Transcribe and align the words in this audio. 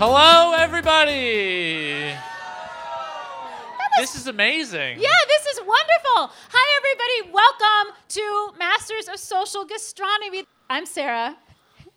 Hello, 0.00 0.52
everybody. 0.52 2.14
This 3.98 4.14
is 4.14 4.28
amazing. 4.28 5.00
Yeah, 5.00 5.08
this 5.26 5.46
is 5.46 5.58
wonderful. 5.66 6.30
Hi, 6.52 6.66
everybody. 6.78 7.34
Welcome 7.34 7.96
to 8.10 8.52
Masters 8.56 9.08
of 9.08 9.18
Social 9.18 9.64
Gastronomy. 9.64 10.44
I'm 10.70 10.86
Sarah, 10.86 11.36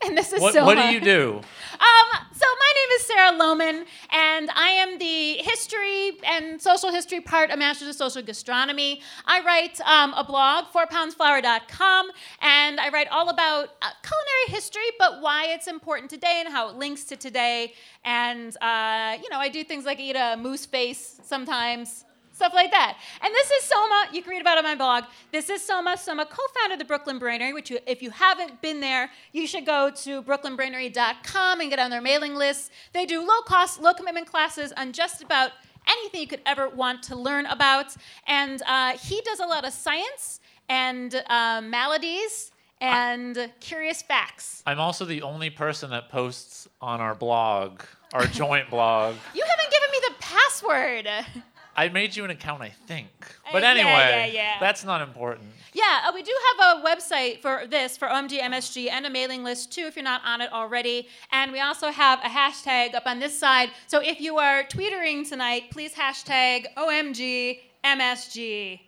and 0.06 0.18
this 0.18 0.34
is 0.34 0.42
What, 0.42 0.54
Soma. 0.54 0.66
what 0.66 0.76
do 0.78 0.94
you 0.94 1.00
do? 1.00 1.42
Um, 1.74 2.26
so 2.34 2.46
my 2.46 2.74
name 2.76 2.96
is 2.96 3.02
Sarah 3.04 3.32
Lohman, 3.32 3.86
and 4.12 4.50
I 4.52 4.70
am 4.70 4.98
the 4.98 5.34
history 5.38 6.18
and 6.26 6.62
social 6.62 6.92
history 6.92 7.22
part 7.22 7.50
of 7.50 7.60
Masters 7.60 7.88
of 7.90 7.96
Social 7.96 8.22
Gastronomy. 8.22 9.02
I 9.26 9.42
write 9.42 9.80
um, 9.82 10.14
a 10.14 10.24
blog, 10.24 10.66
fourpoundsflour.com, 10.66 12.12
and 12.42 12.80
I 12.80 12.90
write 12.90 13.08
all 13.10 13.30
about 13.30 13.70
uh, 13.82 13.90
culinary 14.02 14.48
history, 14.48 14.90
but 14.98 15.22
why 15.22 15.48
it's 15.50 15.68
important 15.68 16.10
today 16.10 16.42
and 16.44 16.54
how 16.54 16.70
it 16.70 16.76
links 16.76 17.04
to 17.06 17.16
today. 17.16 17.74
And 18.04 18.56
uh, 18.62 19.18
you 19.22 19.30
know, 19.30 19.40
I 19.40 19.50
do 19.50 19.64
things 19.64 19.86
like 19.86 20.00
eat 20.00 20.16
a 20.16 20.38
moose 20.38 20.66
face 20.66 21.20
sometimes. 21.24 22.06
Stuff 22.42 22.56
like 22.56 22.72
that. 22.72 22.98
And 23.22 23.32
this 23.36 23.52
is 23.52 23.66
Soma. 23.66 24.08
You 24.12 24.24
can 24.24 24.32
read 24.32 24.42
about 24.42 24.58
it 24.58 24.58
on 24.58 24.64
my 24.64 24.74
blog. 24.74 25.04
This 25.32 25.48
is 25.48 25.64
Soma. 25.64 25.96
Soma 25.96 26.26
co-founded 26.26 26.80
the 26.80 26.86
Brooklyn 26.86 27.20
Brainery, 27.20 27.54
which 27.54 27.70
you, 27.70 27.78
if 27.86 28.02
you 28.02 28.10
haven't 28.10 28.64
been 28.64 28.80
there, 28.80 29.12
you 29.32 29.46
should 29.46 29.64
go 29.64 29.92
to 29.98 30.24
brooklynbrainery.com 30.24 31.62
and 31.62 31.70
get 31.70 31.78
on 31.78 31.92
their 31.92 32.02
mailing 32.02 32.34
list. 32.34 32.72
They 32.94 33.06
do 33.06 33.20
low-cost, 33.20 33.80
low-commitment 33.80 34.26
classes 34.26 34.74
on 34.76 34.92
just 34.92 35.22
about 35.22 35.52
anything 35.88 36.20
you 36.22 36.26
could 36.26 36.42
ever 36.48 36.68
want 36.68 37.04
to 37.04 37.16
learn 37.16 37.46
about. 37.46 37.96
And 38.26 38.60
uh, 38.66 38.98
he 38.98 39.22
does 39.22 39.40
a 39.40 39.46
lot 39.46 39.64
of 39.64 39.72
science 39.72 40.40
and 40.68 41.14
uh, 41.30 41.62
maladies 41.64 42.52
and 42.82 43.52
curious 43.60 44.02
facts. 44.02 44.64
I'm 44.66 44.80
also 44.80 45.06
the 45.06 45.22
only 45.22 45.52
person 45.52 45.92
that 45.92 46.10
posts 46.10 46.68
on 46.82 47.02
our 47.02 47.14
blog, 47.14 47.84
our 48.14 48.26
joint 48.26 48.72
blog. 48.72 49.14
You 49.36 49.44
haven't 49.48 49.72
given 49.72 49.92
me 49.92 50.00
the 50.08 50.14
password. 50.20 51.44
I 51.76 51.88
made 51.90 52.16
you 52.16 52.26
an 52.26 52.32
account, 52.32 52.62
I 52.62 52.70
think. 52.88 53.08
Uh, 53.48 53.50
But 53.54 53.64
anyway, 53.64 53.86
yeah, 53.88 54.26
yeah. 54.26 54.54
that's 54.60 54.84
not 54.84 55.02
important. 55.02 55.48
Yeah, 55.74 56.02
uh, 56.06 56.12
we 56.14 56.22
do 56.22 56.34
have 56.58 56.78
a 56.78 56.84
website 56.86 57.42
for 57.42 57.66
this, 57.66 57.96
for 57.96 58.10
OMG 58.10 58.40
MSG, 58.42 58.90
and 58.90 59.06
a 59.06 59.10
mailing 59.10 59.44
list 59.44 59.72
too 59.72 59.84
if 59.86 59.96
you're 59.96 60.04
not 60.04 60.22
on 60.26 60.42
it 60.42 60.52
already. 60.52 61.08
And 61.32 61.52
we 61.54 61.62
also 61.62 61.90
have 61.92 62.20
a 62.20 62.28
hashtag 62.28 62.94
up 62.94 63.04
on 63.06 63.20
this 63.20 63.38
side. 63.38 63.70
So 63.88 64.02
if 64.02 64.20
you 64.20 64.38
are 64.38 64.64
tweetering 64.66 65.28
tonight, 65.28 65.72
please 65.72 65.94
hashtag 65.94 66.66
OMG 66.76 67.60
MSG. 67.86 68.82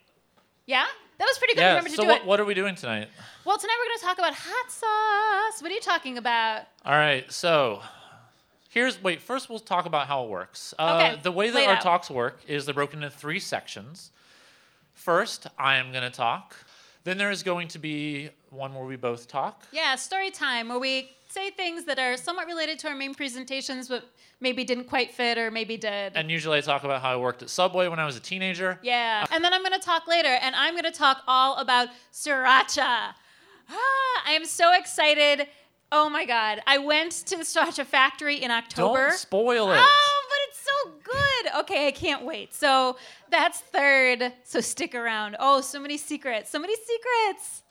Yeah? 0.66 0.84
That 1.20 1.26
was 1.26 1.38
pretty 1.38 1.54
good. 1.54 1.62
Yeah. 1.62 1.70
Remember 1.70 1.90
to 1.90 1.96
So 1.96 2.02
do 2.04 2.08
what, 2.10 2.22
it. 2.22 2.26
what 2.28 2.40
are 2.42 2.46
we 2.46 2.54
doing 2.54 2.76
tonight? 2.76 3.08
Well, 3.46 3.58
tonight 3.58 3.76
we're 3.80 3.90
going 3.90 4.00
to 4.00 4.06
talk 4.06 4.18
about 4.18 4.34
hot 4.36 4.72
sauce. 4.72 5.62
What 5.62 5.72
are 5.72 5.76
you 5.76 5.80
talking 5.82 6.18
about? 6.18 6.64
All 6.86 6.96
right. 6.98 7.32
So 7.32 7.82
here's 8.74 9.02
wait. 9.02 9.22
First, 9.22 9.50
we'll 9.50 9.60
talk 9.60 9.86
about 9.86 10.08
how 10.08 10.24
it 10.26 10.30
works. 10.30 10.74
Uh, 10.78 11.10
Okay, 11.14 11.22
The 11.22 11.32
way 11.32 11.50
that 11.50 11.68
our 11.68 11.76
out. 11.76 11.82
talks 11.82 12.10
work 12.10 12.40
is 12.48 12.66
they're 12.66 12.74
broken 12.74 13.04
into 13.04 13.16
three 13.16 13.40
sections. 13.40 14.12
First, 14.94 15.48
I 15.58 15.78
am 15.78 15.92
going 15.92 16.04
to 16.04 16.10
talk. 16.16 16.56
Then 17.04 17.18
there 17.18 17.32
is 17.32 17.44
going 17.44 17.68
to 17.70 17.80
be 17.80 18.30
one 18.50 18.74
where 18.74 18.86
we 18.86 18.96
both 18.96 19.28
talk. 19.28 19.64
Yeah, 19.72 19.96
story 19.96 20.32
time, 20.32 20.70
where 20.70 20.80
we 20.80 21.10
say 21.28 21.50
things 21.50 21.84
that 21.86 22.00
are 22.00 22.16
somewhat 22.16 22.48
related 22.48 22.80
to 22.80 22.88
our 22.90 22.96
main 22.96 23.14
presentations, 23.14 23.90
but 23.90 24.06
maybe 24.40 24.64
didn't 24.64 24.86
quite 24.86 25.12
fit 25.12 25.38
or 25.38 25.52
maybe 25.52 25.76
did. 25.78 26.14
And 26.16 26.30
usually 26.32 26.58
I 26.60 26.62
talk 26.62 26.84
about 26.84 27.02
how 27.02 27.12
I 27.12 27.18
worked 27.18 27.42
at 27.44 27.50
Subway 27.50 27.88
when 27.88 28.00
I 28.00 28.06
was 28.06 28.16
a 28.16 28.20
teenager. 28.22 28.80
Yeah. 28.84 29.26
And 29.32 29.44
then 29.44 29.54
I'm 29.54 29.62
going 29.64 29.74
to 29.78 29.86
talk 29.86 30.08
later, 30.08 30.30
and 30.30 30.56
I'm 30.56 30.74
going 30.76 30.84
to 30.86 30.92
talk 30.92 31.24
all 31.28 31.58
about 31.58 31.90
sriracha. 32.14 33.14
Ah, 33.70 34.24
I 34.28 34.32
am 34.34 34.46
so 34.46 34.74
excited. 34.78 35.48
Oh 35.96 36.10
my 36.10 36.26
God. 36.26 36.60
I 36.66 36.80
went 36.80 37.12
to 37.28 37.38
the 37.38 37.44
sriracha 37.44 37.86
factory 37.86 38.38
in 38.38 38.50
October. 38.50 39.10
Don't 39.10 39.18
spoil 39.18 39.72
it. 39.72 39.78
Oh, 39.80 40.24
but 40.28 40.38
it's 40.50 40.60
so 40.60 40.92
good. 41.04 41.62
Okay, 41.62 41.88
I 41.88 41.92
can't 41.92 42.26
wait. 42.26 42.52
So 42.52 42.98
that's 43.30 43.60
third. 43.60 44.34
So 44.44 44.60
stick 44.60 44.96
around. 44.96 45.36
Oh, 45.40 45.62
so 45.62 45.80
many 45.80 45.98
secrets. 45.98 46.50
So 46.50 46.58
many 46.58 46.76
secrets. 46.76 47.62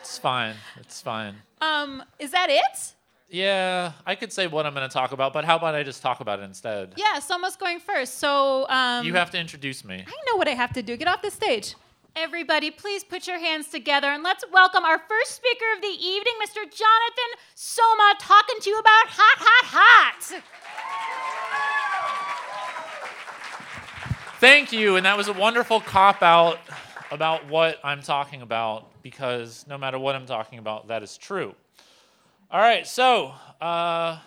It's 0.00 0.16
fine. 0.16 0.54
It's 0.80 1.02
fine. 1.02 1.34
Um, 1.60 2.02
is 2.18 2.30
that 2.30 2.48
it? 2.48 2.94
Yeah, 3.28 3.92
I 4.06 4.14
could 4.14 4.32
say 4.32 4.46
what 4.46 4.64
I'm 4.64 4.72
going 4.74 4.88
to 4.88 4.92
talk 4.92 5.12
about, 5.12 5.32
but 5.34 5.44
how 5.44 5.56
about 5.56 5.74
I 5.74 5.82
just 5.82 6.00
talk 6.02 6.20
about 6.20 6.40
it 6.40 6.44
instead? 6.44 6.94
Yeah, 6.96 7.18
Soma's 7.18 7.56
going 7.56 7.80
first. 7.80 8.18
So 8.18 8.66
um, 8.70 9.04
You 9.04 9.12
have 9.14 9.30
to 9.32 9.38
introduce 9.38 9.84
me. 9.84 10.04
I 10.06 10.12
know 10.30 10.36
what 10.36 10.48
I 10.48 10.52
have 10.52 10.72
to 10.74 10.82
do. 10.82 10.96
Get 10.96 11.08
off 11.08 11.20
the 11.20 11.30
stage. 11.30 11.74
Everybody, 12.16 12.70
please 12.70 13.02
put 13.02 13.26
your 13.26 13.40
hands 13.40 13.66
together 13.66 14.06
and 14.06 14.22
let's 14.22 14.44
welcome 14.52 14.84
our 14.84 15.00
first 15.00 15.34
speaker 15.34 15.64
of 15.74 15.82
the 15.82 15.88
evening, 15.88 16.34
Mr. 16.40 16.62
Jonathan 16.62 17.40
Soma, 17.56 18.14
talking 18.20 18.54
to 18.60 18.70
you 18.70 18.78
about 18.78 19.06
hot, 19.08 19.36
hot, 19.40 19.64
hot. 19.66 20.42
Thank 24.38 24.70
you. 24.72 24.94
And 24.94 25.04
that 25.04 25.16
was 25.16 25.26
a 25.26 25.32
wonderful 25.32 25.80
cop 25.80 26.22
out 26.22 26.60
about 27.10 27.48
what 27.48 27.80
I'm 27.82 28.00
talking 28.00 28.42
about 28.42 28.88
because 29.02 29.64
no 29.68 29.76
matter 29.76 29.98
what 29.98 30.14
I'm 30.14 30.26
talking 30.26 30.60
about, 30.60 30.86
that 30.86 31.02
is 31.02 31.18
true. 31.18 31.52
All 32.48 32.60
right, 32.60 32.86
so 32.86 33.32
uh, 33.60 34.20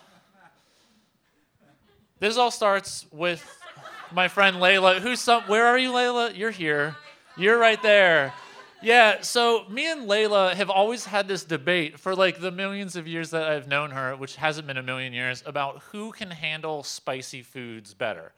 this 2.20 2.36
all 2.36 2.50
starts 2.50 3.06
with 3.10 3.42
my 4.12 4.28
friend 4.28 4.56
Layla. 4.56 4.98
Who's 4.98 5.20
some? 5.20 5.44
Where 5.44 5.64
are 5.64 5.78
you, 5.78 5.92
Layla? 5.92 6.36
You're 6.36 6.50
here. 6.50 6.94
You're 7.38 7.58
right 7.58 7.80
there. 7.80 8.34
Yeah. 8.82 9.20
So 9.20 9.64
me 9.68 9.88
and 9.88 10.08
Layla 10.08 10.54
have 10.54 10.70
always 10.70 11.04
had 11.04 11.28
this 11.28 11.44
debate 11.44 11.96
for 12.00 12.16
like 12.16 12.40
the 12.40 12.50
millions 12.50 12.96
of 12.96 13.06
years 13.06 13.30
that 13.30 13.44
I've 13.44 13.68
known 13.68 13.92
her, 13.92 14.16
which 14.16 14.34
hasn't 14.34 14.66
been 14.66 14.76
a 14.76 14.82
million 14.82 15.12
years, 15.12 15.44
about 15.46 15.78
who 15.92 16.10
can 16.10 16.32
handle 16.32 16.82
spicy 16.82 17.42
foods 17.42 17.94
better. 17.94 18.32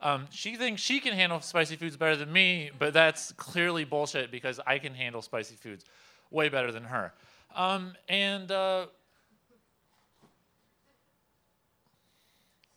Um, 0.00 0.28
she 0.30 0.54
thinks 0.54 0.80
she 0.80 1.00
can 1.00 1.14
handle 1.14 1.40
spicy 1.40 1.74
foods 1.74 1.96
better 1.96 2.14
than 2.14 2.32
me, 2.32 2.70
but 2.78 2.92
that's 2.92 3.32
clearly 3.32 3.84
bullshit 3.84 4.30
because 4.30 4.60
I 4.64 4.78
can 4.78 4.94
handle 4.94 5.20
spicy 5.20 5.56
foods 5.56 5.84
way 6.30 6.48
better 6.48 6.70
than 6.70 6.84
her. 6.84 7.12
Um, 7.56 7.94
and 8.08 8.52
uh, 8.52 8.86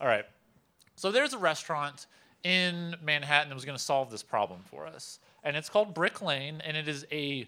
all 0.01 0.07
right, 0.07 0.25
so 0.95 1.11
there's 1.11 1.33
a 1.33 1.37
restaurant 1.37 2.07
in 2.43 2.95
Manhattan 3.03 3.49
that 3.49 3.55
was 3.55 3.65
going 3.65 3.77
to 3.77 3.83
solve 3.83 4.09
this 4.09 4.23
problem 4.23 4.61
for 4.71 4.87
us, 4.87 5.19
and 5.47 5.55
it's 5.55 5.69
called 5.69 5.93
Brick 5.93 6.21
Lane, 6.21 6.61
and 6.65 6.75
it 6.75 6.89
is 6.89 7.05
a 7.09 7.47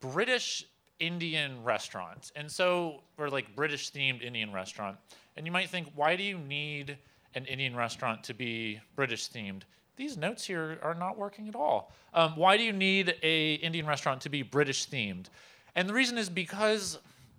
British 0.00 0.66
Indian 1.00 1.64
restaurant, 1.64 2.30
and 2.36 2.50
so 2.50 3.00
or 3.16 3.30
like 3.30 3.56
British 3.56 3.90
themed 3.90 4.22
Indian 4.22 4.52
restaurant. 4.52 4.98
And 5.34 5.46
you 5.46 5.52
might 5.52 5.70
think, 5.70 5.88
why 5.94 6.14
do 6.14 6.22
you 6.22 6.36
need 6.36 6.98
an 7.34 7.46
Indian 7.46 7.74
restaurant 7.74 8.22
to 8.24 8.34
be 8.34 8.80
British 8.96 9.30
themed? 9.30 9.62
These 9.96 10.18
notes 10.18 10.44
here 10.44 10.78
are 10.82 10.94
not 10.94 11.16
working 11.16 11.48
at 11.48 11.56
all. 11.56 11.90
Um, 12.12 12.36
why 12.36 12.58
do 12.58 12.62
you 12.62 12.72
need 12.72 13.14
a 13.22 13.54
Indian 13.54 13.86
restaurant 13.86 14.20
to 14.22 14.28
be 14.28 14.42
British 14.42 14.86
themed? 14.86 15.26
And 15.74 15.88
the 15.88 15.94
reason 15.94 16.18
is 16.18 16.28
because 16.28 16.98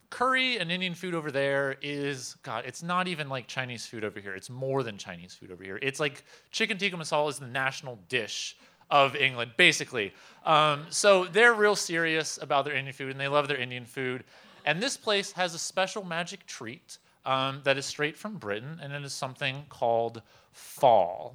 curry 0.09 0.57
and 0.57 0.71
Indian 0.71 0.95
food 0.95 1.13
over 1.13 1.29
there 1.29 1.75
is 1.83 2.35
God. 2.41 2.63
It's 2.65 2.81
not 2.81 3.07
even 3.07 3.29
like 3.29 3.45
Chinese 3.45 3.85
food 3.85 4.03
over 4.03 4.19
here. 4.19 4.33
It's 4.33 4.49
more 4.49 4.81
than 4.81 4.97
Chinese 4.97 5.35
food 5.35 5.51
over 5.51 5.63
here. 5.63 5.77
It's 5.83 5.99
like 5.99 6.23
chicken 6.49 6.79
tikka 6.79 6.97
masala 6.97 7.29
is 7.29 7.37
the 7.37 7.45
national 7.45 7.99
dish 8.09 8.57
of 8.89 9.15
England, 9.15 9.51
basically. 9.57 10.13
Um, 10.45 10.85
so 10.89 11.25
they're 11.25 11.53
real 11.53 11.75
serious 11.75 12.39
about 12.41 12.65
their 12.65 12.73
Indian 12.73 12.93
food 12.93 13.11
and 13.11 13.19
they 13.19 13.27
love 13.27 13.47
their 13.47 13.57
Indian 13.57 13.85
food. 13.85 14.23
And 14.65 14.81
this 14.81 14.97
place 14.97 15.31
has 15.33 15.53
a 15.53 15.59
special 15.59 16.03
magic 16.03 16.45
treat 16.45 16.97
um, 17.25 17.61
that 17.63 17.77
is 17.77 17.85
straight 17.85 18.17
from 18.17 18.37
Britain, 18.37 18.79
and 18.81 18.93
it 18.93 19.03
is 19.03 19.13
something 19.13 19.65
called 19.69 20.21
phaal. 20.55 21.33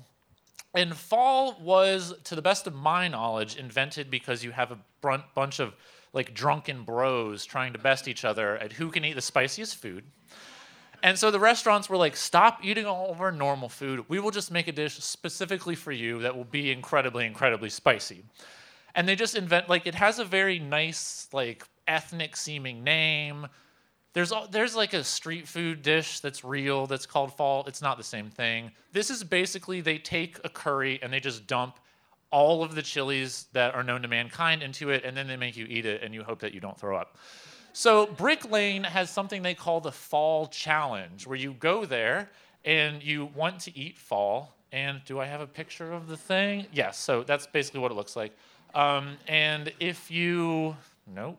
And 0.74 0.92
phaal 0.92 1.60
was, 1.60 2.14
to 2.24 2.34
the 2.34 2.42
best 2.42 2.66
of 2.66 2.74
my 2.74 3.06
knowledge, 3.06 3.56
invented 3.56 4.10
because 4.10 4.42
you 4.42 4.50
have 4.50 4.72
a 4.72 4.78
bunch 5.34 5.60
of 5.60 5.74
like 6.12 6.34
drunken 6.34 6.82
bros 6.82 7.44
trying 7.44 7.72
to 7.72 7.78
best 7.78 8.08
each 8.08 8.24
other 8.24 8.56
at 8.58 8.72
who 8.72 8.90
can 8.90 9.04
eat 9.04 9.14
the 9.14 9.22
spiciest 9.22 9.76
food. 9.76 10.04
And 11.04 11.18
so 11.18 11.30
the 11.30 11.38
restaurants 11.38 11.90
were 11.90 11.98
like, 11.98 12.16
stop 12.16 12.64
eating 12.64 12.86
all 12.86 13.10
of 13.10 13.20
our 13.20 13.30
normal 13.30 13.68
food. 13.68 14.06
We 14.08 14.20
will 14.20 14.30
just 14.30 14.50
make 14.50 14.68
a 14.68 14.72
dish 14.72 14.94
specifically 14.94 15.74
for 15.74 15.92
you 15.92 16.20
that 16.20 16.34
will 16.34 16.44
be 16.44 16.72
incredibly, 16.72 17.26
incredibly 17.26 17.68
spicy. 17.68 18.24
And 18.94 19.06
they 19.06 19.14
just 19.14 19.36
invent 19.36 19.68
like 19.68 19.86
it 19.86 19.94
has 19.94 20.18
a 20.18 20.24
very 20.24 20.58
nice, 20.58 21.28
like 21.30 21.62
ethnic 21.86 22.38
seeming 22.38 22.82
name. 22.82 23.46
There's 24.14 24.32
there's 24.50 24.74
like 24.74 24.94
a 24.94 25.04
street 25.04 25.46
food 25.46 25.82
dish 25.82 26.20
that's 26.20 26.42
real 26.42 26.86
that's 26.86 27.04
called 27.04 27.36
phaal. 27.36 27.68
It's 27.68 27.82
not 27.82 27.98
the 27.98 28.04
same 28.04 28.30
thing. 28.30 28.70
This 28.92 29.10
is 29.10 29.22
basically 29.22 29.82
they 29.82 29.98
take 29.98 30.38
a 30.42 30.48
curry 30.48 30.98
and 31.02 31.12
they 31.12 31.20
just 31.20 31.46
dump 31.46 31.80
all 32.30 32.64
of 32.64 32.74
the 32.74 32.82
chilies 32.82 33.46
that 33.52 33.74
are 33.74 33.82
known 33.82 34.00
to 34.02 34.08
mankind 34.08 34.62
into 34.62 34.88
it, 34.88 35.04
and 35.04 35.14
then 35.14 35.26
they 35.26 35.36
make 35.36 35.56
you 35.56 35.66
eat 35.68 35.84
it, 35.84 36.02
and 36.02 36.14
you 36.14 36.24
hope 36.24 36.40
that 36.40 36.54
you 36.54 36.60
don't 36.60 36.78
throw 36.78 36.96
up. 36.96 37.18
So 37.76 38.06
Brick 38.06 38.48
Lane 38.52 38.84
has 38.84 39.10
something 39.10 39.42
they 39.42 39.54
call 39.54 39.80
the 39.80 39.90
Phaal 39.90 40.48
Challenge, 40.52 41.26
where 41.26 41.36
you 41.36 41.54
go 41.54 41.84
there 41.84 42.30
and 42.64 43.02
you 43.02 43.30
want 43.34 43.58
to 43.62 43.76
eat 43.76 43.98
phaal. 43.98 44.46
And 44.70 45.00
do 45.04 45.18
I 45.18 45.26
have 45.26 45.40
a 45.40 45.46
picture 45.46 45.92
of 45.92 46.06
the 46.06 46.16
thing? 46.16 46.66
Yes. 46.72 46.96
So 46.96 47.24
that's 47.24 47.48
basically 47.48 47.80
what 47.80 47.90
it 47.90 47.96
looks 47.96 48.14
like. 48.14 48.32
Um, 48.76 49.16
and 49.26 49.72
if 49.80 50.08
you 50.08 50.76
nope. 51.12 51.36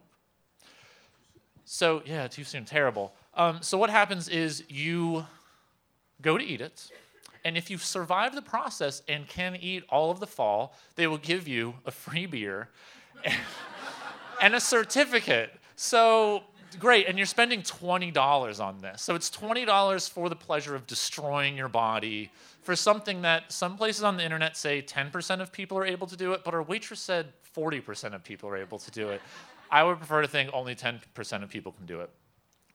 So 1.64 2.02
yeah, 2.04 2.28
too 2.28 2.44
soon. 2.44 2.66
Terrible. 2.66 3.14
Um, 3.32 3.62
so 3.62 3.78
what 3.78 3.88
happens 3.88 4.28
is 4.28 4.62
you 4.68 5.24
go 6.20 6.36
to 6.36 6.44
eat 6.44 6.60
it, 6.60 6.90
and 7.46 7.56
if 7.56 7.70
you 7.70 7.78
survive 7.78 8.34
the 8.34 8.42
process 8.42 9.00
and 9.08 9.26
can 9.26 9.56
eat 9.56 9.84
all 9.88 10.10
of 10.10 10.20
the 10.20 10.26
phaal, 10.26 10.72
they 10.96 11.06
will 11.06 11.16
give 11.16 11.48
you 11.48 11.76
a 11.86 11.90
free 11.90 12.26
beer 12.26 12.68
and 14.42 14.54
a 14.54 14.60
certificate. 14.60 15.50
So 15.76 16.42
great, 16.78 17.06
and 17.06 17.18
you're 17.18 17.26
spending 17.26 17.62
$20 17.62 18.60
on 18.64 18.78
this. 18.80 19.02
So 19.02 19.14
it's 19.14 19.30
$20 19.30 20.10
for 20.10 20.28
the 20.28 20.36
pleasure 20.36 20.74
of 20.74 20.86
destroying 20.86 21.56
your 21.56 21.68
body 21.68 22.30
for 22.62 22.74
something 22.74 23.22
that 23.22 23.52
some 23.52 23.76
places 23.76 24.02
on 24.02 24.16
the 24.16 24.24
internet 24.24 24.56
say 24.56 24.82
10% 24.82 25.40
of 25.40 25.52
people 25.52 25.78
are 25.78 25.86
able 25.86 26.06
to 26.06 26.16
do 26.16 26.32
it, 26.32 26.42
but 26.44 26.54
our 26.54 26.62
waitress 26.62 27.00
said 27.00 27.26
40% 27.54 28.14
of 28.14 28.24
people 28.24 28.48
are 28.48 28.56
able 28.56 28.78
to 28.78 28.90
do 28.90 29.10
it. 29.10 29.20
I 29.70 29.84
would 29.84 29.98
prefer 29.98 30.22
to 30.22 30.28
think 30.28 30.50
only 30.52 30.74
10% 30.74 31.42
of 31.42 31.48
people 31.50 31.72
can 31.72 31.86
do 31.86 32.00
it. 32.00 32.10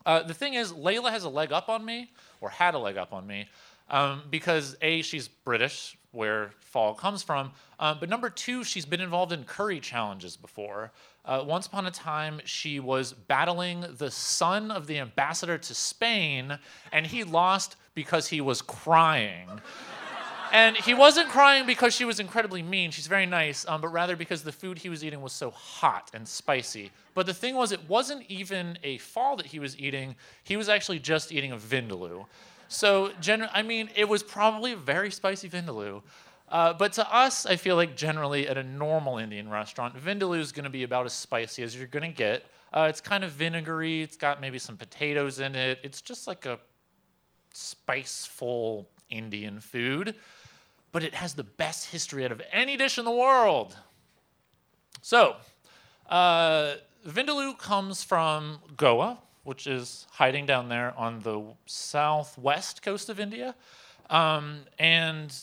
Uh, 0.06 0.24
the 0.24 0.34
thing 0.34 0.54
is, 0.54 0.72
Layla 0.72 1.12
has 1.12 1.24
a 1.24 1.30
leg 1.30 1.52
up 1.52 1.70
on 1.70 1.84
me, 1.84 2.12
or 2.40 2.50
had 2.50 2.74
a 2.74 2.80
leg 2.80 2.98
up 2.98 3.14
on 3.14 3.28
me, 3.28 3.48
um, 3.90 4.24
because 4.30 4.78
A, 4.82 5.02
she's 5.02 5.28
British, 5.28 5.98
where 6.12 6.52
phaal 6.74 6.98
comes 6.98 7.24
from, 7.24 7.52
um, 7.80 7.98
but 8.00 8.10
number 8.10 8.30
two, 8.30 8.64
she's 8.64 8.86
been 8.86 9.02
involved 9.02 9.32
in 9.32 9.44
curry 9.44 9.80
challenges 9.80 10.38
before. 10.38 10.92
Uh, 11.24 11.44
once 11.46 11.68
upon 11.68 11.86
a 11.86 11.92
time, 11.92 12.42
she 12.46 12.80
was 12.80 13.14
battling 13.14 13.86
the 13.98 14.10
son 14.10 14.72
of 14.72 14.88
the 14.88 14.98
ambassador 14.98 15.58
to 15.58 15.74
Spain, 15.76 16.58
and 16.92 17.06
he 17.06 17.24
lost 17.24 17.76
because 17.94 18.28
he 18.28 18.42
was 18.42 18.62
crying. 18.62 19.48
and 20.52 20.76
he 20.76 20.96
wasn't 20.96 21.30
crying 21.30 21.68
because 21.68 21.94
she 21.94 22.06
was 22.06 22.20
incredibly 22.20 22.64
mean. 22.64 22.90
She's 22.90 23.06
very 23.06 23.28
nice, 23.28 23.68
um, 23.68 23.82
but 23.82 23.90
rather 23.90 24.16
because 24.16 24.42
the 24.42 24.52
food 24.52 24.80
he 24.80 24.90
was 24.90 25.04
eating 25.04 25.22
was 25.22 25.32
so 25.32 25.52
hot 25.52 26.10
and 26.16 26.28
spicy. 26.28 26.92
But 27.14 27.28
the 27.28 27.36
thing 27.36 27.54
was, 27.56 27.72
it 27.72 27.88
wasn't 27.88 28.26
even 28.28 28.80
a 28.84 28.98
phaal 28.98 29.38
that 29.38 29.46
he 29.46 29.60
was 29.60 29.78
eating. 29.78 30.16
He 30.44 30.58
was 30.58 30.70
actually 30.70 31.00
just 31.00 31.32
eating 31.32 31.52
a 31.52 31.58
vindaloo. 31.58 32.26
So, 32.68 33.12
gen- 33.20 33.50
I 33.54 33.62
mean, 33.62 33.90
it 33.96 34.08
was 34.08 34.24
probably 34.24 34.72
a 34.72 34.78
very 34.78 35.12
spicy 35.12 35.50
vindaloo. 35.50 36.02
Uh, 36.52 36.74
but 36.74 36.92
to 36.94 37.16
us, 37.16 37.46
I 37.46 37.56
feel 37.56 37.78
like 37.78 37.96
generally 37.96 38.48
at 38.48 38.58
a 38.58 38.64
normal 38.64 39.18
Indian 39.18 39.50
restaurant, 39.50 39.96
vindaloo 39.96 40.38
is 40.38 40.52
going 40.52 40.66
to 40.66 40.70
be 40.70 40.84
about 40.84 41.06
as 41.06 41.14
spicy 41.14 41.64
as 41.64 41.76
you're 41.76 41.88
going 41.88 42.12
to 42.12 42.16
get. 42.16 42.46
Uh, 42.74 42.88
it's 42.90 43.00
kind 43.00 43.24
of 43.24 43.32
vinegary. 43.32 44.02
It's 44.02 44.18
got 44.18 44.42
maybe 44.42 44.60
some 44.60 44.76
potatoes 44.76 45.40
in 45.40 45.56
it. 45.56 45.80
It's 45.82 46.02
just 46.02 46.28
like 46.28 46.46
a 46.46 46.60
spiceful 47.54 48.86
Indian 49.10 49.62
food, 49.62 50.16
but 50.92 51.04
it 51.04 51.14
has 51.14 51.34
the 51.34 51.44
best 51.44 51.90
history 51.90 52.26
out 52.26 52.34
of 52.34 52.42
any 52.52 52.76
dish 52.76 52.98
in 52.98 53.06
the 53.06 53.12
world. 53.12 53.78
So, 55.02 55.38
uh, 56.10 56.76
vindaloo 57.08 57.58
comes 57.58 58.04
from 58.04 58.60
Goa, 58.76 59.20
which 59.44 59.68
is 59.68 60.06
hiding 60.12 60.46
down 60.46 60.68
there 60.68 60.94
on 60.98 61.20
the 61.22 61.42
southwest 61.66 62.82
coast 62.82 63.10
of 63.10 63.22
India. 63.22 63.56
Um, 64.10 64.62
and 64.78 65.34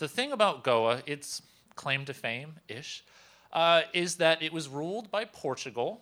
the 0.00 0.08
thing 0.08 0.32
about 0.32 0.64
Goa, 0.64 1.02
its 1.06 1.42
claim 1.76 2.04
to 2.06 2.14
fame 2.14 2.54
ish, 2.68 3.04
uh, 3.52 3.82
is 3.92 4.16
that 4.16 4.42
it 4.42 4.52
was 4.52 4.66
ruled 4.66 5.10
by 5.10 5.24
Portugal 5.24 6.00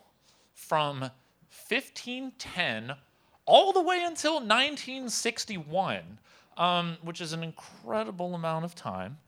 from 0.54 1.00
1510 1.00 2.94
all 3.44 3.72
the 3.72 3.82
way 3.82 4.02
until 4.02 4.34
1961, 4.34 6.18
um, 6.56 6.96
which 7.02 7.20
is 7.20 7.32
an 7.32 7.42
incredible 7.42 8.34
amount 8.34 8.64
of 8.64 8.74
time. 8.74 9.18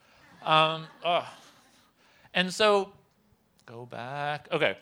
Um, 0.44 0.86
and 2.32 2.52
so, 2.52 2.92
go 3.66 3.86
back. 3.86 4.48
Okay. 4.52 4.76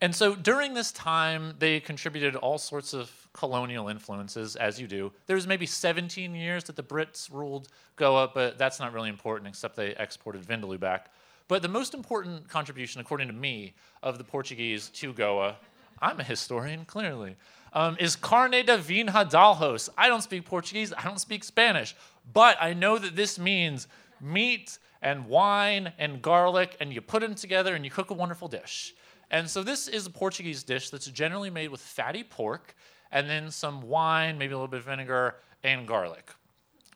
And 0.00 0.14
so 0.14 0.34
during 0.34 0.74
this 0.74 0.92
time, 0.92 1.54
they 1.58 1.80
contributed 1.80 2.36
all 2.36 2.58
sorts 2.58 2.94
of 2.94 3.19
colonial 3.32 3.88
influences, 3.88 4.56
as 4.56 4.80
you 4.80 4.86
do. 4.86 5.12
There's 5.26 5.46
maybe 5.46 5.66
17 5.66 6.34
years 6.34 6.64
that 6.64 6.76
the 6.76 6.82
Brits 6.82 7.32
ruled 7.32 7.68
Goa, 7.96 8.30
but 8.32 8.58
that's 8.58 8.80
not 8.80 8.92
really 8.92 9.08
important 9.08 9.48
except 9.48 9.76
they 9.76 9.94
exported 9.98 10.42
Vindaloo 10.42 10.80
back. 10.80 11.12
But 11.48 11.62
the 11.62 11.68
most 11.68 11.94
important 11.94 12.48
contribution, 12.48 13.00
according 13.00 13.28
to 13.28 13.34
me, 13.34 13.74
of 14.02 14.18
the 14.18 14.24
Portuguese 14.24 14.88
to 14.90 15.12
Goa, 15.12 15.56
I'm 16.00 16.18
a 16.20 16.24
historian, 16.24 16.84
clearly, 16.84 17.36
um, 17.72 17.96
is 18.00 18.16
carne 18.16 18.52
de 18.52 18.78
vinha 18.78 19.28
d'alhos. 19.28 19.88
I 19.98 20.08
don't 20.08 20.22
speak 20.22 20.44
Portuguese, 20.44 20.92
I 20.96 21.04
don't 21.04 21.20
speak 21.20 21.44
Spanish, 21.44 21.94
but 22.32 22.56
I 22.60 22.72
know 22.72 22.98
that 22.98 23.16
this 23.16 23.38
means 23.38 23.86
meat 24.20 24.78
and 25.02 25.26
wine 25.26 25.92
and 25.98 26.22
garlic, 26.22 26.76
and 26.80 26.92
you 26.92 27.00
put 27.00 27.20
them 27.20 27.34
together 27.34 27.74
and 27.74 27.84
you 27.84 27.90
cook 27.90 28.10
a 28.10 28.14
wonderful 28.14 28.48
dish. 28.48 28.94
And 29.30 29.48
so 29.48 29.62
this 29.62 29.88
is 29.88 30.06
a 30.06 30.10
Portuguese 30.10 30.62
dish 30.62 30.90
that's 30.90 31.06
generally 31.06 31.50
made 31.50 31.68
with 31.68 31.80
fatty 31.80 32.24
pork 32.24 32.74
and 33.12 33.28
then 33.28 33.50
some 33.50 33.82
wine, 33.82 34.38
maybe 34.38 34.52
a 34.52 34.56
little 34.56 34.68
bit 34.68 34.80
of 34.80 34.86
vinegar, 34.86 35.36
and 35.62 35.86
garlic. 35.86 36.30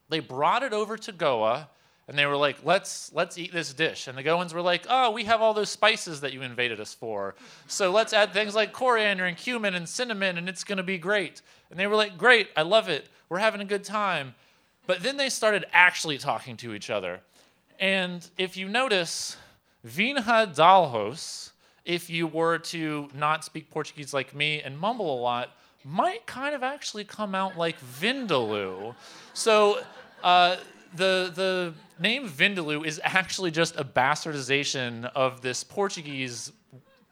They 0.09 0.21
brought 0.21 0.63
it 0.63 0.73
over 0.73 0.97
to 0.97 1.13
Goa 1.13 1.69
and 2.07 2.19
they 2.19 2.27
were 2.27 2.37
like, 2.37 2.59
let's, 2.65 3.11
let's 3.15 3.39
eat 3.39 3.53
this 3.53 3.73
dish. 3.73 4.09
And 4.09 4.19
the 4.19 4.23
Goans 4.23 4.53
were 4.53 4.61
like, 4.61 4.85
oh, 4.91 5.11
we 5.11 5.25
have 5.25 5.41
all 5.41 5.55
those 5.55 5.71
spices 5.71 6.21
that 6.21 6.35
you 6.35 6.43
invaded 6.43 6.79
us 6.79 6.93
for. 6.93 7.35
So 7.67 7.91
let's 7.91 8.13
add 8.13 8.33
things 8.33 8.55
like 8.55 8.73
coriander 8.73 9.25
and 9.25 9.37
cumin 9.37 9.75
and 9.75 9.89
cinnamon 9.89 10.37
and 10.37 10.49
it's 10.49 10.65
going 10.65 10.77
to 10.77 10.85
be 10.85 10.99
great. 10.99 11.41
And 11.71 11.79
they 11.79 11.87
were 11.87 11.97
like, 11.97 12.19
great, 12.19 12.51
I 12.57 12.63
love 12.63 12.89
it. 12.89 13.09
We're 13.29 13.39
having 13.39 13.63
a 13.63 13.67
good 13.67 13.85
time. 13.85 14.35
But 14.87 15.03
then 15.03 15.17
they 15.17 15.31
started 15.31 15.65
actually 15.73 16.19
talking 16.19 16.59
to 16.59 16.75
each 16.75 16.91
other. 16.91 17.21
And 17.81 18.29
if 18.37 18.57
you 18.57 18.69
notice, 18.69 19.39
Vinha 19.87 20.55
d'Alhos, 20.55 21.51
if 21.87 22.11
you 22.11 22.27
were 22.27 22.59
to 22.59 23.09
not 23.15 23.45
speak 23.45 23.71
Portuguese 23.71 24.13
like 24.13 24.35
me 24.35 24.61
and 24.61 24.79
mumble 24.79 25.19
a 25.19 25.21
lot, 25.21 25.57
might 25.85 26.27
kind 26.27 26.55
of 26.55 26.63
actually 26.63 27.05
come 27.05 27.35
out 27.35 27.59
like 27.59 27.77
Vindaloo. 27.81 28.95
So 29.35 29.81
uh, 30.23 30.57
the, 30.97 31.31
the 31.35 31.75
name 32.01 32.29
Vindaloo 32.29 32.87
is 32.87 33.01
actually 33.05 33.51
just 33.51 33.77
a 33.77 33.85
bastardization 33.85 35.11
of 35.15 35.43
this 35.43 35.63
Portuguese 35.63 36.53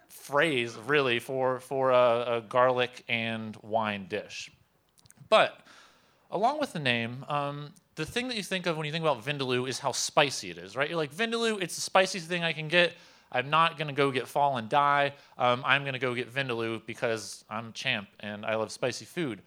phrase, 0.08 0.76
really, 0.86 1.19
for, 1.19 1.60
for 1.60 1.90
a, 1.90 2.36
a 2.36 2.40
garlic 2.48 3.04
and 3.08 3.56
wine 3.62 4.06
dish. 4.08 4.50
But 5.28 5.60
along 6.30 6.60
with 6.60 6.72
the 6.72 6.78
name, 6.78 7.24
um, 7.28 7.72
the 7.96 8.06
thing 8.06 8.28
that 8.28 8.36
you 8.36 8.42
think 8.42 8.66
of 8.66 8.76
when 8.76 8.86
you 8.86 8.92
think 8.92 9.04
about 9.04 9.22
Vindaloo 9.22 9.69
is 9.69 9.78
how 9.78 9.92
spicy 9.92 10.50
it 10.50 10.58
is, 10.58 10.76
right? 10.76 10.88
You're 10.88 10.96
like, 10.96 11.14
Vindaloo, 11.14 11.60
it's 11.60 11.74
the 11.74 11.82
spiciest 11.82 12.26
thing 12.26 12.42
I 12.42 12.52
can 12.52 12.69
get. 12.69 12.94
I'm 13.32 13.50
not 13.50 13.79
going 13.79 13.88
to 13.88 13.94
go 13.94 14.11
get 14.11 14.25
Phaal 14.25 14.58
and 14.58 14.69
Die. 14.69 15.12
Um, 15.38 15.62
I'm 15.67 15.82
going 15.82 15.94
to 15.94 15.99
go 15.99 16.14
get 16.14 16.32
Vindaloo 16.32 16.82
because 16.87 17.44
I'm 17.50 17.73
champ 17.73 18.08
and 18.20 18.46
I 18.46 18.55
love 18.55 18.70
spicy 18.70 19.06
food. 19.06 19.43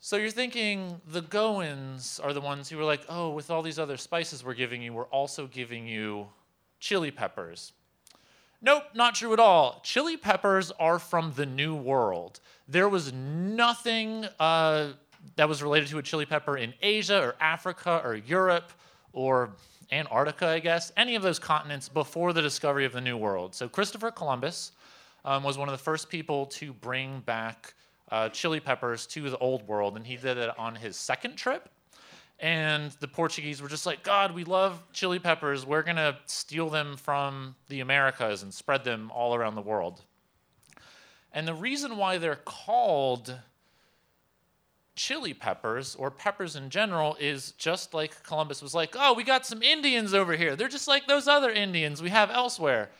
So 0.00 0.16
you're 0.16 0.30
thinking 0.30 1.00
the 1.08 1.22
Goans 1.22 2.20
are 2.22 2.32
the 2.32 2.40
ones 2.40 2.68
who 2.68 2.76
were 2.76 2.84
like, 2.84 3.02
oh, 3.08 3.30
with 3.30 3.50
all 3.50 3.62
these 3.62 3.78
other 3.78 3.96
spices 3.96 4.44
we're 4.44 4.54
giving 4.54 4.82
you, 4.82 4.92
we're 4.92 5.04
also 5.04 5.46
giving 5.46 5.88
you 5.88 6.28
chili 6.78 7.10
peppers. 7.10 7.72
Nope, 8.60 8.84
not 8.94 9.14
true 9.14 9.32
at 9.32 9.40
all. 9.40 9.80
Chili 9.82 10.16
peppers 10.16 10.70
are 10.78 10.98
from 10.98 11.32
the 11.36 11.46
New 11.46 11.74
World. 11.74 12.40
There 12.68 12.88
was 12.88 13.12
nothing 13.12 14.26
uh, 14.38 14.92
that 15.36 15.48
was 15.48 15.62
related 15.62 15.88
to 15.88 15.98
a 15.98 16.02
chili 16.02 16.26
pepper 16.26 16.56
in 16.56 16.74
Asia 16.80 17.20
or 17.20 17.34
Africa 17.40 18.00
or 18.04 18.14
Europe 18.14 18.72
or 19.12 19.50
Antarctica, 19.92 20.46
I 20.46 20.58
guess, 20.58 20.92
any 20.96 21.14
of 21.14 21.22
those 21.22 21.38
continents 21.38 21.88
before 21.88 22.32
the 22.32 22.42
discovery 22.42 22.84
of 22.84 22.92
the 22.92 23.00
New 23.00 23.16
World. 23.16 23.54
So 23.54 23.68
Christopher 23.68 24.10
Columbus 24.10 24.72
um, 25.24 25.42
was 25.42 25.58
one 25.58 25.68
of 25.68 25.72
the 25.72 25.82
first 25.82 26.08
people 26.08 26.46
to 26.46 26.72
bring 26.72 27.20
back 27.20 27.74
uh, 28.10 28.28
chili 28.28 28.60
peppers 28.60 29.06
to 29.06 29.30
the 29.30 29.38
Old 29.38 29.66
World, 29.66 29.96
and 29.96 30.06
he 30.06 30.16
did 30.16 30.38
it 30.38 30.50
on 30.58 30.74
his 30.74 30.96
second 30.96 31.36
trip. 31.36 31.68
And 32.40 32.90
the 33.00 33.08
Portuguese 33.08 33.62
were 33.62 33.68
just 33.68 33.86
like, 33.86 34.02
God, 34.02 34.34
we 34.34 34.44
love 34.44 34.82
chili 34.92 35.18
peppers. 35.18 35.64
We're 35.64 35.82
going 35.82 35.96
to 35.96 36.16
steal 36.26 36.68
them 36.68 36.96
from 36.96 37.54
the 37.68 37.80
Americas 37.80 38.42
and 38.42 38.52
spread 38.52 38.84
them 38.84 39.10
all 39.14 39.34
around 39.34 39.54
the 39.54 39.62
world. 39.62 40.02
And 41.32 41.48
the 41.48 41.54
reason 41.54 41.96
why 41.96 42.18
they're 42.18 42.40
called 42.44 43.36
chili 44.96 45.34
peppers 45.34 45.94
or 45.96 46.10
peppers 46.10 46.56
in 46.56 46.70
general 46.70 47.16
is 47.18 47.52
just 47.52 47.94
like 47.94 48.22
Columbus 48.22 48.62
was 48.62 48.74
like, 48.74 48.94
oh, 48.98 49.14
we 49.14 49.24
got 49.24 49.44
some 49.44 49.62
Indians 49.62 50.14
over 50.14 50.36
here. 50.36 50.56
They're 50.56 50.68
just 50.68 50.88
like 50.88 51.06
those 51.06 51.26
other 51.28 51.50
Indians 51.50 52.02
we 52.02 52.10
have 52.10 52.30
elsewhere. 52.30 52.90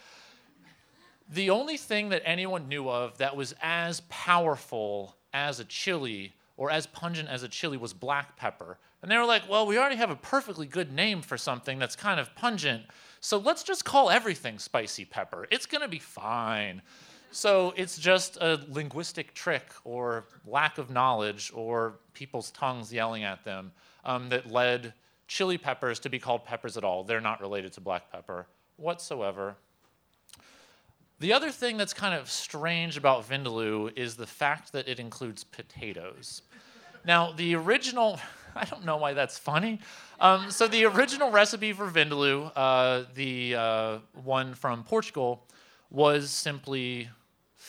The 1.30 1.50
only 1.50 1.76
thing 1.76 2.10
that 2.10 2.22
anyone 2.24 2.68
knew 2.68 2.88
of 2.88 3.18
that 3.18 3.36
was 3.36 3.54
as 3.62 4.02
powerful 4.08 5.16
as 5.32 5.60
a 5.60 5.64
chili 5.64 6.34
or 6.56 6.70
as 6.70 6.86
pungent 6.86 7.28
as 7.28 7.42
a 7.42 7.48
chili 7.48 7.76
was 7.76 7.92
black 7.92 8.36
pepper. 8.36 8.78
And 9.02 9.10
they 9.10 9.16
were 9.16 9.24
like, 9.24 9.48
well, 9.48 9.66
we 9.66 9.78
already 9.78 9.96
have 9.96 10.10
a 10.10 10.16
perfectly 10.16 10.66
good 10.66 10.92
name 10.92 11.22
for 11.22 11.36
something 11.36 11.78
that's 11.78 11.96
kind 11.96 12.20
of 12.20 12.34
pungent. 12.34 12.84
So 13.20 13.38
let's 13.38 13.62
just 13.62 13.84
call 13.84 14.10
everything 14.10 14.58
spicy 14.58 15.04
pepper. 15.04 15.46
It's 15.50 15.66
going 15.66 15.82
to 15.82 15.88
be 15.88 15.98
fine. 15.98 16.82
So 17.34 17.74
it's 17.76 17.98
just 17.98 18.36
a 18.36 18.60
linguistic 18.68 19.34
trick 19.34 19.66
or 19.82 20.24
lack 20.46 20.78
of 20.78 20.88
knowledge 20.88 21.50
or 21.52 21.94
people's 22.12 22.52
tongues 22.52 22.92
yelling 22.92 23.24
at 23.24 23.44
them 23.44 23.72
um, 24.04 24.28
that 24.28 24.52
led 24.52 24.94
chili 25.26 25.58
peppers 25.58 25.98
to 26.00 26.08
be 26.08 26.20
called 26.20 26.44
peppers 26.44 26.76
at 26.76 26.84
all. 26.84 27.02
They're 27.02 27.20
not 27.20 27.40
related 27.40 27.72
to 27.72 27.80
black 27.80 28.12
pepper 28.12 28.46
whatsoever. 28.76 29.56
The 31.18 31.32
other 31.32 31.50
thing 31.50 31.76
that's 31.76 31.92
kind 31.92 32.14
of 32.14 32.30
strange 32.30 32.96
about 32.96 33.28
Vindaloo 33.28 33.90
is 33.98 34.14
the 34.14 34.28
fact 34.28 34.70
that 34.70 34.86
it 34.86 35.00
includes 35.00 35.42
potatoes. 35.42 36.42
Now, 37.04 37.32
the 37.32 37.56
original, 37.56 38.20
I 38.54 38.64
don't 38.64 38.84
know 38.84 38.96
why 38.96 39.12
that's 39.12 39.38
funny. 39.38 39.80
Um, 40.20 40.52
so, 40.52 40.68
the 40.68 40.84
original 40.84 41.32
recipe 41.32 41.72
for 41.72 41.90
Vindaloo, 41.90 42.52
uh, 42.54 43.06
the 43.14 43.56
uh, 43.56 43.98
one 44.22 44.54
from 44.54 44.84
Portugal, 44.84 45.42
was 45.90 46.30
simply 46.30 47.08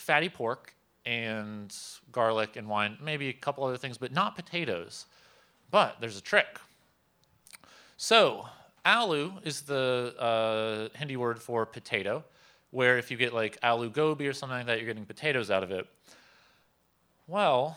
fatty 0.06 0.28
pork 0.28 0.72
and 1.04 1.76
garlic 2.12 2.54
and 2.56 2.68
wine, 2.68 2.96
maybe 3.02 3.28
a 3.28 3.32
couple 3.32 3.64
other 3.64 3.76
things, 3.76 3.98
but 3.98 4.12
not 4.12 4.36
potatoes. 4.36 5.06
But 5.70 5.96
there's 6.00 6.16
a 6.16 6.20
trick. 6.20 6.46
So, 7.96 8.46
alu 8.84 9.32
is 9.42 9.62
the 9.62 10.14
uh, 10.18 10.96
Hindi 10.96 11.16
word 11.16 11.40
for 11.40 11.66
potato, 11.66 12.24
where 12.70 12.98
if 12.98 13.10
you 13.10 13.16
get 13.16 13.34
like 13.34 13.58
alu 13.64 13.90
gobi 13.90 14.28
or 14.28 14.32
something 14.32 14.58
like 14.58 14.66
that, 14.66 14.78
you're 14.78 14.86
getting 14.86 15.06
potatoes 15.06 15.50
out 15.50 15.64
of 15.64 15.72
it. 15.72 15.86
Well, 17.26 17.76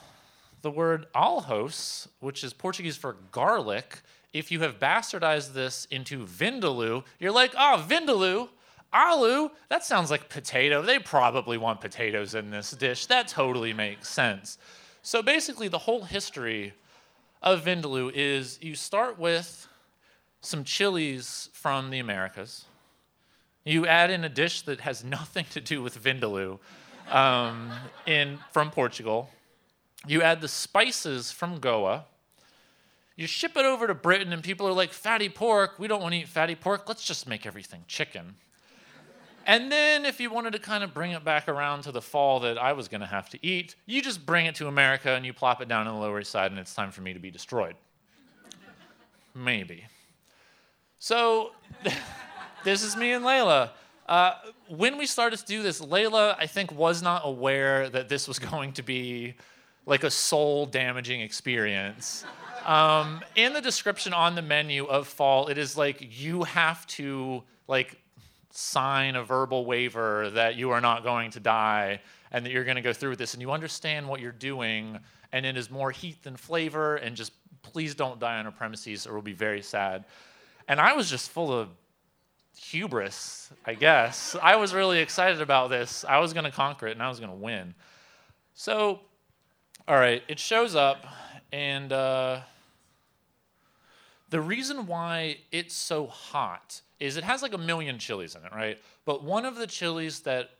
the 0.61 0.69
word 0.69 1.07
alhos, 1.15 2.07
which 2.19 2.43
is 2.43 2.53
Portuguese 2.53 2.95
for 2.95 3.17
garlic, 3.31 4.01
if 4.33 4.51
you 4.51 4.59
have 4.59 4.77
bastardized 4.77 5.53
this 5.53 5.87
into 5.89 6.25
vindaloo, 6.25 7.03
you're 7.19 7.31
like, 7.31 7.55
oh, 7.57 7.83
vindaloo, 7.89 8.49
alu, 8.93 9.49
that 9.69 9.83
sounds 9.83 10.11
like 10.11 10.29
potato. 10.29 10.81
They 10.81 10.99
probably 10.99 11.57
want 11.57 11.81
potatoes 11.81 12.35
in 12.35 12.49
this 12.49 12.71
dish. 12.71 13.05
That 13.05 13.27
totally 13.27 13.73
makes 13.73 14.09
sense. 14.09 14.57
So 15.01 15.21
basically, 15.21 15.67
the 15.67 15.77
whole 15.77 16.03
history 16.03 16.73
of 17.41 17.63
vindaloo 17.63 18.11
is 18.13 18.59
you 18.61 18.75
start 18.75 19.17
with 19.17 19.67
some 20.41 20.63
chilies 20.63 21.49
from 21.53 21.89
the 21.89 21.99
Americas. 21.99 22.65
You 23.65 23.85
add 23.85 24.09
in 24.09 24.23
a 24.23 24.29
dish 24.29 24.61
that 24.63 24.81
has 24.81 25.03
nothing 25.03 25.45
to 25.51 25.61
do 25.61 25.81
with 25.81 26.01
vindaloo 26.01 26.59
um, 27.09 27.71
in, 28.05 28.39
from 28.51 28.71
Portugal. 28.71 29.29
You 30.07 30.21
add 30.21 30.41
the 30.41 30.47
spices 30.47 31.31
from 31.31 31.59
Goa. 31.59 32.05
You 33.15 33.27
ship 33.27 33.57
it 33.57 33.65
over 33.65 33.85
to 33.85 33.93
Britain, 33.93 34.31
and 34.31 34.41
people 34.41 34.65
are 34.65 34.73
like, 34.73 34.93
fatty 34.93 35.27
pork, 35.27 35.77
we 35.77 35.87
don't 35.87 36.01
want 36.01 36.13
to 36.13 36.21
eat 36.21 36.29
fatty 36.29 36.55
pork, 36.55 36.87
let's 36.87 37.03
just 37.03 37.27
make 37.27 37.45
everything 37.45 37.83
chicken. 37.85 38.35
And 39.49 39.71
then, 39.71 40.05
if 40.05 40.19
you 40.19 40.29
wanted 40.29 40.53
to 40.53 40.59
kind 40.59 40.83
of 40.83 40.93
bring 40.93 41.09
it 41.09 41.23
back 41.23 41.47
around 41.47 41.81
to 41.81 41.91
the 41.91 42.01
phaal 42.01 42.39
that 42.43 42.59
I 42.59 42.73
was 42.73 42.87
going 42.87 43.01
to 43.01 43.07
have 43.07 43.31
to 43.31 43.39
eat, 43.43 43.73
you 43.87 43.99
just 43.99 44.23
bring 44.23 44.45
it 44.45 44.53
to 44.57 44.67
America 44.67 45.09
and 45.09 45.25
you 45.25 45.33
plop 45.33 45.59
it 45.59 45.67
down 45.67 45.87
in 45.87 45.93
the 45.95 45.99
Lower 45.99 46.19
East 46.19 46.29
Side, 46.29 46.51
and 46.51 46.59
it's 46.59 46.75
time 46.75 46.91
for 46.91 47.01
me 47.01 47.13
to 47.13 47.19
be 47.19 47.31
destroyed. 47.31 47.73
Maybe. 49.33 49.85
So, 50.99 51.53
this 52.63 52.83
is 52.83 52.95
me 52.95 53.13
and 53.13 53.25
Layla. 53.25 53.71
Uh, 54.07 54.33
when 54.67 54.99
we 54.99 55.07
started 55.07 55.39
to 55.39 55.45
do 55.47 55.63
this, 55.63 55.81
Layla, 55.81 56.35
I 56.37 56.45
think, 56.45 56.71
was 56.71 57.01
not 57.01 57.23
aware 57.25 57.89
that 57.89 58.07
this 58.07 58.27
was 58.27 58.37
going 58.51 58.73
to 58.73 58.83
be 58.83 59.33
like 59.87 60.03
a 60.03 60.11
soul 60.11 60.67
damaging 60.67 61.21
experience. 61.21 62.23
Um, 62.67 63.21
in 63.35 63.53
the 63.53 63.61
description 63.61 64.13
on 64.13 64.35
the 64.35 64.43
menu 64.43 64.85
of 64.85 65.07
phaal, 65.07 65.49
it 65.49 65.57
is 65.57 65.75
like 65.75 66.07
you 66.07 66.43
have 66.43 66.85
to 66.85 67.41
like 67.67 67.97
sign 68.51 69.15
a 69.15 69.23
verbal 69.23 69.65
waiver 69.65 70.29
that 70.31 70.55
you 70.55 70.71
are 70.71 70.81
not 70.81 71.03
going 71.03 71.31
to 71.31 71.39
die 71.39 72.01
and 72.31 72.45
that 72.45 72.51
you're 72.51 72.63
going 72.63 72.75
to 72.75 72.81
go 72.81 72.93
through 72.93 73.11
with 73.11 73.19
this 73.19 73.33
and 73.33 73.41
you 73.41 73.51
understand 73.51 74.07
what 74.07 74.19
you're 74.19 74.31
doing 74.31 74.99
and 75.31 75.45
it 75.45 75.57
is 75.57 75.69
more 75.69 75.91
heat 75.91 76.21
than 76.23 76.35
flavor 76.35 76.95
and 76.97 77.15
just 77.15 77.31
please 77.61 77.93
don't 77.93 78.19
die 78.19 78.39
on 78.39 78.45
our 78.45 78.51
premises 78.51 79.05
or 79.05 79.13
we'll 79.13 79.21
be 79.21 79.33
very 79.33 79.61
sad. 79.61 80.05
And 80.67 80.79
I 80.79 80.93
was 80.93 81.09
just 81.09 81.29
full 81.29 81.51
of 81.51 81.69
hubris, 82.55 83.51
I 83.65 83.73
guess. 83.73 84.35
I 84.41 84.55
was 84.55 84.73
really 84.73 84.99
excited 84.99 85.41
about 85.41 85.69
this. 85.69 86.03
I 86.07 86.19
was 86.19 86.33
going 86.33 86.45
to 86.45 86.51
conquer 86.51 86.87
it 86.87 86.91
and 86.91 87.03
I 87.03 87.09
was 87.09 87.19
going 87.19 87.31
to 87.31 87.37
win. 87.37 87.75
So, 88.53 88.99
all 89.87 89.95
right, 89.95 90.23
it 90.27 90.39
shows 90.39 90.75
up 90.75 91.05
and 91.51 91.91
uh, 91.91 92.41
the 94.29 94.41
reason 94.41 94.87
why 94.87 95.37
it's 95.51 95.73
so 95.75 96.07
hot 96.07 96.81
is 96.99 97.17
it 97.17 97.23
has 97.23 97.41
like 97.41 97.53
a 97.53 97.57
million 97.57 97.97
chilies 97.97 98.35
in 98.35 98.43
it, 98.43 98.51
right? 98.53 98.77
But 99.05 99.23
one 99.23 99.45
of 99.45 99.55
the 99.55 99.67
chilies 99.67 100.21
that 100.21 100.51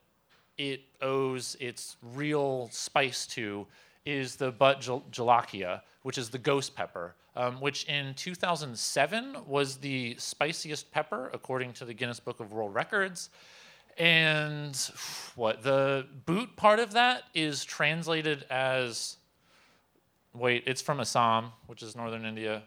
it 0.57 0.81
owes 1.01 1.55
its 1.59 1.97
real 2.01 2.69
spice 2.71 3.25
to 3.27 3.65
is 4.05 4.35
the 4.35 4.51
bhut 4.51 4.81
jolokia, 5.11 5.81
which 6.03 6.17
is 6.17 6.29
the 6.29 6.37
ghost 6.37 6.75
pepper, 6.75 7.15
um, 7.35 7.61
which 7.61 7.85
in 7.85 8.13
2007 8.15 9.37
was 9.45 9.77
the 9.77 10.15
spiciest 10.17 10.91
pepper 10.91 11.29
according 11.33 11.73
to 11.73 11.85
the 11.85 11.93
Guinness 11.93 12.19
Book 12.19 12.39
of 12.39 12.51
World 12.51 12.73
Records. 12.73 13.29
And 13.97 14.75
what 15.35 15.61
the 15.61 16.07
boot 16.25 16.55
part 16.55 16.79
of 16.79 16.93
that 16.93 17.23
is 17.33 17.65
translated 17.65 18.45
as 18.49 19.17
wait, 20.33 20.63
it's 20.67 20.81
from 20.81 20.99
Assam, 20.99 21.51
which 21.67 21.83
is 21.83 21.95
northern 21.95 22.25
India. 22.25 22.63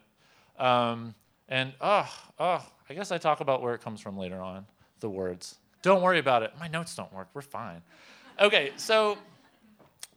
Um, 0.59 1.15
and 1.49 1.73
oh, 1.81 2.09
oh, 2.39 2.65
I 2.89 2.93
guess 2.93 3.11
I 3.11 3.17
talk 3.17 3.39
about 3.39 3.61
where 3.61 3.73
it 3.73 3.81
comes 3.81 4.01
from 4.01 4.17
later 4.17 4.41
on, 4.41 4.65
the 4.99 5.09
words. 5.09 5.57
Don't 5.81 6.01
worry 6.01 6.19
about 6.19 6.43
it. 6.43 6.53
My 6.59 6.67
notes 6.67 6.95
don't 6.95 7.11
work. 7.13 7.27
We're 7.33 7.41
fine. 7.41 7.81
Okay, 8.39 8.71
so 8.77 9.17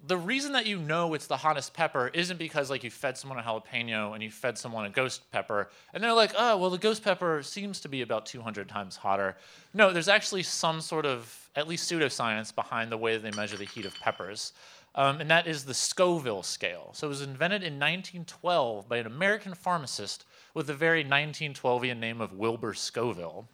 the 0.07 0.17
reason 0.17 0.53
that 0.53 0.67
you 0.67 0.79
know 0.79 1.15
it's 1.15 1.27
the 1.27 1.37
hottest 1.37 1.75
pepper 1.75 2.11
isn't 2.15 2.39
because 2.39 2.71
like 2.71 2.85
you 2.85 2.91
fed 2.91 3.17
someone 3.17 3.39
a 3.39 3.43
jalapeno 3.43 4.15
and 4.15 4.23
you 4.23 4.31
fed 4.31 4.57
someone 4.57 4.85
a 4.85 4.91
ghost 4.91 5.31
pepper 5.33 5.69
and 5.93 6.03
they're 6.03 6.13
like, 6.13 6.33
oh, 6.39 6.57
well, 6.57 6.71
the 6.71 6.79
ghost 6.79 7.03
pepper 7.03 7.43
seems 7.43 7.81
to 7.81 7.89
be 7.89 8.03
about 8.03 8.27
200 8.27 8.69
times 8.69 8.97
hotter. 8.97 9.37
No, 9.75 9.93
there's 9.93 10.09
actually 10.09 10.45
some 10.45 10.81
sort 10.81 11.07
of 11.07 11.51
at 11.57 11.67
least 11.67 11.91
pseudoscience 11.91 12.55
behind 12.55 12.93
the 12.93 12.97
way 12.97 13.17
that 13.17 13.23
they 13.23 13.37
measure 13.37 13.57
the 13.57 13.65
heat 13.65 13.85
of 13.85 13.95
peppers 14.01 14.53
um, 14.97 15.21
and 15.21 15.31
that 15.31 15.47
is 15.47 15.65
the 15.65 15.75
Scoville 15.75 16.43
scale. 16.43 16.91
So 16.95 17.07
it 17.07 17.11
was 17.11 17.21
invented 17.21 17.63
in 17.63 17.75
1912 17.75 18.89
by 18.89 18.97
an 18.97 19.07
American 19.07 19.55
pharmacist 19.55 20.25
with 20.57 20.69
the 20.69 20.75
very 20.75 21.05
1912ian 21.05 21.99
name 21.99 22.23
of 22.23 22.33
Wilbur 22.33 22.73
Scoville. 22.73 23.47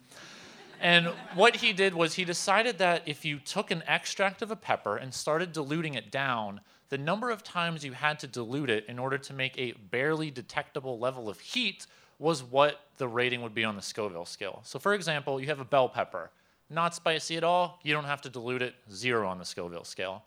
And 0.80 1.08
what 1.34 1.56
he 1.56 1.72
did 1.72 1.94
was 1.94 2.14
he 2.14 2.24
decided 2.24 2.78
that 2.78 3.02
if 3.06 3.24
you 3.24 3.40
took 3.40 3.72
an 3.72 3.82
extract 3.88 4.40
of 4.40 4.52
a 4.52 4.56
pepper 4.56 4.98
and 4.98 5.12
started 5.12 5.52
diluting 5.52 5.94
it 5.94 6.12
down, 6.12 6.60
the 6.90 6.98
number 6.98 7.30
of 7.30 7.42
times 7.42 7.84
you 7.84 7.90
had 7.90 8.20
to 8.20 8.28
dilute 8.28 8.70
it 8.70 8.86
in 8.86 9.00
order 9.00 9.18
to 9.18 9.32
make 9.32 9.58
a 9.58 9.72
barely 9.90 10.30
detectable 10.30 10.96
level 10.96 11.28
of 11.28 11.40
heat 11.40 11.88
was 12.20 12.44
what 12.44 12.82
the 12.98 13.08
rating 13.08 13.42
would 13.42 13.54
be 13.54 13.64
on 13.64 13.74
the 13.74 13.82
Scoville 13.82 14.24
scale. 14.24 14.60
So, 14.62 14.78
for 14.78 14.94
example, 14.94 15.40
you 15.40 15.48
have 15.48 15.58
a 15.58 15.64
bell 15.64 15.88
pepper, 15.88 16.30
not 16.70 16.94
spicy 16.94 17.36
at 17.36 17.42
all, 17.42 17.80
you 17.82 17.92
don't 17.92 18.04
have 18.04 18.22
to 18.22 18.30
dilute 18.30 18.62
it, 18.62 18.76
zero 18.92 19.26
on 19.26 19.40
the 19.40 19.44
Scoville 19.44 19.82
scale. 19.82 20.22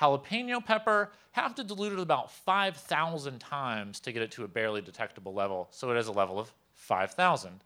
Jalapeno 0.00 0.64
pepper, 0.64 1.10
have 1.32 1.54
to 1.54 1.64
dilute 1.64 1.92
it 1.92 1.98
about 1.98 2.30
5,000 2.30 3.38
times 3.38 4.00
to 4.00 4.12
get 4.12 4.22
it 4.22 4.30
to 4.32 4.44
a 4.44 4.48
barely 4.48 4.80
detectable 4.80 5.32
level. 5.32 5.68
So 5.70 5.90
it 5.90 5.96
has 5.96 6.08
a 6.08 6.12
level 6.12 6.38
of 6.38 6.52
5,000. 6.74 7.62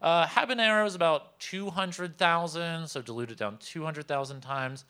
Uh, 0.00 0.26
habanero 0.26 0.86
is 0.86 0.94
about 0.94 1.38
200,000, 1.40 2.88
so 2.88 3.02
dilute 3.02 3.30
it 3.30 3.38
down 3.38 3.58
200,000 3.58 4.40
times. 4.40 4.84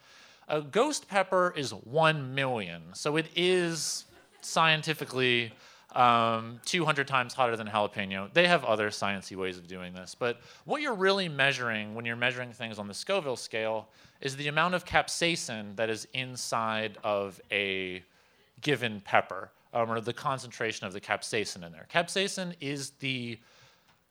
A 0.48 0.60
ghost 0.60 1.08
pepper 1.08 1.52
is 1.56 1.72
1 1.72 2.34
million, 2.34 2.82
so 2.92 3.16
it 3.16 3.26
is 3.34 4.04
scientifically 4.40 5.52
um, 5.94 6.60
200 6.64 7.08
times 7.08 7.34
hotter 7.34 7.56
than 7.56 7.66
jalapeno. 7.66 8.32
They 8.32 8.46
have 8.46 8.64
other 8.64 8.90
sciencey 8.90 9.36
ways 9.36 9.58
of 9.58 9.66
doing 9.66 9.92
this, 9.92 10.14
but 10.14 10.40
what 10.64 10.82
you're 10.82 10.94
really 10.94 11.28
measuring 11.28 11.94
when 11.94 12.04
you're 12.04 12.16
measuring 12.16 12.52
things 12.52 12.78
on 12.78 12.86
the 12.86 12.94
Scoville 12.94 13.36
scale 13.36 13.88
is 14.20 14.36
the 14.36 14.48
amount 14.48 14.74
of 14.74 14.84
capsaicin 14.84 15.74
that 15.76 15.90
is 15.90 16.06
inside 16.12 16.98
of 17.02 17.40
a 17.50 18.02
given 18.60 19.00
pepper, 19.00 19.50
um, 19.72 19.90
or 19.90 20.00
the 20.00 20.12
concentration 20.12 20.86
of 20.86 20.92
the 20.92 21.00
capsaicin 21.00 21.64
in 21.64 21.72
there. 21.72 21.86
Capsaicin 21.92 22.54
is 22.60 22.90
the 23.00 23.38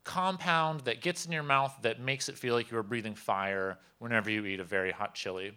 compound 0.03 0.81
that 0.81 1.01
gets 1.01 1.25
in 1.25 1.31
your 1.31 1.43
mouth 1.43 1.77
that 1.81 1.99
makes 1.99 2.29
it 2.29 2.37
feel 2.37 2.55
like 2.55 2.71
you're 2.71 2.83
breathing 2.83 3.13
fire 3.13 3.77
whenever 3.99 4.31
you 4.31 4.45
eat 4.45 4.59
a 4.59 4.63
very 4.63 4.91
hot 4.91 5.13
chili. 5.13 5.51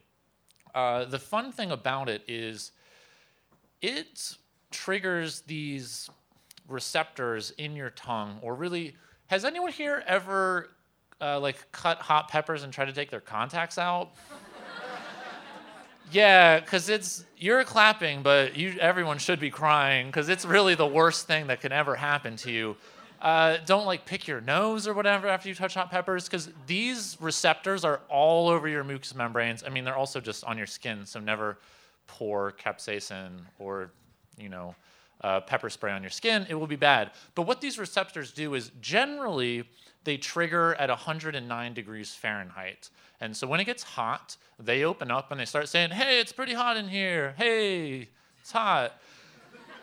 Uh, 0.75 1.05
the 1.05 1.19
fun 1.19 1.53
thing 1.53 1.71
about 1.71 2.09
it 2.09 2.23
is 2.27 2.73
it 3.81 4.37
triggers 4.73 5.43
these 5.43 6.11
receptors 6.69 7.53
in 7.59 7.77
your 7.77 7.91
tongue, 7.91 8.39
or 8.43 8.55
really, 8.55 8.97
has 9.27 9.45
anyone 9.45 9.73
here 9.73 10.03
ever 10.07 10.71
uh, 11.21 11.39
like 11.39 11.71
cut 11.73 11.99
hot 11.99 12.29
peppers 12.29 12.63
and 12.63 12.73
tried 12.73 12.87
to 12.87 12.93
take 12.93 13.11
their 13.11 13.21
contacts 13.21 13.79
out? 13.79 14.13
Yeah, 16.13 16.61
because 16.61 16.91
it's 16.91 17.25
you're 17.39 17.65
clapping, 17.65 18.23
but 18.23 18.55
you 18.55 18.77
everyone 18.79 19.17
should 19.17 19.41
be 19.41 19.51
crying 19.51 20.07
because 20.09 20.29
it's 20.29 20.45
really 20.45 20.75
the 20.75 20.87
worst 20.87 21.27
thing 21.27 21.47
that 21.47 21.63
can 21.63 21.73
ever 21.73 21.97
happen 21.97 22.37
to 22.37 22.53
you. 22.53 22.77
Uh, 23.21 23.57
don't 23.65 23.87
like 23.87 24.05
pick 24.05 24.27
your 24.27 24.41
nose 24.41 24.87
or 24.87 24.95
whatever 24.95 25.29
after 25.29 25.49
you 25.49 25.55
touch 25.55 25.75
hot 25.75 25.91
peppers 25.91 26.25
because 26.25 26.51
these 26.67 27.17
receptors 27.21 27.85
are 27.85 28.01
all 28.09 28.49
over 28.49 28.69
your 28.69 28.85
mucous 28.85 29.15
membranes. 29.15 29.65
I 29.65 29.71
mean, 29.71 29.85
they're 29.85 29.97
also 29.97 30.21
just 30.21 30.45
on 30.45 30.59
your 30.59 30.67
skin, 30.67 31.07
so 31.07 31.19
never 31.19 31.59
pour 32.07 32.53
capsaicin 32.53 33.31
or 33.59 33.91
you 34.43 34.49
know 34.49 34.75
uh, 35.23 35.41
pepper 35.41 35.71
spray 35.71 35.93
on 35.93 36.03
your 36.03 36.11
skin, 36.11 36.47
it 36.49 36.55
will 36.55 36.67
be 36.67 36.77
bad. 36.77 37.13
But 37.35 37.43
what 37.43 37.61
these 37.61 37.79
receptors 37.79 38.33
do 38.33 38.55
is 38.55 38.73
generally 38.81 39.65
they 40.05 40.17
trigger 40.17 40.75
at 40.75 40.89
109 40.89 41.75
degrees 41.75 42.15
Fahrenheit. 42.15 42.91
And 43.21 43.37
so 43.37 43.47
when 43.47 43.61
it 43.61 43.65
gets 43.65 43.85
hot, 43.85 44.37
they 44.59 44.83
open 44.85 45.11
up 45.11 45.31
and 45.31 45.41
they 45.41 45.45
start 45.45 45.69
saying, 45.69 45.91
hey, 45.91 46.19
it's 46.19 46.33
pretty 46.33 46.55
hot 46.55 46.77
in 46.77 46.89
here. 46.89 47.35
Hey, 47.37 48.09
it's 48.41 48.51
hot. 48.51 49.01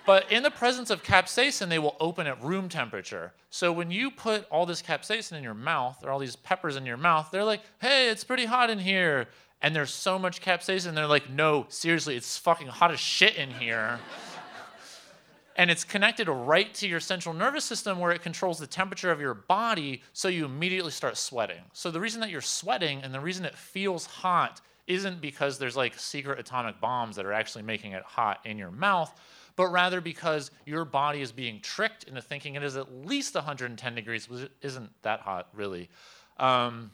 But 0.06 0.30
in 0.32 0.44
the 0.44 0.52
presence 0.52 0.90
of 0.90 1.04
capsaicin, 1.04 1.70
they 1.70 1.80
will 1.80 1.96
open 2.00 2.28
at 2.28 2.42
room 2.44 2.68
temperature. 2.68 3.32
So 3.50 3.72
when 3.72 3.92
you 3.92 4.12
put 4.12 4.46
all 4.50 4.66
this 4.66 4.82
capsaicin 4.82 5.34
in 5.34 5.44
your 5.44 5.54
mouth, 5.54 6.04
or 6.04 6.10
all 6.10 6.20
these 6.20 6.36
peppers 6.36 6.76
in 6.76 6.86
your 6.86 6.98
mouth, 6.98 7.30
they're 7.32 7.44
like, 7.44 7.62
hey, 7.80 8.10
it's 8.10 8.24
pretty 8.24 8.46
hot 8.46 8.70
in 8.70 8.80
here. 8.80 9.28
And 9.62 9.76
there's 9.76 9.94
so 9.94 10.18
much 10.18 10.42
capsaicin, 10.42 10.96
they're 10.96 11.06
like, 11.06 11.30
no, 11.30 11.66
seriously, 11.70 12.16
it's 12.16 12.38
fucking 12.38 12.68
hot 12.68 12.92
as 12.92 13.00
shit 13.00 13.36
in 13.36 13.52
here 13.52 14.00
and 15.60 15.70
it's 15.70 15.84
connected 15.84 16.30
right 16.30 16.74
to 16.74 16.88
your 16.88 17.02
central 17.02 17.36
nervous 17.36 17.66
system 17.66 18.00
where 18.00 18.12
it 18.12 18.22
controls 18.22 18.60
the 18.60 18.66
temperature 18.66 19.12
of 19.12 19.20
your 19.20 19.34
body 19.34 20.02
so 20.14 20.30
you 20.30 20.46
immediately 20.46 20.90
start 20.90 21.18
sweating. 21.18 21.60
So 21.74 21.92
the 21.92 22.00
reason 22.00 22.22
that 22.22 22.30
you're 22.30 22.40
sweating 22.40 23.02
and 23.04 23.14
the 23.14 23.20
reason 23.20 23.44
it 23.44 23.58
feels 23.58 24.06
hot 24.06 24.62
isn't 24.88 25.20
because 25.20 25.60
there's 25.60 25.76
like 25.76 26.00
secret 26.00 26.40
atomic 26.40 26.80
bombs 26.80 27.18
that 27.18 27.26
are 27.26 27.34
actually 27.34 27.64
making 27.64 27.92
it 27.92 28.04
hot 28.04 28.40
in 28.46 28.58
your 28.58 28.72
mouth, 28.72 29.14
but 29.58 29.68
rather 29.68 30.00
because 30.00 30.50
your 30.66 30.86
body 30.86 31.20
is 31.20 31.34
being 31.34 31.60
tricked 31.60 32.06
into 32.06 32.22
thinking 32.22 32.56
it 32.56 32.64
is 32.64 32.78
at 32.78 33.06
least 33.06 33.36
110 33.36 33.96
degrees, 33.96 34.30
which 34.30 34.50
isn't 34.62 34.90
that 35.02 35.20
hot 35.20 35.50
really. 35.54 35.90
Um, 36.38 36.92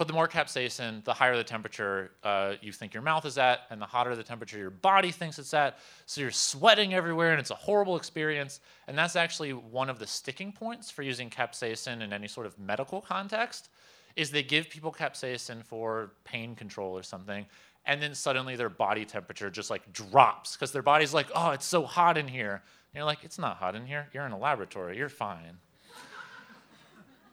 but 0.00 0.06
the 0.06 0.14
more 0.14 0.26
capsaicin, 0.26 1.04
the 1.04 1.12
higher 1.12 1.36
the 1.36 1.44
temperature 1.44 2.12
uh, 2.24 2.54
you 2.62 2.72
think 2.72 2.94
your 2.94 3.02
mouth 3.02 3.26
is 3.26 3.36
at, 3.36 3.66
and 3.68 3.78
the 3.78 3.84
hotter 3.84 4.16
the 4.16 4.22
temperature 4.22 4.56
your 4.56 4.70
body 4.70 5.10
thinks 5.10 5.38
it's 5.38 5.52
at. 5.52 5.76
So 6.06 6.22
you're 6.22 6.30
sweating 6.30 6.94
everywhere, 6.94 7.32
and 7.32 7.38
it's 7.38 7.50
a 7.50 7.54
horrible 7.54 7.98
experience. 7.98 8.60
And 8.88 8.96
that's 8.96 9.14
actually 9.14 9.52
one 9.52 9.90
of 9.90 9.98
the 9.98 10.06
sticking 10.06 10.52
points 10.52 10.90
for 10.90 11.02
using 11.02 11.28
capsaicin 11.28 12.00
in 12.00 12.14
any 12.14 12.28
sort 12.28 12.46
of 12.46 12.58
medical 12.58 13.02
context. 13.02 13.68
Is 14.16 14.30
they 14.30 14.42
give 14.42 14.70
people 14.70 14.90
capsaicin 14.90 15.62
for 15.66 16.12
pain 16.24 16.54
control 16.54 16.96
or 16.96 17.02
something, 17.02 17.44
and 17.84 18.00
then 18.00 18.14
suddenly 18.14 18.56
their 18.56 18.70
body 18.70 19.04
temperature 19.04 19.50
just 19.50 19.68
like 19.68 19.92
drops 19.92 20.56
because 20.56 20.72
their 20.72 20.80
body's 20.80 21.12
like, 21.12 21.26
"Oh, 21.34 21.50
it's 21.50 21.66
so 21.66 21.84
hot 21.84 22.16
in 22.16 22.26
here." 22.26 22.52
And 22.54 22.94
you're 22.94 23.04
like, 23.04 23.22
"It's 23.22 23.38
not 23.38 23.58
hot 23.58 23.76
in 23.76 23.84
here. 23.84 24.08
You're 24.14 24.24
in 24.24 24.32
a 24.32 24.38
laboratory. 24.38 24.96
You're 24.96 25.10
fine." 25.10 25.58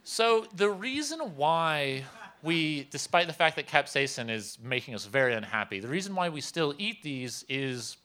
so 0.03 0.47
the 0.53 0.69
reason 0.69 1.19
why 1.38 2.03
we, 2.44 2.88
despite 2.91 3.27
the 3.27 3.34
fact 3.34 3.56
that 3.56 3.67
capsaicin 3.67 4.29
is 4.29 4.58
making 4.62 4.96
us 4.96 5.06
very 5.06 5.34
unhappy, 5.34 5.79
the 5.79 5.88
reason 5.88 6.15
why 6.15 6.29
we 6.29 6.41
still 6.41 6.74
eat 6.77 7.01
these 7.01 7.46
is, 7.50 7.98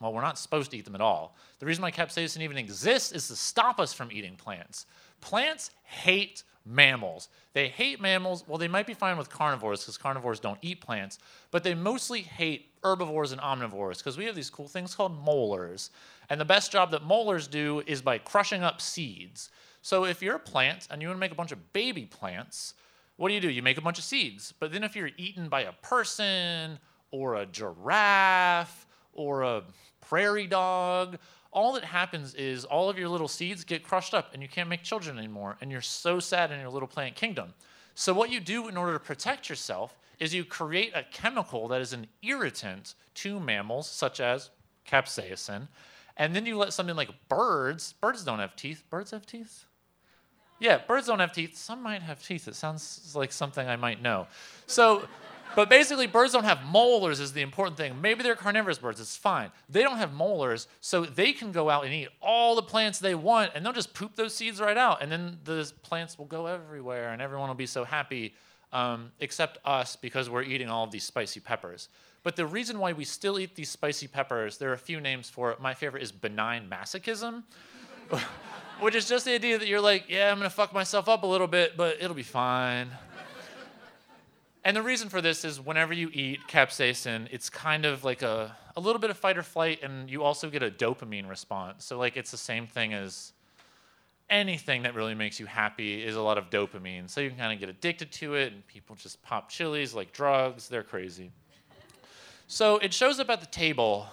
well, 0.00 0.12
we're 0.12 0.22
not 0.22 0.38
supposed 0.38 0.70
to 0.72 0.76
eat 0.76 0.84
them 0.84 0.94
at 0.94 1.00
all. 1.00 1.36
The 1.58 1.66
reason 1.66 1.82
why 1.82 1.90
capsaicin 1.90 2.40
even 2.40 2.56
exists 2.56 3.12
is 3.12 3.28
to 3.28 3.36
stop 3.36 3.78
us 3.80 3.92
from 3.92 4.10
eating 4.12 4.36
plants. 4.36 4.86
Plants 5.20 5.70
hate 5.84 6.42
mammals. 6.64 7.28
They 7.54 7.68
hate 7.68 8.00
mammals. 8.00 8.44
Well, 8.46 8.58
they 8.58 8.68
might 8.68 8.86
be 8.86 8.94
fine 8.94 9.16
with 9.16 9.30
carnivores 9.30 9.80
because 9.80 9.96
carnivores 9.96 10.40
don't 10.40 10.58
eat 10.62 10.80
plants, 10.80 11.18
but 11.50 11.64
they 11.64 11.74
mostly 11.74 12.20
hate 12.20 12.70
herbivores 12.82 13.32
and 13.32 13.40
omnivores 13.40 13.98
because 13.98 14.16
we 14.16 14.24
have 14.26 14.36
these 14.36 14.50
cool 14.50 14.68
things 14.68 14.94
called 14.94 15.18
molars. 15.24 15.90
And 16.28 16.40
the 16.40 16.44
best 16.44 16.70
job 16.70 16.90
that 16.90 17.04
molars 17.04 17.48
do 17.48 17.82
is 17.86 18.02
by 18.02 18.18
crushing 18.18 18.62
up 18.62 18.80
seeds. 18.80 19.50
So 19.80 20.04
if 20.04 20.22
you're 20.22 20.36
a 20.36 20.40
plant 20.40 20.88
and 20.90 21.00
you 21.00 21.08
want 21.08 21.16
to 21.16 21.20
make 21.20 21.32
a 21.32 21.36
bunch 21.36 21.52
of 21.52 21.72
baby 21.72 22.04
plants, 22.04 22.74
what 23.18 23.28
do 23.28 23.34
you 23.34 23.40
do? 23.40 23.50
You 23.50 23.62
make 23.62 23.78
a 23.78 23.82
bunch 23.82 23.98
of 23.98 24.04
seeds. 24.04 24.54
But 24.58 24.72
then 24.72 24.84
if 24.84 24.94
you're 24.94 25.10
eaten 25.16 25.48
by 25.48 25.62
a 25.62 25.72
person 25.72 26.78
or 27.10 27.34
a 27.34 27.46
giraffe 27.46 28.86
or 29.12 29.42
a 29.42 29.64
prairie 30.00 30.46
dog, 30.46 31.18
all 31.50 31.72
that 31.72 31.84
happens 31.84 32.34
is 32.36 32.64
all 32.64 32.88
of 32.88 32.96
your 32.96 33.08
little 33.08 33.26
seeds 33.26 33.64
get 33.64 33.82
crushed 33.82 34.14
up 34.14 34.32
and 34.32 34.42
you 34.42 34.48
can't 34.48 34.68
make 34.68 34.84
children 34.84 35.18
anymore. 35.18 35.56
And 35.60 35.70
you're 35.72 35.80
so 35.80 36.20
sad 36.20 36.52
in 36.52 36.60
your 36.60 36.70
little 36.70 36.86
plant 36.86 37.16
kingdom. 37.16 37.54
So, 37.96 38.14
what 38.14 38.30
you 38.30 38.38
do 38.38 38.68
in 38.68 38.76
order 38.76 38.92
to 38.92 39.00
protect 39.00 39.48
yourself 39.48 39.98
is 40.20 40.32
you 40.32 40.44
create 40.44 40.92
a 40.94 41.02
chemical 41.02 41.66
that 41.68 41.80
is 41.80 41.92
an 41.92 42.06
irritant 42.22 42.94
to 43.14 43.40
mammals, 43.40 43.90
such 43.90 44.20
as 44.20 44.50
capsaicin. 44.86 45.66
And 46.16 46.36
then 46.36 46.46
you 46.46 46.56
let 46.56 46.72
something 46.72 46.94
like 46.94 47.10
birds, 47.28 47.94
birds 47.94 48.22
don't 48.22 48.38
have 48.38 48.54
teeth. 48.54 48.84
Birds 48.88 49.10
have 49.10 49.26
teeth? 49.26 49.64
Yeah, 50.58 50.78
birds 50.78 51.06
don't 51.06 51.20
have 51.20 51.32
teeth. 51.32 51.56
Some 51.56 51.82
might 51.82 52.02
have 52.02 52.24
teeth. 52.24 52.48
It 52.48 52.54
sounds 52.54 53.12
like 53.14 53.32
something 53.32 53.66
I 53.66 53.76
might 53.76 54.02
know. 54.02 54.26
So, 54.66 55.08
but 55.54 55.70
basically, 55.70 56.06
birds 56.06 56.32
don't 56.32 56.44
have 56.44 56.64
molars, 56.64 57.20
is 57.20 57.32
the 57.32 57.40
important 57.40 57.76
thing. 57.76 58.00
Maybe 58.00 58.22
they're 58.22 58.36
carnivorous 58.36 58.78
birds, 58.78 59.00
it's 59.00 59.16
fine. 59.16 59.50
They 59.68 59.82
don't 59.82 59.96
have 59.96 60.12
molars, 60.12 60.68
so 60.80 61.04
they 61.04 61.32
can 61.32 61.52
go 61.52 61.70
out 61.70 61.84
and 61.84 61.92
eat 61.92 62.08
all 62.20 62.54
the 62.54 62.62
plants 62.62 62.98
they 62.98 63.14
want, 63.14 63.52
and 63.54 63.64
they'll 63.64 63.72
just 63.72 63.94
poop 63.94 64.14
those 64.14 64.34
seeds 64.34 64.60
right 64.60 64.76
out. 64.76 65.02
And 65.02 65.10
then 65.10 65.38
the 65.44 65.70
plants 65.82 66.18
will 66.18 66.26
go 66.26 66.46
everywhere, 66.46 67.10
and 67.10 67.22
everyone 67.22 67.48
will 67.48 67.56
be 67.56 67.66
so 67.66 67.84
happy, 67.84 68.34
um, 68.72 69.10
except 69.20 69.58
us, 69.64 69.96
because 69.96 70.28
we're 70.28 70.42
eating 70.42 70.68
all 70.68 70.84
of 70.84 70.90
these 70.90 71.04
spicy 71.04 71.40
peppers. 71.40 71.88
But 72.22 72.36
the 72.36 72.46
reason 72.46 72.78
why 72.78 72.92
we 72.92 73.04
still 73.04 73.38
eat 73.38 73.54
these 73.54 73.70
spicy 73.70 74.06
peppers, 74.06 74.58
there 74.58 74.70
are 74.70 74.74
a 74.74 74.78
few 74.78 75.00
names 75.00 75.30
for 75.30 75.50
it. 75.50 75.60
My 75.60 75.72
favorite 75.72 76.02
is 76.02 76.12
benign 76.12 76.68
masochism 76.68 77.44
which 78.80 78.94
is 78.94 79.08
just 79.08 79.24
the 79.24 79.34
idea 79.34 79.58
that 79.58 79.66
you're 79.66 79.80
like, 79.80 80.04
yeah, 80.08 80.30
I'm 80.30 80.38
gonna 80.38 80.50
fuck 80.50 80.72
myself 80.72 81.08
up 81.08 81.22
a 81.22 81.26
little 81.26 81.46
bit, 81.46 81.76
but 81.76 81.96
it'll 82.00 82.14
be 82.14 82.22
fine. 82.22 82.88
and 84.64 84.76
the 84.76 84.82
reason 84.82 85.08
for 85.08 85.20
this 85.20 85.44
is 85.44 85.60
whenever 85.60 85.92
you 85.92 86.10
eat 86.12 86.40
capsaicin, 86.48 87.28
it's 87.30 87.50
kind 87.50 87.84
of 87.84 88.04
like 88.04 88.22
a, 88.22 88.56
a 88.76 88.80
little 88.80 89.00
bit 89.00 89.10
of 89.10 89.16
fight 89.16 89.36
or 89.36 89.42
flight, 89.42 89.82
and 89.82 90.08
you 90.08 90.22
also 90.22 90.48
get 90.48 90.62
a 90.62 90.70
dopamine 90.70 91.28
response. 91.28 91.84
So, 91.84 91.98
like, 91.98 92.16
it's 92.16 92.30
the 92.30 92.36
same 92.36 92.66
thing 92.66 92.94
as 92.94 93.32
anything 94.30 94.82
that 94.82 94.94
really 94.94 95.14
makes 95.14 95.40
you 95.40 95.46
happy 95.46 96.04
is 96.04 96.14
a 96.14 96.22
lot 96.22 96.38
of 96.38 96.50
dopamine. 96.50 97.10
So, 97.10 97.20
you 97.20 97.30
can 97.30 97.38
kind 97.38 97.52
of 97.52 97.58
get 97.58 97.68
addicted 97.68 98.12
to 98.12 98.34
it, 98.34 98.52
and 98.52 98.64
people 98.68 98.94
just 98.94 99.20
pop 99.22 99.48
chilies 99.48 99.94
like 99.94 100.12
drugs. 100.12 100.68
They're 100.68 100.84
crazy. 100.84 101.32
So, 102.46 102.78
it 102.78 102.94
shows 102.94 103.18
up 103.18 103.28
at 103.30 103.40
the 103.40 103.46
table 103.46 104.06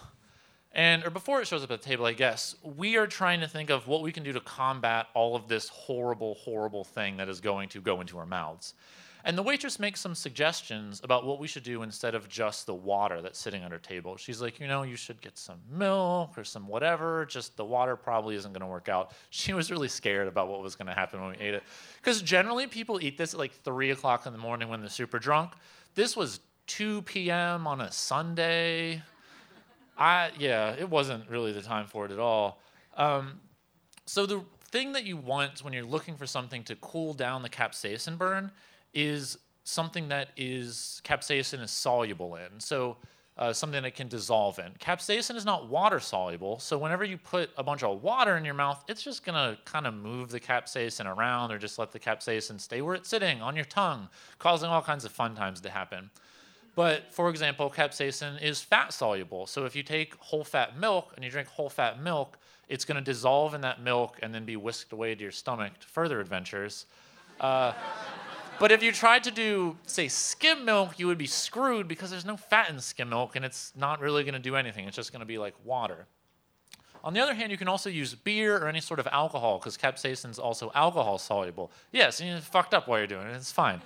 and 0.76 1.06
or 1.06 1.10
before 1.10 1.42
it 1.42 1.48
shows 1.48 1.64
up 1.64 1.72
at 1.72 1.82
the 1.82 1.88
table, 1.88 2.06
I 2.06 2.12
guess, 2.12 2.56
we 2.62 2.98
are 2.98 3.08
trying 3.08 3.40
to 3.40 3.48
think 3.48 3.70
of 3.70 3.88
what 3.88 4.02
we 4.02 4.12
can 4.12 4.24
do 4.24 4.34
to 4.34 4.42
combat 4.42 5.08
all 5.14 5.34
of 5.36 5.48
this 5.48 5.70
horrible, 5.70 6.36
horrible 6.36 6.84
thing 6.84 7.16
that 7.18 7.30
is 7.30 7.40
going 7.40 7.70
to 7.70 7.82
go 7.82 8.02
into 8.02 8.18
our 8.18 8.26
mouths. 8.26 8.74
And 9.24 9.36
the 9.36 9.42
waitress 9.42 9.80
makes 9.80 10.02
some 10.02 10.14
suggestions 10.14 11.02
about 11.04 11.26
what 11.26 11.40
we 11.40 11.48
should 11.48 11.64
do 11.64 11.82
instead 11.82 12.14
of 12.14 12.30
just 12.30 12.68
the 12.68 12.76
water 12.76 13.22
that's 13.22 13.40
sitting 13.40 13.64
on 13.64 13.72
our 13.72 13.80
table. 13.80 14.18
She's 14.18 14.40
like, 14.40 14.60
you 14.60 14.68
know, 14.68 14.84
you 14.84 14.98
should 14.98 15.20
get 15.20 15.38
some 15.38 15.60
milk 15.72 16.38
or 16.38 16.44
some 16.44 16.68
whatever. 16.68 17.26
Just 17.26 17.58
the 17.58 17.66
water 17.66 17.96
probably 17.96 18.36
isn't 18.36 18.52
going 18.52 18.62
to 18.62 18.68
work 18.68 18.90
out. 18.90 19.14
She 19.30 19.54
was 19.54 19.72
really 19.72 19.88
scared 19.88 20.28
about 20.28 20.48
what 20.48 20.62
was 20.62 20.76
going 20.76 20.88
to 20.88 20.94
happen 20.94 21.22
when 21.22 21.32
we 21.32 21.38
ate 21.38 21.54
it. 21.56 21.64
Because 21.98 22.22
generally 22.22 22.68
people 22.68 23.02
eat 23.02 23.18
this 23.18 23.34
at 23.34 23.40
like 23.40 23.54
3 23.64 23.92
o'clock 23.92 24.26
in 24.26 24.34
the 24.34 24.40
morning 24.40 24.70
when 24.70 24.82
they're 24.82 24.90
super 24.90 25.20
drunk. 25.20 25.54
This 25.96 26.16
was 26.16 26.42
2 26.68 27.04
p.m. 27.04 27.66
on 27.66 27.82
a 27.82 27.92
Sunday. 27.92 29.02
I 29.98 30.32
yeah, 30.38 30.76
it 30.78 30.90
wasn't 30.90 31.30
really 31.30 31.52
the 31.52 31.62
time 31.62 31.88
for 31.88 32.06
it 32.06 32.12
at 32.12 32.20
all. 32.20 32.62
Um, 32.98 33.40
so 34.06 34.26
the 34.26 34.44
thing 34.72 34.94
that 34.94 35.06
you 35.06 35.18
want 35.18 35.64
when 35.64 35.74
you're 35.74 35.84
looking 35.84 36.16
for 36.16 36.26
something 36.26 36.64
to 36.64 36.76
cool 36.78 37.14
down 37.14 37.42
the 37.42 37.50
capsaicin 37.50 38.18
burn 38.18 38.52
is 38.94 39.38
something 39.64 40.10
that 40.10 40.30
is 40.38 41.02
capsaicin 41.04 41.62
is 41.62 41.72
soluble 41.72 42.36
in. 42.36 42.60
So 42.60 42.98
uh, 43.38 43.52
something 43.52 43.84
that 43.84 43.96
can 43.96 44.08
dissolve 44.08 44.60
in. 44.60 44.72
Capsaicin 44.80 45.36
is 45.36 45.44
not 45.44 45.68
water 45.68 46.00
soluble, 46.00 46.58
so 46.60 46.78
whenever 46.78 47.04
you 47.04 47.18
put 47.18 47.50
a 47.58 47.64
bunch 47.64 47.84
of 47.84 48.02
water 48.02 48.38
in 48.38 48.46
your 48.46 48.54
mouth, 48.54 48.84
it's 48.88 49.04
just 49.04 49.26
gonna 49.26 49.58
kind 49.66 49.86
of 49.86 49.94
move 49.94 50.30
the 50.30 50.40
capsaicin 50.40 51.06
around 51.06 51.52
or 51.52 51.58
just 51.58 51.78
let 51.78 51.92
the 51.92 52.00
capsaicin 52.00 52.60
stay 52.62 52.82
where 52.82 52.96
it's 52.96 53.10
sitting 53.10 53.42
on 53.42 53.56
your 53.56 53.66
tongue, 53.66 54.08
causing 54.40 54.70
all 54.70 54.82
kinds 54.82 55.04
of 55.04 55.12
fun 55.12 55.36
times 55.36 55.60
to 55.62 55.70
happen. 55.70 56.10
But 56.76 57.14
for 57.14 57.30
example, 57.30 57.70
capsaicin 57.70 58.42
is 58.42 58.62
fat 58.62 58.94
soluble. 58.94 59.48
So 59.48 59.66
if 59.66 59.76
you 59.76 59.84
take 59.84 60.16
whole 60.16 60.44
fat 60.44 60.78
milk 60.78 61.14
and 61.16 61.24
you 61.24 61.32
drink 61.32 61.48
whole 61.48 61.70
fat 61.70 62.02
milk, 62.02 62.38
it's 62.68 62.84
going 62.84 62.96
to 62.96 63.04
dissolve 63.04 63.54
in 63.54 63.62
that 63.62 63.82
milk 63.82 64.20
and 64.22 64.34
then 64.34 64.44
be 64.46 64.58
whisked 64.58 64.92
away 64.92 65.16
to 65.16 65.22
your 65.22 65.32
stomach 65.32 65.80
to 65.80 65.88
further 65.88 66.20
adventures. 66.20 66.86
Uh, 67.40 67.74
but 68.60 68.72
if 68.72 68.82
you 68.82 68.92
tried 68.92 69.24
to 69.26 69.32
do, 69.32 69.78
say, 69.86 70.08
skim 70.08 70.66
milk, 70.66 70.98
you 70.98 71.08
would 71.08 71.18
be 71.18 71.28
screwed 71.28 71.88
because 71.88 72.10
there's 72.10 72.26
no 72.26 72.38
fat 72.38 72.70
in 72.70 72.80
skim 72.80 73.10
milk 73.10 73.36
and 73.36 73.46
it's 73.46 73.74
not 73.76 74.00
really 74.00 74.24
going 74.24 74.34
to 74.34 74.40
do 74.40 74.56
anything. 74.56 74.88
It's 74.88 74.96
just 74.96 75.12
going 75.12 75.22
to 75.22 75.26
be 75.26 75.38
like 75.38 75.54
water. 75.64 76.08
On 77.04 77.14
the 77.14 77.20
other 77.20 77.36
hand, 77.36 77.52
you 77.52 77.58
can 77.58 77.68
also 77.68 77.90
use 77.90 78.16
beer 78.16 78.58
or 78.58 78.68
any 78.68 78.82
sort 78.82 79.00
of 79.00 79.08
alcohol 79.12 79.60
because 79.60 79.78
capsaicin 79.78 80.32
is 80.32 80.40
also 80.40 80.72
alcohol 80.74 81.20
soluble. 81.20 81.72
Yes, 81.92 82.20
you 82.20 82.36
fucked 82.40 82.74
up 82.74 82.88
while 82.88 82.98
you're 82.98 83.08
doing 83.08 83.28
it. 83.28 83.36
It's 83.36 83.52
fine. 83.52 83.80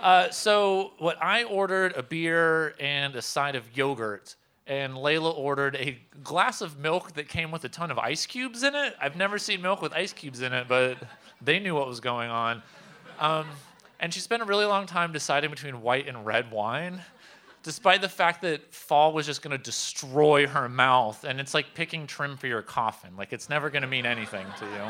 Uh, 0.00 0.30
so 0.30 0.92
what 0.98 1.20
I 1.22 1.44
ordered 1.44 1.96
a 1.96 2.02
beer 2.02 2.74
and 2.78 3.16
a 3.16 3.22
side 3.22 3.56
of 3.56 3.76
yogurt, 3.76 4.36
and 4.66 4.94
Layla 4.94 5.36
ordered 5.36 5.76
a 5.76 5.98
glass 6.22 6.60
of 6.60 6.78
milk 6.78 7.14
that 7.14 7.28
came 7.28 7.50
with 7.50 7.64
a 7.64 7.68
ton 7.68 7.90
of 7.90 7.98
ice 7.98 8.26
cubes 8.26 8.62
in 8.62 8.74
it. 8.74 8.94
I've 9.00 9.16
never 9.16 9.38
seen 9.38 9.60
milk 9.60 9.82
with 9.82 9.92
ice 9.92 10.12
cubes 10.12 10.40
in 10.42 10.52
it, 10.52 10.68
but 10.68 10.98
they 11.40 11.58
knew 11.58 11.74
what 11.74 11.88
was 11.88 12.00
going 12.00 12.30
on. 12.30 12.62
Um, 13.18 13.46
and 13.98 14.14
she 14.14 14.20
spent 14.20 14.42
a 14.42 14.44
really 14.44 14.66
long 14.66 14.86
time 14.86 15.12
deciding 15.12 15.50
between 15.50 15.82
white 15.82 16.06
and 16.06 16.24
red 16.24 16.50
wine. 16.52 17.00
despite 17.62 18.00
the 18.00 18.08
fact 18.08 18.42
that 18.42 18.70
phaal 18.72 19.12
was 19.12 19.26
just 19.26 19.42
going 19.42 19.56
to 19.56 19.62
destroy 19.62 20.46
her 20.46 20.68
mouth. 20.68 21.24
And 21.24 21.40
it's 21.40 21.54
like 21.54 21.74
picking 21.74 22.06
trim 22.06 22.36
for 22.36 22.46
your 22.46 22.62
coffin. 22.62 23.10
Like, 23.16 23.32
it's 23.32 23.48
never 23.48 23.68
going 23.70 23.82
to 23.82 23.88
mean 23.88 24.06
anything 24.06 24.46
to 24.58 24.64
you. 24.64 24.82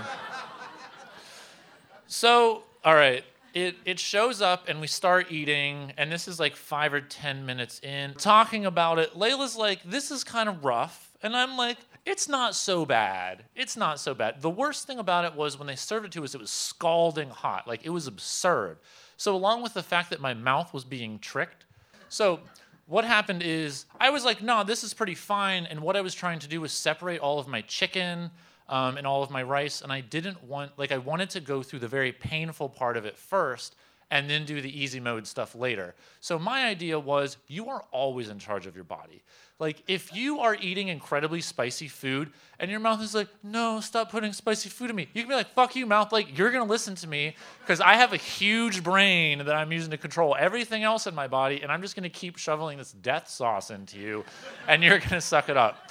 So, 2.06 2.62
all 2.84 2.94
right, 2.94 3.24
it, 3.54 3.76
it 3.84 3.98
shows 3.98 4.42
up 4.42 4.68
and 4.68 4.80
we 4.80 4.86
start 4.86 5.30
eating, 5.30 5.92
and 5.96 6.10
this 6.12 6.28
is 6.28 6.38
like 6.38 6.56
five 6.56 6.92
or 6.92 7.00
10 7.00 7.46
minutes 7.46 7.80
in, 7.80 8.14
talking 8.14 8.66
about 8.66 8.98
it. 8.98 9.14
Layla's 9.14 9.56
like, 9.56 9.82
this 9.84 10.10
is 10.10 10.24
kind 10.24 10.48
of 10.48 10.64
rough. 10.64 11.12
And 11.22 11.36
I'm 11.36 11.56
like, 11.56 11.78
it's 12.06 12.28
not 12.28 12.54
so 12.54 12.86
bad. 12.86 13.44
It's 13.54 13.76
not 13.76 14.00
so 14.00 14.14
bad. 14.14 14.40
The 14.40 14.50
worst 14.50 14.86
thing 14.86 14.98
about 14.98 15.24
it 15.24 15.34
was 15.34 15.58
when 15.58 15.66
they 15.66 15.76
served 15.76 16.06
it 16.06 16.12
to 16.12 16.24
us, 16.24 16.34
it 16.34 16.40
was 16.40 16.50
scalding 16.50 17.30
hot. 17.30 17.66
Like, 17.66 17.84
it 17.84 17.90
was 17.90 18.06
absurd. 18.06 18.78
So, 19.16 19.34
along 19.34 19.62
with 19.62 19.74
the 19.74 19.82
fact 19.82 20.10
that 20.10 20.20
my 20.20 20.32
mouth 20.32 20.72
was 20.72 20.84
being 20.84 21.18
tricked, 21.18 21.64
so 22.08 22.40
what 22.86 23.04
happened 23.04 23.42
is 23.42 23.84
I 24.00 24.10
was 24.10 24.24
like, 24.24 24.42
no, 24.42 24.64
this 24.64 24.82
is 24.82 24.94
pretty 24.94 25.14
fine. 25.14 25.66
And 25.66 25.80
what 25.80 25.96
I 25.96 26.00
was 26.00 26.14
trying 26.14 26.38
to 26.38 26.48
do 26.48 26.60
was 26.60 26.72
separate 26.72 27.20
all 27.20 27.38
of 27.38 27.46
my 27.46 27.60
chicken 27.62 28.30
um, 28.68 28.96
and 28.96 29.06
all 29.06 29.22
of 29.22 29.30
my 29.30 29.42
rice. 29.42 29.80
And 29.80 29.92
I 29.92 30.00
didn't 30.00 30.42
want, 30.44 30.72
like, 30.78 30.92
I 30.92 30.98
wanted 30.98 31.30
to 31.30 31.40
go 31.40 31.62
through 31.62 31.80
the 31.80 31.88
very 31.88 32.12
painful 32.12 32.68
part 32.68 32.96
of 32.96 33.04
it 33.04 33.16
first 33.16 33.74
and 34.10 34.28
then 34.28 34.44
do 34.44 34.60
the 34.60 34.80
easy 34.80 35.00
mode 35.00 35.26
stuff 35.26 35.54
later. 35.54 35.94
So 36.20 36.38
my 36.38 36.66
idea 36.66 36.98
was 36.98 37.36
you 37.46 37.68
are 37.68 37.84
always 37.90 38.28
in 38.28 38.38
charge 38.38 38.66
of 38.66 38.74
your 38.74 38.84
body. 38.84 39.22
Like 39.58 39.82
if 39.88 40.14
you 40.14 40.38
are 40.40 40.56
eating 40.60 40.88
incredibly 40.88 41.40
spicy 41.40 41.88
food 41.88 42.30
and 42.58 42.70
your 42.70 42.80
mouth 42.80 43.02
is 43.02 43.14
like, 43.14 43.28
"No, 43.42 43.80
stop 43.80 44.10
putting 44.10 44.32
spicy 44.32 44.68
food 44.68 44.88
in 44.88 44.96
me." 44.96 45.08
You 45.12 45.22
can 45.22 45.28
be 45.28 45.34
like, 45.34 45.52
"Fuck 45.52 45.74
you, 45.74 45.84
mouth." 45.84 46.12
Like 46.12 46.38
you're 46.38 46.52
going 46.52 46.64
to 46.64 46.70
listen 46.70 46.94
to 46.96 47.08
me 47.08 47.34
cuz 47.66 47.80
I 47.80 47.94
have 47.94 48.12
a 48.12 48.16
huge 48.16 48.82
brain 48.84 49.38
that 49.38 49.54
I'm 49.54 49.72
using 49.72 49.90
to 49.90 49.98
control 49.98 50.36
everything 50.38 50.84
else 50.84 51.06
in 51.06 51.14
my 51.14 51.26
body 51.26 51.60
and 51.60 51.72
I'm 51.72 51.82
just 51.82 51.96
going 51.96 52.04
to 52.04 52.08
keep 52.08 52.38
shoveling 52.38 52.78
this 52.78 52.92
death 52.92 53.28
sauce 53.28 53.70
into 53.70 53.98
you 53.98 54.24
and 54.68 54.82
you're 54.82 54.98
going 54.98 55.10
to 55.10 55.20
suck 55.20 55.48
it 55.48 55.56
up. 55.56 55.90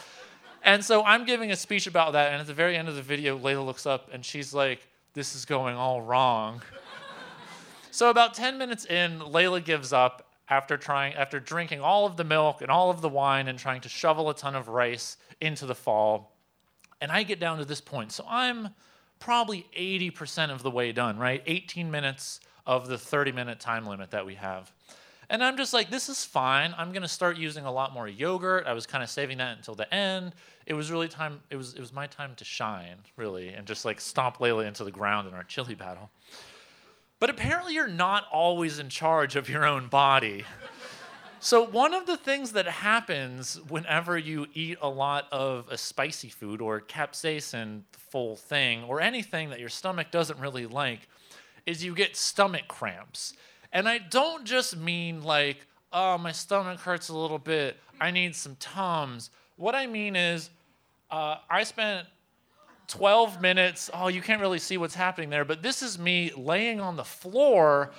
And 0.63 0.83
so 0.83 1.03
I'm 1.03 1.25
giving 1.25 1.51
a 1.51 1.55
speech 1.55 1.87
about 1.87 2.13
that 2.13 2.31
and 2.31 2.41
at 2.41 2.47
the 2.47 2.53
very 2.53 2.75
end 2.75 2.87
of 2.87 2.95
the 2.95 3.01
video 3.01 3.37
Layla 3.37 3.65
looks 3.65 3.85
up 3.85 4.09
and 4.11 4.25
she's 4.25 4.53
like, 4.53 4.87
"This 5.13 5.35
is 5.35 5.45
going 5.45 5.75
all 5.75 6.01
wrong." 6.01 6.61
So 7.97 8.11
about 8.11 8.35
10 8.35 8.59
minutes 8.59 8.85
in, 8.85 9.17
Layla 9.17 9.65
gives 9.65 9.91
up 9.91 10.29
after 10.49 10.77
trying 10.77 11.15
after 11.15 11.39
drinking 11.39 11.81
all 11.81 12.05
of 12.05 12.15
the 12.15 12.23
milk 12.23 12.61
and 12.61 12.69
all 12.69 12.91
of 12.91 13.01
the 13.01 13.09
wine 13.09 13.47
and 13.47 13.57
trying 13.57 13.81
to 13.81 13.89
shovel 13.89 14.29
a 14.29 14.35
ton 14.35 14.55
of 14.55 14.67
rice 14.67 15.17
into 15.41 15.65
the 15.65 15.73
phaal. 15.73 16.25
And 17.01 17.11
I 17.11 17.23
get 17.23 17.39
down 17.39 17.57
to 17.57 17.65
this 17.65 17.81
point. 17.81 18.11
So 18.11 18.23
I'm 18.29 18.69
probably 19.17 19.65
80% 19.75 20.51
of 20.51 20.61
the 20.61 20.69
way 20.69 20.91
done, 20.91 21.17
right? 21.17 21.41
18 21.47 21.89
minutes 21.89 22.39
of 22.67 22.87
the 22.87 22.99
30 22.99 23.31
minute 23.31 23.59
time 23.59 23.87
limit 23.87 24.11
that 24.11 24.27
we 24.27 24.35
have. 24.35 24.71
And 25.29 25.43
I'm 25.43 25.57
just 25.57 25.73
like, 25.73 25.89
this 25.89 26.07
is 26.07 26.23
fine. 26.23 26.73
I'm 26.77 26.91
gonna 26.93 27.07
start 27.07 27.37
using 27.37 27.65
a 27.65 27.71
lot 27.71 27.93
more 27.93 28.07
yogurt. 28.07 28.65
I 28.65 28.73
was 28.73 28.85
kind 28.85 29.03
of 29.03 29.09
saving 29.09 29.39
that 29.39 29.57
until 29.57 29.75
the 29.75 29.93
end. 29.93 30.33
It 30.65 30.73
was 30.73 30.91
really 30.91 31.07
time. 31.07 31.41
It 31.49 31.57
was 31.57 31.73
it 31.73 31.79
was 31.79 31.91
my 31.91 32.07
time 32.07 32.35
to 32.35 32.45
shine, 32.45 32.97
really, 33.17 33.49
and 33.49 33.67
just 33.67 33.83
like 33.83 33.99
stomp 33.99 34.37
Layla 34.37 34.65
into 34.65 34.83
the 34.83 34.91
ground 34.91 35.27
in 35.27 35.33
our 35.33 35.43
chili 35.43 35.75
battle. 35.75 36.09
But 37.19 37.29
apparently, 37.29 37.73
you're 37.73 37.87
not 37.87 38.25
always 38.31 38.79
in 38.79 38.89
charge 38.89 39.35
of 39.35 39.49
your 39.49 39.65
own 39.65 39.87
body. 39.87 40.45
So, 41.39 41.63
one 41.63 41.93
of 41.93 42.07
the 42.07 42.17
things 42.17 42.53
that 42.53 42.65
happens 42.65 43.59
whenever 43.69 44.17
you 44.17 44.47
eat 44.53 44.77
a 44.81 44.89
lot 44.89 45.27
of 45.31 45.67
a 45.69 45.77
spicy 45.77 46.29
food 46.29 46.61
or 46.61 46.81
capsaicin 46.81 47.83
full 47.91 48.35
thing 48.35 48.83
or 48.83 49.01
anything 49.01 49.51
that 49.51 49.59
your 49.59 49.69
stomach 49.69 50.09
doesn't 50.09 50.39
really 50.39 50.65
like 50.65 51.07
is 51.65 51.83
you 51.83 51.93
get 51.93 52.15
stomach 52.15 52.67
cramps. 52.67 53.33
And 53.71 53.87
I 53.87 53.97
don't 53.97 54.45
just 54.45 54.77
mean 54.77 55.23
like, 55.23 55.65
oh, 55.91 56.17
my 56.17 56.31
stomach 56.31 56.79
hurts 56.79 57.09
a 57.09 57.15
little 57.15 57.39
bit, 57.39 57.77
I 57.99 58.11
need 58.11 58.35
some 58.35 58.55
Tums. 58.59 59.29
What 59.55 59.75
I 59.75 59.87
mean 59.87 60.15
is, 60.15 60.49
uh, 61.09 61.37
I 61.49 61.63
spent 61.63 62.07
12 62.87 63.41
minutes. 63.41 63.89
Oh, 63.93 64.07
you 64.07 64.21
can't 64.21 64.41
really 64.41 64.59
see 64.59 64.77
what's 64.77 64.95
happening 64.95 65.29
there, 65.29 65.45
but 65.45 65.61
this 65.61 65.81
is 65.81 65.97
me 65.97 66.31
laying 66.35 66.79
on 66.79 66.95
the 66.95 67.03
floor 67.03 67.91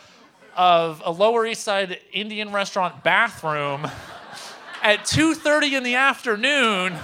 of 0.56 1.02
a 1.04 1.10
Lower 1.10 1.46
East 1.46 1.62
Side 1.62 2.00
Indian 2.12 2.52
restaurant 2.52 3.02
bathroom 3.04 3.88
at 4.82 5.04
2:30 5.04 5.72
in 5.72 5.82
the 5.82 5.94
afternoon 5.94 6.96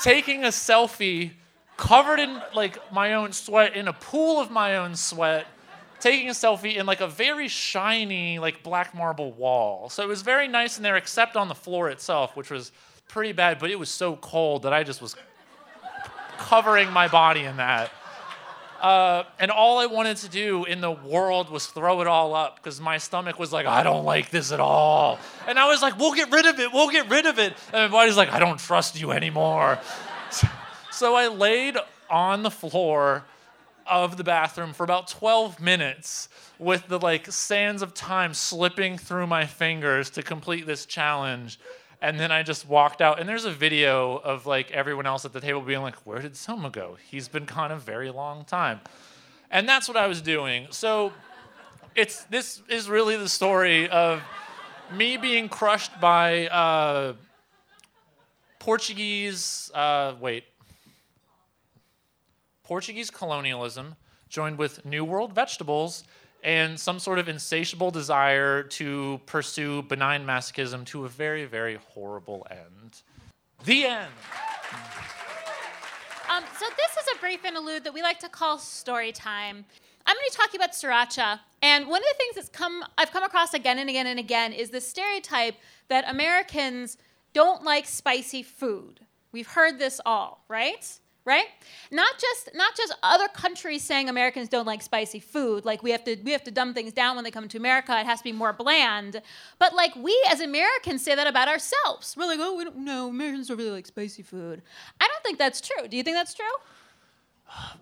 taking 0.00 0.44
a 0.44 0.48
selfie 0.48 1.32
covered 1.76 2.18
in 2.18 2.40
like 2.54 2.92
my 2.92 3.14
own 3.14 3.32
sweat 3.32 3.74
in 3.74 3.88
a 3.88 3.92
pool 3.92 4.40
of 4.40 4.50
my 4.50 4.76
own 4.76 4.94
sweat 4.94 5.46
taking 6.00 6.28
a 6.28 6.32
selfie 6.32 6.76
in 6.76 6.86
like 6.86 7.00
a 7.00 7.08
very 7.08 7.48
shiny 7.48 8.38
like 8.38 8.62
black 8.62 8.94
marble 8.94 9.32
wall. 9.32 9.88
So 9.88 10.02
it 10.02 10.08
was 10.08 10.22
very 10.22 10.48
nice 10.48 10.76
in 10.76 10.82
there 10.82 10.96
except 10.96 11.36
on 11.36 11.48
the 11.48 11.54
floor 11.54 11.88
itself, 11.90 12.36
which 12.36 12.50
was 12.50 12.72
pretty 13.08 13.32
bad, 13.32 13.58
but 13.58 13.70
it 13.70 13.78
was 13.78 13.90
so 13.90 14.16
cold 14.16 14.62
that 14.62 14.72
I 14.72 14.82
just 14.82 15.02
was 15.02 15.16
covering 16.38 16.90
my 16.90 17.08
body 17.08 17.44
in 17.44 17.56
that. 17.58 17.90
Uh, 18.80 19.24
and 19.38 19.50
all 19.50 19.78
I 19.78 19.86
wanted 19.86 20.16
to 20.18 20.28
do 20.30 20.64
in 20.64 20.80
the 20.80 20.90
world 20.90 21.50
was 21.50 21.66
throw 21.66 22.00
it 22.00 22.06
all 22.06 22.34
up 22.34 22.56
because 22.56 22.80
my 22.80 22.96
stomach 22.96 23.38
was 23.38 23.52
like, 23.52 23.66
I 23.66 23.82
don't 23.82 24.06
like 24.06 24.30
this 24.30 24.52
at 24.52 24.60
all. 24.60 25.18
And 25.46 25.58
I 25.58 25.68
was 25.68 25.82
like, 25.82 25.98
we'll 25.98 26.14
get 26.14 26.30
rid 26.30 26.46
of 26.46 26.58
it, 26.58 26.72
we'll 26.72 26.88
get 26.88 27.10
rid 27.10 27.26
of 27.26 27.38
it. 27.38 27.52
And 27.74 27.92
my 27.92 27.98
body's 27.98 28.16
like, 28.16 28.32
I 28.32 28.38
don't 28.38 28.58
trust 28.58 28.98
you 28.98 29.10
anymore. 29.10 29.78
so 30.90 31.14
I 31.14 31.28
laid 31.28 31.76
on 32.08 32.42
the 32.42 32.50
floor 32.50 33.24
of 33.90 34.16
the 34.16 34.24
bathroom 34.24 34.72
for 34.72 34.84
about 34.84 35.08
12 35.08 35.60
minutes 35.60 36.28
with 36.58 36.86
the 36.88 36.98
like 36.98 37.30
sands 37.30 37.82
of 37.82 37.92
time 37.92 38.32
slipping 38.32 38.96
through 38.96 39.26
my 39.26 39.44
fingers 39.44 40.08
to 40.10 40.22
complete 40.22 40.66
this 40.66 40.86
challenge. 40.86 41.58
And 42.00 42.18
then 42.18 42.32
I 42.32 42.42
just 42.42 42.66
walked 42.66 43.02
out, 43.02 43.20
and 43.20 43.28
there's 43.28 43.44
a 43.44 43.50
video 43.50 44.16
of 44.16 44.46
like 44.46 44.70
everyone 44.70 45.04
else 45.04 45.26
at 45.26 45.34
the 45.34 45.40
table 45.40 45.60
being 45.60 45.82
like, 45.82 45.96
"Where 46.06 46.22
did 46.22 46.34
Soma 46.34 46.70
go? 46.70 46.96
He's 47.10 47.28
been 47.28 47.44
gone 47.44 47.70
a 47.70 47.76
very 47.76 48.10
long 48.10 48.44
time." 48.44 48.80
And 49.50 49.68
that's 49.68 49.86
what 49.86 49.98
I 49.98 50.06
was 50.06 50.22
doing. 50.22 50.68
So 50.70 51.12
it's 51.94 52.24
this 52.24 52.62
is 52.68 52.88
really 52.88 53.16
the 53.16 53.28
story 53.28 53.88
of 53.88 54.22
me 54.94 55.16
being 55.16 55.48
crushed 55.48 56.00
by 56.00 56.46
uh, 56.48 57.14
Portuguese. 58.58 59.70
Uh, 59.74 60.14
wait, 60.20 60.44
Portuguese 62.70 63.10
colonialism 63.10 63.96
joined 64.28 64.56
with 64.56 64.84
New 64.86 65.04
World 65.04 65.32
vegetables 65.32 66.04
and 66.44 66.78
some 66.78 67.00
sort 67.00 67.18
of 67.18 67.28
insatiable 67.28 67.90
desire 67.90 68.62
to 68.62 69.20
pursue 69.26 69.82
benign 69.82 70.24
masochism 70.24 70.86
to 70.86 71.04
a 71.04 71.08
very, 71.08 71.46
very 71.46 71.80
horrible 71.88 72.46
end. 72.48 73.02
The 73.64 73.86
end. 73.86 74.12
Um, 76.30 76.44
so 76.60 76.66
this 76.76 76.96
is 76.96 77.16
a 77.16 77.18
brief 77.18 77.44
interlude 77.44 77.82
that 77.82 77.92
we 77.92 78.02
like 78.02 78.20
to 78.20 78.28
call 78.28 78.56
story 78.56 79.10
time. 79.10 79.64
I'm 80.06 80.14
going 80.14 80.30
to 80.30 80.36
talk 80.36 80.54
about 80.54 80.70
sriracha, 80.70 81.40
and 81.62 81.88
one 81.88 82.00
of 82.00 82.06
the 82.08 82.18
things 82.18 82.36
that's 82.36 82.48
come 82.50 82.84
I've 82.96 83.10
come 83.10 83.24
across 83.24 83.52
again 83.52 83.80
and 83.80 83.90
again 83.90 84.06
and 84.06 84.20
again 84.20 84.52
is 84.52 84.70
the 84.70 84.80
stereotype 84.80 85.56
that 85.88 86.08
Americans 86.08 86.98
don't 87.32 87.64
like 87.64 87.86
spicy 87.86 88.44
food. 88.44 89.00
We've 89.32 89.48
heard 89.48 89.80
this 89.80 90.00
all, 90.06 90.44
right? 90.46 91.00
Right? 91.24 91.46
Not 91.90 92.18
just 92.18 92.50
not 92.54 92.76
just 92.76 92.94
other 93.02 93.28
countries 93.28 93.82
saying 93.82 94.08
americans 94.08 94.48
don't 94.48 94.66
like 94.66 94.82
spicy 94.82 95.20
food 95.20 95.64
like 95.64 95.82
we 95.82 95.90
have 95.90 96.04
to 96.04 96.16
we 96.24 96.32
have 96.32 96.44
to 96.44 96.50
dumb 96.50 96.72
things 96.74 96.92
down 96.92 97.14
when 97.16 97.24
they 97.24 97.30
come 97.30 97.48
to 97.48 97.58
america 97.58 97.98
it 97.98 98.06
has 98.06 98.18
to 98.18 98.24
be 98.24 98.32
more 98.32 98.52
bland 98.52 99.20
but 99.58 99.74
like 99.74 99.94
we 99.96 100.18
as 100.30 100.40
americans 100.40 101.02
say 101.02 101.14
that 101.14 101.26
about 101.26 101.48
ourselves. 101.48 102.16
We're 102.16 102.26
like 102.26 102.40
oh 102.40 102.56
we 102.56 102.64
don't 102.64 102.78
know 102.78 103.08
americans 103.08 103.48
don't 103.48 103.58
really 103.58 103.70
like 103.70 103.86
spicy 103.86 104.22
food. 104.22 104.62
I 105.00 105.06
don't 105.06 105.22
think 105.22 105.38
that's 105.38 105.60
true. 105.60 105.88
Do 105.88 105.96
you 105.96 106.02
think 106.02 106.16
that's 106.16 106.34
true? 106.34 106.46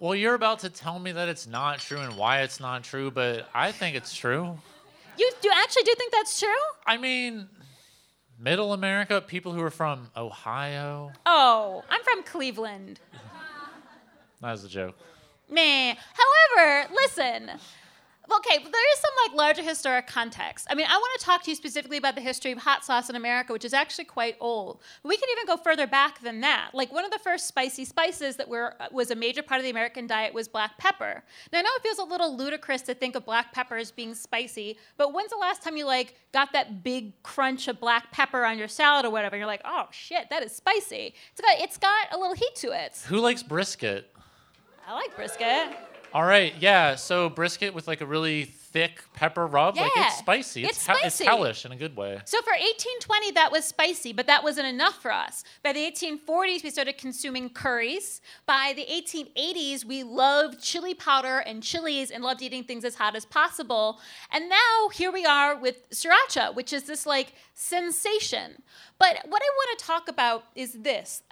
Well 0.01 0.15
you're 0.15 0.35
about 0.35 0.61
to 0.61 0.71
tell 0.71 0.99
me 0.99 1.13
that 1.13 1.29
it's 1.29 1.47
not 1.47 1.79
true 1.79 1.99
and 1.99 2.17
why 2.17 2.41
it's 2.43 2.59
not 2.61 2.83
true 2.83 3.11
but 3.11 3.49
i 3.55 3.71
think 3.73 3.97
it's 3.97 4.15
true. 4.15 4.59
You 5.17 5.31
do 5.43 5.51
actually 5.55 5.83
do 5.85 5.95
think 5.97 6.13
that's 6.13 6.39
true? 6.41 6.63
I 6.87 6.97
mean 6.97 7.49
middle 8.41 8.73
america 8.73 9.21
people 9.21 9.53
who 9.53 9.61
are 9.63 9.71
from 9.71 10.11
ohio. 10.17 11.13
Oh 11.27 11.85
i'm 11.91 12.03
from 12.05 12.23
cleveland 12.23 13.01
that 14.41 14.53
was 14.53 14.65
a 14.65 14.69
joke. 14.69 14.97
Meh. 15.51 15.95
However, 15.95 16.89
listen. 16.95 17.51
Okay, 18.31 18.59
there 18.59 18.93
is 18.93 18.99
some 18.99 19.11
like 19.27 19.35
larger 19.35 19.63
historic 19.63 20.07
context. 20.07 20.67
I 20.69 20.75
mean, 20.75 20.85
I 20.87 20.95
want 20.97 21.19
to 21.19 21.25
talk 21.25 21.43
to 21.45 21.51
you 21.51 21.57
specifically 21.57 21.97
about 21.97 22.15
the 22.15 22.21
history 22.21 22.53
of 22.53 22.59
hot 22.59 22.85
sauce 22.85 23.09
in 23.09 23.17
America, 23.17 23.55
which 23.55 23.65
is 23.65 23.73
actually 23.73 24.05
quite 24.05 24.37
old. 24.39 24.83
We 25.03 25.17
can 25.17 25.31
even 25.33 25.47
go 25.47 25.57
further 25.57 25.87
back 25.87 26.21
than 26.21 26.43
that. 26.43 26.71
Like 26.75 26.93
one 26.93 27.07
of 27.07 27.11
the 27.11 27.19
first 27.21 27.47
spicy 27.49 27.87
spices 27.87 28.37
that 28.37 28.47
were 28.47 28.75
uh, 28.81 28.89
was 28.93 29.11
a 29.11 29.15
major 29.15 29.43
part 29.43 29.61
of 29.61 29.65
the 29.65 29.71
American 29.71 30.07
diet 30.07 30.35
was 30.35 30.47
black 30.47 30.77
pepper. 30.77 31.25
Now 31.53 31.61
I 31.61 31.63
know 31.63 31.71
it 31.77 31.83
feels 31.83 31.99
a 31.99 32.05
little 32.05 32.37
ludicrous 32.37 32.83
to 32.83 32.95
think 32.95 33.17
of 33.17 33.25
black 33.25 33.55
pepper 33.55 33.79
as 33.79 33.91
being 33.91 34.15
spicy, 34.15 34.77
but 34.99 35.15
when's 35.15 35.31
the 35.31 35.39
last 35.39 35.63
time 35.63 35.79
you 35.79 35.87
like 35.87 36.15
got 36.33 36.53
that 36.53 36.85
big 36.85 37.23
crunch 37.23 37.67
of 37.67 37.81
black 37.81 38.13
pepper 38.13 38.45
on 38.45 38.59
your 38.59 38.69
salad 38.69 39.07
or 39.07 39.11
whatever? 39.11 39.37
And 39.37 39.41
you're 39.41 39.47
like, 39.47 39.63
oh 39.65 39.87
shit, 39.91 40.29
that 40.29 40.43
is 40.43 40.55
spicy. 40.55 41.15
It's 41.33 41.41
got 41.41 41.59
it's 41.61 41.79
got 41.79 42.13
a 42.13 42.19
little 42.19 42.35
heat 42.35 42.55
to 42.57 42.73
it. 42.73 43.03
Who 43.07 43.21
likes 43.21 43.43
brisket? 43.43 44.13
I 44.89 44.95
like 44.95 45.15
brisket. 45.15 45.77
All 46.15 46.25
right, 46.25 46.55
yeah. 46.59 46.95
So 46.95 47.29
brisket 47.29 47.75
with 47.75 47.87
like 47.87 48.01
a 48.01 48.07
really 48.07 48.45
thick 48.45 49.03
pepper 49.13 49.47
rub, 49.47 49.77
like 49.77 49.91
it's 49.95 50.17
spicy. 50.17 50.65
it's 50.65 50.87
he- 50.87 50.93
it's 50.93 51.17
spicy. 51.17 51.25
hellish 51.27 51.67
in 51.67 51.73
a 51.73 51.77
good 51.77 51.95
way. 51.95 52.23
So 52.25 52.41
for 52.41 52.53
1820, 52.53 53.33
that 53.33 53.53
was 53.53 53.67
spicy, 53.67 54.15
but 54.15 54.27
that 54.29 54.43
wasn't 54.43 54.67
enough 54.67 55.03
for 55.03 55.13
us. 55.13 55.45
By 55.63 55.75
the 55.75 55.81
1840s, 55.81 56.65
we 56.65 56.71
started 56.71 56.97
consuming 56.97 57.51
curries. 57.51 58.23
By 58.47 58.73
the 58.75 58.87
1880s, 58.87 59.85
we 59.85 60.05
loved 60.05 60.63
chili 60.63 60.95
powder 60.95 61.41
and 61.41 61.63
chilies 61.63 62.11
and 62.11 62.25
loved 62.25 62.41
eating 62.41 62.65
things 62.65 62.87
as 62.87 62.95
hot 62.95 63.15
as 63.15 63.27
possible. 63.27 64.01
And 64.31 64.49
now 64.49 64.89
here 64.95 65.13
we 65.13 65.27
are 65.27 65.55
with 65.55 65.91
sriracha, 65.91 66.55
which 66.55 66.73
is 66.73 66.85
this 66.85 67.05
like 67.05 67.35
sensation. 67.53 68.63
But 68.99 69.19
what 69.29 69.43
I 69.43 69.51
want 69.55 69.79
to 69.79 69.85
talk 69.85 70.09
about 70.09 70.45
is 70.55 70.73
this 70.73 71.23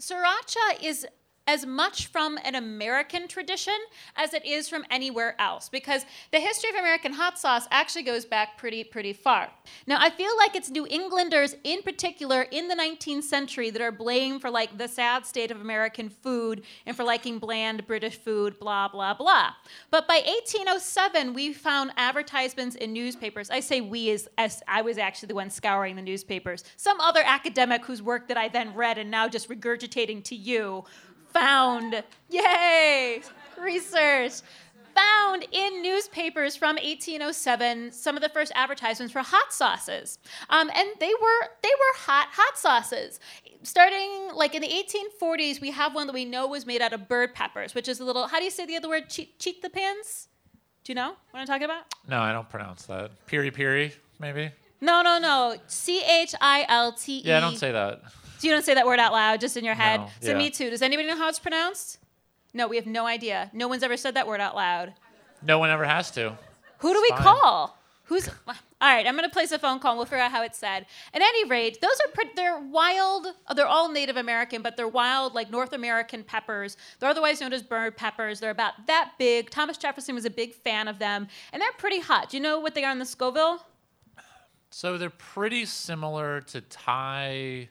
sriracha 0.00 0.82
is 0.82 1.06
as 1.46 1.66
much 1.66 2.06
from 2.06 2.38
an 2.42 2.54
American 2.54 3.28
tradition 3.28 3.74
as 4.16 4.32
it 4.32 4.44
is 4.46 4.68
from 4.68 4.84
anywhere 4.90 5.36
else 5.38 5.68
because 5.68 6.06
the 6.32 6.40
history 6.40 6.70
of 6.70 6.76
American 6.76 7.12
hot 7.12 7.38
sauce 7.38 7.66
actually 7.70 8.02
goes 8.02 8.24
back 8.24 8.56
pretty 8.56 8.82
pretty 8.82 9.12
far. 9.12 9.50
Now 9.86 9.98
I 10.00 10.10
feel 10.10 10.34
like 10.38 10.56
it's 10.56 10.70
New 10.70 10.86
Englanders 10.88 11.54
in 11.64 11.82
particular 11.82 12.42
in 12.42 12.68
the 12.68 12.74
19th 12.74 13.24
century 13.24 13.70
that 13.70 13.82
are 13.82 13.92
blamed 13.92 14.40
for 14.40 14.50
like 14.50 14.78
the 14.78 14.88
sad 14.88 15.26
state 15.26 15.50
of 15.50 15.60
American 15.60 16.08
food 16.08 16.62
and 16.86 16.96
for 16.96 17.04
liking 17.04 17.38
bland 17.38 17.86
British 17.86 18.16
food 18.16 18.58
blah 18.58 18.88
blah 18.88 19.12
blah. 19.12 19.50
But 19.90 20.08
by 20.08 20.22
1807 20.26 21.34
we 21.34 21.52
found 21.52 21.92
advertisements 21.96 22.76
in 22.76 22.92
newspapers. 22.92 23.50
I 23.50 23.60
say 23.60 23.82
we 23.82 24.10
as, 24.10 24.28
as 24.38 24.62
I 24.66 24.80
was 24.80 24.96
actually 24.96 25.28
the 25.28 25.34
one 25.34 25.50
scouring 25.50 25.96
the 25.96 26.02
newspapers. 26.02 26.64
Some 26.76 27.00
other 27.00 27.22
academic 27.24 27.84
whose 27.84 28.00
work 28.00 28.28
that 28.28 28.38
I 28.38 28.48
then 28.48 28.74
read 28.74 28.96
and 28.96 29.10
now 29.10 29.28
just 29.28 29.50
regurgitating 29.50 30.24
to 30.24 30.34
you 30.34 30.84
found, 31.34 32.02
yay, 32.30 33.20
research, 33.60 34.40
found 34.94 35.44
in 35.52 35.82
newspapers 35.82 36.56
from 36.56 36.76
1807 36.76 37.92
some 37.92 38.16
of 38.16 38.22
the 38.22 38.28
first 38.28 38.52
advertisements 38.54 39.12
for 39.12 39.20
hot 39.20 39.52
sauces, 39.52 40.18
um, 40.48 40.70
and 40.74 40.88
they 41.00 41.12
were 41.20 41.48
they 41.62 41.68
were 41.68 41.94
hot 41.98 42.28
hot 42.30 42.56
sauces. 42.56 43.20
Starting 43.62 44.30
like 44.34 44.54
in 44.54 44.62
the 44.62 44.68
1840s, 44.68 45.60
we 45.60 45.70
have 45.70 45.94
one 45.94 46.06
that 46.06 46.12
we 46.12 46.24
know 46.24 46.46
was 46.46 46.66
made 46.66 46.80
out 46.82 46.92
of 46.92 47.08
bird 47.08 47.34
peppers, 47.34 47.74
which 47.74 47.88
is 47.88 47.98
a 47.98 48.04
little. 48.04 48.28
How 48.28 48.38
do 48.38 48.44
you 48.44 48.50
say 48.50 48.66
the 48.66 48.76
other 48.76 48.88
word? 48.88 49.08
Cheat, 49.08 49.38
cheat 49.38 49.62
the 49.62 49.70
pins. 49.70 50.28
Do 50.84 50.92
you 50.92 50.94
know 50.94 51.14
what 51.30 51.40
I'm 51.40 51.46
talking 51.46 51.64
about? 51.64 51.84
No, 52.06 52.20
I 52.20 52.32
don't 52.32 52.48
pronounce 52.48 52.84
that. 52.86 53.10
Piri 53.26 53.50
piri, 53.50 53.94
maybe. 54.20 54.50
No, 54.82 55.00
no, 55.00 55.18
no. 55.18 55.56
C 55.66 56.02
H 56.04 56.34
I 56.42 56.66
L 56.68 56.92
T 56.92 57.20
E. 57.20 57.22
Yeah, 57.24 57.38
I 57.38 57.40
don't 57.40 57.56
say 57.56 57.72
that. 57.72 58.02
So 58.44 58.48
you 58.48 58.54
don't 58.54 58.62
say 58.62 58.74
that 58.74 58.84
word 58.84 58.98
out 58.98 59.12
loud, 59.14 59.40
just 59.40 59.56
in 59.56 59.64
your 59.64 59.74
head. 59.74 60.00
No, 60.00 60.08
So 60.20 60.30
yeah. 60.32 60.36
me 60.36 60.50
too. 60.50 60.68
Does 60.68 60.82
anybody 60.82 61.08
know 61.08 61.16
how 61.16 61.30
it's 61.30 61.38
pronounced? 61.38 61.98
No, 62.52 62.68
we 62.68 62.76
have 62.76 62.84
no 62.86 63.06
idea. 63.06 63.50
No 63.54 63.68
one's 63.68 63.82
ever 63.82 63.96
said 63.96 64.16
that 64.16 64.26
word 64.26 64.38
out 64.38 64.54
loud. 64.54 64.92
No 65.40 65.58
one 65.58 65.70
ever 65.70 65.86
has 65.86 66.10
to. 66.10 66.36
Who 66.80 66.92
do 66.92 67.00
we 67.00 67.08
fine. 67.08 67.22
call? 67.22 67.78
Who's 68.08 68.28
all 68.28 68.54
right? 68.82 69.06
I'm 69.06 69.14
gonna 69.16 69.30
place 69.30 69.50
a 69.50 69.58
phone 69.58 69.78
call. 69.78 69.92
and 69.92 69.98
We'll 69.98 70.04
figure 70.04 70.18
out 70.18 70.30
how 70.30 70.42
it's 70.42 70.58
said. 70.58 70.84
At 71.14 71.22
any 71.22 71.48
rate, 71.48 71.80
those 71.80 71.98
are 72.04 72.12
pre- 72.12 72.32
they're 72.36 72.58
wild. 72.60 73.28
They're 73.56 73.66
all 73.66 73.90
Native 73.90 74.18
American, 74.18 74.60
but 74.60 74.76
they're 74.76 74.86
wild, 74.88 75.34
like 75.34 75.50
North 75.50 75.72
American 75.72 76.22
peppers. 76.22 76.76
They're 77.00 77.08
otherwise 77.08 77.40
known 77.40 77.54
as 77.54 77.62
bird 77.62 77.96
peppers. 77.96 78.40
They're 78.40 78.50
about 78.50 78.74
that 78.88 79.12
big. 79.18 79.48
Thomas 79.48 79.78
Jefferson 79.78 80.14
was 80.14 80.26
a 80.26 80.30
big 80.30 80.52
fan 80.54 80.86
of 80.86 80.98
them, 80.98 81.28
and 81.54 81.62
they're 81.62 81.72
pretty 81.78 82.00
hot. 82.00 82.28
Do 82.28 82.36
you 82.36 82.42
know 82.42 82.60
what 82.60 82.74
they 82.74 82.84
are 82.84 82.92
in 82.92 82.98
the 82.98 83.06
Scoville? 83.06 83.64
So 84.68 84.98
they're 84.98 85.08
pretty 85.08 85.64
similar 85.64 86.42
to 86.42 86.60
Thai 86.60 87.70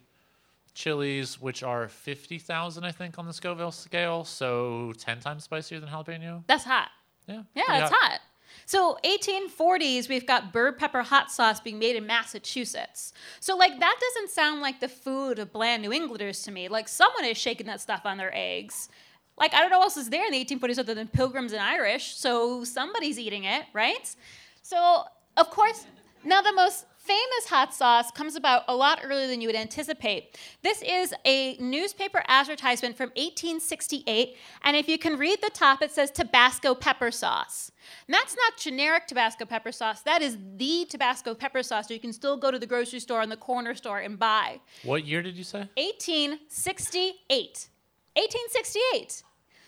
chilies, 0.73 1.39
which 1.39 1.63
are 1.63 1.87
50,000, 1.87 2.83
I 2.83 2.91
think, 2.91 3.19
on 3.19 3.25
the 3.25 3.33
Scoville 3.33 3.71
scale. 3.71 4.23
So 4.23 4.93
10 4.97 5.19
times 5.19 5.43
spicier 5.43 5.79
than 5.79 5.89
jalapeno. 5.89 6.43
That's 6.47 6.63
hot. 6.63 6.89
Yeah. 7.27 7.43
Yeah, 7.55 7.63
pretty 7.65 7.83
it's 7.83 7.91
hot. 7.91 8.19
So 8.65 8.97
1840s, 9.03 10.09
we've 10.09 10.25
got 10.25 10.53
bird 10.53 10.77
pepper 10.77 11.01
hot 11.01 11.31
sauce 11.31 11.59
being 11.59 11.79
made 11.79 11.95
in 11.95 12.05
Massachusetts. 12.05 13.13
So 13.39 13.55
like 13.55 13.79
that 13.79 13.95
doesn't 13.99 14.29
sound 14.29 14.61
like 14.61 14.79
the 14.79 14.87
food 14.87 15.39
of 15.39 15.51
bland 15.51 15.81
New 15.81 15.91
Englanders 15.91 16.43
to 16.43 16.51
me. 16.51 16.67
Like 16.67 16.87
someone 16.87 17.25
is 17.25 17.37
shaking 17.37 17.67
that 17.67 17.81
stuff 17.81 18.01
on 18.05 18.17
their 18.17 18.31
eggs. 18.33 18.89
Like 19.37 19.53
I 19.53 19.59
don't 19.59 19.69
know 19.69 19.79
what 19.79 19.85
else 19.85 19.97
is 19.97 20.09
there 20.09 20.25
in 20.25 20.31
the 20.31 20.45
1840s 20.45 20.79
other 20.79 20.93
than 20.93 21.07
Pilgrims 21.07 21.51
and 21.51 21.61
Irish. 21.61 22.15
So 22.15 22.63
somebody's 22.63 23.19
eating 23.19 23.43
it, 23.45 23.63
right? 23.73 24.15
So 24.61 25.03
of 25.35 25.49
course, 25.49 25.85
now 26.23 26.41
the 26.41 26.53
most 26.53 26.85
famous 27.03 27.49
hot 27.49 27.73
sauce 27.73 28.11
comes 28.11 28.35
about 28.35 28.63
a 28.67 28.75
lot 28.75 28.99
earlier 29.03 29.27
than 29.27 29.41
you 29.41 29.47
would 29.47 29.55
anticipate. 29.55 30.39
This 30.61 30.81
is 30.81 31.13
a 31.25 31.57
newspaper 31.57 32.23
advertisement 32.27 32.95
from 32.95 33.09
1868, 33.09 34.37
and 34.63 34.77
if 34.77 34.87
you 34.87 34.97
can 34.97 35.17
read 35.17 35.39
the 35.41 35.49
top, 35.53 35.81
it 35.81 35.91
says 35.91 36.11
Tabasco 36.11 36.73
pepper 36.73 37.11
sauce. 37.11 37.71
And 38.07 38.13
that's 38.13 38.35
not 38.35 38.57
generic 38.57 39.07
Tabasco 39.07 39.45
pepper 39.45 39.71
sauce. 39.71 40.01
That 40.01 40.21
is 40.21 40.37
the 40.55 40.85
Tabasco 40.89 41.35
pepper 41.35 41.61
sauce 41.61 41.87
that 41.87 41.93
you 41.93 41.99
can 41.99 42.13
still 42.13 42.37
go 42.37 42.51
to 42.51 42.59
the 42.59 42.67
grocery 42.67 42.99
store 42.99 43.21
and 43.21 43.31
the 43.31 43.37
corner 43.37 43.75
store 43.75 43.99
and 43.99 44.17
buy. 44.17 44.61
What 44.83 45.05
year 45.05 45.21
did 45.21 45.35
you 45.35 45.43
say? 45.43 45.69
1868. 45.75 47.67
1868. 48.15 49.23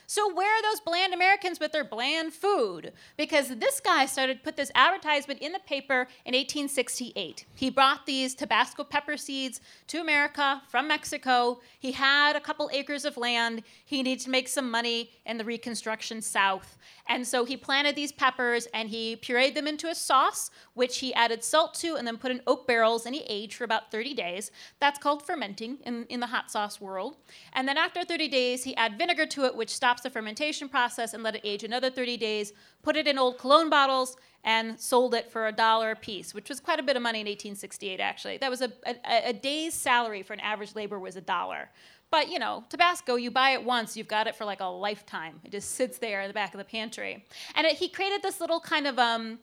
So 0.08 0.32
where 0.32 0.48
are 0.48 0.62
those 0.62 0.80
bland 0.80 1.12
Americans 1.12 1.58
with 1.58 1.72
their 1.72 1.84
bland 1.84 2.32
food? 2.32 2.92
Because 3.16 3.48
this 3.48 3.80
guy 3.80 4.06
started 4.06 4.44
put 4.44 4.56
this 4.56 4.70
advertisement 4.76 5.40
in 5.40 5.50
the 5.50 5.58
paper 5.58 6.06
in 6.24 6.32
1868. 6.34 7.44
He 7.54 7.70
brought 7.70 8.06
these 8.06 8.34
Tabasco 8.34 8.84
pepper 8.84 9.16
seeds 9.16 9.60
to 9.88 10.00
America 10.00 10.62
from 10.68 10.86
Mexico. 10.86 11.60
He 11.80 11.90
had 11.90 12.36
a 12.36 12.40
couple 12.40 12.70
acres 12.72 13.04
of 13.04 13.16
land. 13.16 13.64
He 13.84 14.02
needed 14.02 14.22
to 14.24 14.30
make 14.30 14.46
some 14.46 14.70
money 14.70 15.10
in 15.24 15.38
the 15.38 15.44
Reconstruction 15.44 16.22
South. 16.22 16.78
And 17.08 17.26
so 17.26 17.44
he 17.44 17.56
planted 17.56 17.96
these 17.96 18.12
peppers 18.12 18.66
and 18.72 18.88
he 18.88 19.16
pureed 19.16 19.54
them 19.54 19.66
into 19.66 19.88
a 19.88 19.94
sauce, 19.94 20.50
which 20.74 20.98
he 20.98 21.14
added 21.14 21.42
salt 21.42 21.74
to 21.74 21.96
and 21.96 22.06
then 22.06 22.16
put 22.16 22.30
in 22.30 22.42
oak 22.46 22.66
barrels 22.66 23.06
and 23.06 23.14
he 23.14 23.22
aged 23.28 23.54
for 23.54 23.64
about 23.64 23.90
30 23.90 24.14
days. 24.14 24.50
That's 24.80 24.98
called 24.98 25.24
fermenting 25.24 25.78
in, 25.84 26.04
in 26.04 26.20
the 26.20 26.26
hot 26.26 26.50
sauce 26.50 26.80
world. 26.80 27.16
And 27.52 27.66
then 27.66 27.76
after 27.76 28.04
30 28.04 28.28
days, 28.28 28.64
he 28.64 28.76
add 28.76 28.98
vinegar 28.98 29.26
to 29.26 29.44
it, 29.44 29.56
which 29.56 29.74
stops 29.96 30.02
the 30.02 30.10
fermentation 30.10 30.68
process 30.68 31.14
and 31.14 31.22
let 31.22 31.36
it 31.36 31.40
age 31.42 31.64
another 31.64 31.90
30 31.90 32.18
days, 32.18 32.52
put 32.82 32.96
it 32.96 33.06
in 33.06 33.18
old 33.18 33.38
cologne 33.38 33.70
bottles, 33.70 34.16
and 34.44 34.78
sold 34.78 35.14
it 35.14 35.30
for 35.30 35.48
a 35.48 35.52
dollar 35.52 35.92
a 35.92 35.96
piece, 35.96 36.34
which 36.34 36.48
was 36.48 36.60
quite 36.60 36.78
a 36.78 36.82
bit 36.82 36.96
of 36.96 37.02
money 37.02 37.20
in 37.20 37.26
1868, 37.26 37.98
actually. 37.98 38.36
That 38.36 38.50
was 38.50 38.60
a, 38.60 38.70
a, 38.86 39.30
a 39.30 39.32
day's 39.32 39.74
salary 39.74 40.22
for 40.22 40.34
an 40.34 40.40
average 40.40 40.74
laborer 40.74 40.98
was 41.00 41.16
a 41.16 41.20
dollar. 41.20 41.70
But 42.10 42.30
you 42.30 42.38
know, 42.38 42.62
Tabasco, 42.68 43.16
you 43.16 43.30
buy 43.30 43.50
it 43.50 43.64
once, 43.64 43.96
you've 43.96 44.06
got 44.06 44.26
it 44.26 44.36
for 44.36 44.44
like 44.44 44.60
a 44.60 44.66
lifetime. 44.66 45.40
It 45.44 45.50
just 45.50 45.70
sits 45.70 45.98
there 45.98 46.20
in 46.20 46.28
the 46.28 46.34
back 46.34 46.52
of 46.52 46.58
the 46.58 46.64
pantry. 46.64 47.24
And 47.54 47.66
it, 47.66 47.76
he 47.76 47.88
created 47.88 48.22
this 48.22 48.40
little 48.40 48.60
kind 48.60 48.86
of 48.86 48.98
um, 48.98 49.38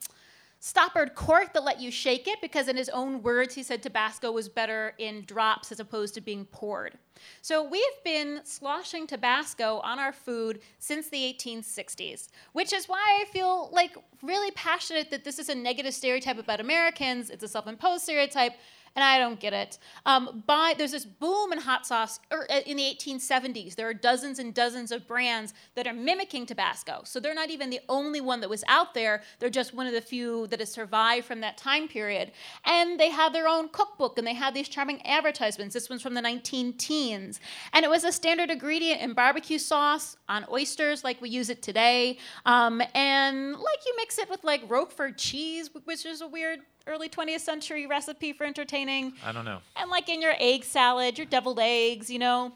stoppered 0.65 1.13
cork 1.13 1.51
that 1.51 1.61
let 1.65 1.81
you 1.81 1.91
shake 1.91 2.25
it 2.25 2.39
because, 2.39 2.69
in 2.69 2.77
his 2.77 2.87
own 2.87 3.21
words, 3.21 3.53
he 3.53 3.61
said 3.61 3.83
Tabasco 3.83 4.31
was 4.31 4.47
better 4.47 4.93
in 4.97 5.25
drops 5.25 5.73
as 5.73 5.81
opposed 5.81 6.13
to 6.13 6.21
being 6.21 6.45
poured. 6.45 6.97
So 7.41 7.67
we've 7.67 7.83
been 8.05 8.39
sloshing 8.45 9.05
Tabasco 9.05 9.81
on 9.83 9.99
our 9.99 10.13
food 10.13 10.61
since 10.79 11.09
the 11.09 11.17
1860s, 11.17 12.29
which 12.53 12.71
is 12.71 12.87
why 12.87 13.19
I 13.21 13.25
feel 13.25 13.71
like 13.73 13.97
really 14.21 14.51
passionate 14.51 15.11
that 15.11 15.25
this 15.25 15.37
is 15.37 15.49
a 15.49 15.55
negative 15.55 15.93
stereotype 15.93 16.39
about 16.39 16.61
Americans. 16.61 17.29
It's 17.29 17.43
a 17.43 17.49
self-imposed 17.49 18.03
stereotype 18.03 18.53
and 18.95 19.03
I 19.03 19.17
don't 19.17 19.39
get 19.39 19.53
it. 19.53 19.79
Um, 20.05 20.43
by, 20.45 20.75
there's 20.77 20.91
this 20.91 21.05
boom 21.05 21.51
in 21.51 21.59
hot 21.59 21.85
sauce 21.85 22.19
er, 22.31 22.45
in 22.65 22.77
the 22.77 22.83
1870s. 22.83 23.75
There 23.75 23.87
are 23.87 23.93
dozens 23.93 24.37
and 24.39 24.53
dozens 24.53 24.91
of 24.91 25.07
brands 25.07 25.53
that 25.75 25.87
are 25.87 25.93
mimicking 25.93 26.45
Tabasco. 26.45 27.01
So 27.03 27.19
they're 27.19 27.33
not 27.33 27.49
even 27.49 27.69
the 27.69 27.79
only 27.89 28.21
one 28.21 28.39
that 28.41 28.49
was 28.49 28.63
out 28.67 28.93
there. 28.93 29.23
They're 29.39 29.49
just 29.49 29.73
one 29.73 29.87
of 29.87 29.93
the 29.93 30.01
few 30.01 30.47
that 30.47 30.59
has 30.59 30.71
survived 30.71 31.25
from 31.25 31.41
that 31.41 31.57
time 31.57 31.87
period. 31.87 32.31
And 32.65 32.99
they 32.99 33.09
have 33.09 33.33
their 33.33 33.47
own 33.47 33.69
cookbook 33.69 34.17
and 34.17 34.27
they 34.27 34.35
have 34.35 34.53
these 34.53 34.69
charming 34.69 35.03
advertisements. 35.05 35.73
This 35.73 35.89
one's 35.89 36.03
from 36.03 36.13
the 36.13 36.21
19 36.21 36.73
teens. 36.73 37.39
And 37.73 37.83
it 37.83 37.89
was 37.89 38.03
a 38.03 38.11
standard 38.11 38.51
ingredient 38.51 39.01
in 39.01 39.13
barbecue 39.13 39.57
sauce, 39.57 40.17
on 40.29 40.45
oysters 40.51 41.03
like 41.03 41.21
we 41.21 41.29
use 41.29 41.49
it 41.49 41.61
today. 41.61 42.17
Um, 42.45 42.81
and 42.93 43.51
like 43.53 43.85
you 43.85 43.93
mix 43.97 44.19
it 44.19 44.29
with 44.29 44.43
like 44.43 44.61
Roquefort 44.69 45.17
cheese, 45.17 45.69
which 45.85 46.05
is 46.05 46.21
a 46.21 46.27
weird 46.27 46.59
early 46.87 47.09
20th 47.09 47.39
century 47.39 47.87
recipe 47.87 48.33
for 48.33 48.45
entertaining. 48.45 49.13
I 49.25 49.31
don't 49.31 49.45
know. 49.45 49.59
And 49.75 49.89
like 49.89 50.09
in 50.09 50.21
your 50.21 50.33
egg 50.39 50.63
salad, 50.63 51.17
your 51.17 51.27
deviled 51.27 51.59
eggs, 51.59 52.09
you 52.09 52.19
know, 52.19 52.53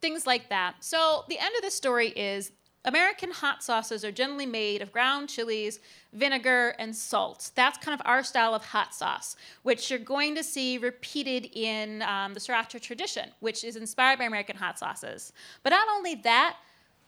things 0.00 0.26
like 0.26 0.48
that. 0.48 0.76
So 0.80 1.24
the 1.28 1.38
end 1.38 1.54
of 1.56 1.62
the 1.62 1.70
story 1.70 2.08
is 2.08 2.52
American 2.86 3.30
hot 3.30 3.62
sauces 3.62 4.04
are 4.04 4.12
generally 4.12 4.44
made 4.44 4.82
of 4.82 4.92
ground 4.92 5.30
chilies, 5.30 5.80
vinegar, 6.12 6.74
and 6.78 6.94
salt. 6.94 7.50
That's 7.54 7.78
kind 7.78 7.98
of 7.98 8.06
our 8.06 8.22
style 8.22 8.54
of 8.54 8.62
hot 8.62 8.94
sauce, 8.94 9.36
which 9.62 9.90
you're 9.90 9.98
going 9.98 10.34
to 10.34 10.44
see 10.44 10.76
repeated 10.76 11.48
in 11.54 12.02
um, 12.02 12.34
the 12.34 12.40
sriracha 12.40 12.80
tradition, 12.80 13.30
which 13.40 13.64
is 13.64 13.76
inspired 13.76 14.18
by 14.18 14.26
American 14.26 14.56
hot 14.56 14.78
sauces. 14.78 15.32
But 15.62 15.70
not 15.70 15.88
only 15.94 16.14
that, 16.16 16.56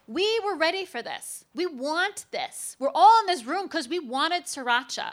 we 0.07 0.40
were 0.45 0.57
ready 0.57 0.85
for 0.85 1.03
this. 1.03 1.45
We 1.55 1.66
want 1.66 2.27
this. 2.31 2.77
We're 2.79 2.90
all 2.95 3.21
in 3.21 3.27
this 3.27 3.45
room 3.45 3.64
because 3.64 3.88
we 3.88 3.99
wanted 3.99 4.45
sriracha. 4.45 5.12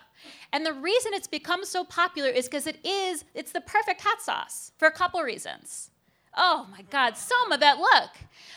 And 0.52 0.66
the 0.66 0.74
reason 0.74 1.14
it's 1.14 1.28
become 1.28 1.66
so 1.66 1.84
popular 1.84 2.30
is 2.30 2.46
because 2.46 2.68
it 2.68 2.86
is, 2.86 3.26
it's 3.34 3.52
the 3.52 3.62
perfect 3.62 4.02
hot 4.02 4.22
sauce 4.22 4.72
for 4.78 4.88
a 4.88 4.92
couple 4.92 5.22
reasons. 5.22 5.90
Oh 6.36 6.68
my 6.72 6.82
God, 6.90 7.18
some 7.18 7.52
of 7.52 7.60
that 7.60 7.78
look. 7.78 8.12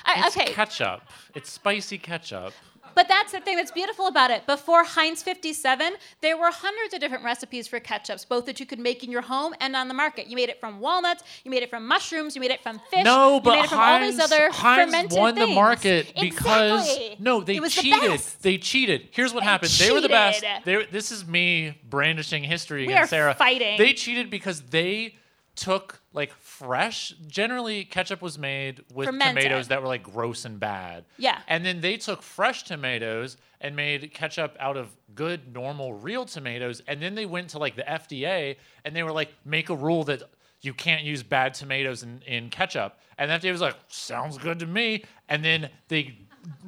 I, 0.05 0.27
It's 0.27 0.37
okay, 0.37 0.53
ketchup. 0.53 1.03
It's 1.35 1.51
spicy 1.51 1.99
ketchup. 1.99 2.53
But 2.97 3.07
that's 3.09 3.31
the 3.31 3.41
thing 3.41 3.57
that's 3.57 3.71
beautiful 3.71 4.07
about 4.09 4.31
it. 4.31 4.47
Before 4.47 4.83
Heinz 4.83 5.23
57, 5.23 5.93
there 6.23 6.37
were 6.37 6.51
hundreds 6.51 6.95
of 6.95 7.01
different 7.01 7.23
recipes 7.25 7.69
for 7.69 7.79
ketchups, 7.79 8.27
both 8.27 8.47
that 8.47 8.59
you 8.59 8.65
could 8.67 8.79
make 8.79 9.05
in 9.05 9.11
your 9.13 9.21
home 9.21 9.55
and 9.61 9.77
on 9.77 9.87
the 9.89 9.95
market. 9.95 10.27
You 10.29 10.35
made 10.35 10.49
it 10.49 10.59
from 10.59 10.81
walnuts, 10.81 11.23
you 11.45 11.51
made 11.51 11.63
it 11.63 11.69
from 11.69 11.87
mushrooms, 11.87 12.35
you 12.35 12.41
made 12.41 12.51
it 12.51 12.63
from 12.63 12.81
fish. 12.91 13.05
No, 13.05 13.35
you 13.35 13.41
but 13.43 13.51
made 13.51 13.65
it 13.65 13.69
from 13.69 13.79
Heinz, 13.79 14.03
all 14.03 14.11
these 14.27 14.33
other 14.33 14.51
Heinz 14.51 14.91
fermented 14.91 15.19
won 15.19 15.35
things. 15.35 15.47
the 15.49 15.55
market 15.55 16.13
because 16.19 16.89
Exactly. 16.89 17.17
no, 17.21 17.43
they 17.43 17.61
was 17.61 17.75
the 17.75 17.83
cheated. 17.83 18.21
They 18.41 18.57
cheated. 18.59 19.09
Here's 19.11 19.35
what 19.35 19.41
They 19.41 19.47
happened. 19.47 19.73
They 19.73 19.93
were 19.93 20.01
the 20.01 20.09
best. 20.09 20.43
They, 20.65 20.87
this 20.87 21.13
is 21.13 21.27
me 21.27 21.79
brandishing 21.89 22.45
history 22.45 22.87
We 22.87 22.95
against 22.95 23.13
are 23.13 23.17
Sarah. 23.17 23.35
fighting. 23.35 23.77
They 23.77 23.93
cheated 23.93 24.31
because 24.31 24.63
they 24.63 25.17
took 25.55 26.01
like 26.13 26.33
fresh. 26.59 27.15
Generally, 27.27 27.85
ketchup 27.85 28.23
was 28.23 28.39
made 28.39 28.83
with 28.93 29.07
Fermented. 29.07 29.43
tomatoes 29.43 29.69
that 29.69 29.83
were 29.83 29.89
like 29.89 30.03
gross 30.03 30.45
and 30.45 30.59
bad. 30.59 31.05
Yeah. 31.19 31.39
And 31.49 31.65
then 31.65 31.81
they 31.81 31.97
took 31.97 32.23
fresh 32.23 32.65
tomatoes 32.65 33.37
and 33.61 33.77
made 33.77 34.13
ketchup 34.13 34.57
out 34.59 34.77
of 34.77 34.89
good, 35.15 35.53
normal, 35.53 35.95
real 35.95 36.25
tomatoes. 36.25 36.83
And 36.87 37.03
then 37.03 37.15
they 37.15 37.27
went 37.27 37.51
to 37.51 37.59
like 37.59 37.77
the 37.77 37.83
FDA 37.83 38.57
and 38.85 38.95
they 38.95 39.03
were 39.03 39.13
like, 39.13 39.33
make 39.45 39.71
a 39.71 39.77
rule 39.77 40.05
that 40.05 40.23
you 40.63 40.75
can't 40.75 41.05
use 41.05 41.23
bad 41.23 41.55
tomatoes 41.55 42.03
in, 42.03 42.23
in 42.27 42.51
ketchup. 42.51 42.99
And 43.19 43.31
the 43.31 43.35
FDA 43.35 43.53
was 43.53 43.61
like, 43.61 43.77
sounds 43.89 44.39
good 44.39 44.59
to 44.61 44.67
me. 44.67 45.05
And 45.29 45.45
then 45.45 45.71
they 45.89 46.19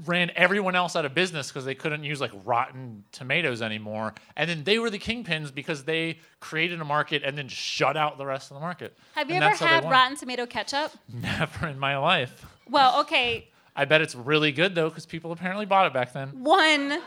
ran 0.06 0.30
everyone 0.36 0.74
else 0.74 0.96
out 0.96 1.04
of 1.04 1.14
business 1.14 1.48
because 1.48 1.64
they 1.64 1.74
couldn't 1.74 2.02
use 2.04 2.20
like 2.20 2.32
rotten 2.44 3.04
tomatoes 3.12 3.62
anymore. 3.62 4.14
And 4.36 4.48
then 4.50 4.64
they 4.64 4.78
were 4.78 4.90
the 4.90 4.98
kingpins 4.98 5.54
because 5.54 5.84
they 5.84 6.18
created 6.40 6.80
a 6.80 6.84
market 6.84 7.22
and 7.24 7.36
then 7.38 7.48
shut 7.48 7.96
out 7.96 8.18
the 8.18 8.26
rest 8.26 8.50
of 8.50 8.56
the 8.56 8.60
market. 8.60 8.96
Have 9.14 9.28
you 9.28 9.36
And 9.36 9.44
ever 9.44 9.50
that's 9.52 9.60
how 9.60 9.66
they 9.80 9.86
had 9.86 9.90
rotten 9.92 10.16
tomato 10.16 10.46
ketchup? 10.46 10.92
Never 11.12 11.66
in 11.68 11.78
my 11.78 11.96
life. 11.98 12.44
Well, 12.68 13.00
okay, 13.00 13.48
I 13.76 13.84
bet 13.84 14.00
it's 14.00 14.14
really 14.14 14.52
good 14.52 14.74
though, 14.74 14.88
because 14.88 15.06
people 15.06 15.32
apparently 15.32 15.66
bought 15.66 15.86
it 15.86 15.92
back 15.92 16.12
then. 16.12 16.42
one, 16.42 17.00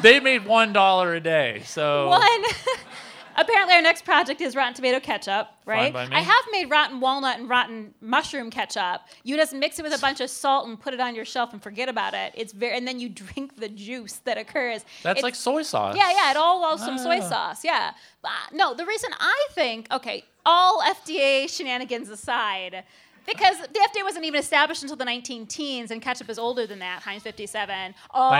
They 0.00 0.20
made 0.20 0.44
one 0.46 0.72
dollar 0.72 1.14
a 1.14 1.20
day, 1.20 1.62
so 1.64 2.08
one. 2.08 2.42
Apparently, 3.40 3.74
our 3.74 3.82
next 3.82 4.04
project 4.04 4.40
is 4.40 4.54
rotten 4.54 4.74
tomato 4.74 5.00
ketchup, 5.00 5.48
right? 5.64 5.92
by 5.92 6.06
me. 6.06 6.14
I 6.14 6.20
have 6.20 6.44
made 6.52 6.70
rotten 6.70 7.00
walnut 7.00 7.38
and 7.38 7.48
rotten 7.48 7.94
mushroom 8.00 8.50
ketchup. 8.50 9.00
You 9.24 9.36
just 9.36 9.52
mix 9.54 9.78
it 9.78 9.82
with 9.82 9.96
a 9.96 10.00
bunch 10.00 10.20
of 10.20 10.30
salt 10.30 10.68
and 10.68 10.78
put 10.78 10.94
it 10.94 11.00
on 11.00 11.14
your 11.14 11.24
shelf 11.24 11.52
and 11.52 11.62
forget 11.62 11.88
about 11.88 12.14
it. 12.14 12.32
It's 12.36 12.52
very, 12.52 12.76
and 12.76 12.86
then 12.86 13.00
you 13.00 13.08
drink 13.24 13.56
the 13.56 13.68
juice 13.68 14.16
that 14.24 14.38
occurs. 14.38 14.84
that's 15.02 15.18
It's- 15.18 15.22
like 15.22 15.34
soy 15.34 15.62
sauce. 15.62 15.96
Yeah, 15.96 16.10
yeah, 16.10 16.30
it 16.32 16.36
all 16.36 16.60
loves 16.60 16.84
some 16.84 16.98
soy 16.98 17.20
Ah. 17.22 17.28
sauce. 17.28 17.64
Yeah. 17.64 17.92
But, 18.22 18.28
uh, 18.30 18.34
no, 18.52 18.74
the 18.74 18.84
reason 18.84 19.10
I 19.18 19.46
think, 19.52 19.86
okay, 19.90 20.24
all 20.44 20.82
FDA 20.82 21.48
shenanigans 21.48 22.08
aside, 22.10 22.84
because 23.26 23.58
the 23.58 23.88
FDA 23.94 24.02
wasn't 24.02 24.24
even 24.24 24.40
established 24.40 24.82
until 24.82 24.96
the 24.96 25.04
19 25.04 25.46
teens, 25.46 25.90
and 25.90 26.02
ketchup 26.02 26.28
is 26.28 26.38
older 26.38 26.66
than 26.66 26.80
that, 26.80 27.02
Heinz 27.02 27.22
57. 27.22 27.94
Oh! 28.12 28.30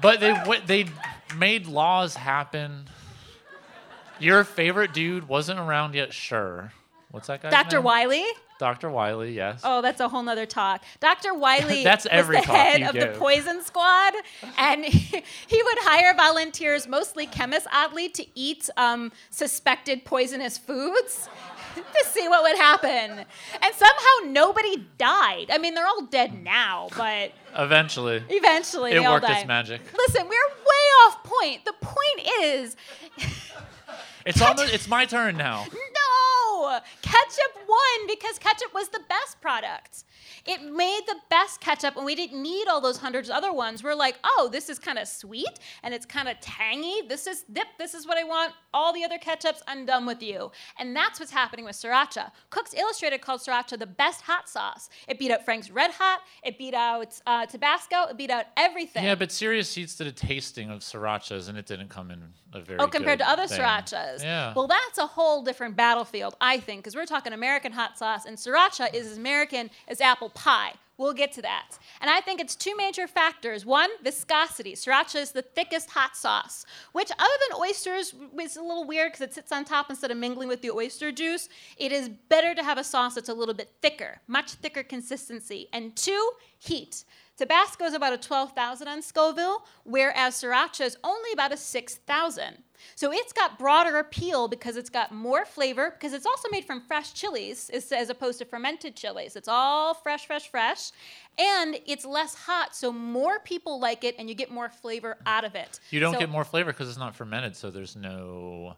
But 0.00 0.20
they 0.20 0.32
w- 0.32 0.60
they 0.66 0.86
made 1.36 1.66
laws 1.66 2.14
happen. 2.14 2.88
Your 4.18 4.44
favorite 4.44 4.92
dude 4.92 5.28
wasn't 5.28 5.60
around 5.60 5.94
yet, 5.94 6.12
sure. 6.12 6.72
What's 7.10 7.28
that 7.28 7.42
guy? 7.42 7.50
Dr. 7.50 7.80
Wiley? 7.80 8.24
Dr. 8.58 8.90
Wiley, 8.90 9.32
yes. 9.34 9.60
Oh, 9.62 9.80
that's 9.80 10.00
a 10.00 10.08
whole 10.08 10.22
nother 10.22 10.44
talk. 10.44 10.82
Dr. 10.98 11.32
Wiley 11.32 11.84
That's 11.84 12.06
was 12.10 12.26
the 12.26 12.38
head 12.38 12.82
of 12.82 12.94
the 12.94 13.16
poison 13.16 13.62
squad, 13.62 14.14
and 14.58 14.84
he, 14.84 15.22
he 15.46 15.62
would 15.62 15.78
hire 15.80 16.12
volunteers, 16.14 16.88
mostly 16.88 17.26
chemists, 17.26 17.68
oddly, 17.72 18.08
to 18.10 18.26
eat 18.34 18.68
um, 18.76 19.12
suspected 19.30 20.04
poisonous 20.04 20.58
foods 20.58 21.28
to 21.92 22.04
see 22.06 22.28
what 22.28 22.42
would 22.42 22.56
happen. 22.56 23.24
And 23.62 23.74
somehow 23.74 24.30
nobody 24.32 24.86
died. 24.98 25.46
I 25.52 25.58
mean, 25.58 25.74
they're 25.74 25.86
all 25.86 26.02
dead 26.06 26.42
now, 26.42 26.88
but 26.96 27.32
Eventually, 27.56 28.22
eventually 28.28 28.92
it 28.92 28.94
they 28.94 29.04
all 29.04 29.14
worked 29.14 29.26
died. 29.26 29.38
its 29.38 29.46
magic. 29.48 29.80
Listen, 29.96 30.22
we're 30.24 30.30
way 30.30 30.84
off 31.06 31.22
point. 31.24 31.64
The 31.64 31.74
point 31.80 32.28
is. 32.42 32.76
It's 34.26 34.42
on 34.42 34.56
It's 34.58 34.88
my 34.88 35.06
turn 35.06 35.38
now. 35.38 35.64
No! 35.72 36.80
Ketchup 37.00 37.52
won 37.66 38.06
because 38.06 38.38
ketchup 38.38 38.74
was 38.74 38.88
the 38.88 39.00
best 39.08 39.40
product. 39.40 40.04
It 40.46 40.62
made 40.62 41.02
the 41.06 41.16
best 41.30 41.60
ketchup, 41.60 41.96
and 41.96 42.04
we 42.04 42.14
didn't 42.14 42.42
need 42.42 42.68
all 42.68 42.80
those 42.80 42.98
hundreds 42.98 43.28
of 43.28 43.36
other 43.36 43.52
ones. 43.52 43.82
We're 43.82 43.94
like, 43.94 44.16
oh, 44.24 44.48
this 44.50 44.68
is 44.68 44.78
kind 44.78 44.98
of 44.98 45.08
sweet 45.08 45.58
and 45.82 45.94
it's 45.94 46.06
kind 46.06 46.28
of 46.28 46.38
tangy. 46.40 47.02
This 47.08 47.26
is 47.26 47.44
dip. 47.52 47.66
This 47.78 47.94
is 47.94 48.06
what 48.06 48.18
I 48.18 48.24
want. 48.24 48.52
All 48.74 48.92
the 48.92 49.04
other 49.04 49.18
ketchups, 49.18 49.60
I'm 49.66 49.86
done 49.86 50.06
with 50.06 50.22
you. 50.22 50.50
And 50.78 50.94
that's 50.94 51.18
what's 51.18 51.32
happening 51.32 51.64
with 51.64 51.74
sriracha. 51.74 52.30
Cooks 52.50 52.74
Illustrated 52.74 53.20
called 53.20 53.40
sriracha 53.40 53.78
the 53.78 53.86
best 53.86 54.22
hot 54.22 54.48
sauce. 54.48 54.88
It 55.06 55.18
beat 55.18 55.30
out 55.30 55.44
Frank's 55.44 55.70
Red 55.70 55.90
Hot. 55.92 56.20
It 56.42 56.58
beat 56.58 56.74
out 56.74 57.18
uh, 57.26 57.46
Tabasco. 57.46 58.04
It 58.10 58.16
beat 58.16 58.30
out 58.30 58.46
everything. 58.56 59.04
Yeah, 59.04 59.14
but 59.14 59.32
Serious 59.32 59.76
Eats 59.76 59.96
did 59.96 60.06
a 60.06 60.12
tasting 60.12 60.70
of 60.70 60.80
srirachas, 60.80 61.48
and 61.48 61.56
it 61.58 61.66
didn't 61.66 61.88
come 61.88 62.10
in 62.10 62.22
a 62.52 62.60
very. 62.60 62.78
Oh, 62.78 62.86
compared 62.86 63.18
to 63.20 63.28
other 63.28 63.46
thing. 63.46 63.60
srirachas. 63.60 64.22
Yeah. 64.22 64.52
Well, 64.54 64.66
that's 64.66 64.98
a 64.98 65.06
whole 65.06 65.42
different 65.42 65.76
battlefield, 65.76 66.36
I 66.40 66.58
think, 66.58 66.82
because 66.82 66.94
we're 66.94 67.06
talking 67.06 67.32
American 67.32 67.72
hot 67.72 67.98
sauce, 67.98 68.26
and 68.26 68.36
sriracha 68.36 68.94
is 68.94 69.06
as 69.06 69.18
American 69.18 69.70
as 69.88 70.00
apple 70.00 70.27
pie. 70.28 70.74
We'll 70.98 71.14
get 71.14 71.32
to 71.34 71.42
that. 71.42 71.78
And 72.00 72.10
I 72.10 72.20
think 72.20 72.40
it's 72.40 72.56
two 72.56 72.76
major 72.76 73.06
factors. 73.06 73.64
One, 73.64 73.88
viscosity. 74.02 74.72
Sriracha 74.74 75.20
is 75.20 75.30
the 75.30 75.42
thickest 75.42 75.90
hot 75.90 76.16
sauce, 76.16 76.66
which, 76.92 77.12
other 77.12 77.32
than 77.48 77.60
oysters, 77.60 78.14
is 78.40 78.56
a 78.56 78.62
little 78.62 78.84
weird 78.84 79.12
because 79.12 79.20
it 79.20 79.32
sits 79.32 79.52
on 79.52 79.64
top 79.64 79.90
instead 79.90 80.10
of 80.10 80.16
mingling 80.16 80.48
with 80.48 80.60
the 80.60 80.72
oyster 80.72 81.12
juice. 81.12 81.48
It 81.76 81.92
is 81.92 82.08
better 82.28 82.52
to 82.52 82.64
have 82.64 82.78
a 82.78 82.84
sauce 82.84 83.14
that's 83.14 83.28
a 83.28 83.34
little 83.34 83.54
bit 83.54 83.70
thicker, 83.80 84.20
much 84.26 84.54
thicker 84.54 84.82
consistency. 84.82 85.68
And 85.72 85.94
two, 85.94 86.32
heat. 86.58 87.04
Tabasco 87.38 87.84
is 87.84 87.94
about 87.94 88.12
a 88.12 88.18
12,000 88.18 88.88
on 88.88 89.00
Scoville, 89.00 89.64
whereas 89.84 90.42
Sriracha 90.42 90.84
is 90.84 90.98
only 91.04 91.30
about 91.32 91.52
a 91.52 91.56
6,000. 91.56 92.62
So 92.96 93.12
it's 93.12 93.32
got 93.32 93.58
broader 93.58 93.96
appeal 93.98 94.48
because 94.48 94.76
it's 94.76 94.90
got 94.90 95.12
more 95.12 95.44
flavor, 95.44 95.90
because 95.90 96.12
it's 96.12 96.26
also 96.26 96.48
made 96.50 96.64
from 96.64 96.80
fresh 96.80 97.14
chilies 97.14 97.70
as, 97.70 98.10
opposed 98.10 98.40
to 98.40 98.44
fermented 98.44 98.96
chilies. 98.96 99.36
It's 99.36 99.48
all 99.48 99.94
fresh, 99.94 100.26
fresh, 100.26 100.48
fresh. 100.48 100.90
And 101.38 101.78
it's 101.86 102.04
less 102.04 102.34
hot, 102.34 102.74
so 102.74 102.92
more 102.92 103.38
people 103.38 103.78
like 103.78 104.02
it 104.02 104.16
and 104.18 104.28
you 104.28 104.34
get 104.34 104.50
more 104.50 104.68
flavor 104.68 105.16
out 105.24 105.44
of 105.44 105.54
it. 105.54 105.78
You 105.90 106.00
don't 106.00 106.14
So 106.14 106.18
get 106.18 106.30
more 106.30 106.44
flavor 106.44 106.72
because 106.72 106.88
it's 106.88 106.98
not 106.98 107.14
fermented, 107.14 107.54
so 107.54 107.70
there's 107.70 107.94
no 107.94 108.76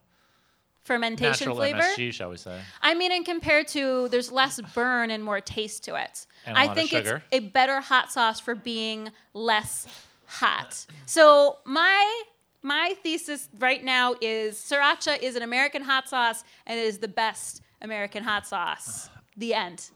fermentation 0.85 1.49
natural 1.49 1.57
flavor. 1.57 1.81
MSG, 1.81 2.13
shall 2.13 2.31
we 2.31 2.37
say? 2.37 2.61
I 2.83 2.95
mean, 2.95 3.13
and 3.13 3.25
compared 3.25 3.69
to, 3.69 4.09
there's 4.09 4.33
less 4.33 4.61
burn 4.75 5.11
and 5.11 5.23
more 5.23 5.41
taste 5.41 5.85
to 5.85 5.95
it. 5.97 6.27
And 6.47 6.57
I 6.57 6.73
think 6.75 6.93
it's 6.93 7.11
a 7.33 7.41
better 7.41 7.81
hot 7.81 8.11
sauce 8.13 8.41
for 8.41 8.55
being 8.55 9.11
less 9.35 9.87
hot. 10.27 10.87
So 11.07 11.59
my 11.65 12.23
my 12.63 12.95
thesis 13.03 13.49
right 13.59 13.83
now 13.83 14.15
is 14.21 14.57
sriracha 14.59 15.23
is 15.23 15.35
an 15.35 15.43
American 15.43 15.83
hot 15.83 16.09
sauce 16.09 16.45
and 16.67 16.79
it 16.79 16.85
is 16.85 16.99
the 16.99 17.09
best 17.09 17.63
American 17.81 18.23
hot 18.23 18.47
sauce. 18.47 19.09
The 19.37 19.55
end. 19.55 19.91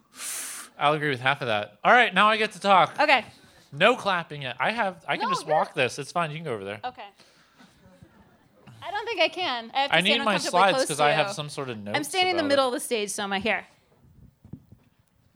I'll 0.79 0.95
agree 0.95 1.11
with 1.11 1.21
half 1.21 1.41
of 1.41 1.49
that. 1.49 1.79
All 1.85 1.93
right, 1.93 2.13
now 2.13 2.29
I 2.29 2.37
get 2.37 2.53
to 2.53 2.61
talk. 2.61 2.99
Okay. 2.99 3.25
No 3.73 3.97
clapping 3.97 4.43
yet. 4.43 4.57
I 4.61 4.71
have. 4.71 5.05
I 5.07 5.17
can 5.17 5.29
No, 5.29 5.35
just 5.35 5.47
walk 5.47 5.75
this. 5.75 5.99
It's 5.99 6.13
fine. 6.13 6.31
You 6.31 6.37
can 6.37 6.45
go 6.45 6.55
over 6.55 6.65
there. 6.65 6.81
Okay. 6.85 7.03
I 8.87 8.91
don't 8.91 9.07
think 9.07 9.21
I 9.21 9.29
can. 9.29 9.71
I, 9.75 9.81
have 9.83 9.91
to 9.91 9.97
I 9.97 10.01
need 10.03 10.23
my 10.23 10.39
slides 10.39 10.83
because 10.83 11.01
I 11.01 11.13
have 11.13 11.31
some 11.33 11.49
sort 11.49 11.71
of 11.71 11.79
notes. 11.83 11.97
I'm 11.97 12.05
standing 12.05 12.33
in 12.33 12.37
the 12.37 12.43
middle 12.43 12.67
It. 12.67 12.69
of 12.69 12.75
the 12.75 12.81
stage, 12.81 13.11
so 13.11 13.23
I'm 13.23 13.33
here. 13.41 13.65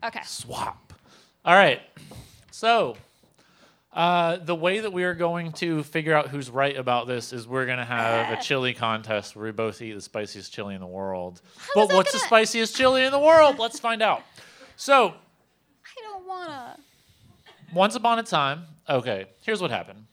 Okay. 0.03 0.21
Swap. 0.23 0.93
All 1.43 1.55
right. 1.55 1.81
So, 2.51 2.95
uh, 3.91 4.37
the 4.37 4.55
way 4.55 4.79
that 4.81 4.93
we 4.93 5.03
are 5.03 5.13
going 5.15 5.51
to 5.53 5.83
figure 5.83 6.13
out 6.13 6.27
who's 6.27 6.49
right 6.49 6.77
about 6.77 7.07
this 7.07 7.33
is 7.33 7.47
we're 7.47 7.65
going 7.65 7.79
to 7.79 7.85
have 7.85 8.37
a 8.37 8.41
chili 8.41 8.73
contest 8.73 9.35
where 9.35 9.45
we 9.45 9.51
both 9.51 9.81
eat 9.81 9.93
the 9.93 10.01
spiciest 10.01 10.53
chili 10.53 10.75
in 10.75 10.81
the 10.81 10.87
world. 10.87 11.41
is 11.43 11.69
but 11.73 11.91
what's 11.93 12.11
the 12.11 12.19
gonna- 12.19 12.27
spiciest 12.27 12.75
chili 12.75 13.03
in 13.03 13.11
the 13.11 13.19
world? 13.19 13.57
Let's 13.57 13.79
find 13.79 14.01
out. 14.01 14.21
So, 14.75 15.07
I 15.09 16.01
don't 16.03 16.27
wanna. 16.27 16.77
Once 17.73 17.95
upon 17.95 18.19
a 18.19 18.23
time, 18.23 18.65
okay, 18.87 19.25
here's 19.41 19.61
what 19.61 19.71
happened. 19.71 20.05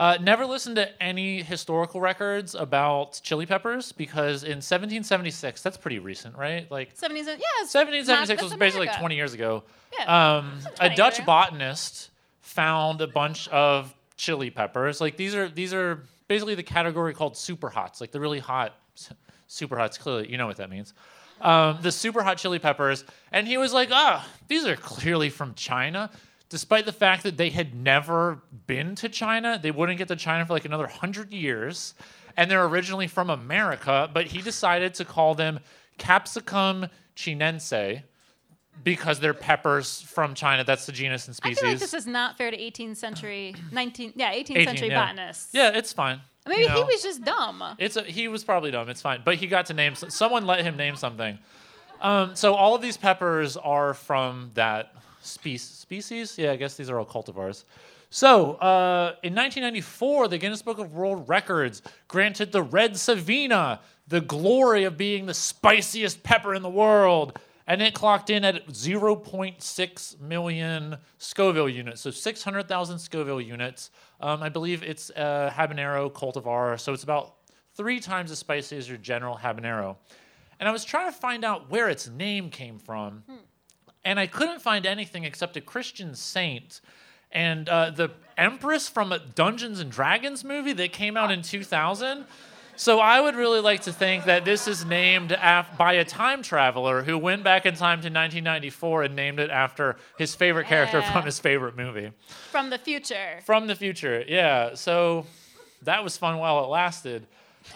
Uh, 0.00 0.16
never 0.22 0.46
listened 0.46 0.76
to 0.76 1.02
any 1.02 1.42
historical 1.42 2.00
records 2.00 2.54
about 2.54 3.20
chili 3.22 3.44
peppers 3.44 3.92
because 3.92 4.44
in 4.44 4.62
1776, 4.62 5.62
that's 5.62 5.76
pretty 5.76 5.98
recent, 5.98 6.34
right? 6.38 6.70
Like 6.70 6.96
70s. 6.96 7.26
Yeah. 7.26 7.66
1776 7.68 8.40
not- 8.40 8.42
was 8.50 8.58
basically 8.58 8.86
like 8.86 8.98
20 8.98 9.14
years 9.14 9.34
ago. 9.34 9.62
Yeah. 9.98 10.36
Um, 10.38 10.52
a 10.80 10.88
Dutch 10.88 11.22
botanist 11.26 12.08
found 12.40 13.02
a 13.02 13.08
bunch 13.08 13.46
of 13.48 13.94
chili 14.16 14.48
peppers. 14.48 15.02
Like 15.02 15.18
these 15.18 15.34
are 15.34 15.50
these 15.50 15.74
are 15.74 16.02
basically 16.28 16.54
the 16.54 16.62
category 16.62 17.12
called 17.12 17.36
super 17.36 17.68
hots, 17.68 18.00
like 18.00 18.10
the 18.10 18.20
really 18.20 18.38
hot 18.38 18.74
super 19.48 19.76
hots. 19.76 19.98
Clearly, 19.98 20.30
you 20.30 20.38
know 20.38 20.46
what 20.46 20.56
that 20.56 20.70
means. 20.70 20.94
Um, 21.42 21.78
the 21.82 21.92
super 21.92 22.22
hot 22.22 22.38
chili 22.38 22.58
peppers, 22.58 23.04
and 23.32 23.46
he 23.46 23.58
was 23.58 23.74
like, 23.74 23.90
"Ah, 23.92 24.26
these 24.48 24.64
are 24.64 24.76
clearly 24.76 25.28
from 25.28 25.52
China." 25.54 26.10
Despite 26.50 26.84
the 26.84 26.92
fact 26.92 27.22
that 27.22 27.36
they 27.36 27.50
had 27.50 27.74
never 27.74 28.42
been 28.66 28.94
to 28.96 29.08
China, 29.08 29.58
they 29.60 29.70
wouldn't 29.70 29.98
get 29.98 30.08
to 30.08 30.16
China 30.16 30.44
for 30.44 30.52
like 30.52 30.64
another 30.64 30.86
hundred 30.86 31.32
years, 31.32 31.94
and 32.36 32.50
they're 32.50 32.64
originally 32.64 33.06
from 33.06 33.30
America. 33.30 34.10
But 34.12 34.26
he 34.26 34.42
decided 34.42 34.94
to 34.94 35.04
call 35.04 35.34
them 35.34 35.60
Capsicum 35.96 36.88
chinense, 37.16 38.02
because 38.84 39.20
they're 39.20 39.34
peppers 39.34 40.02
from 40.02 40.34
China. 40.34 40.64
That's 40.64 40.86
the 40.86 40.92
genus 40.92 41.26
and 41.26 41.34
I 41.34 41.36
species. 41.36 41.58
feel 41.60 41.70
like 41.70 41.78
this 41.78 41.94
is 41.94 42.06
not 42.06 42.38
fair 42.38 42.50
to 42.50 42.56
18th 42.56 42.96
century, 42.96 43.54
19, 43.72 44.14
yeah, 44.16 44.32
18th 44.32 44.50
18, 44.50 44.64
century 44.64 44.88
yeah. 44.88 45.00
botanists. 45.00 45.54
Yeah, 45.54 45.76
it's 45.76 45.92
fine. 45.92 46.20
Maybe 46.46 46.62
you 46.62 46.68
he 46.68 46.82
was 46.82 47.02
just 47.02 47.22
dumb. 47.22 47.62
It's 47.78 47.96
a, 47.96 48.02
he 48.02 48.28
was 48.28 48.44
probably 48.44 48.70
dumb. 48.70 48.88
It's 48.88 49.02
fine, 49.02 49.22
but 49.24 49.36
he 49.36 49.46
got 49.46 49.66
to 49.66 49.74
name. 49.74 49.94
Someone 49.94 50.46
let 50.46 50.64
him 50.64 50.76
name 50.76 50.96
something. 50.96 51.38
Um, 52.00 52.34
so 52.34 52.54
all 52.54 52.74
of 52.74 52.80
these 52.80 52.96
peppers 52.96 53.56
are 53.58 53.92
from 53.92 54.50
that 54.54 54.94
spe- 55.30 55.58
species. 55.58 56.36
Yeah, 56.38 56.52
I 56.52 56.56
guess 56.56 56.76
these 56.76 56.90
are 56.90 56.98
all 56.98 57.06
cultivars. 57.06 57.64
So 58.10 58.54
uh, 58.54 59.14
in 59.22 59.34
1994, 59.34 60.28
the 60.28 60.38
Guinness 60.38 60.62
Book 60.62 60.78
of 60.78 60.92
World 60.94 61.28
Records 61.28 61.80
granted 62.08 62.50
the 62.50 62.62
red 62.62 62.96
Savina 62.96 63.80
the 64.10 64.20
glory 64.20 64.84
of 64.84 64.96
being 64.96 65.24
the 65.26 65.34
spiciest 65.34 66.22
pepper 66.22 66.54
in 66.54 66.62
the 66.62 66.68
world. 66.68 67.38
And 67.66 67.80
it 67.80 67.94
clocked 67.94 68.30
in 68.30 68.44
at 68.44 68.66
0.6 68.66 70.20
million 70.20 70.96
Scoville 71.18 71.68
units, 71.68 72.00
so 72.00 72.10
600,000 72.10 72.98
Scoville 72.98 73.40
units. 73.40 73.92
Um, 74.20 74.42
I 74.42 74.48
believe 74.48 74.82
it's 74.82 75.10
a 75.10 75.52
habanero 75.54 76.10
cultivar, 76.10 76.80
so 76.80 76.92
it's 76.92 77.04
about 77.04 77.36
three 77.76 78.00
times 78.00 78.32
as 78.32 78.40
spicy 78.40 78.76
as 78.76 78.88
your 78.88 78.98
general 78.98 79.36
habanero. 79.36 79.96
And 80.58 80.68
I 80.68 80.72
was 80.72 80.84
trying 80.84 81.06
to 81.12 81.16
find 81.16 81.44
out 81.44 81.70
where 81.70 81.88
its 81.88 82.08
name 82.08 82.50
came 82.50 82.78
from, 82.80 83.22
and 84.04 84.18
I 84.18 84.26
couldn't 84.26 84.60
find 84.62 84.86
anything 84.86 85.24
except 85.24 85.56
a 85.56 85.60
Christian 85.60 86.14
saint 86.14 86.80
and 87.32 87.68
uh, 87.68 87.90
the 87.90 88.10
Empress 88.36 88.88
from 88.88 89.12
a 89.12 89.18
Dungeons 89.18 89.78
and 89.80 89.90
Dragons 89.90 90.42
movie 90.44 90.72
that 90.72 90.92
came 90.92 91.16
out 91.16 91.30
in 91.30 91.42
2000. 91.42 92.24
So 92.76 92.98
I 92.98 93.20
would 93.20 93.36
really 93.36 93.60
like 93.60 93.82
to 93.82 93.92
think 93.92 94.24
that 94.24 94.46
this 94.46 94.66
is 94.66 94.86
named 94.86 95.32
af- 95.38 95.76
by 95.76 95.92
a 95.94 96.04
time 96.04 96.42
traveler 96.42 97.02
who 97.02 97.18
went 97.18 97.44
back 97.44 97.66
in 97.66 97.74
time 97.74 97.98
to 98.00 98.06
1994 98.08 99.02
and 99.02 99.14
named 99.14 99.38
it 99.38 99.50
after 99.50 99.96
his 100.16 100.34
favorite 100.34 100.66
character 100.66 101.00
Yeah. 101.00 101.12
from 101.12 101.24
his 101.26 101.38
favorite 101.38 101.76
movie. 101.76 102.10
From 102.50 102.70
the 102.70 102.78
future. 102.78 103.40
From 103.44 103.66
the 103.66 103.76
future, 103.76 104.24
yeah. 104.26 104.74
So 104.74 105.26
that 105.82 106.02
was 106.02 106.16
fun 106.16 106.38
while 106.38 106.64
it 106.64 106.68
lasted. 106.68 107.26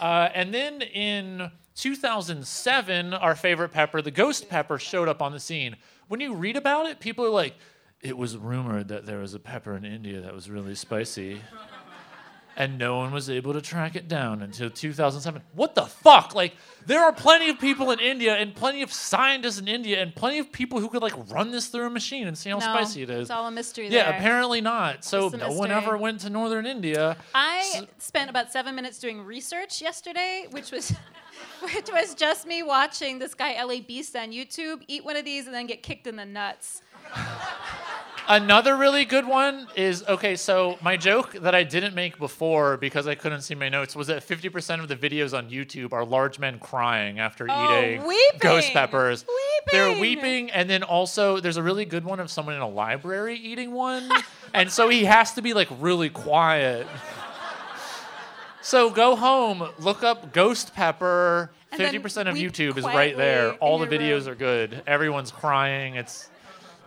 Uh, 0.01 0.29
and 0.33 0.51
then 0.51 0.81
in 0.81 1.51
2007, 1.75 3.13
our 3.13 3.35
favorite 3.35 3.69
pepper, 3.69 4.01
the 4.01 4.09
ghost 4.11 4.49
pepper, 4.49 4.79
showed 4.79 5.07
up 5.07 5.21
on 5.21 5.31
the 5.31 5.39
scene. 5.39 5.75
When 6.07 6.19
you 6.19 6.33
read 6.33 6.55
about 6.57 6.85
it, 6.87 6.99
people 6.99 7.25
are 7.25 7.29
like, 7.29 7.55
it 8.01 8.17
was 8.17 8.37
rumored 8.37 8.89
that 8.89 9.05
there 9.05 9.19
was 9.19 9.33
a 9.33 9.39
pepper 9.39 9.75
in 9.75 9.85
India 9.85 10.21
that 10.21 10.33
was 10.33 10.49
really 10.49 10.75
spicy. 10.75 11.41
And 12.57 12.77
no 12.77 12.95
one 12.95 13.11
was 13.11 13.29
able 13.29 13.51
to 13.51 13.61
track 13.61 13.97
it 13.97 14.07
down 14.07 14.41
until 14.41 14.69
2007. 14.69 15.41
What 15.55 15.75
the 15.75 15.85
fuck? 15.85 16.33
Like, 16.33 16.53
there 16.85 17.03
are 17.03 17.11
plenty 17.11 17.49
of 17.49 17.59
people 17.59 17.91
in 17.91 17.99
India 17.99 18.33
and 18.33 18.55
plenty 18.55 18.81
of 18.81 18.93
scientists 18.93 19.59
in 19.59 19.67
India 19.67 20.01
and 20.01 20.15
plenty 20.15 20.39
of 20.39 20.53
people 20.53 20.79
who 20.79 20.87
could, 20.87 21.01
like, 21.01 21.15
run 21.29 21.51
this 21.51 21.67
through 21.67 21.87
a 21.87 21.89
machine 21.89 22.27
and 22.27 22.37
see 22.37 22.49
how 22.49 22.59
no, 22.59 22.61
spicy 22.61 23.01
it 23.01 23.09
is. 23.09 23.23
It's 23.23 23.29
all 23.29 23.45
a 23.47 23.51
mystery 23.51 23.89
Yeah, 23.89 24.09
there. 24.09 24.19
apparently 24.19 24.61
not. 24.61 25.03
So 25.03 25.27
no 25.27 25.51
one 25.51 25.69
ever 25.69 25.97
went 25.97 26.21
to 26.21 26.29
northern 26.29 26.65
India. 26.65 27.17
I 27.33 27.87
spent 27.97 28.29
about 28.29 28.53
seven 28.53 28.73
minutes 28.73 28.99
doing 28.99 29.21
research 29.21 29.81
yesterday, 29.81 30.45
which 30.49 30.71
was 30.71 30.95
which 31.73 31.89
was 31.91 32.13
just 32.15 32.45
me 32.45 32.63
watching 32.63 33.19
this 33.19 33.33
guy 33.33 33.61
LA 33.63 33.79
Beast 33.79 34.15
on 34.15 34.31
YouTube 34.31 34.81
eat 34.87 35.03
one 35.05 35.15
of 35.15 35.25
these 35.25 35.45
and 35.45 35.53
then 35.55 35.65
get 35.67 35.83
kicked 35.83 36.07
in 36.07 36.15
the 36.15 36.25
nuts. 36.25 36.81
Another 38.27 38.75
really 38.75 39.05
good 39.05 39.27
one 39.27 39.67
is 39.75 40.03
okay. 40.07 40.35
So 40.35 40.79
my 40.81 40.97
joke 40.97 41.33
that 41.33 41.53
I 41.53 41.61
didn't 41.63 41.93
make 41.93 42.17
before 42.17 42.75
because 42.75 43.05
I 43.07 43.13
couldn't 43.13 43.41
see 43.41 43.53
my 43.53 43.69
notes 43.69 43.95
was 43.95 44.07
that 44.07 44.27
50% 44.27 44.79
of 44.79 44.87
the 44.87 44.95
videos 44.95 45.37
on 45.37 45.47
YouTube 45.51 45.93
are 45.93 46.03
large 46.03 46.39
men 46.39 46.57
crying 46.57 47.19
after 47.19 47.45
Oh, 47.47 47.79
eating 47.83 48.07
weeping. 48.07 48.39
ghost 48.39 48.73
peppers. 48.73 49.25
They're 49.71 49.89
Weeping. 49.89 50.01
weeping, 50.01 50.51
and 50.51 50.67
then 50.67 50.81
also 50.81 51.39
there's 51.39 51.57
a 51.57 51.63
really 51.63 51.85
good 51.85 52.03
one 52.03 52.19
of 52.19 52.31
someone 52.31 52.55
in 52.55 52.61
a 52.61 52.67
library 52.69 53.35
eating 53.35 53.71
one, 53.73 54.09
and 54.55 54.71
so 54.71 54.89
he 54.89 55.05
has 55.05 55.33
to 55.33 55.43
be 55.43 55.53
like 55.53 55.67
really 55.79 56.09
quiet. 56.09 56.87
So 58.65 58.89
go 58.89 59.15
home, 59.15 59.69
look 59.77 60.01
up 60.01 60.33
ghost 60.33 60.73
pepper. 60.73 61.51
50% 61.71 62.27
of 62.27 62.35
YouTube 62.35 62.77
is 62.77 62.83
right 62.83 63.15
there. 63.15 63.51
All 63.57 63.77
the 63.77 63.85
videos 63.85 64.21
room. 64.21 64.29
are 64.29 64.35
good. 64.35 64.81
Everyone's 64.87 65.29
crying. 65.29 65.93
It's 65.93 66.31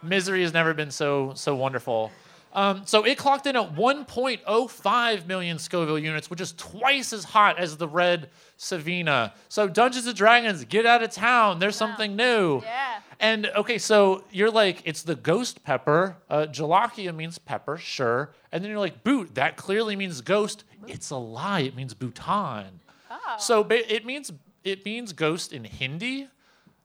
misery 0.02 0.42
has 0.42 0.52
never 0.52 0.74
been 0.74 0.90
so 0.90 1.34
so 1.36 1.54
wonderful. 1.54 2.10
Um, 2.52 2.82
so 2.84 3.04
it 3.04 3.16
clocked 3.16 3.46
in 3.46 3.54
at 3.54 3.76
1.05 3.76 5.26
million 5.26 5.58
Scoville 5.60 6.00
units, 6.00 6.28
which 6.28 6.40
is 6.40 6.52
twice 6.54 7.12
as 7.12 7.22
hot 7.22 7.60
as 7.60 7.76
the 7.76 7.86
red 7.86 8.30
Savina. 8.56 9.32
So 9.48 9.68
Dungeons 9.68 10.08
and 10.08 10.16
Dragons, 10.16 10.64
get 10.64 10.84
out 10.84 11.04
of 11.04 11.10
town. 11.10 11.60
There's 11.60 11.76
something 11.76 12.16
new. 12.16 12.60
Yeah. 12.64 12.98
And 13.20 13.46
okay, 13.56 13.78
so 13.78 14.24
you're 14.30 14.50
like, 14.50 14.82
it's 14.84 15.02
the 15.02 15.16
ghost 15.16 15.64
pepper. 15.64 16.16
Uh, 16.30 16.46
Jolokia 16.46 17.14
means 17.14 17.38
pepper, 17.38 17.76
sure. 17.76 18.32
And 18.52 18.62
then 18.62 18.70
you're 18.70 18.78
like, 18.78 19.02
bhut, 19.02 19.34
that 19.34 19.56
clearly 19.56 19.96
means 19.96 20.20
ghost. 20.20 20.64
It's 20.86 21.10
a 21.10 21.16
lie. 21.16 21.60
It 21.60 21.74
means 21.74 21.94
Bhutan. 21.94 22.80
Oh. 23.10 23.36
So 23.38 23.66
it 23.68 24.06
means 24.06 24.32
it 24.64 24.84
means 24.84 25.12
ghost 25.12 25.52
in 25.52 25.64
Hindi, 25.64 26.28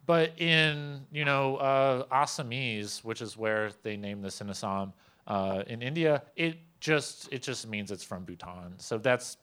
but 0.06 0.40
in 0.40 1.06
you 1.12 1.24
know 1.24 1.58
uh, 1.58 2.06
Assamese, 2.12 3.04
which 3.04 3.22
is 3.22 3.38
where 3.38 3.72
they 3.84 3.96
name 3.96 4.22
this 4.22 4.42
in 4.42 4.50
Assam, 4.50 4.94
uh, 5.28 5.64
in 5.68 5.82
India, 5.82 6.24
it 6.36 6.58
just 6.80 7.30
it 7.32 7.42
just 7.42 7.68
means 7.68 7.92
it's 7.92 8.04
from 8.04 8.26
Bhutan. 8.26 8.74
So 8.78 8.98
that's, 8.98 9.38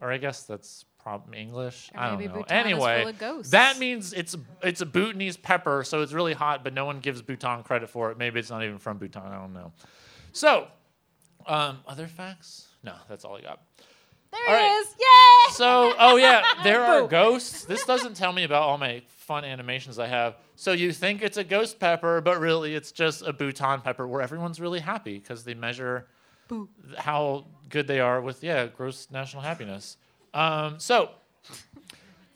or 0.00 0.10
I 0.10 0.16
guess 0.16 0.44
that's 0.44 0.85
probably 1.06 1.38
English. 1.38 1.92
Or 1.94 2.00
I 2.00 2.08
don't 2.08 2.18
maybe 2.18 2.28
know. 2.28 2.40
Bhutan 2.40 2.56
anyway, 2.56 3.02
full 3.02 3.10
of 3.10 3.18
ghosts. 3.20 3.52
that 3.52 3.78
means 3.78 4.12
it's 4.12 4.34
it's 4.60 4.80
a 4.80 4.86
Bhutanese 4.86 5.36
pepper, 5.36 5.84
so 5.84 6.02
it's 6.02 6.12
really 6.12 6.32
hot, 6.32 6.64
but 6.64 6.74
no 6.74 6.84
one 6.84 6.98
gives 6.98 7.22
Bhutan 7.22 7.62
credit 7.62 7.88
for 7.88 8.10
it. 8.10 8.18
Maybe 8.18 8.40
it's 8.40 8.50
not 8.50 8.64
even 8.64 8.78
from 8.78 8.98
Bhutan. 8.98 9.22
I 9.22 9.36
don't 9.36 9.52
know. 9.52 9.70
So, 10.32 10.66
um, 11.46 11.78
other 11.86 12.08
facts? 12.08 12.66
No, 12.82 12.94
that's 13.08 13.24
all 13.24 13.36
I 13.36 13.40
got. 13.40 13.62
There 14.32 14.40
All 14.48 14.54
it 14.54 14.58
right. 14.58 14.80
is. 14.80 14.88
Yay! 14.98 15.54
So, 15.54 15.94
oh 15.96 16.16
yeah, 16.16 16.42
there 16.64 16.82
are 16.82 17.06
ghosts. 17.06 17.64
This 17.64 17.84
doesn't 17.84 18.14
tell 18.16 18.32
me 18.32 18.42
about 18.42 18.62
all 18.62 18.76
my 18.76 19.02
fun 19.06 19.44
animations 19.44 20.00
I 20.00 20.08
have. 20.08 20.34
So 20.56 20.72
you 20.72 20.92
think 20.92 21.22
it's 21.22 21.36
a 21.36 21.44
ghost 21.44 21.78
pepper, 21.78 22.20
but 22.20 22.40
really 22.40 22.74
it's 22.74 22.90
just 22.90 23.22
a 23.22 23.32
Bhutan 23.32 23.80
pepper 23.80 24.08
where 24.08 24.22
everyone's 24.22 24.60
really 24.60 24.80
happy 24.80 25.20
because 25.20 25.44
they 25.44 25.54
measure 25.54 26.08
Boo. 26.48 26.68
how 26.98 27.46
good 27.68 27.86
they 27.86 28.00
are 28.00 28.20
with 28.20 28.42
yeah 28.42 28.66
gross 28.66 29.06
national 29.12 29.42
happiness. 29.42 29.96
Um, 30.36 30.78
so 30.78 31.12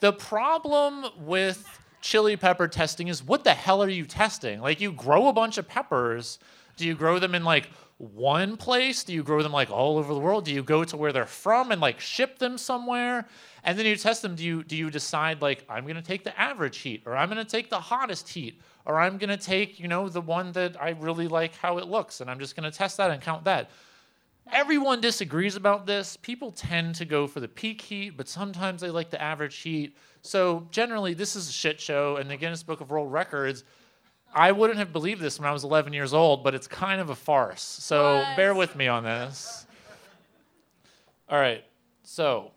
the 0.01 0.15
problem 0.15 1.05
with 1.19 1.67
chili 2.01 2.35
pepper 2.35 2.67
testing 2.67 3.09
is 3.09 3.23
what 3.23 3.45
the 3.45 3.53
hell 3.53 3.83
are 3.83 3.91
you 3.91 4.07
testing? 4.07 4.63
Like 4.63 4.81
you 4.81 4.91
grow 4.91 5.29
a 5.29 5.35
bunch 5.35 5.59
of 5.59 5.69
peppers. 5.69 6.39
Do 6.79 6.87
you 6.87 6.95
grow 6.95 7.19
them 7.19 7.35
in 7.35 7.45
like 7.45 7.69
one 7.99 8.57
place? 8.57 9.05
Do 9.05 9.13
you 9.13 9.23
grow 9.23 9.43
them 9.43 9.53
like 9.53 9.71
all 9.71 9.99
over 9.99 10.15
the 10.15 10.21
world? 10.21 10.47
Do 10.47 10.55
you 10.55 10.63
go 10.63 10.83
to 10.83 10.97
where 10.97 11.13
they're 11.13 11.27
from 11.27 11.73
and 11.73 11.81
like 11.83 12.01
ship 12.01 12.39
them 12.39 12.57
somewhere? 12.57 13.29
And 13.65 13.79
then 13.79 13.85
you 13.85 13.97
test 13.97 14.23
them. 14.23 14.35
Do 14.35 14.45
you 14.45 14.65
do 14.65 14.79
you 14.79 14.89
decide 14.91 15.43
like 15.43 15.67
I'm 15.69 15.87
gonna 15.87 16.01
take 16.01 16.25
the 16.25 16.41
average 16.41 16.79
heat 16.79 17.03
or 17.05 17.15
I'm 17.15 17.29
gonna 17.29 17.45
take 17.45 17.69
the 17.69 17.81
hottest 17.81 18.31
heat 18.31 18.63
or 18.87 18.99
I'm 18.99 19.19
gonna 19.19 19.37
take, 19.37 19.79
you 19.79 19.89
know, 19.89 20.09
the 20.09 20.23
one 20.23 20.53
that 20.53 20.83
I 20.83 20.97
really 20.99 21.29
like 21.29 21.55
how 21.55 21.77
it 21.77 21.87
looks 21.87 22.23
and 22.23 22.31
I'm 22.31 22.39
just 22.39 22.57
gonna 22.57 22.71
test 22.71 22.97
that 22.97 23.11
and 23.11 23.21
count 23.21 23.45
that. 23.45 23.69
Everyone 24.53 25.01
disagrees 25.01 25.57
about 25.57 25.87
this. 25.87 26.17
People 26.17 26.51
tend 26.51 26.95
to 26.97 27.05
go 27.05 27.27
for 27.27 27.41
the 27.41 27.49
peak 27.49 27.81
heat, 27.81 28.17
but 28.17 28.29
sometimes 28.29 28.81
they 28.81 28.91
like 28.91 29.11
the 29.11 29.21
average 29.21 29.57
heat. 29.59 29.97
So 30.23 30.67
generally, 30.71 31.15
this 31.15 31.37
is 31.37 31.49
a 31.49 31.53
shit 31.53 31.81
show. 31.81 32.17
And 32.17 32.31
the 32.31 32.37
Guinness 32.37 32.63
Book 32.63 32.81
of 32.81 32.91
World 32.91 33.13
Records, 33.13 33.65
I 34.35 34.53
wouldn't 34.53 34.79
have 34.79 34.93
believed 34.93 35.21
this 35.21 35.39
when 35.39 35.49
I 35.49 35.53
was 35.53 35.65
11 35.65 35.93
years 35.93 36.13
old, 36.15 36.45
but 36.45 36.55
it's 36.55 36.67
kind 36.67 37.01
of 37.01 37.11
a 37.11 37.15
farce. 37.15 37.63
So 37.63 38.17
What? 38.17 38.37
bear 38.37 38.55
with 38.55 38.77
me 38.77 38.87
on 38.89 39.05
this. 39.05 39.67
All 41.29 41.39
right. 41.39 41.65
So 42.03 42.53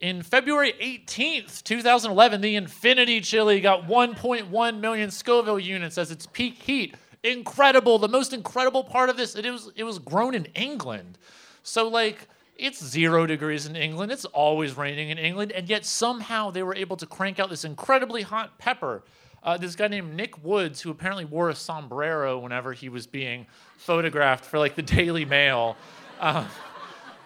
in 0.00 0.22
February 0.22 0.74
18th, 0.80 1.62
2011, 1.64 2.40
the 2.40 2.56
Infinity 2.56 3.20
Chili 3.20 3.60
got 3.60 3.86
1.1 3.86 4.80
million 4.80 5.10
Scoville 5.10 5.58
units 5.58 5.96
as 5.98 6.10
its 6.10 6.26
peak 6.26 6.62
heat. 6.62 6.94
Incredible. 7.26 7.98
The 7.98 8.08
most 8.08 8.32
incredible 8.32 8.84
part 8.84 9.10
of 9.10 9.16
this, 9.16 9.34
it 9.34 9.50
was 9.50 9.72
it 9.74 9.82
was 9.82 9.98
grown 9.98 10.32
in 10.32 10.44
England. 10.54 11.18
So 11.64 11.88
like 11.88 12.28
it's 12.56 12.82
0 12.82 13.26
degrees 13.26 13.66
in 13.66 13.74
England. 13.74 14.12
It's 14.12 14.24
always 14.26 14.76
raining 14.76 15.10
in 15.10 15.18
England 15.18 15.50
and 15.50 15.68
yet 15.68 15.84
somehow 15.84 16.52
they 16.52 16.62
were 16.62 16.74
able 16.74 16.96
to 16.98 17.06
crank 17.06 17.40
out 17.40 17.50
this 17.50 17.64
incredibly 17.64 18.22
hot 18.22 18.58
pepper. 18.58 19.02
Uh, 19.42 19.56
this 19.56 19.74
guy 19.74 19.88
named 19.88 20.14
Nick 20.14 20.42
Woods, 20.44 20.80
who 20.80 20.90
apparently 20.90 21.24
wore 21.24 21.50
a 21.50 21.54
sombrero 21.54 22.38
whenever 22.38 22.72
he 22.72 22.88
was 22.88 23.08
being 23.08 23.46
photographed 23.76 24.44
for 24.44 24.60
like 24.60 24.76
the 24.76 24.82
Daily 24.82 25.24
Mail. 25.24 25.76
Uh, 26.20 26.46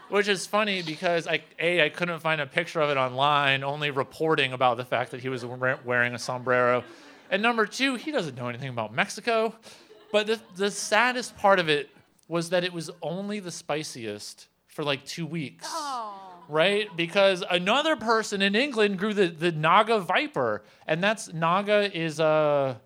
which 0.09 0.29
is 0.29 0.47
funny 0.47 0.81
because 0.81 1.27
I 1.27 1.43
a 1.59 1.85
I 1.85 1.89
couldn't 1.91 2.21
find 2.21 2.41
a 2.41 2.47
picture 2.47 2.81
of 2.81 2.89
it 2.89 2.97
online, 2.97 3.63
only 3.63 3.91
reporting 3.91 4.55
about 4.55 4.79
the 4.79 4.85
fact 4.85 5.11
that 5.11 5.21
he 5.21 5.29
was 5.29 5.45
wearing 5.45 6.15
a 6.15 6.19
sombrero, 6.19 6.85
and 7.31 7.43
number 7.43 7.67
two, 7.67 7.97
he 7.97 8.11
doesn't 8.11 8.37
know 8.37 8.49
anything 8.49 8.71
about 8.71 8.95
Mexico. 8.95 9.55
But 10.13 10.27
the 10.27 10.41
the 10.57 10.71
saddest 10.71 11.37
part 11.37 11.59
of 11.59 11.69
it 11.69 11.91
was 12.29 12.51
that 12.51 12.63
it 12.65 12.73
was 12.73 12.91
only 13.03 13.41
the 13.41 13.51
spiciest 13.51 14.49
for 14.69 14.85
like 14.85 15.05
two 15.05 15.27
weeks. 15.27 15.67
Oh. 15.69 16.17
Right? 16.49 16.89
Because 16.97 17.45
another 17.49 17.97
person 17.97 18.43
in 18.43 18.55
England 18.55 18.99
grew 18.99 19.15
the, 19.15 19.27
the 19.29 19.53
Naga 19.53 20.01
Viper. 20.01 20.63
And 20.87 21.03
that's 21.03 21.33
Naga 21.33 21.97
is 21.97 22.21
uh 22.21 22.77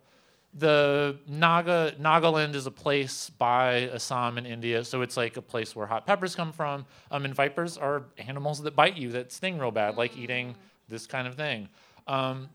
the 0.54 1.18
Naga 1.26 1.94
Nagaland 2.00 2.54
is 2.54 2.66
a 2.66 2.70
place 2.70 3.30
by 3.30 3.88
Assam 3.88 4.38
in 4.38 4.46
India, 4.46 4.84
so 4.84 5.02
it's 5.02 5.16
like 5.16 5.36
a 5.36 5.42
place 5.42 5.74
where 5.74 5.86
hot 5.86 6.06
peppers 6.06 6.36
come 6.36 6.52
from. 6.52 6.86
Um, 7.10 7.24
and 7.24 7.34
vipers 7.34 7.76
are 7.76 8.04
animals 8.18 8.62
that 8.62 8.76
bite 8.76 8.96
you 8.96 9.10
that 9.12 9.32
sting 9.32 9.58
real 9.58 9.72
bad, 9.72 9.96
like 9.96 10.16
eating 10.16 10.54
this 10.88 11.06
kind 11.06 11.26
of 11.26 11.34
thing. 11.34 11.68
Um, 12.06 12.48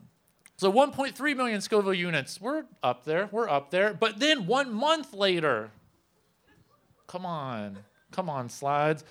so 0.59 0.69
1.3 0.69 1.37
million 1.37 1.61
Scoville 1.61 1.93
units. 1.93 2.41
We're 2.41 2.65
up 2.83 3.05
there. 3.05 3.29
We're 3.31 3.47
up 3.47 3.71
there. 3.71 3.93
But 3.93 4.19
then 4.19 4.45
one 4.45 4.73
month 4.73 5.13
later, 5.13 5.71
come 7.07 7.25
on, 7.25 7.77
come 8.11 8.29
on, 8.29 8.49
slides. 8.49 9.05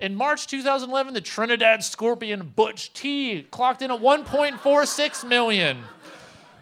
In 0.00 0.14
March 0.14 0.46
2011, 0.46 1.12
the 1.12 1.20
Trinidad 1.20 1.84
Scorpion 1.84 2.54
Butch 2.56 2.94
T 2.94 3.42
clocked 3.50 3.82
in 3.82 3.90
at 3.90 4.00
1.46 4.00 5.28
million. 5.28 5.76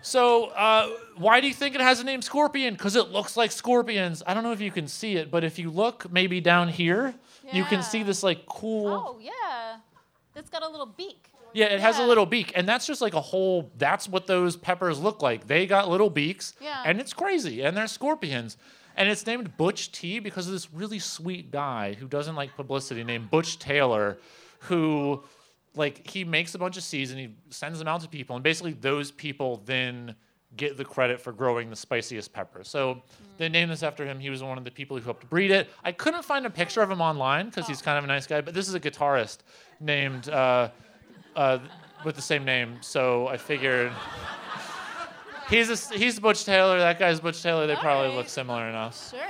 So, 0.02 0.46
uh, 0.46 0.88
why 1.16 1.40
do 1.40 1.46
you 1.46 1.54
think 1.54 1.76
it 1.76 1.80
has 1.80 2.00
a 2.00 2.04
name 2.04 2.20
Scorpion? 2.20 2.74
Because 2.74 2.96
it 2.96 3.10
looks 3.10 3.36
like 3.36 3.52
scorpions. 3.52 4.24
I 4.26 4.34
don't 4.34 4.42
know 4.42 4.50
if 4.50 4.60
you 4.60 4.72
can 4.72 4.88
see 4.88 5.14
it, 5.18 5.30
but 5.30 5.44
if 5.44 5.56
you 5.56 5.70
look 5.70 6.10
maybe 6.10 6.40
down 6.40 6.68
here, 6.68 7.14
you 7.52 7.62
can 7.62 7.84
see 7.84 8.02
this 8.02 8.24
like 8.24 8.44
cool. 8.46 8.88
Oh 8.88 9.18
yeah, 9.20 9.76
it's 10.34 10.50
got 10.50 10.64
a 10.64 10.68
little 10.68 10.86
beak. 10.86 11.30
Yeah, 11.54 11.66
it 11.66 11.80
has 11.80 11.98
a 11.98 12.02
little 12.04 12.26
beak, 12.26 12.52
and 12.54 12.68
that's 12.68 12.86
just 12.86 13.00
like 13.00 13.14
a 13.14 13.20
whole. 13.20 13.70
That's 13.78 14.08
what 14.08 14.26
those 14.26 14.56
peppers 14.56 14.98
look 14.98 15.22
like. 15.22 15.46
They 15.46 15.66
got 15.66 15.88
little 15.88 16.10
beaks, 16.10 16.52
Yeah. 16.60 16.82
and 16.84 17.00
it's 17.00 17.12
crazy, 17.14 17.62
and 17.62 17.76
they're 17.76 17.86
scorpions. 17.86 18.56
And 18.96 19.08
it's 19.08 19.26
named 19.26 19.56
Butch 19.56 19.90
T 19.92 20.18
because 20.20 20.46
of 20.46 20.52
this 20.52 20.72
really 20.72 20.98
sweet 20.98 21.50
guy 21.50 21.94
who 21.94 22.06
doesn't 22.06 22.36
like 22.36 22.54
publicity 22.56 23.02
named 23.02 23.30
Butch 23.30 23.58
Taylor, 23.58 24.18
who, 24.60 25.24
like, 25.74 26.08
he 26.08 26.22
makes 26.24 26.54
a 26.54 26.58
bunch 26.58 26.76
of 26.76 26.82
seeds 26.84 27.10
and 27.10 27.18
he 27.18 27.30
sends 27.50 27.78
them 27.78 27.88
out 27.88 28.02
to 28.02 28.08
people, 28.08 28.36
and 28.36 28.42
basically 28.42 28.72
those 28.72 29.10
people 29.10 29.62
then 29.64 30.14
get 30.56 30.76
the 30.76 30.84
credit 30.84 31.20
for 31.20 31.32
growing 31.32 31.70
the 31.70 31.74
spiciest 31.76 32.32
pepper. 32.32 32.62
So 32.62 33.02
they 33.38 33.48
named 33.48 33.72
this 33.72 33.82
after 33.82 34.06
him. 34.06 34.20
He 34.20 34.30
was 34.30 34.40
one 34.40 34.56
of 34.56 34.62
the 34.64 34.70
people 34.70 34.96
who 34.96 35.02
helped 35.02 35.28
breed 35.28 35.50
it. 35.50 35.68
I 35.82 35.90
couldn't 35.90 36.24
find 36.24 36.46
a 36.46 36.50
picture 36.50 36.80
of 36.80 36.88
him 36.88 37.00
online 37.00 37.46
because 37.46 37.66
he's 37.66 37.82
kind 37.82 37.98
of 37.98 38.04
a 38.04 38.06
nice 38.06 38.28
guy, 38.28 38.40
but 38.40 38.54
this 38.54 38.68
is 38.68 38.74
a 38.74 38.80
guitarist 38.80 39.38
named. 39.80 40.28
Uh, 40.28 40.68
uh, 41.36 41.58
with 42.04 42.16
the 42.16 42.22
same 42.22 42.44
name, 42.44 42.78
so 42.80 43.28
I 43.28 43.36
figured 43.36 43.92
he's 45.48 45.70
a, 45.70 45.94
he's 45.94 46.18
Butch 46.18 46.44
Taylor. 46.44 46.78
That 46.78 46.98
guy's 46.98 47.20
Butch 47.20 47.42
Taylor. 47.42 47.66
They 47.66 47.74
probably 47.76 48.06
Alright. 48.06 48.16
look 48.16 48.28
similar 48.28 48.68
enough. 48.68 49.10
Sure. 49.10 49.20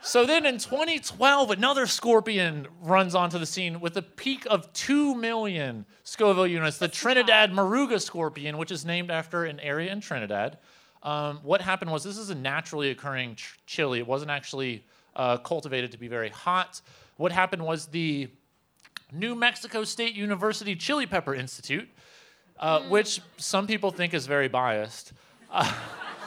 So 0.00 0.24
then 0.24 0.46
in 0.46 0.58
2012, 0.58 1.50
another 1.50 1.86
scorpion 1.86 2.66
runs 2.80 3.14
onto 3.14 3.38
the 3.38 3.44
scene 3.44 3.80
with 3.80 3.96
a 3.96 4.02
peak 4.02 4.46
of 4.48 4.72
2 4.72 5.14
million 5.14 5.84
Scoville 6.02 6.46
units. 6.46 6.78
The 6.78 6.88
Trinidad 6.88 7.52
Moruga 7.52 8.00
scorpion, 8.00 8.56
which 8.56 8.70
is 8.70 8.86
named 8.86 9.10
after 9.10 9.44
an 9.44 9.60
area 9.60 9.92
in 9.92 10.00
Trinidad. 10.00 10.58
Um, 11.02 11.40
what 11.42 11.60
happened 11.60 11.90
was 11.90 12.04
this 12.04 12.16
is 12.16 12.30
a 12.30 12.34
naturally 12.34 12.90
occurring 12.90 13.34
ch- 13.34 13.58
chili. 13.66 13.98
It 13.98 14.06
wasn't 14.06 14.30
actually 14.30 14.84
uh, 15.14 15.36
cultivated 15.38 15.92
to 15.92 15.98
be 15.98 16.08
very 16.08 16.30
hot. 16.30 16.80
What 17.16 17.32
happened 17.32 17.64
was 17.64 17.86
the 17.86 18.28
New 19.12 19.34
Mexico 19.34 19.84
State 19.84 20.14
University 20.14 20.76
Chili 20.76 21.06
Pepper 21.06 21.34
Institute, 21.34 21.88
uh, 22.58 22.82
which 22.82 23.20
some 23.36 23.66
people 23.66 23.90
think 23.90 24.14
is 24.14 24.26
very 24.26 24.48
biased. 24.48 25.12
Uh, 25.50 25.72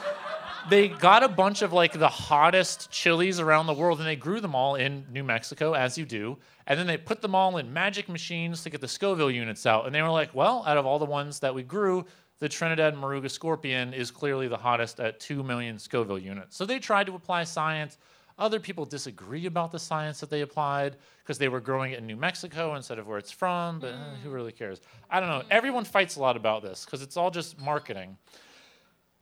they 0.70 0.88
got 0.88 1.22
a 1.22 1.28
bunch 1.28 1.62
of 1.62 1.72
like 1.72 1.92
the 1.92 2.08
hottest 2.08 2.90
chilies 2.90 3.40
around 3.40 3.66
the 3.66 3.74
world 3.74 3.98
and 3.98 4.06
they 4.06 4.16
grew 4.16 4.40
them 4.40 4.54
all 4.54 4.74
in 4.74 5.04
New 5.10 5.24
Mexico, 5.24 5.74
as 5.74 5.96
you 5.96 6.04
do. 6.04 6.36
And 6.66 6.78
then 6.78 6.86
they 6.86 6.96
put 6.96 7.20
them 7.20 7.34
all 7.34 7.56
in 7.58 7.72
magic 7.72 8.08
machines 8.08 8.62
to 8.62 8.70
get 8.70 8.80
the 8.80 8.88
Scoville 8.88 9.30
units 9.30 9.66
out. 9.66 9.86
And 9.86 9.94
they 9.94 10.02
were 10.02 10.10
like, 10.10 10.34
well, 10.34 10.64
out 10.66 10.76
of 10.76 10.86
all 10.86 10.98
the 10.98 11.04
ones 11.04 11.40
that 11.40 11.54
we 11.54 11.62
grew, 11.62 12.04
the 12.38 12.48
Trinidad 12.48 12.94
Moruga 12.94 13.30
Scorpion 13.30 13.94
is 13.94 14.10
clearly 14.10 14.48
the 14.48 14.56
hottest 14.56 14.98
at 14.98 15.20
2 15.20 15.44
million 15.44 15.78
Scoville 15.78 16.18
units. 16.18 16.56
So 16.56 16.66
they 16.66 16.80
tried 16.80 17.06
to 17.06 17.14
apply 17.14 17.44
science. 17.44 17.98
Other 18.42 18.58
people 18.58 18.84
disagree 18.84 19.46
about 19.46 19.70
the 19.70 19.78
science 19.78 20.18
that 20.18 20.28
they 20.28 20.40
applied 20.40 20.96
because 21.22 21.38
they 21.38 21.46
were 21.46 21.60
growing 21.60 21.92
it 21.92 22.00
in 22.00 22.08
New 22.08 22.16
Mexico 22.16 22.74
instead 22.74 22.98
of 22.98 23.06
where 23.06 23.16
it's 23.16 23.30
from, 23.30 23.78
but 23.78 23.92
eh, 23.92 23.98
who 24.24 24.30
really 24.30 24.50
cares? 24.50 24.80
I 25.08 25.20
don't 25.20 25.28
know. 25.28 25.44
Everyone 25.48 25.84
fights 25.84 26.16
a 26.16 26.20
lot 26.20 26.36
about 26.36 26.64
this 26.64 26.84
because 26.84 27.02
it's 27.02 27.16
all 27.16 27.30
just 27.30 27.60
marketing. 27.60 28.16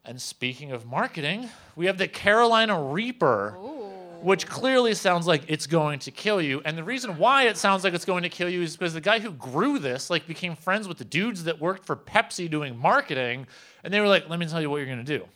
And 0.07 0.19
speaking 0.19 0.73
of 0.73 0.87
marketing, 0.87 1.51
we 1.77 1.85
have 1.85 1.99
the 1.99 2.09
Carolina 2.09 2.83
Reaper, 2.83 3.59
which 4.23 4.47
clearly 4.47 4.95
sounds 4.95 5.27
like 5.27 5.43
it's 5.49 5.67
going 5.67 5.99
to 5.99 6.11
kill 6.11 6.41
you. 6.41 6.63
And 6.65 6.79
the 6.79 6.83
reason 6.83 7.19
why 7.19 7.43
it 7.43 7.59
sounds 7.59 7.85
like 7.85 7.93
it's 7.93 8.07
going 8.07 8.23
to 8.23 8.31
kill 8.31 8.49
you 8.49 8.63
is 8.63 8.75
because 8.75 8.95
the 8.95 9.03
guy 9.03 9.19
who 9.19 9.33
grew 9.33 9.79
this 9.79 10.09
like 10.09 10.27
became 10.27 10.57
friends 10.57 10.89
with 10.89 10.97
the 10.97 11.05
dudes 11.05 11.45
that 11.45 11.61
worked 11.61 11.85
for 11.85 11.95
Pepsi 11.95 12.51
doing 12.51 12.75
marketing, 12.79 13.47
and 13.85 13.93
they 13.93 14.01
were 14.01 14.09
like, 14.09 14.31
"Let 14.31 14.39
me 14.39 14.47
tell 14.47 14.63
you 14.63 14.71
what 14.71 14.79
you're 14.79 14.87
going 14.87 15.05
to 15.05 15.19
do. 15.19 15.27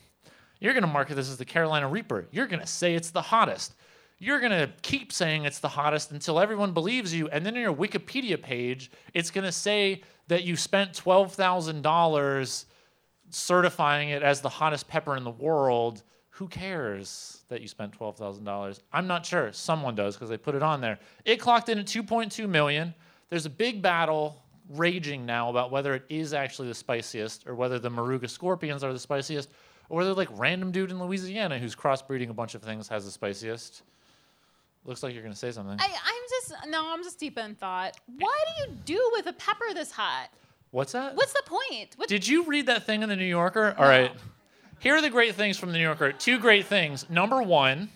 You're 0.59 0.73
going 0.73 0.83
to 0.83 0.87
market 0.87 1.15
this 1.15 1.29
as 1.29 1.37
the 1.37 1.45
Carolina 1.45 1.87
Reaper. 1.87 2.27
You're 2.31 2.47
going 2.47 2.61
to 2.61 2.67
say 2.67 2.95
it's 2.95 3.11
the 3.11 3.21
hottest. 3.21 3.75
You're 4.17 4.39
going 4.39 4.51
to 4.51 4.71
keep 4.81 5.11
saying 5.11 5.45
it's 5.45 5.59
the 5.59 5.67
hottest 5.67 6.11
until 6.11 6.39
everyone 6.39 6.71
believes 6.71 7.13
you. 7.13 7.27
And 7.29 7.45
then 7.45 7.55
in 7.55 7.61
your 7.61 7.73
Wikipedia 7.73 8.41
page, 8.41 8.91
it's 9.13 9.29
going 9.29 9.43
to 9.43 9.51
say 9.51 10.03
that 10.27 10.43
you 10.43 10.55
spent 10.55 10.93
$12,000 10.93 12.65
certifying 13.29 14.09
it 14.09 14.23
as 14.23 14.41
the 14.41 14.49
hottest 14.49 14.87
pepper 14.87 15.17
in 15.17 15.23
the 15.23 15.31
world. 15.31 16.03
Who 16.29 16.47
cares 16.47 17.43
that 17.49 17.61
you 17.61 17.67
spent 17.67 17.97
$12,000? 17.97 18.79
I'm 18.93 19.07
not 19.07 19.25
sure. 19.25 19.51
Someone 19.51 19.95
does 19.95 20.15
because 20.15 20.29
they 20.29 20.37
put 20.37 20.55
it 20.55 20.63
on 20.63 20.81
there. 20.81 20.99
It 21.25 21.37
clocked 21.37 21.69
in 21.69 21.79
at 21.79 21.85
2.2 21.85 22.47
million. 22.47 22.93
There's 23.29 23.45
a 23.45 23.49
big 23.49 23.81
battle 23.81 24.41
raging 24.69 25.25
now 25.25 25.49
about 25.49 25.71
whether 25.71 25.93
it 25.93 26.03
is 26.09 26.33
actually 26.33 26.67
the 26.67 26.73
spiciest 26.73 27.47
or 27.47 27.55
whether 27.55 27.79
the 27.79 27.89
Moruga 27.89 28.29
scorpions 28.29 28.83
are 28.83 28.93
the 28.93 28.99
spiciest 28.99 29.49
or 29.89 29.97
whether 29.97 30.13
like 30.13 30.29
random 30.33 30.71
dude 30.71 30.91
in 30.91 30.99
Louisiana 30.99 31.59
who's 31.59 31.75
crossbreeding 31.75 32.29
a 32.29 32.33
bunch 32.33 32.55
of 32.55 32.61
things 32.61 32.87
has 32.87 33.05
the 33.05 33.11
spiciest. 33.11 33.83
Looks 34.85 35.01
like 35.01 35.13
you're 35.13 35.23
going 35.23 35.33
to 35.33 35.39
say 35.39 35.51
something. 35.51 35.77
I, 35.79 35.85
I'm 35.85 36.23
just 36.29 36.67
no, 36.69 36.93
I'm 36.93 37.03
just 37.03 37.19
deep 37.19 37.37
in 37.37 37.55
thought. 37.55 37.93
What 38.19 38.37
do 38.57 38.63
you 38.63 38.77
do 38.85 39.09
with 39.13 39.25
a 39.25 39.33
pepper 39.33 39.73
this 39.73 39.91
hot? 39.91 40.29
What's 40.71 40.91
that? 40.91 41.15
What's 41.15 41.33
the 41.33 41.43
point? 41.45 41.93
What, 41.95 42.09
Did 42.09 42.27
you 42.27 42.45
read 42.45 42.67
that 42.67 42.85
thing 42.85 43.01
in 43.01 43.09
the 43.09 43.15
New 43.15 43.25
Yorker? 43.25 43.75
All 43.77 43.87
right. 43.87 44.11
Here 44.79 44.95
are 44.95 45.01
the 45.01 45.09
great 45.09 45.35
things 45.35 45.57
from 45.57 45.71
the 45.71 45.77
New 45.77 45.83
Yorker. 45.83 46.11
Two 46.11 46.37
great 46.37 46.65
things. 46.65 47.09
Number 47.09 47.41
one, 47.41 47.89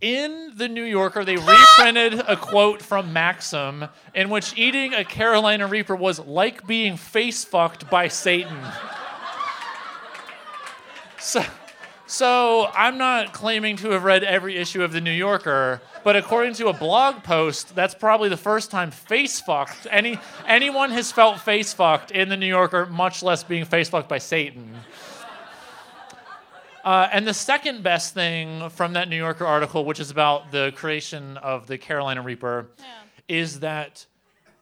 in 0.00 0.52
the 0.56 0.68
New 0.68 0.82
Yorker, 0.82 1.24
they 1.24 1.36
reprinted 1.36 2.14
a 2.26 2.36
quote 2.36 2.82
from 2.82 3.12
Maxim 3.12 3.84
in 4.14 4.30
which 4.30 4.56
eating 4.56 4.94
a 4.94 5.04
Carolina 5.04 5.66
Reaper 5.66 5.94
was 5.94 6.18
like 6.18 6.66
being 6.66 6.96
face 6.96 7.44
fucked 7.44 7.90
by 7.90 8.08
Satan. 8.08 8.58
So, 11.28 11.44
so 12.06 12.70
I'm 12.72 12.96
not 12.96 13.34
claiming 13.34 13.76
to 13.76 13.90
have 13.90 14.02
read 14.02 14.24
every 14.24 14.56
issue 14.56 14.82
of 14.82 14.92
the 14.92 15.00
New 15.02 15.12
Yorker, 15.12 15.82
but 16.02 16.16
according 16.16 16.54
to 16.54 16.68
a 16.68 16.72
blog 16.72 17.22
post, 17.22 17.74
that's 17.74 17.94
probably 17.94 18.30
the 18.30 18.38
first 18.38 18.70
time 18.70 18.90
face 18.90 19.38
fucked. 19.38 19.86
Any 19.90 20.18
anyone 20.46 20.90
has 20.90 21.12
felt 21.12 21.38
face 21.38 21.74
fucked 21.74 22.12
in 22.12 22.30
the 22.30 22.36
New 22.38 22.46
Yorker, 22.46 22.86
much 22.86 23.22
less 23.22 23.44
being 23.44 23.66
face 23.66 23.90
fucked 23.90 24.08
by 24.08 24.16
Satan. 24.16 24.74
Uh, 26.82 27.10
and 27.12 27.28
the 27.28 27.34
second 27.34 27.82
best 27.82 28.14
thing 28.14 28.70
from 28.70 28.94
that 28.94 29.10
New 29.10 29.18
Yorker 29.18 29.44
article, 29.44 29.84
which 29.84 30.00
is 30.00 30.10
about 30.10 30.50
the 30.50 30.72
creation 30.76 31.36
of 31.36 31.66
the 31.66 31.76
Carolina 31.76 32.22
Reaper, 32.22 32.70
is 33.28 33.60
that 33.60 34.06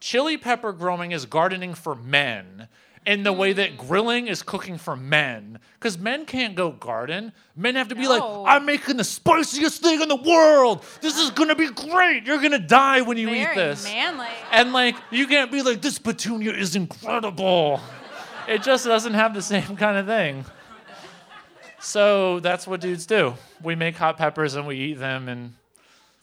chili 0.00 0.36
pepper 0.36 0.72
growing 0.72 1.12
is 1.12 1.26
gardening 1.26 1.74
for 1.74 1.94
men 1.94 2.68
in 3.06 3.22
the 3.22 3.32
way 3.32 3.52
that 3.52 3.78
grilling 3.78 4.26
is 4.26 4.42
cooking 4.42 4.76
for 4.76 4.96
men. 4.96 5.60
Because 5.78 5.96
men 5.96 6.26
can't 6.26 6.56
go 6.56 6.72
garden. 6.72 7.32
Men 7.54 7.76
have 7.76 7.88
to 7.88 7.94
be 7.94 8.08
like, 8.08 8.22
I'm 8.22 8.66
making 8.66 8.96
the 8.96 9.04
spiciest 9.04 9.80
thing 9.80 10.02
in 10.02 10.08
the 10.08 10.16
world. 10.16 10.84
This 11.00 11.16
is 11.16 11.30
gonna 11.30 11.54
be 11.54 11.70
great. 11.70 12.26
You're 12.26 12.42
gonna 12.42 12.58
die 12.58 13.02
when 13.02 13.16
you 13.16 13.28
eat 13.30 13.44
very 13.44 13.56
this. 13.56 13.84
manly. 13.84 14.26
And 14.50 14.72
like, 14.72 14.96
you 15.10 15.28
can't 15.28 15.52
be 15.52 15.62
like, 15.62 15.80
this 15.80 15.98
petunia 15.98 16.52
is 16.52 16.74
incredible. 16.74 17.80
It 18.48 18.62
just 18.62 18.84
doesn't 18.84 19.14
have 19.14 19.34
the 19.34 19.42
same 19.42 19.76
kind 19.76 19.96
of 19.96 20.06
thing. 20.06 20.44
So 21.78 22.40
that's 22.40 22.66
what 22.66 22.80
dudes 22.80 23.06
do. 23.06 23.34
We 23.62 23.76
make 23.76 23.96
hot 23.96 24.16
peppers 24.16 24.56
and 24.56 24.66
we 24.66 24.76
eat 24.76 24.98
them 24.98 25.28
and 25.28 25.54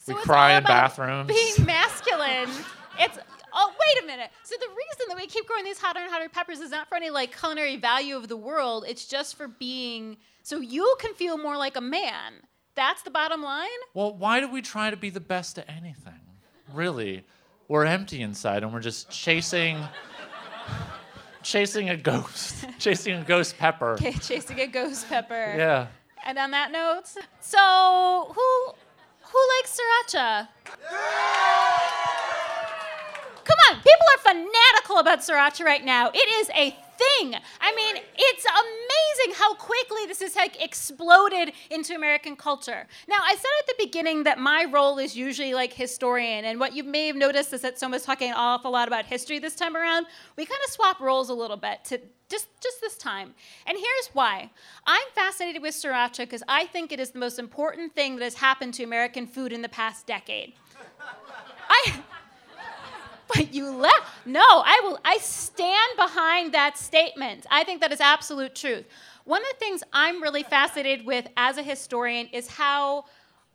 So 0.00 0.14
we 0.14 0.20
cry 0.20 0.58
in 0.58 0.64
bathrooms. 0.64 1.28
Being 1.28 1.66
masculine. 1.66 2.50
It's 2.98 3.18
oh 3.54 3.70
wait 3.72 4.04
a 4.04 4.06
minute. 4.06 4.30
So 4.42 4.54
the 4.58 4.68
reason 4.68 5.06
that 5.08 5.16
we 5.16 5.26
keep 5.26 5.46
growing 5.46 5.64
these 5.64 5.78
hotter 5.78 6.00
and 6.00 6.10
hotter 6.10 6.28
peppers 6.28 6.60
is 6.60 6.70
not 6.70 6.88
for 6.88 6.96
any 6.96 7.10
like 7.10 7.36
culinary 7.38 7.76
value 7.76 8.16
of 8.16 8.28
the 8.28 8.36
world. 8.36 8.84
It's 8.86 9.06
just 9.06 9.36
for 9.36 9.48
being 9.48 10.16
so 10.42 10.60
you 10.60 10.96
can 11.00 11.14
feel 11.14 11.38
more 11.38 11.56
like 11.56 11.76
a 11.76 11.80
man. 11.80 12.34
That's 12.74 13.02
the 13.02 13.10
bottom 13.10 13.42
line. 13.42 13.68
Well, 13.94 14.14
why 14.14 14.40
do 14.40 14.50
we 14.50 14.60
try 14.60 14.90
to 14.90 14.96
be 14.96 15.10
the 15.10 15.20
best 15.20 15.58
at 15.58 15.68
anything? 15.68 16.20
Really? 16.72 17.24
We're 17.68 17.84
empty 17.84 18.20
inside 18.20 18.62
and 18.62 18.72
we're 18.72 18.80
just 18.80 19.10
chasing 19.10 19.78
chasing 21.42 21.90
a 21.90 21.96
ghost. 21.96 22.66
chasing 22.78 23.14
a 23.14 23.24
ghost 23.24 23.56
pepper. 23.58 23.92
Okay, 23.92 24.12
chasing 24.14 24.60
a 24.60 24.66
ghost 24.66 25.08
pepper. 25.08 25.54
Yeah. 25.56 25.86
And 26.26 26.38
on 26.38 26.50
that 26.50 26.72
note, 26.72 27.04
so 27.40 28.32
who 28.34 28.72
who 29.22 29.38
likes 29.56 29.78
sriracha? 29.78 30.48
Come 33.44 33.58
on, 33.70 33.76
people 33.76 34.06
are 34.14 34.32
fanatical 34.34 34.98
about 34.98 35.20
sriracha 35.20 35.64
right 35.64 35.84
now. 35.84 36.10
It 36.12 36.28
is 36.40 36.50
a 36.50 36.70
thing. 36.96 37.34
I 37.60 37.74
mean, 37.74 38.02
it's 38.16 38.46
amazing 38.46 39.38
how 39.38 39.54
quickly 39.54 40.06
this 40.06 40.20
has 40.20 40.36
like 40.36 40.62
exploded 40.62 41.52
into 41.70 41.94
American 41.94 42.36
culture. 42.36 42.86
Now, 43.08 43.18
I 43.22 43.34
said 43.34 43.50
at 43.60 43.66
the 43.66 43.84
beginning 43.84 44.24
that 44.24 44.38
my 44.38 44.64
role 44.64 44.98
is 44.98 45.16
usually 45.16 45.54
like 45.54 45.72
historian, 45.72 46.44
and 46.44 46.58
what 46.58 46.74
you 46.74 46.84
may 46.84 47.06
have 47.08 47.16
noticed 47.16 47.52
is 47.52 47.60
that 47.62 47.78
Soma's 47.78 48.04
talking 48.04 48.30
an 48.30 48.36
awful 48.36 48.70
lot 48.70 48.88
about 48.88 49.06
history 49.06 49.38
this 49.38 49.54
time 49.54 49.76
around. 49.76 50.06
We 50.36 50.46
kind 50.46 50.60
of 50.64 50.72
swap 50.72 51.00
roles 51.00 51.28
a 51.28 51.34
little 51.34 51.56
bit 51.56 51.84
to 51.86 52.00
just 52.28 52.48
just 52.62 52.80
this 52.80 52.96
time. 52.96 53.34
And 53.66 53.76
here's 53.76 54.06
why. 54.12 54.50
I'm 54.86 55.06
fascinated 55.14 55.62
with 55.62 55.74
sriracha 55.74 56.18
because 56.18 56.42
I 56.48 56.66
think 56.66 56.92
it 56.92 57.00
is 57.00 57.10
the 57.10 57.18
most 57.18 57.38
important 57.38 57.94
thing 57.94 58.16
that 58.16 58.24
has 58.24 58.34
happened 58.34 58.74
to 58.74 58.84
American 58.84 59.26
food 59.26 59.52
in 59.52 59.62
the 59.62 59.68
past 59.68 60.06
decade. 60.06 60.54
I 61.68 62.02
you 63.50 63.70
left. 63.70 64.02
No, 64.26 64.40
I 64.42 64.80
will 64.84 64.98
I 65.04 65.18
stand 65.18 65.96
behind 65.96 66.54
that 66.54 66.78
statement. 66.78 67.46
I 67.50 67.64
think 67.64 67.80
that 67.80 67.92
is 67.92 68.00
absolute 68.00 68.54
truth. 68.54 68.84
One 69.24 69.42
of 69.42 69.48
the 69.52 69.58
things 69.58 69.82
I'm 69.92 70.22
really 70.22 70.42
fascinated 70.42 71.06
with 71.06 71.26
as 71.36 71.56
a 71.56 71.62
historian 71.62 72.28
is 72.32 72.48
how 72.48 73.06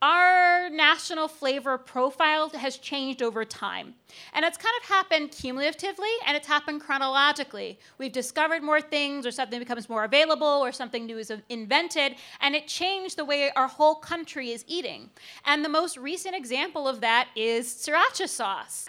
our 0.02 0.70
national 0.70 1.28
flavor 1.28 1.76
profile 1.76 2.48
has 2.50 2.78
changed 2.78 3.22
over 3.22 3.44
time. 3.44 3.94
And 4.32 4.44
it's 4.46 4.56
kind 4.56 4.72
of 4.82 4.88
happened 4.88 5.30
cumulatively 5.30 6.08
and 6.26 6.36
it's 6.36 6.46
happened 6.46 6.80
chronologically. 6.80 7.78
We've 7.98 8.10
discovered 8.10 8.62
more 8.62 8.80
things, 8.80 9.26
or 9.26 9.30
something 9.30 9.58
becomes 9.58 9.90
more 9.90 10.04
available, 10.04 10.46
or 10.46 10.72
something 10.72 11.04
new 11.04 11.18
is 11.18 11.30
invented, 11.50 12.16
and 12.40 12.54
it 12.56 12.66
changed 12.66 13.18
the 13.18 13.26
way 13.26 13.50
our 13.54 13.68
whole 13.68 13.94
country 13.94 14.52
is 14.52 14.64
eating. 14.66 15.10
And 15.44 15.62
the 15.62 15.68
most 15.68 15.98
recent 15.98 16.34
example 16.34 16.88
of 16.88 17.02
that 17.02 17.28
is 17.36 17.66
sriracha 17.66 18.28
sauce. 18.28 18.88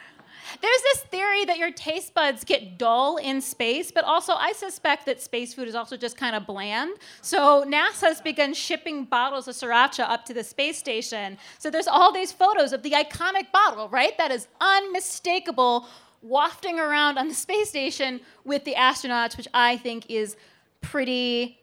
There's 0.61 0.81
this 0.81 0.99
theory 1.03 1.45
that 1.45 1.57
your 1.57 1.71
taste 1.71 2.13
buds 2.13 2.43
get 2.43 2.77
dull 2.77 3.17
in 3.17 3.41
space, 3.41 3.91
but 3.91 4.03
also 4.03 4.33
I 4.33 4.53
suspect 4.53 5.05
that 5.05 5.21
space 5.21 5.53
food 5.53 5.67
is 5.67 5.75
also 5.75 5.97
just 5.97 6.17
kind 6.17 6.35
of 6.35 6.45
bland. 6.45 6.91
So 7.21 7.63
NASA 7.65 8.07
has 8.07 8.21
begun 8.21 8.53
shipping 8.53 9.05
bottles 9.05 9.47
of 9.47 9.55
sriracha 9.55 10.09
up 10.09 10.25
to 10.25 10.33
the 10.33 10.43
space 10.43 10.77
station. 10.77 11.37
So 11.59 11.69
there's 11.69 11.87
all 11.87 12.11
these 12.11 12.31
photos 12.31 12.73
of 12.73 12.83
the 12.83 12.91
iconic 12.91 13.51
bottle, 13.51 13.89
right? 13.89 14.17
That 14.17 14.31
is 14.31 14.47
unmistakable 14.59 15.87
wafting 16.21 16.79
around 16.79 17.17
on 17.17 17.27
the 17.27 17.33
space 17.33 17.69
station 17.69 18.21
with 18.43 18.63
the 18.63 18.75
astronauts, 18.75 19.37
which 19.37 19.47
I 19.53 19.77
think 19.77 20.09
is 20.09 20.35
pretty 20.81 21.59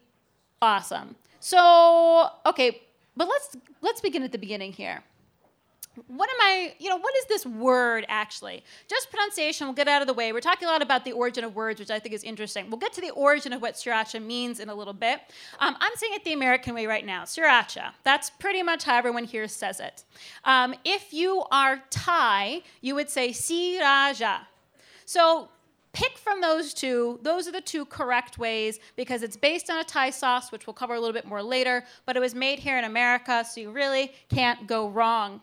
awesome. 0.60 1.16
So, 1.40 2.30
okay, 2.46 2.82
but 3.16 3.28
let's 3.28 3.56
let's 3.80 4.00
begin 4.00 4.22
at 4.22 4.32
the 4.32 4.38
beginning 4.38 4.72
here 4.72 5.02
what 6.06 6.30
am 6.30 6.36
I, 6.40 6.74
you 6.78 6.88
know, 6.88 6.96
what 6.96 7.14
is 7.16 7.24
this 7.26 7.46
word 7.46 8.06
actually? 8.08 8.64
Just 8.88 9.10
pronunciation, 9.10 9.66
we'll 9.66 9.74
get 9.74 9.88
out 9.88 10.00
of 10.00 10.08
the 10.08 10.14
way. 10.14 10.32
We're 10.32 10.40
talking 10.40 10.68
a 10.68 10.70
lot 10.70 10.82
about 10.82 11.04
the 11.04 11.12
origin 11.12 11.44
of 11.44 11.54
words, 11.54 11.80
which 11.80 11.90
I 11.90 11.98
think 11.98 12.14
is 12.14 12.24
interesting. 12.24 12.70
We'll 12.70 12.78
get 12.78 12.92
to 12.94 13.00
the 13.00 13.10
origin 13.10 13.52
of 13.52 13.62
what 13.62 13.74
sriracha 13.74 14.22
means 14.22 14.60
in 14.60 14.68
a 14.68 14.74
little 14.74 14.92
bit. 14.92 15.20
Um, 15.58 15.76
I'm 15.80 15.92
saying 15.96 16.14
it 16.14 16.24
the 16.24 16.32
American 16.32 16.74
way 16.74 16.86
right 16.86 17.04
now, 17.04 17.24
sriracha. 17.24 17.92
That's 18.04 18.30
pretty 18.30 18.62
much 18.62 18.84
how 18.84 18.96
everyone 18.96 19.24
here 19.24 19.48
says 19.48 19.80
it. 19.80 20.04
Um, 20.44 20.74
if 20.84 21.12
you 21.12 21.44
are 21.50 21.82
Thai, 21.90 22.62
you 22.80 22.94
would 22.94 23.10
say 23.10 23.30
sriracha. 23.30 24.40
So 25.04 25.48
pick 25.92 26.16
from 26.18 26.40
those 26.40 26.74
two. 26.74 27.18
Those 27.22 27.48
are 27.48 27.52
the 27.52 27.60
two 27.60 27.84
correct 27.84 28.38
ways 28.38 28.78
because 28.94 29.22
it's 29.22 29.36
based 29.36 29.70
on 29.70 29.78
a 29.78 29.84
Thai 29.84 30.10
sauce, 30.10 30.52
which 30.52 30.66
we'll 30.66 30.74
cover 30.74 30.94
a 30.94 31.00
little 31.00 31.14
bit 31.14 31.26
more 31.26 31.42
later, 31.42 31.84
but 32.06 32.16
it 32.16 32.20
was 32.20 32.34
made 32.34 32.58
here 32.58 32.78
in 32.78 32.84
America, 32.84 33.44
so 33.44 33.60
you 33.60 33.70
really 33.70 34.12
can't 34.28 34.66
go 34.66 34.88
wrong 34.88 35.40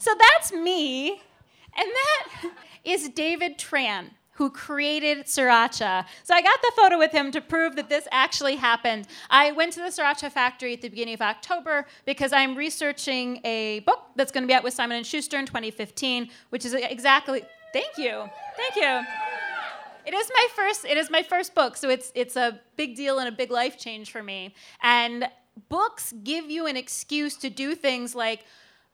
so 0.00 0.10
that's 0.18 0.52
me. 0.52 1.22
And 1.76 1.88
that 1.88 2.50
is 2.84 3.08
David 3.10 3.58
Tran, 3.58 4.10
who 4.32 4.50
created 4.50 5.26
Sriracha. 5.26 6.04
So 6.24 6.34
I 6.34 6.42
got 6.42 6.60
the 6.62 6.72
photo 6.74 6.98
with 6.98 7.12
him 7.12 7.30
to 7.30 7.40
prove 7.40 7.76
that 7.76 7.88
this 7.88 8.08
actually 8.10 8.56
happened. 8.56 9.06
I 9.30 9.52
went 9.52 9.74
to 9.74 9.80
the 9.80 9.88
Sriracha 9.88 10.32
factory 10.32 10.72
at 10.72 10.80
the 10.80 10.88
beginning 10.88 11.14
of 11.14 11.22
October 11.22 11.86
because 12.06 12.32
I'm 12.32 12.56
researching 12.56 13.40
a 13.44 13.80
book 13.80 14.00
that's 14.16 14.32
going 14.32 14.42
to 14.42 14.48
be 14.48 14.54
out 14.54 14.64
with 14.64 14.74
Simon 14.74 15.02
& 15.02 15.04
Schuster 15.04 15.38
in 15.38 15.46
2015, 15.46 16.30
which 16.48 16.64
is 16.64 16.74
exactly 16.74 17.42
Thank 17.72 17.98
you. 17.98 18.28
Thank 18.56 18.76
you. 18.76 19.06
It 20.06 20.14
is 20.14 20.30
my 20.34 20.48
first 20.56 20.84
it 20.84 20.96
is 20.96 21.10
my 21.10 21.22
first 21.22 21.54
book, 21.54 21.76
so 21.76 21.88
it's 21.88 22.10
it's 22.14 22.34
a 22.34 22.58
big 22.76 22.96
deal 22.96 23.18
and 23.18 23.28
a 23.28 23.32
big 23.32 23.50
life 23.50 23.78
change 23.78 24.10
for 24.10 24.22
me. 24.22 24.54
And 24.82 25.28
books 25.68 26.12
give 26.24 26.50
you 26.50 26.66
an 26.66 26.76
excuse 26.76 27.36
to 27.36 27.50
do 27.50 27.74
things 27.74 28.14
like 28.14 28.44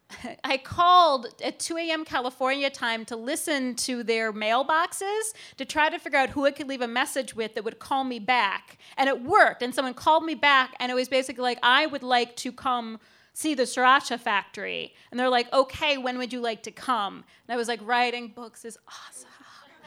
I 0.43 0.57
called 0.57 1.27
at 1.43 1.59
2 1.59 1.77
a.m. 1.77 2.05
California 2.05 2.69
time 2.69 3.05
to 3.05 3.15
listen 3.15 3.75
to 3.75 4.03
their 4.03 4.31
mailboxes 4.33 5.33
to 5.57 5.65
try 5.65 5.89
to 5.89 5.99
figure 5.99 6.19
out 6.19 6.29
who 6.29 6.45
I 6.45 6.51
could 6.51 6.67
leave 6.67 6.81
a 6.81 6.87
message 6.87 7.35
with 7.35 7.55
that 7.55 7.63
would 7.63 7.79
call 7.79 8.03
me 8.03 8.19
back. 8.19 8.77
And 8.97 9.09
it 9.09 9.21
worked. 9.21 9.61
And 9.61 9.73
someone 9.73 9.93
called 9.93 10.23
me 10.23 10.35
back, 10.35 10.75
and 10.79 10.91
it 10.91 10.95
was 10.95 11.09
basically 11.09 11.43
like, 11.43 11.59
I 11.63 11.85
would 11.85 12.03
like 12.03 12.35
to 12.37 12.51
come 12.51 12.99
see 13.33 13.53
the 13.53 13.63
Sriracha 13.63 14.19
factory. 14.19 14.93
And 15.11 15.19
they're 15.19 15.29
like, 15.29 15.51
okay, 15.53 15.97
when 15.97 16.17
would 16.17 16.33
you 16.33 16.39
like 16.39 16.63
to 16.63 16.71
come? 16.71 17.23
And 17.47 17.53
I 17.53 17.55
was 17.55 17.67
like, 17.67 17.79
writing 17.83 18.29
books 18.29 18.65
is 18.65 18.79
awesome. 18.87 19.29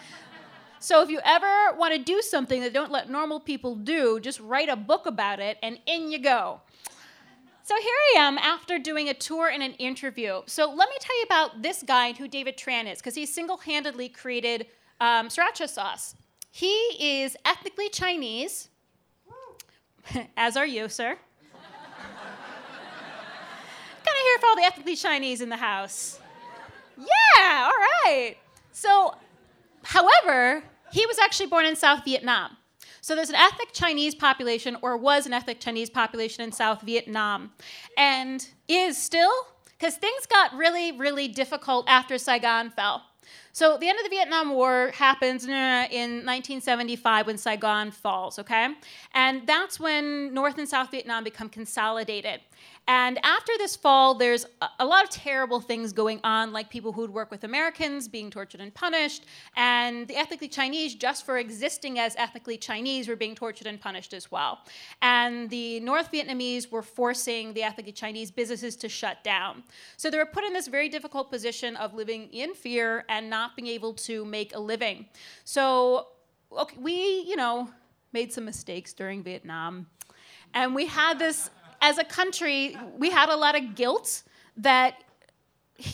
so 0.78 1.02
if 1.02 1.10
you 1.10 1.20
ever 1.24 1.76
want 1.76 1.92
to 1.94 1.98
do 1.98 2.22
something 2.22 2.60
that 2.60 2.72
don't 2.72 2.92
let 2.92 3.10
normal 3.10 3.40
people 3.40 3.74
do, 3.74 4.20
just 4.20 4.38
write 4.38 4.68
a 4.68 4.76
book 4.76 5.06
about 5.06 5.40
it, 5.40 5.58
and 5.62 5.80
in 5.86 6.12
you 6.12 6.20
go. 6.20 6.60
So 7.70 7.76
here 7.76 7.94
I 8.16 8.26
am 8.26 8.36
after 8.36 8.80
doing 8.80 9.10
a 9.10 9.14
tour 9.14 9.46
and 9.46 9.62
an 9.62 9.74
interview. 9.74 10.40
So 10.46 10.74
let 10.74 10.88
me 10.88 10.96
tell 10.98 11.16
you 11.16 11.22
about 11.22 11.62
this 11.62 11.84
guy 11.84 12.12
who 12.14 12.26
David 12.26 12.56
Tran 12.56 12.90
is, 12.90 12.98
because 12.98 13.14
he 13.14 13.24
single 13.26 13.58
handedly 13.58 14.08
created 14.08 14.66
um, 15.00 15.28
sriracha 15.28 15.68
sauce. 15.68 16.16
He 16.50 16.72
is 16.98 17.36
ethnically 17.44 17.88
Chinese, 17.88 18.70
as 20.36 20.56
are 20.56 20.66
you, 20.66 20.88
sir. 20.88 21.10
kind 21.10 21.56
of 24.04 24.24
here 24.24 24.38
for 24.40 24.46
all 24.48 24.56
the 24.56 24.64
ethnically 24.64 24.96
Chinese 24.96 25.40
in 25.40 25.48
the 25.48 25.56
house. 25.56 26.18
Yeah, 26.98 27.70
all 27.70 27.86
right. 28.04 28.34
So, 28.72 29.14
however, 29.84 30.64
he 30.90 31.06
was 31.06 31.20
actually 31.20 31.46
born 31.46 31.66
in 31.66 31.76
South 31.76 32.04
Vietnam. 32.04 32.56
So 33.00 33.14
there's 33.14 33.30
an 33.30 33.36
ethnic 33.36 33.72
Chinese 33.72 34.14
population, 34.14 34.76
or 34.82 34.96
was 34.96 35.26
an 35.26 35.32
ethnic 35.32 35.60
Chinese 35.60 35.90
population 35.90 36.44
in 36.44 36.52
South 36.52 36.82
Vietnam, 36.82 37.52
and 37.96 38.46
is 38.68 38.96
still, 38.96 39.32
because 39.78 39.96
things 39.96 40.26
got 40.26 40.54
really, 40.54 40.92
really 40.92 41.28
difficult 41.28 41.88
after 41.88 42.18
Saigon 42.18 42.70
fell. 42.70 43.02
So 43.60 43.76
the 43.76 43.90
end 43.90 43.98
of 43.98 44.04
the 44.04 44.08
Vietnam 44.08 44.54
War 44.54 44.90
happens 44.94 45.44
in 45.44 45.50
1975 45.50 47.26
when 47.26 47.36
Saigon 47.36 47.90
falls, 47.90 48.38
okay? 48.38 48.68
And 49.12 49.46
that's 49.46 49.78
when 49.78 50.32
North 50.32 50.56
and 50.56 50.66
South 50.66 50.90
Vietnam 50.90 51.24
become 51.24 51.50
consolidated. 51.50 52.40
And 52.88 53.24
after 53.24 53.52
this 53.56 53.76
fall, 53.76 54.14
there's 54.14 54.46
a, 54.78 54.84
lot 54.84 55.04
of 55.04 55.10
terrible 55.10 55.60
things 55.60 55.92
going 55.92 56.18
on, 56.24 56.52
like 56.52 56.70
people 56.70 56.92
who'd 56.92 57.10
work 57.10 57.30
with 57.30 57.44
Americans 57.44 58.08
being 58.08 58.30
tortured 58.30 58.60
and 58.60 58.74
punished, 58.74 59.26
and 59.54 60.08
the 60.08 60.16
ethnically 60.16 60.48
Chinese, 60.48 60.94
just 60.94 61.24
for 61.24 61.38
existing 61.38 61.98
as 61.98 62.16
ethnically 62.16 62.56
Chinese, 62.56 63.06
were 63.06 63.14
being 63.14 63.34
tortured 63.34 63.68
and 63.68 63.80
punished 63.80 64.12
as 64.12 64.32
well. 64.32 64.60
And 65.02 65.48
the 65.50 65.78
North 65.80 66.10
Vietnamese 66.10 66.70
were 66.72 66.82
forcing 66.82 67.52
the 67.52 67.62
ethnically 67.62 67.92
Chinese 67.92 68.30
businesses 68.30 68.74
to 68.76 68.88
shut 68.88 69.22
down. 69.22 69.62
So 69.96 70.10
they 70.10 70.18
were 70.18 70.26
put 70.26 70.42
in 70.42 70.52
this 70.52 70.66
very 70.66 70.88
difficult 70.88 71.30
position 71.30 71.76
of 71.76 71.94
living 71.94 72.28
in 72.32 72.54
fear 72.54 73.04
and 73.08 73.30
not 73.30 73.49
being 73.56 73.68
able 73.68 73.94
to 73.94 74.24
make 74.24 74.54
a 74.54 74.58
living. 74.58 75.06
So 75.44 76.08
okay, 76.52 76.76
we, 76.78 77.24
you 77.26 77.36
know, 77.36 77.70
made 78.12 78.32
some 78.32 78.44
mistakes 78.44 78.92
during 78.92 79.22
Vietnam. 79.22 79.86
And 80.54 80.74
we 80.74 80.86
had 80.86 81.18
this 81.18 81.50
as 81.80 81.98
a 81.98 82.04
country, 82.04 82.76
we 82.98 83.10
had 83.10 83.28
a 83.28 83.36
lot 83.36 83.56
of 83.56 83.74
guilt 83.74 84.22
that 84.56 85.02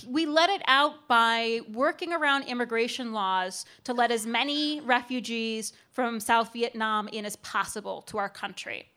we 0.08 0.26
let 0.26 0.50
it 0.50 0.62
out 0.66 1.08
by 1.08 1.60
working 1.72 2.12
around 2.12 2.44
immigration 2.44 3.12
laws 3.12 3.64
to 3.84 3.92
let 3.92 4.10
as 4.10 4.26
many 4.26 4.80
refugees 4.80 5.72
from 5.92 6.20
South 6.20 6.52
Vietnam 6.52 7.08
in 7.08 7.24
as 7.24 7.36
possible 7.36 8.02
to 8.02 8.18
our 8.18 8.28
country. 8.28 8.88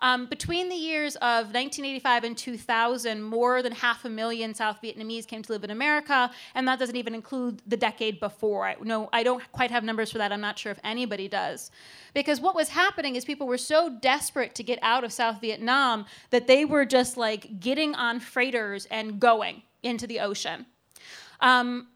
Um, 0.00 0.26
between 0.26 0.68
the 0.68 0.76
years 0.76 1.16
of 1.16 1.46
1985 1.52 2.24
and 2.24 2.38
2000, 2.38 3.22
more 3.22 3.62
than 3.62 3.72
half 3.72 4.04
a 4.04 4.08
million 4.08 4.54
South 4.54 4.80
Vietnamese 4.82 5.26
came 5.26 5.42
to 5.42 5.52
live 5.52 5.64
in 5.64 5.70
America, 5.70 6.30
and 6.54 6.66
that 6.68 6.78
doesn't 6.78 6.96
even 6.96 7.14
include 7.14 7.62
the 7.66 7.76
decade 7.76 8.20
before. 8.20 8.66
I, 8.66 8.76
no, 8.82 9.08
I 9.12 9.22
don't 9.22 9.42
quite 9.52 9.70
have 9.70 9.84
numbers 9.84 10.12
for 10.12 10.18
that. 10.18 10.32
I'm 10.32 10.40
not 10.40 10.58
sure 10.58 10.72
if 10.72 10.78
anybody 10.84 11.28
does. 11.28 11.70
Because 12.14 12.40
what 12.40 12.54
was 12.54 12.68
happening 12.68 13.16
is 13.16 13.24
people 13.24 13.46
were 13.46 13.58
so 13.58 13.90
desperate 14.00 14.54
to 14.54 14.62
get 14.62 14.78
out 14.82 15.04
of 15.04 15.12
South 15.12 15.40
Vietnam 15.40 16.06
that 16.30 16.46
they 16.46 16.64
were 16.64 16.84
just 16.84 17.16
like 17.16 17.60
getting 17.60 17.94
on 17.94 18.20
freighters 18.20 18.86
and 18.86 19.20
going 19.20 19.62
into 19.82 20.06
the 20.06 20.20
ocean. 20.20 20.66
Um, 21.40 21.88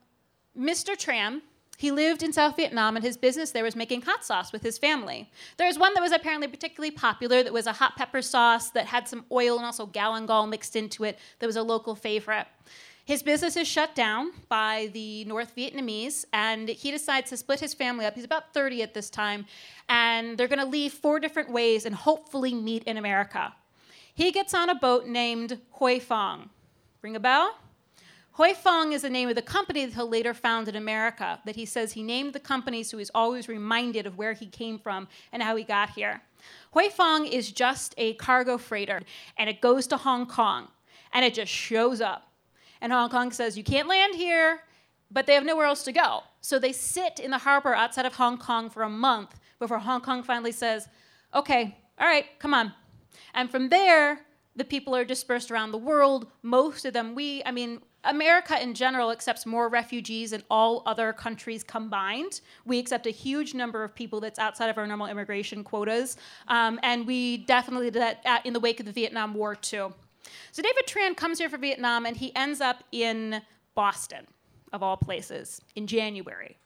Mr. 0.58 0.94
Tran, 0.94 1.40
he 1.78 1.90
lived 1.90 2.22
in 2.22 2.32
South 2.32 2.56
Vietnam, 2.56 2.94
and 2.96 3.04
his 3.04 3.16
business 3.16 3.50
there 3.50 3.64
was 3.64 3.74
making 3.74 4.02
hot 4.02 4.24
sauce 4.24 4.52
with 4.52 4.62
his 4.62 4.78
family. 4.78 5.30
There 5.56 5.66
was 5.66 5.78
one 5.78 5.94
that 5.94 6.00
was 6.00 6.12
apparently 6.12 6.46
particularly 6.46 6.92
popular 6.92 7.42
that 7.42 7.52
was 7.52 7.66
a 7.66 7.72
hot 7.72 7.96
pepper 7.96 8.22
sauce 8.22 8.70
that 8.70 8.86
had 8.86 9.08
some 9.08 9.24
oil 9.32 9.56
and 9.56 9.66
also 9.66 9.86
galangal 9.86 10.48
mixed 10.48 10.76
into 10.76 11.04
it 11.04 11.18
that 11.38 11.46
was 11.46 11.56
a 11.56 11.62
local 11.62 11.94
favorite. 11.94 12.46
His 13.04 13.22
business 13.22 13.56
is 13.56 13.66
shut 13.66 13.96
down 13.96 14.30
by 14.48 14.90
the 14.92 15.24
North 15.24 15.56
Vietnamese, 15.56 16.24
and 16.32 16.68
he 16.68 16.92
decides 16.92 17.30
to 17.30 17.36
split 17.36 17.58
his 17.58 17.74
family 17.74 18.06
up. 18.06 18.14
He's 18.14 18.24
about 18.24 18.54
30 18.54 18.82
at 18.82 18.94
this 18.94 19.10
time, 19.10 19.46
and 19.88 20.38
they're 20.38 20.46
going 20.46 20.60
to 20.60 20.64
leave 20.64 20.92
four 20.92 21.18
different 21.18 21.50
ways 21.50 21.84
and 21.84 21.94
hopefully 21.96 22.54
meet 22.54 22.84
in 22.84 22.96
America. 22.96 23.52
He 24.14 24.30
gets 24.30 24.54
on 24.54 24.68
a 24.68 24.74
boat 24.74 25.06
named 25.06 25.58
Huy 25.80 25.98
Fong. 25.98 26.50
Ring 27.02 27.16
a 27.16 27.20
bell? 27.20 27.56
Huy 28.36 28.54
Fong 28.54 28.92
is 28.92 29.02
the 29.02 29.10
name 29.10 29.28
of 29.28 29.34
the 29.34 29.42
company 29.42 29.84
that 29.84 29.94
he'll 29.94 30.08
later 30.08 30.32
found 30.32 30.68
in 30.68 30.76
America, 30.76 31.38
that 31.44 31.56
he 31.56 31.66
says 31.66 31.92
he 31.92 32.02
named 32.02 32.32
the 32.32 32.40
company 32.40 32.82
so 32.82 32.98
he's 32.98 33.10
always 33.14 33.48
reminded 33.48 34.06
of 34.06 34.16
where 34.16 34.32
he 34.32 34.46
came 34.46 34.78
from 34.78 35.06
and 35.32 35.42
how 35.42 35.54
he 35.56 35.64
got 35.64 35.90
here. 35.90 36.22
Huy 36.72 36.88
Fong 36.88 37.26
is 37.26 37.52
just 37.52 37.94
a 37.98 38.14
cargo 38.14 38.56
freighter, 38.56 39.02
and 39.36 39.50
it 39.50 39.60
goes 39.60 39.86
to 39.88 39.96
Hong 39.96 40.26
Kong, 40.26 40.68
and 41.12 41.24
it 41.24 41.34
just 41.34 41.52
shows 41.52 42.00
up 42.00 42.32
and 42.82 42.92
Hong 42.92 43.08
Kong 43.08 43.30
says, 43.30 43.56
you 43.56 43.62
can't 43.62 43.88
land 43.88 44.16
here, 44.16 44.60
but 45.10 45.24
they 45.24 45.34
have 45.34 45.44
nowhere 45.44 45.66
else 45.66 45.84
to 45.84 45.92
go. 45.92 46.24
So 46.40 46.58
they 46.58 46.72
sit 46.72 47.20
in 47.20 47.30
the 47.30 47.38
harbor 47.38 47.74
outside 47.74 48.06
of 48.06 48.14
Hong 48.14 48.36
Kong 48.36 48.68
for 48.68 48.82
a 48.82 48.88
month 48.88 49.38
before 49.60 49.78
Hong 49.78 50.00
Kong 50.00 50.24
finally 50.24 50.50
says, 50.50 50.88
okay, 51.32 51.78
all 51.98 52.08
right, 52.08 52.26
come 52.40 52.52
on. 52.52 52.72
And 53.34 53.48
from 53.48 53.68
there, 53.68 54.22
the 54.56 54.64
people 54.64 54.96
are 54.96 55.04
dispersed 55.04 55.52
around 55.52 55.70
the 55.70 55.78
world. 55.78 56.26
Most 56.42 56.84
of 56.84 56.92
them, 56.92 57.14
we, 57.14 57.40
I 57.46 57.52
mean, 57.52 57.80
America 58.04 58.60
in 58.60 58.74
general 58.74 59.10
accepts 59.10 59.46
more 59.46 59.68
refugees 59.68 60.30
than 60.30 60.42
all 60.50 60.82
other 60.86 61.12
countries 61.12 61.62
combined. 61.62 62.40
We 62.64 62.78
accept 62.78 63.06
a 63.06 63.10
huge 63.10 63.54
number 63.54 63.84
of 63.84 63.94
people 63.94 64.20
that's 64.20 64.38
outside 64.38 64.68
of 64.68 64.78
our 64.78 64.86
normal 64.86 65.06
immigration 65.06 65.62
quotas. 65.62 66.16
Um, 66.48 66.80
and 66.82 67.06
we 67.06 67.38
definitely 67.38 67.90
did 67.90 68.02
that 68.02 68.44
in 68.44 68.52
the 68.52 68.60
wake 68.60 68.80
of 68.80 68.86
the 68.86 68.92
Vietnam 68.92 69.34
War, 69.34 69.54
too. 69.54 69.94
So 70.50 70.62
David 70.62 70.86
Tran 70.86 71.16
comes 71.16 71.38
here 71.38 71.48
for 71.48 71.58
Vietnam 71.58 72.06
and 72.06 72.16
he 72.16 72.34
ends 72.34 72.60
up 72.60 72.84
in 72.92 73.42
Boston, 73.74 74.26
of 74.72 74.82
all 74.82 74.96
places, 74.96 75.60
in 75.76 75.86
January. 75.86 76.58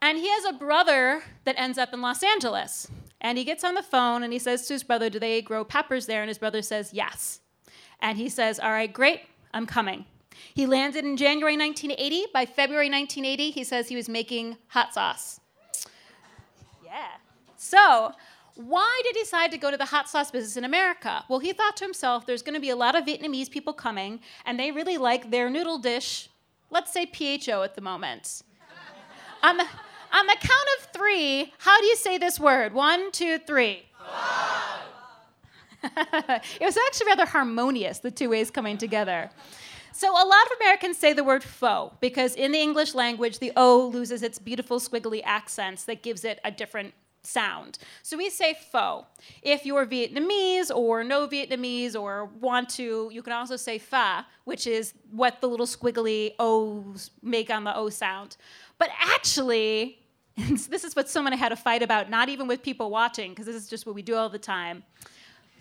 and 0.00 0.18
he 0.18 0.28
has 0.28 0.44
a 0.46 0.52
brother 0.52 1.22
that 1.44 1.54
ends 1.58 1.78
up 1.78 1.92
in 1.92 2.00
Los 2.00 2.22
Angeles. 2.22 2.88
And 3.20 3.38
he 3.38 3.44
gets 3.44 3.62
on 3.62 3.74
the 3.74 3.82
phone 3.82 4.22
and 4.22 4.32
he 4.32 4.38
says 4.38 4.66
to 4.66 4.74
his 4.74 4.82
brother, 4.82 5.08
Do 5.08 5.20
they 5.20 5.42
grow 5.42 5.64
peppers 5.64 6.06
there? 6.06 6.22
And 6.22 6.28
his 6.28 6.38
brother 6.38 6.62
says, 6.62 6.92
Yes. 6.92 7.40
And 8.02 8.18
he 8.18 8.28
says, 8.28 8.58
All 8.58 8.70
right, 8.70 8.92
great, 8.92 9.22
I'm 9.54 9.64
coming. 9.64 10.04
He 10.52 10.66
landed 10.66 11.04
in 11.04 11.16
January 11.16 11.56
1980. 11.56 12.26
By 12.34 12.44
February 12.44 12.90
1980, 12.90 13.50
he 13.50 13.64
says 13.64 13.88
he 13.88 13.96
was 13.96 14.08
making 14.08 14.58
hot 14.68 14.92
sauce. 14.92 15.40
Yeah. 16.84 17.06
So 17.56 18.12
why 18.54 19.00
did 19.04 19.16
he 19.16 19.22
decide 19.22 19.50
to 19.52 19.58
go 19.58 19.70
to 19.70 19.76
the 19.76 19.86
hot 19.86 20.08
sauce 20.08 20.30
business 20.30 20.56
in 20.56 20.64
America? 20.64 21.24
Well, 21.28 21.38
he 21.38 21.52
thought 21.52 21.76
to 21.78 21.84
himself, 21.84 22.26
there's 22.26 22.42
going 22.42 22.54
to 22.54 22.60
be 22.60 22.70
a 22.70 22.76
lot 22.76 22.94
of 22.94 23.04
Vietnamese 23.04 23.50
people 23.50 23.72
coming, 23.72 24.20
and 24.44 24.58
they 24.58 24.70
really 24.70 24.98
like 24.98 25.30
their 25.30 25.48
noodle 25.48 25.78
dish, 25.78 26.28
let's 26.70 26.92
say 26.92 27.06
PHO 27.06 27.62
at 27.62 27.74
the 27.74 27.80
moment. 27.80 28.42
on, 29.42 29.56
the, 29.56 29.64
on 30.12 30.26
the 30.26 30.36
count 30.38 30.68
of 30.78 30.88
three, 30.92 31.52
how 31.58 31.80
do 31.80 31.86
you 31.86 31.96
say 31.96 32.18
this 32.18 32.38
word? 32.38 32.74
One, 32.74 33.10
two, 33.10 33.38
three. 33.38 33.86
it 35.84 36.62
was 36.62 36.76
actually 36.86 37.06
rather 37.06 37.26
harmonious, 37.26 37.98
the 37.98 38.10
two 38.10 38.30
ways 38.30 38.50
coming 38.50 38.78
together. 38.78 39.30
So, 39.94 40.10
a 40.10 40.26
lot 40.26 40.46
of 40.46 40.52
Americans 40.60 40.96
say 40.96 41.12
the 41.12 41.24
word 41.24 41.44
faux 41.44 41.96
because 42.00 42.34
in 42.34 42.52
the 42.52 42.58
English 42.58 42.94
language, 42.94 43.38
the 43.38 43.52
O 43.56 43.90
loses 43.92 44.22
its 44.22 44.38
beautiful 44.38 44.80
squiggly 44.80 45.20
accents 45.24 45.84
that 45.84 46.02
gives 46.02 46.24
it 46.24 46.40
a 46.44 46.50
different 46.50 46.94
sound. 47.22 47.78
So 48.02 48.16
we 48.16 48.30
say 48.30 48.54
pho. 48.72 49.06
If 49.42 49.64
you're 49.64 49.86
Vietnamese 49.86 50.74
or 50.74 51.04
no 51.04 51.28
Vietnamese 51.28 51.94
or 51.98 52.26
want 52.40 52.68
to, 52.70 53.10
you 53.12 53.22
can 53.22 53.32
also 53.32 53.56
say 53.56 53.78
fa, 53.78 54.26
which 54.44 54.66
is 54.66 54.94
what 55.10 55.40
the 55.40 55.48
little 55.48 55.66
squiggly 55.66 56.34
O's 56.38 57.10
make 57.22 57.50
on 57.50 57.64
the 57.64 57.76
O 57.76 57.88
sound. 57.90 58.36
But 58.78 58.90
actually, 59.00 59.98
this 60.36 60.84
is 60.84 60.96
what 60.96 61.08
someone 61.08 61.32
had 61.34 61.52
a 61.52 61.56
fight 61.56 61.82
about, 61.82 62.10
not 62.10 62.28
even 62.28 62.48
with 62.48 62.62
people 62.62 62.90
watching, 62.90 63.30
because 63.30 63.46
this 63.46 63.56
is 63.56 63.68
just 63.68 63.86
what 63.86 63.94
we 63.94 64.02
do 64.02 64.16
all 64.16 64.28
the 64.28 64.38
time. 64.38 64.82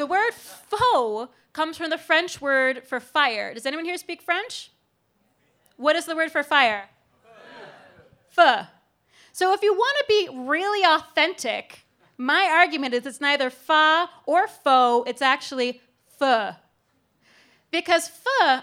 The 0.01 0.07
word 0.07 0.33
faux 0.33 1.31
comes 1.53 1.77
from 1.77 1.91
the 1.91 1.97
French 1.99 2.41
word 2.41 2.87
for 2.87 2.99
fire. 2.99 3.53
Does 3.53 3.67
anyone 3.67 3.85
here 3.85 3.97
speak 3.97 4.23
French? 4.23 4.71
What 5.77 5.95
is 5.95 6.05
the 6.05 6.15
word 6.15 6.31
for 6.31 6.41
fire? 6.41 6.89
Feu. 8.29 8.61
So 9.31 9.53
if 9.53 9.61
you 9.61 9.75
want 9.75 9.97
to 9.99 10.05
be 10.07 10.29
really 10.49 10.83
authentic, 10.83 11.85
my 12.17 12.49
argument 12.51 12.95
is 12.95 13.05
it's 13.05 13.21
neither 13.21 13.51
fa 13.51 14.09
or 14.25 14.47
faux, 14.47 15.07
it's 15.07 15.21
actually 15.21 15.81
pho. 16.17 16.53
Because 17.69 18.07
feu, 18.07 18.61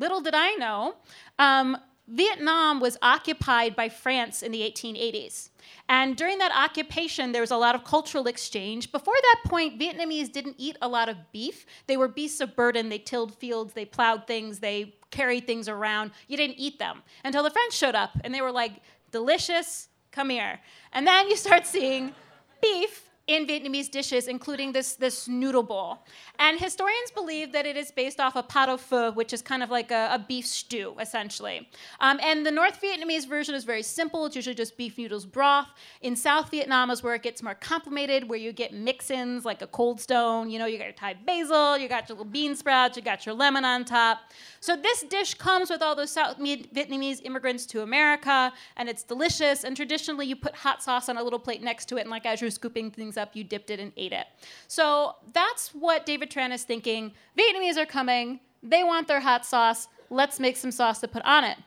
little 0.00 0.20
did 0.20 0.34
I 0.34 0.54
know, 0.54 0.96
um, 1.38 1.78
Vietnam 2.08 2.80
was 2.80 2.98
occupied 3.00 3.76
by 3.76 3.88
France 3.88 4.42
in 4.42 4.52
the 4.52 4.60
1880s. 4.60 5.50
And 5.88 6.16
during 6.16 6.38
that 6.38 6.52
occupation, 6.54 7.32
there 7.32 7.40
was 7.40 7.50
a 7.50 7.56
lot 7.56 7.74
of 7.74 7.84
cultural 7.84 8.26
exchange. 8.26 8.90
Before 8.90 9.14
that 9.14 9.50
point, 9.50 9.78
Vietnamese 9.78 10.30
didn't 10.30 10.56
eat 10.58 10.76
a 10.82 10.88
lot 10.88 11.08
of 11.08 11.16
beef. 11.32 11.64
They 11.86 11.96
were 11.96 12.08
beasts 12.08 12.40
of 12.40 12.56
burden. 12.56 12.88
They 12.88 12.98
tilled 12.98 13.34
fields, 13.34 13.72
they 13.74 13.84
plowed 13.84 14.26
things, 14.26 14.58
they 14.58 14.94
carried 15.10 15.46
things 15.46 15.68
around. 15.68 16.10
You 16.26 16.36
didn't 16.36 16.58
eat 16.58 16.78
them 16.78 17.02
until 17.24 17.42
the 17.42 17.50
French 17.50 17.74
showed 17.74 17.94
up 17.94 18.10
and 18.24 18.34
they 18.34 18.42
were 18.42 18.52
like, 18.52 18.72
delicious, 19.10 19.88
come 20.10 20.30
here. 20.30 20.58
And 20.92 21.06
then 21.06 21.28
you 21.28 21.36
start 21.36 21.66
seeing 21.66 22.14
beef 22.60 23.08
in 23.32 23.46
Vietnamese 23.46 23.90
dishes, 23.90 24.28
including 24.28 24.72
this, 24.72 24.92
this 24.92 25.26
noodle 25.26 25.62
bowl. 25.62 26.04
And 26.38 26.60
historians 26.60 27.10
believe 27.14 27.50
that 27.52 27.64
it 27.64 27.78
is 27.78 27.90
based 27.90 28.20
off 28.20 28.36
a 28.36 28.42
pot 28.42 28.68
au 28.68 28.76
feu, 28.76 29.10
which 29.12 29.32
is 29.32 29.40
kind 29.40 29.62
of 29.62 29.70
like 29.70 29.90
a, 29.90 30.10
a 30.12 30.18
beef 30.18 30.46
stew, 30.46 30.94
essentially. 31.00 31.66
Um, 32.00 32.20
and 32.22 32.44
the 32.44 32.50
North 32.50 32.78
Vietnamese 32.82 33.26
version 33.26 33.54
is 33.54 33.64
very 33.64 33.82
simple. 33.82 34.26
It's 34.26 34.36
usually 34.36 34.54
just 34.54 34.76
beef 34.76 34.98
noodles 34.98 35.24
broth. 35.24 35.68
In 36.02 36.14
South 36.14 36.50
Vietnam 36.50 36.90
is 36.90 37.02
where 37.02 37.14
it 37.14 37.22
gets 37.22 37.42
more 37.42 37.54
complicated, 37.54 38.28
where 38.28 38.38
you 38.38 38.52
get 38.52 38.74
mix-ins 38.74 39.46
like 39.46 39.62
a 39.62 39.66
cold 39.66 39.98
stone. 39.98 40.50
You 40.50 40.58
know, 40.58 40.66
you 40.66 40.76
got 40.76 40.84
your 40.84 40.92
Thai 40.92 41.14
basil, 41.24 41.78
you 41.78 41.88
got 41.88 42.10
your 42.10 42.18
little 42.18 42.30
bean 42.30 42.54
sprouts, 42.54 42.98
you 42.98 43.02
got 43.02 43.24
your 43.24 43.34
lemon 43.34 43.64
on 43.64 43.86
top. 43.86 44.18
So 44.60 44.76
this 44.76 45.04
dish 45.08 45.34
comes 45.34 45.70
with 45.70 45.80
all 45.80 45.96
those 45.96 46.10
South 46.10 46.38
Vietnamese 46.38 47.20
immigrants 47.24 47.64
to 47.66 47.82
America, 47.82 48.52
and 48.76 48.88
it's 48.90 49.02
delicious. 49.02 49.64
And 49.64 49.74
traditionally, 49.74 50.26
you 50.26 50.36
put 50.36 50.54
hot 50.54 50.82
sauce 50.82 51.08
on 51.08 51.16
a 51.16 51.22
little 51.22 51.38
plate 51.38 51.62
next 51.62 51.86
to 51.86 51.96
it, 51.96 52.02
and 52.02 52.10
like 52.10 52.26
as 52.26 52.42
you're 52.42 52.50
scooping 52.50 52.90
things 52.90 53.16
up, 53.16 53.21
you 53.32 53.44
dipped 53.44 53.70
it 53.70 53.80
and 53.80 53.92
ate 53.96 54.12
it. 54.12 54.26
So 54.68 55.16
that's 55.32 55.68
what 55.68 56.06
David 56.06 56.30
Tran 56.30 56.52
is 56.52 56.64
thinking. 56.64 57.12
Vietnamese 57.38 57.76
are 57.76 57.86
coming. 57.86 58.40
They 58.62 58.84
want 58.84 59.08
their 59.08 59.20
hot 59.20 59.46
sauce. 59.46 59.88
Let's 60.10 60.38
make 60.38 60.56
some 60.56 60.70
sauce 60.70 61.00
to 61.00 61.08
put 61.08 61.22
on 61.24 61.44
it. 61.44 61.58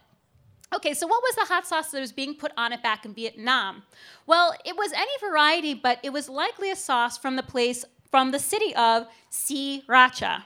Okay, 0.74 0.93
so 0.93 1.08
what 1.08 1.22
was 1.22 1.36
the 1.36 1.45
hot 1.45 1.66
sauce 1.66 1.91
that 1.91 1.99
was 1.99 2.12
being 2.12 2.36
put 2.36 2.51
on 2.58 2.74
it 2.74 2.84
back 2.84 3.06
in 3.06 3.14
Vietnam? 3.14 3.84
Well, 4.28 4.53
it 4.66 4.76
was 4.76 4.91
any 4.93 5.12
variety, 5.22 5.74
but 5.74 5.99
it 6.03 6.12
was 6.12 6.28
likely 6.28 6.72
a 6.72 6.76
sauce 6.76 7.18
from 7.18 7.36
the 7.36 7.43
place, 7.43 7.86
from 8.12 8.32
the 8.32 8.39
city 8.39 8.76
of 8.76 9.08
Sriracha. 9.32 10.43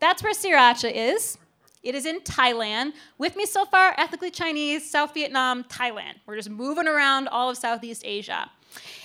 That's 0.00 0.22
where 0.22 0.32
Sriracha 0.32 0.92
is. 0.92 1.38
It 1.82 1.94
is 1.94 2.06
in 2.06 2.20
Thailand. 2.20 2.92
With 3.18 3.36
me 3.36 3.44
so 3.44 3.66
far, 3.66 3.94
ethnically 3.98 4.30
Chinese, 4.30 4.90
South 4.90 5.12
Vietnam, 5.12 5.64
Thailand. 5.64 6.14
We're 6.26 6.36
just 6.36 6.50
moving 6.50 6.88
around 6.88 7.28
all 7.28 7.50
of 7.50 7.58
Southeast 7.58 8.02
Asia. 8.04 8.50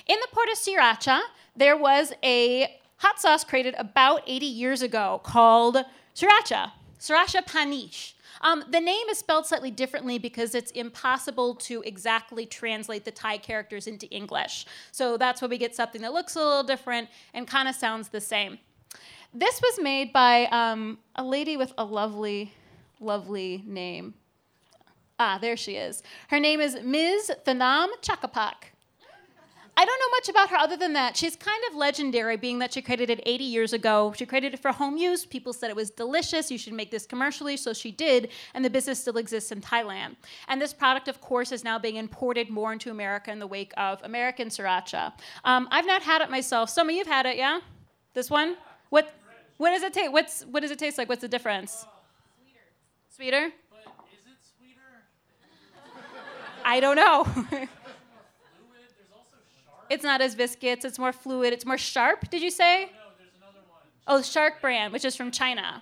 In 0.09 0.17
the 0.21 0.27
port 0.31 0.49
of 0.51 0.57
Sriracha, 0.57 1.19
there 1.55 1.77
was 1.77 2.11
a 2.23 2.79
hot 2.97 3.19
sauce 3.19 3.43
created 3.43 3.75
about 3.77 4.23
80 4.25 4.47
years 4.47 4.81
ago 4.81 5.21
called 5.23 5.77
Sriracha, 6.15 6.71
Sriracha 6.99 7.45
Panich. 7.45 8.13
Um, 8.41 8.63
the 8.71 8.79
name 8.79 9.07
is 9.11 9.19
spelled 9.19 9.45
slightly 9.45 9.69
differently 9.69 10.17
because 10.17 10.55
it's 10.55 10.71
impossible 10.71 11.53
to 11.55 11.83
exactly 11.83 12.47
translate 12.47 13.05
the 13.05 13.11
Thai 13.11 13.37
characters 13.37 13.85
into 13.85 14.07
English. 14.07 14.65
So 14.91 15.15
that's 15.15 15.43
why 15.43 15.47
we 15.47 15.59
get 15.59 15.75
something 15.75 16.01
that 16.01 16.11
looks 16.11 16.35
a 16.35 16.39
little 16.39 16.63
different 16.63 17.07
and 17.35 17.45
kind 17.45 17.69
of 17.69 17.75
sounds 17.75 18.09
the 18.09 18.21
same. 18.21 18.57
This 19.31 19.61
was 19.61 19.79
made 19.79 20.11
by 20.11 20.45
um, 20.45 20.97
a 21.17 21.23
lady 21.23 21.55
with 21.55 21.71
a 21.77 21.85
lovely, 21.85 22.51
lovely 22.99 23.63
name. 23.67 24.15
Ah, 25.19 25.37
there 25.39 25.55
she 25.55 25.75
is. 25.75 26.01
Her 26.29 26.39
name 26.39 26.61
is 26.61 26.79
Ms. 26.81 27.31
Thanom 27.45 27.89
Chakkapak. 28.01 28.71
I 29.79 29.85
don't 29.85 29.97
know 29.97 30.09
much 30.09 30.27
about 30.27 30.49
her 30.49 30.57
other 30.57 30.75
than 30.75 30.91
that. 30.91 31.15
She's 31.15 31.37
kind 31.37 31.63
of 31.69 31.75
legendary, 31.77 32.35
being 32.35 32.59
that 32.59 32.73
she 32.73 32.81
created 32.81 33.09
it 33.09 33.21
80 33.25 33.45
years 33.45 33.71
ago. 33.71 34.13
She 34.13 34.25
created 34.25 34.53
it 34.53 34.59
for 34.59 34.73
home 34.73 34.97
use. 34.97 35.25
People 35.25 35.53
said 35.53 35.69
it 35.69 35.75
was 35.77 35.89
delicious. 35.89 36.51
You 36.51 36.57
should 36.57 36.73
make 36.73 36.91
this 36.91 37.05
commercially, 37.05 37.55
so 37.55 37.71
she 37.71 37.89
did, 37.89 38.27
and 38.53 38.65
the 38.65 38.69
business 38.69 38.99
still 38.99 39.15
exists 39.15 39.53
in 39.53 39.61
Thailand. 39.61 40.17
And 40.49 40.61
this 40.61 40.73
product, 40.73 41.07
of 41.07 41.21
course, 41.21 41.53
is 41.53 41.63
now 41.63 41.79
being 41.79 41.95
imported 41.95 42.49
more 42.49 42.73
into 42.73 42.91
America 42.91 43.31
in 43.31 43.39
the 43.39 43.47
wake 43.47 43.71
of 43.77 44.03
American 44.03 44.49
sriracha. 44.49 45.13
Um, 45.45 45.69
I've 45.71 45.87
not 45.87 46.01
had 46.01 46.21
it 46.21 46.29
myself. 46.29 46.69
Some 46.69 46.89
of 46.89 46.95
you've 46.95 47.07
had 47.07 47.25
it, 47.25 47.37
yeah? 47.37 47.61
This 48.13 48.29
one? 48.29 48.57
What? 48.89 49.13
What 49.55 49.69
does 49.69 49.83
it 49.83 49.93
taste? 49.93 50.11
What's 50.11 50.41
what 50.41 50.59
does 50.59 50.71
it 50.71 50.79
taste 50.79 50.97
like? 50.97 51.07
What's 51.07 51.21
the 51.21 51.29
difference? 51.29 51.85
sweeter. 53.15 53.47
Sweeter? 53.47 53.53
But 53.69 53.93
is 54.11 54.25
it 54.25 54.39
sweeter? 54.57 54.81
I 56.65 56.81
don't 56.81 56.97
know. 56.97 57.67
It's 59.89 60.03
not 60.03 60.21
as 60.21 60.35
viscous. 60.35 60.85
It's 60.85 60.99
more 60.99 61.11
fluid. 61.11 61.53
It's 61.53 61.65
more 61.65 61.77
sharp. 61.77 62.29
Did 62.29 62.41
you 62.41 62.51
say? 62.51 62.85
No, 62.85 62.89
there's 63.17 63.31
another 63.37 63.59
one. 63.67 63.81
Oh, 64.07 64.21
Shark 64.21 64.61
brand, 64.61 64.93
which 64.93 65.05
is 65.05 65.15
from 65.15 65.31
China. 65.31 65.81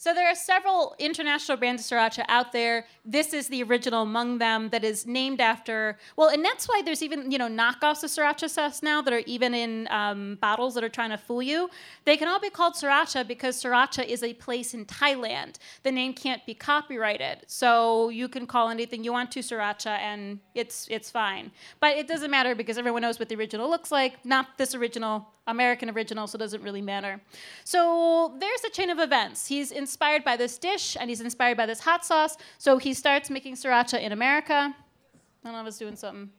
So 0.00 0.14
there 0.14 0.28
are 0.28 0.34
several 0.36 0.94
international 1.00 1.58
brands 1.58 1.82
of 1.82 1.98
sriracha 1.98 2.24
out 2.28 2.52
there. 2.52 2.86
This 3.04 3.34
is 3.34 3.48
the 3.48 3.64
original 3.64 4.02
among 4.02 4.38
them 4.38 4.68
that 4.68 4.84
is 4.84 5.06
named 5.06 5.40
after. 5.40 5.98
Well, 6.14 6.28
and 6.28 6.44
that's 6.44 6.68
why 6.68 6.82
there's 6.84 7.02
even 7.02 7.32
you 7.32 7.36
know 7.36 7.48
knockoffs 7.48 8.04
of 8.04 8.10
sriracha 8.10 8.48
sauce 8.48 8.80
now 8.80 9.02
that 9.02 9.12
are 9.12 9.24
even 9.26 9.54
in 9.54 9.88
um, 9.90 10.38
bottles 10.40 10.74
that 10.74 10.84
are 10.84 10.88
trying 10.88 11.10
to 11.10 11.18
fool 11.18 11.42
you. 11.42 11.68
They 12.04 12.16
can 12.16 12.28
all 12.28 12.38
be 12.38 12.48
called 12.48 12.74
sriracha 12.74 13.26
because 13.26 13.60
sriracha 13.60 14.06
is 14.06 14.22
a 14.22 14.34
place 14.34 14.72
in 14.72 14.86
Thailand. 14.86 15.56
The 15.82 15.90
name 15.90 16.12
can't 16.14 16.46
be 16.46 16.54
copyrighted, 16.54 17.44
so 17.48 18.08
you 18.08 18.28
can 18.28 18.46
call 18.46 18.68
anything 18.68 19.02
you 19.02 19.12
want 19.12 19.32
to 19.32 19.40
sriracha, 19.40 19.98
and 19.98 20.38
it's 20.54 20.86
it's 20.88 21.10
fine. 21.10 21.50
But 21.80 21.96
it 21.96 22.06
doesn't 22.06 22.30
matter 22.30 22.54
because 22.54 22.78
everyone 22.78 23.02
knows 23.02 23.18
what 23.18 23.28
the 23.28 23.34
original 23.34 23.68
looks 23.68 23.90
like. 23.90 24.24
Not 24.24 24.58
this 24.58 24.76
original 24.76 25.26
American 25.48 25.88
original, 25.90 26.26
so 26.26 26.36
it 26.36 26.40
doesn't 26.40 26.62
really 26.62 26.82
matter. 26.82 27.20
So 27.64 28.36
there's 28.38 28.62
a 28.64 28.70
chain 28.70 28.90
of 28.90 28.98
events. 28.98 29.48
He's 29.48 29.72
inspired 29.88 30.22
by 30.22 30.36
this 30.36 30.58
dish 30.58 30.96
and 31.00 31.08
he's 31.08 31.22
inspired 31.22 31.56
by 31.56 31.64
this 31.64 31.80
hot 31.80 32.04
sauce. 32.04 32.36
So 32.58 32.76
he 32.76 32.92
starts 32.92 33.30
making 33.30 33.54
sriracha 33.54 33.98
in 34.00 34.12
America. 34.12 34.54
I 34.54 35.44
don't 35.44 35.52
know 35.54 35.62
if 35.62 35.68
it's 35.68 35.78
doing 35.78 35.96
something. 35.96 36.30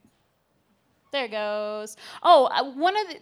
There 1.12 1.26
it 1.26 1.32
goes. 1.32 1.98
Oh, 2.22 2.46
uh, 2.46 2.72
one 2.74 2.96
of 2.96 3.08
the 3.08 3.16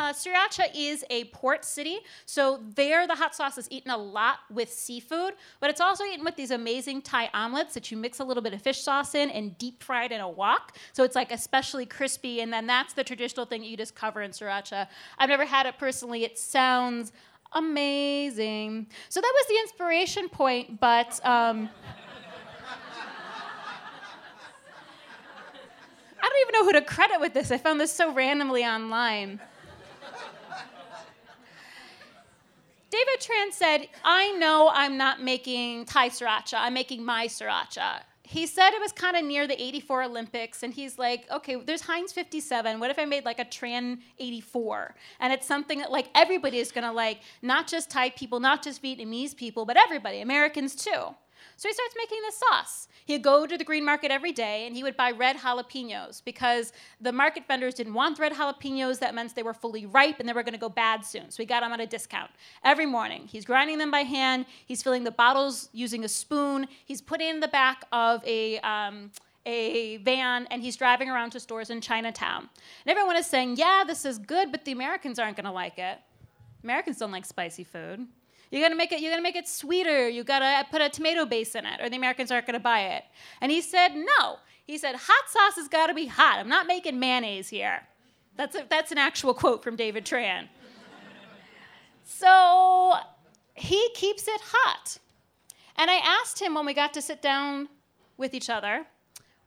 uh, 0.00 0.12
Sriracha 0.12 0.70
is 0.76 1.04
a 1.10 1.24
port 1.24 1.64
city, 1.64 1.98
so 2.24 2.60
there 2.76 3.08
the 3.08 3.16
hot 3.16 3.34
sauce 3.34 3.58
is 3.58 3.66
eaten 3.68 3.90
a 3.90 3.96
lot 3.96 4.38
with 4.48 4.72
seafood, 4.72 5.34
but 5.58 5.68
it's 5.68 5.80
also 5.80 6.04
eaten 6.04 6.24
with 6.24 6.36
these 6.36 6.52
amazing 6.52 7.02
Thai 7.02 7.28
omelets 7.34 7.74
that 7.74 7.90
you 7.90 7.96
mix 7.96 8.20
a 8.20 8.24
little 8.24 8.44
bit 8.44 8.54
of 8.54 8.62
fish 8.62 8.80
sauce 8.80 9.16
in 9.16 9.28
and 9.30 9.58
deep 9.58 9.82
fried 9.82 10.12
in 10.12 10.20
a 10.20 10.28
wok. 10.28 10.76
So 10.92 11.02
it's 11.02 11.16
like 11.16 11.32
especially 11.32 11.84
crispy, 11.84 12.40
and 12.40 12.52
then 12.52 12.68
that's 12.68 12.92
the 12.92 13.02
traditional 13.02 13.44
thing 13.44 13.64
you 13.64 13.76
just 13.76 13.96
cover 13.96 14.22
in 14.22 14.30
Sriracha. 14.30 14.86
I've 15.18 15.28
never 15.28 15.44
had 15.44 15.66
it 15.66 15.78
personally. 15.78 16.22
It 16.22 16.38
sounds 16.38 17.12
amazing. 17.54 18.86
So 19.08 19.20
that 19.20 19.32
was 19.34 19.46
the 19.48 19.58
inspiration 19.60 20.28
point, 20.28 20.80
but. 20.80 21.20
Um, 21.24 21.68
I 26.24 26.28
don't 26.28 26.40
even 26.40 26.52
know 26.52 26.64
who 26.64 26.72
to 26.74 26.82
credit 26.82 27.20
with 27.20 27.34
this. 27.34 27.50
I 27.50 27.58
found 27.58 27.80
this 27.80 27.92
so 27.92 28.12
randomly 28.14 28.64
online. 28.64 29.40
David 32.90 33.20
Tran 33.20 33.52
said, 33.52 33.88
I 34.04 34.32
know 34.32 34.70
I'm 34.72 34.98
not 34.98 35.22
making 35.22 35.86
Thai 35.86 36.10
sriracha, 36.10 36.54
I'm 36.58 36.74
making 36.74 37.02
my 37.04 37.26
sriracha. 37.26 38.02
He 38.24 38.46
said 38.46 38.70
it 38.72 38.80
was 38.80 38.92
kind 38.92 39.16
of 39.16 39.24
near 39.24 39.46
the 39.48 39.60
84 39.60 40.04
Olympics, 40.04 40.62
and 40.62 40.72
he's 40.72 40.96
like, 40.96 41.28
okay, 41.30 41.56
there's 41.56 41.82
Heinz 41.82 42.12
57. 42.12 42.78
What 42.78 42.90
if 42.90 42.98
I 42.98 43.04
made 43.04 43.24
like 43.24 43.40
a 43.40 43.44
Tran 43.44 43.98
84? 44.18 44.94
And 45.18 45.32
it's 45.32 45.46
something 45.46 45.80
that 45.80 45.90
like 45.90 46.08
everybody 46.14 46.58
is 46.58 46.70
gonna 46.70 46.92
like, 46.92 47.20
not 47.42 47.66
just 47.66 47.90
Thai 47.90 48.10
people, 48.10 48.38
not 48.38 48.62
just 48.62 48.82
Vietnamese 48.82 49.36
people, 49.36 49.64
but 49.64 49.76
everybody, 49.76 50.20
Americans 50.20 50.76
too. 50.76 51.14
So 51.56 51.68
he 51.68 51.74
starts 51.74 51.94
making 51.96 52.18
this 52.22 52.38
sauce. 52.38 52.88
He'd 53.04 53.22
go 53.22 53.46
to 53.46 53.58
the 53.58 53.64
green 53.64 53.84
market 53.84 54.10
every 54.10 54.32
day 54.32 54.66
and 54.66 54.74
he 54.74 54.82
would 54.82 54.96
buy 54.96 55.10
red 55.10 55.36
jalapenos 55.36 56.24
because 56.24 56.72
the 57.00 57.12
market 57.12 57.44
vendors 57.48 57.74
didn't 57.74 57.94
want 57.94 58.18
red 58.18 58.32
jalapenos. 58.32 58.98
That 59.00 59.14
meant 59.14 59.34
they 59.34 59.42
were 59.42 59.54
fully 59.54 59.86
ripe 59.86 60.20
and 60.20 60.28
they 60.28 60.32
were 60.32 60.42
going 60.42 60.54
to 60.54 60.60
go 60.60 60.68
bad 60.68 61.04
soon. 61.04 61.30
So 61.30 61.42
he 61.42 61.46
got 61.46 61.60
them 61.60 61.72
at 61.72 61.80
a 61.80 61.86
discount. 61.86 62.30
Every 62.64 62.86
morning, 62.86 63.26
he's 63.26 63.44
grinding 63.44 63.78
them 63.78 63.90
by 63.90 64.00
hand. 64.00 64.46
He's 64.66 64.82
filling 64.82 65.04
the 65.04 65.10
bottles 65.10 65.68
using 65.72 66.04
a 66.04 66.08
spoon. 66.08 66.66
He's 66.84 67.00
putting 67.00 67.28
in 67.28 67.40
the 67.40 67.48
back 67.48 67.84
of 67.92 68.24
a. 68.26 68.58
Um, 68.60 69.10
a 69.44 69.96
van 69.96 70.46
and 70.52 70.62
he's 70.62 70.76
driving 70.76 71.10
around 71.10 71.30
to 71.30 71.40
stores 71.40 71.68
in 71.68 71.80
Chinatown. 71.80 72.48
And 72.86 72.96
everyone 72.96 73.16
is 73.16 73.26
saying, 73.26 73.56
Yeah, 73.56 73.82
this 73.84 74.04
is 74.04 74.18
good, 74.18 74.52
but 74.52 74.64
the 74.64 74.70
Americans 74.70 75.18
aren't 75.18 75.36
going 75.36 75.46
to 75.46 75.50
like 75.50 75.78
it. 75.78 75.98
Americans 76.62 76.98
don't 76.98 77.10
like 77.10 77.24
spicy 77.24 77.64
food. 77.64 78.06
You 78.52 78.60
gotta 78.60 78.76
make 78.76 78.92
it. 78.92 79.00
You 79.00 79.08
gotta 79.08 79.22
make 79.22 79.34
it 79.34 79.48
sweeter. 79.48 80.08
You 80.08 80.22
gotta 80.24 80.66
put 80.70 80.82
a 80.82 80.90
tomato 80.90 81.24
base 81.24 81.54
in 81.54 81.64
it, 81.64 81.80
or 81.80 81.88
the 81.88 81.96
Americans 81.96 82.30
aren't 82.30 82.46
gonna 82.46 82.60
buy 82.60 82.80
it. 82.80 83.04
And 83.40 83.50
he 83.50 83.62
said 83.62 83.94
no. 83.96 84.36
He 84.64 84.78
said 84.78 84.94
hot 84.94 85.28
sauce 85.28 85.56
has 85.56 85.68
got 85.68 85.88
to 85.88 85.94
be 85.94 86.06
hot. 86.06 86.38
I'm 86.38 86.48
not 86.48 86.66
making 86.66 87.00
mayonnaise 87.00 87.48
here. 87.48 87.82
That's 88.36 88.54
a, 88.54 88.64
that's 88.68 88.92
an 88.92 88.98
actual 88.98 89.34
quote 89.34 89.64
from 89.64 89.74
David 89.74 90.04
Tran. 90.04 90.48
so 92.04 92.94
he 93.54 93.90
keeps 93.94 94.28
it 94.28 94.40
hot. 94.42 94.98
And 95.76 95.90
I 95.90 95.96
asked 95.96 96.40
him 96.40 96.54
when 96.54 96.66
we 96.66 96.74
got 96.74 96.94
to 96.94 97.02
sit 97.02 97.20
down 97.20 97.68
with 98.16 98.34
each 98.34 98.48
other, 98.50 98.86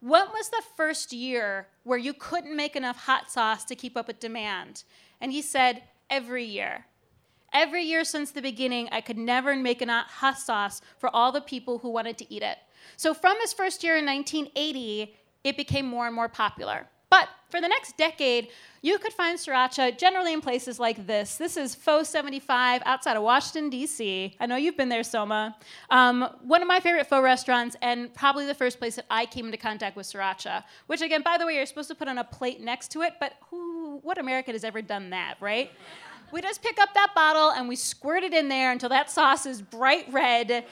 what 0.01 0.33
was 0.33 0.49
the 0.49 0.63
first 0.75 1.13
year 1.13 1.67
where 1.83 1.97
you 1.97 2.13
couldn't 2.13 2.55
make 2.55 2.75
enough 2.75 2.97
hot 2.97 3.31
sauce 3.31 3.63
to 3.65 3.75
keep 3.75 3.95
up 3.95 4.07
with 4.07 4.19
demand? 4.19 4.83
And 5.21 5.31
he 5.31 5.41
said, 5.41 5.83
every 6.09 6.43
year. 6.43 6.85
Every 7.55 7.83
year 7.83 8.03
since 8.03 8.31
the 8.31 8.41
beginning, 8.41 8.89
I 8.91 8.99
could 8.99 9.17
never 9.17 9.55
make 9.55 9.81
a 9.81 10.01
hot 10.01 10.37
sauce 10.37 10.81
for 10.97 11.09
all 11.15 11.31
the 11.31 11.39
people 11.39 11.77
who 11.77 11.89
wanted 11.89 12.17
to 12.17 12.33
eat 12.33 12.43
it. 12.43 12.57
So 12.97 13.13
from 13.13 13.39
his 13.39 13.53
first 13.53 13.81
year 13.81 13.95
in 13.95 14.05
1980, 14.05 15.15
it 15.45 15.55
became 15.55 15.85
more 15.85 16.05
and 16.05 16.13
more 16.13 16.27
popular. 16.27 16.85
But 17.09 17.29
for 17.49 17.61
the 17.61 17.69
next 17.69 17.95
decade, 17.95 18.49
you 18.81 18.99
could 18.99 19.13
find 19.13 19.39
sriracha 19.39 19.97
generally 19.97 20.33
in 20.33 20.41
places 20.41 20.81
like 20.81 21.07
this. 21.07 21.37
This 21.37 21.55
is 21.55 21.75
Pho 21.75 22.03
75 22.03 22.81
outside 22.83 23.15
of 23.15 23.23
Washington, 23.23 23.69
D.C. 23.69 24.35
I 24.37 24.45
know 24.47 24.57
you've 24.57 24.75
been 24.75 24.89
there, 24.89 25.03
Soma. 25.03 25.55
Um, 25.89 26.27
one 26.43 26.61
of 26.61 26.67
my 26.67 26.81
favorite 26.81 27.07
pho 27.07 27.21
restaurants, 27.21 27.77
and 27.81 28.13
probably 28.13 28.45
the 28.47 28.53
first 28.53 28.79
place 28.79 28.97
that 28.97 29.05
I 29.09 29.25
came 29.27 29.45
into 29.45 29.57
contact 29.57 29.95
with 29.95 30.07
sriracha, 30.07 30.65
which, 30.87 31.01
again, 31.01 31.21
by 31.21 31.37
the 31.37 31.45
way, 31.45 31.55
you're 31.55 31.65
supposed 31.65 31.87
to 31.87 31.95
put 31.95 32.09
on 32.09 32.17
a 32.17 32.25
plate 32.25 32.59
next 32.59 32.89
to 32.91 33.03
it, 33.03 33.13
but 33.21 33.31
who, 33.49 33.99
what 34.03 34.17
American 34.17 34.53
has 34.55 34.65
ever 34.65 34.81
done 34.81 35.11
that, 35.11 35.37
right? 35.39 35.71
We 36.31 36.41
just 36.41 36.61
pick 36.61 36.79
up 36.79 36.93
that 36.93 37.11
bottle 37.15 37.51
and 37.51 37.67
we 37.67 37.75
squirt 37.75 38.23
it 38.23 38.33
in 38.33 38.49
there 38.49 38.71
until 38.71 38.89
that 38.89 39.09
sauce 39.09 39.45
is 39.45 39.61
bright 39.61 40.11
red. 40.11 40.65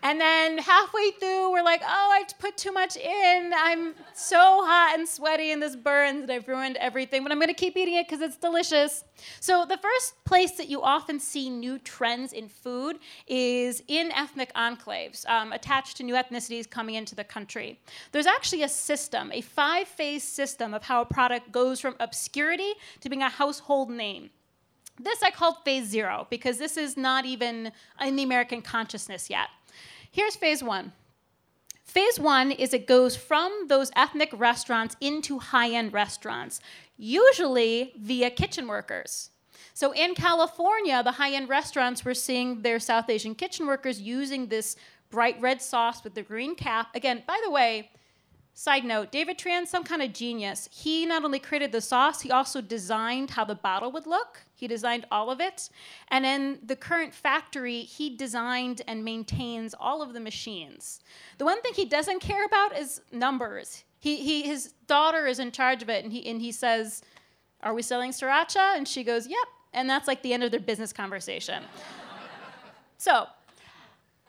And 0.00 0.20
then 0.20 0.58
halfway 0.58 1.10
through, 1.12 1.50
we're 1.50 1.64
like, 1.64 1.82
oh, 1.82 1.86
I 2.12 2.22
put 2.38 2.56
too 2.56 2.70
much 2.70 2.96
in. 2.96 3.52
I'm 3.54 3.94
so 4.14 4.36
hot 4.38 4.94
and 4.96 5.08
sweaty 5.08 5.50
and 5.50 5.60
this 5.60 5.74
burns 5.74 6.22
and 6.22 6.30
I've 6.30 6.46
ruined 6.46 6.76
everything, 6.76 7.24
but 7.24 7.32
I'm 7.32 7.40
gonna 7.40 7.52
keep 7.52 7.76
eating 7.76 7.96
it 7.96 8.06
because 8.08 8.20
it's 8.20 8.36
delicious. 8.36 9.02
So, 9.40 9.64
the 9.64 9.76
first 9.76 10.14
place 10.24 10.52
that 10.52 10.68
you 10.68 10.82
often 10.82 11.18
see 11.18 11.50
new 11.50 11.80
trends 11.80 12.32
in 12.32 12.48
food 12.48 13.00
is 13.26 13.82
in 13.88 14.12
ethnic 14.12 14.52
enclaves 14.54 15.28
um, 15.28 15.52
attached 15.52 15.96
to 15.96 16.04
new 16.04 16.14
ethnicities 16.14 16.70
coming 16.70 16.94
into 16.94 17.16
the 17.16 17.24
country. 17.24 17.80
There's 18.12 18.26
actually 18.26 18.62
a 18.62 18.68
system, 18.68 19.32
a 19.32 19.40
five 19.40 19.88
phase 19.88 20.22
system 20.22 20.74
of 20.74 20.84
how 20.84 21.02
a 21.02 21.06
product 21.06 21.50
goes 21.50 21.80
from 21.80 21.96
obscurity 21.98 22.74
to 23.00 23.08
being 23.08 23.22
a 23.22 23.28
household 23.28 23.90
name. 23.90 24.30
This 24.98 25.22
I 25.22 25.30
called 25.30 25.56
phase 25.64 25.86
zero 25.86 26.26
because 26.30 26.58
this 26.58 26.76
is 26.76 26.96
not 26.96 27.24
even 27.24 27.72
in 28.00 28.16
the 28.16 28.22
American 28.22 28.62
consciousness 28.62 29.30
yet. 29.30 29.48
Here's 30.10 30.36
phase 30.36 30.62
one. 30.62 30.92
Phase 31.84 32.20
one 32.20 32.50
is 32.52 32.74
it 32.74 32.86
goes 32.86 33.16
from 33.16 33.66
those 33.68 33.90
ethnic 33.96 34.30
restaurants 34.32 34.96
into 35.00 35.38
high 35.38 35.70
end 35.70 35.92
restaurants, 35.92 36.60
usually 36.96 37.94
via 37.98 38.30
kitchen 38.30 38.66
workers. 38.66 39.30
So 39.72 39.92
in 39.92 40.14
California, 40.14 41.02
the 41.02 41.12
high 41.12 41.32
end 41.32 41.48
restaurants 41.48 42.04
were 42.04 42.14
seeing 42.14 42.62
their 42.62 42.78
South 42.78 43.08
Asian 43.08 43.34
kitchen 43.34 43.66
workers 43.66 44.00
using 44.00 44.48
this 44.48 44.76
bright 45.08 45.40
red 45.40 45.62
sauce 45.62 46.04
with 46.04 46.14
the 46.14 46.22
green 46.22 46.54
cap. 46.54 46.88
Again, 46.94 47.22
by 47.26 47.40
the 47.44 47.50
way, 47.50 47.90
Side 48.58 48.84
note, 48.84 49.12
David 49.12 49.38
Tran, 49.38 49.68
some 49.68 49.84
kind 49.84 50.02
of 50.02 50.12
genius. 50.12 50.68
He 50.72 51.06
not 51.06 51.24
only 51.24 51.38
created 51.38 51.70
the 51.70 51.80
sauce, 51.80 52.22
he 52.22 52.32
also 52.32 52.60
designed 52.60 53.30
how 53.30 53.44
the 53.44 53.54
bottle 53.54 53.92
would 53.92 54.04
look. 54.04 54.40
He 54.52 54.66
designed 54.66 55.06
all 55.12 55.30
of 55.30 55.40
it. 55.40 55.70
And 56.08 56.26
in 56.26 56.58
the 56.64 56.74
current 56.74 57.14
factory, 57.14 57.82
he 57.82 58.16
designed 58.16 58.82
and 58.88 59.04
maintains 59.04 59.76
all 59.78 60.02
of 60.02 60.12
the 60.12 60.18
machines. 60.18 60.98
The 61.38 61.44
one 61.44 61.62
thing 61.62 61.72
he 61.72 61.84
doesn't 61.84 62.18
care 62.18 62.44
about 62.44 62.76
is 62.76 63.00
numbers. 63.12 63.84
He, 64.00 64.16
he, 64.16 64.42
his 64.42 64.72
daughter 64.88 65.28
is 65.28 65.38
in 65.38 65.52
charge 65.52 65.80
of 65.80 65.88
it, 65.88 66.02
and 66.02 66.12
he, 66.12 66.28
and 66.28 66.42
he 66.42 66.50
says, 66.50 67.02
Are 67.62 67.74
we 67.74 67.82
selling 67.82 68.10
sriracha? 68.10 68.76
And 68.76 68.88
she 68.88 69.04
goes, 69.04 69.28
Yep. 69.28 69.38
And 69.72 69.88
that's 69.88 70.08
like 70.08 70.22
the 70.22 70.32
end 70.32 70.42
of 70.42 70.50
their 70.50 70.58
business 70.58 70.92
conversation. 70.92 71.62
so, 72.98 73.28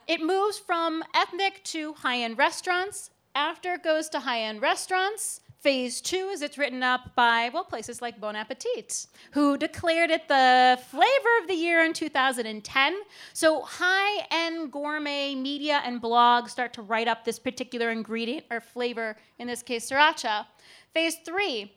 it 0.08 0.22
moves 0.22 0.60
from 0.60 1.04
ethnic 1.16 1.64
to 1.64 1.94
high 1.94 2.20
end 2.20 2.38
restaurants 2.38 3.10
after 3.36 3.74
it 3.74 3.84
goes 3.84 4.10
to 4.10 4.20
high 4.20 4.42
end 4.42 4.62
restaurants, 4.62 5.42
phase 5.60 6.02
two 6.02 6.30
is 6.30 6.42
it's 6.42 6.58
written 6.58 6.84
up 6.84 7.16
by, 7.16 7.50
well, 7.54 7.64
places 7.64 8.02
like 8.02 8.20
Bon 8.20 8.36
Appetit, 8.36 9.08
who 9.32 9.58
declared 9.58 10.10
it 10.10 10.28
the 10.28 10.80
flavor 10.90 11.38
of 11.42 11.48
the 11.48 11.54
year 11.54 11.84
in 11.84 11.94
2010. 11.94 12.96
So 13.34 13.62
high 13.62 14.26
end 14.32 14.72
gourmet 14.72 15.36
media 15.36 15.82
and 15.84 16.02
blogs 16.02 16.50
start 16.50 16.74
to 16.74 16.82
write 16.82 17.08
up 17.08 17.26
this 17.26 17.40
particular 17.40 17.92
ingredient 17.92 18.46
or 18.50 18.62
flavor, 18.62 19.18
in 19.38 19.48
this 19.48 19.62
case, 19.62 19.90
sriracha. 19.90 20.46
Phase 20.94 21.18
three, 21.26 21.74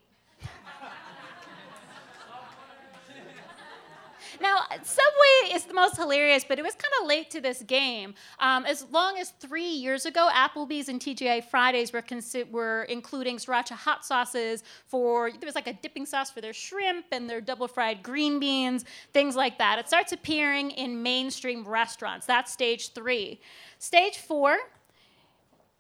Now, 4.41 4.61
Subway 4.83 5.55
is 5.55 5.65
the 5.65 5.75
most 5.75 5.97
hilarious, 5.97 6.45
but 6.45 6.59
it 6.59 6.63
was 6.63 6.75
kind 6.75 6.93
of 7.01 7.09
late 7.09 7.31
to 7.31 7.41
this 7.41 7.63
game. 7.63 8.15
Um, 8.39 8.65
as 8.65 8.87
long 8.91 9.19
as 9.19 9.31
three 9.31 9.69
years 9.69 10.07
ago, 10.07 10.29
Applebee's 10.33 10.89
and 10.89 11.01
TGI 11.01 11.45
Fridays 11.45 11.93
were, 11.93 12.03
consi- 12.03 12.51
were 12.51 12.85
including 12.85 13.37
sriracha 13.37 13.73
hot 13.73 14.05
sauces 14.05 14.63
for, 14.87 15.31
there 15.31 15.47
was 15.47 15.55
like 15.55 15.67
a 15.67 15.73
dipping 15.75 16.07
sauce 16.07 16.31
for 16.31 16.41
their 16.41 16.53
shrimp 16.53 17.07
and 17.13 17.29
their 17.29 17.41
double 17.41 17.69
fried 17.69 18.03
green 18.03 18.39
beans, 18.41 18.85
things 19.13 19.37
like 19.37 19.59
that. 19.59 19.79
It 19.79 19.89
starts 19.89 20.13
appearing 20.13 20.71
in 20.73 21.03
mainstream 21.03 21.67
restaurants. 21.67 22.27
That's 22.27 22.53
stage 22.53 22.93
three. 22.93 23.41
Stage 23.79 24.19
four 24.19 24.57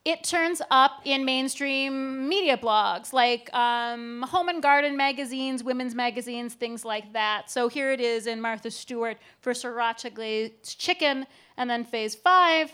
it 0.04 0.24
turns 0.24 0.60
up 0.70 1.00
in 1.04 1.24
mainstream 1.24 2.28
media 2.28 2.56
blogs 2.56 3.12
like 3.12 3.52
um, 3.54 4.22
home 4.22 4.48
and 4.48 4.60
garden 4.60 4.96
magazines, 4.96 5.62
women's 5.62 5.94
magazines, 5.94 6.54
things 6.54 6.84
like 6.84 7.12
that. 7.12 7.50
So 7.50 7.68
here 7.68 7.92
it 7.92 8.00
is 8.00 8.26
in 8.26 8.40
Martha 8.40 8.70
Stewart 8.70 9.18
for 9.40 9.52
sriracha 9.52 10.12
glazed 10.12 10.78
chicken. 10.78 11.26
And 11.56 11.70
then 11.70 11.84
phase 11.84 12.16
five, 12.16 12.72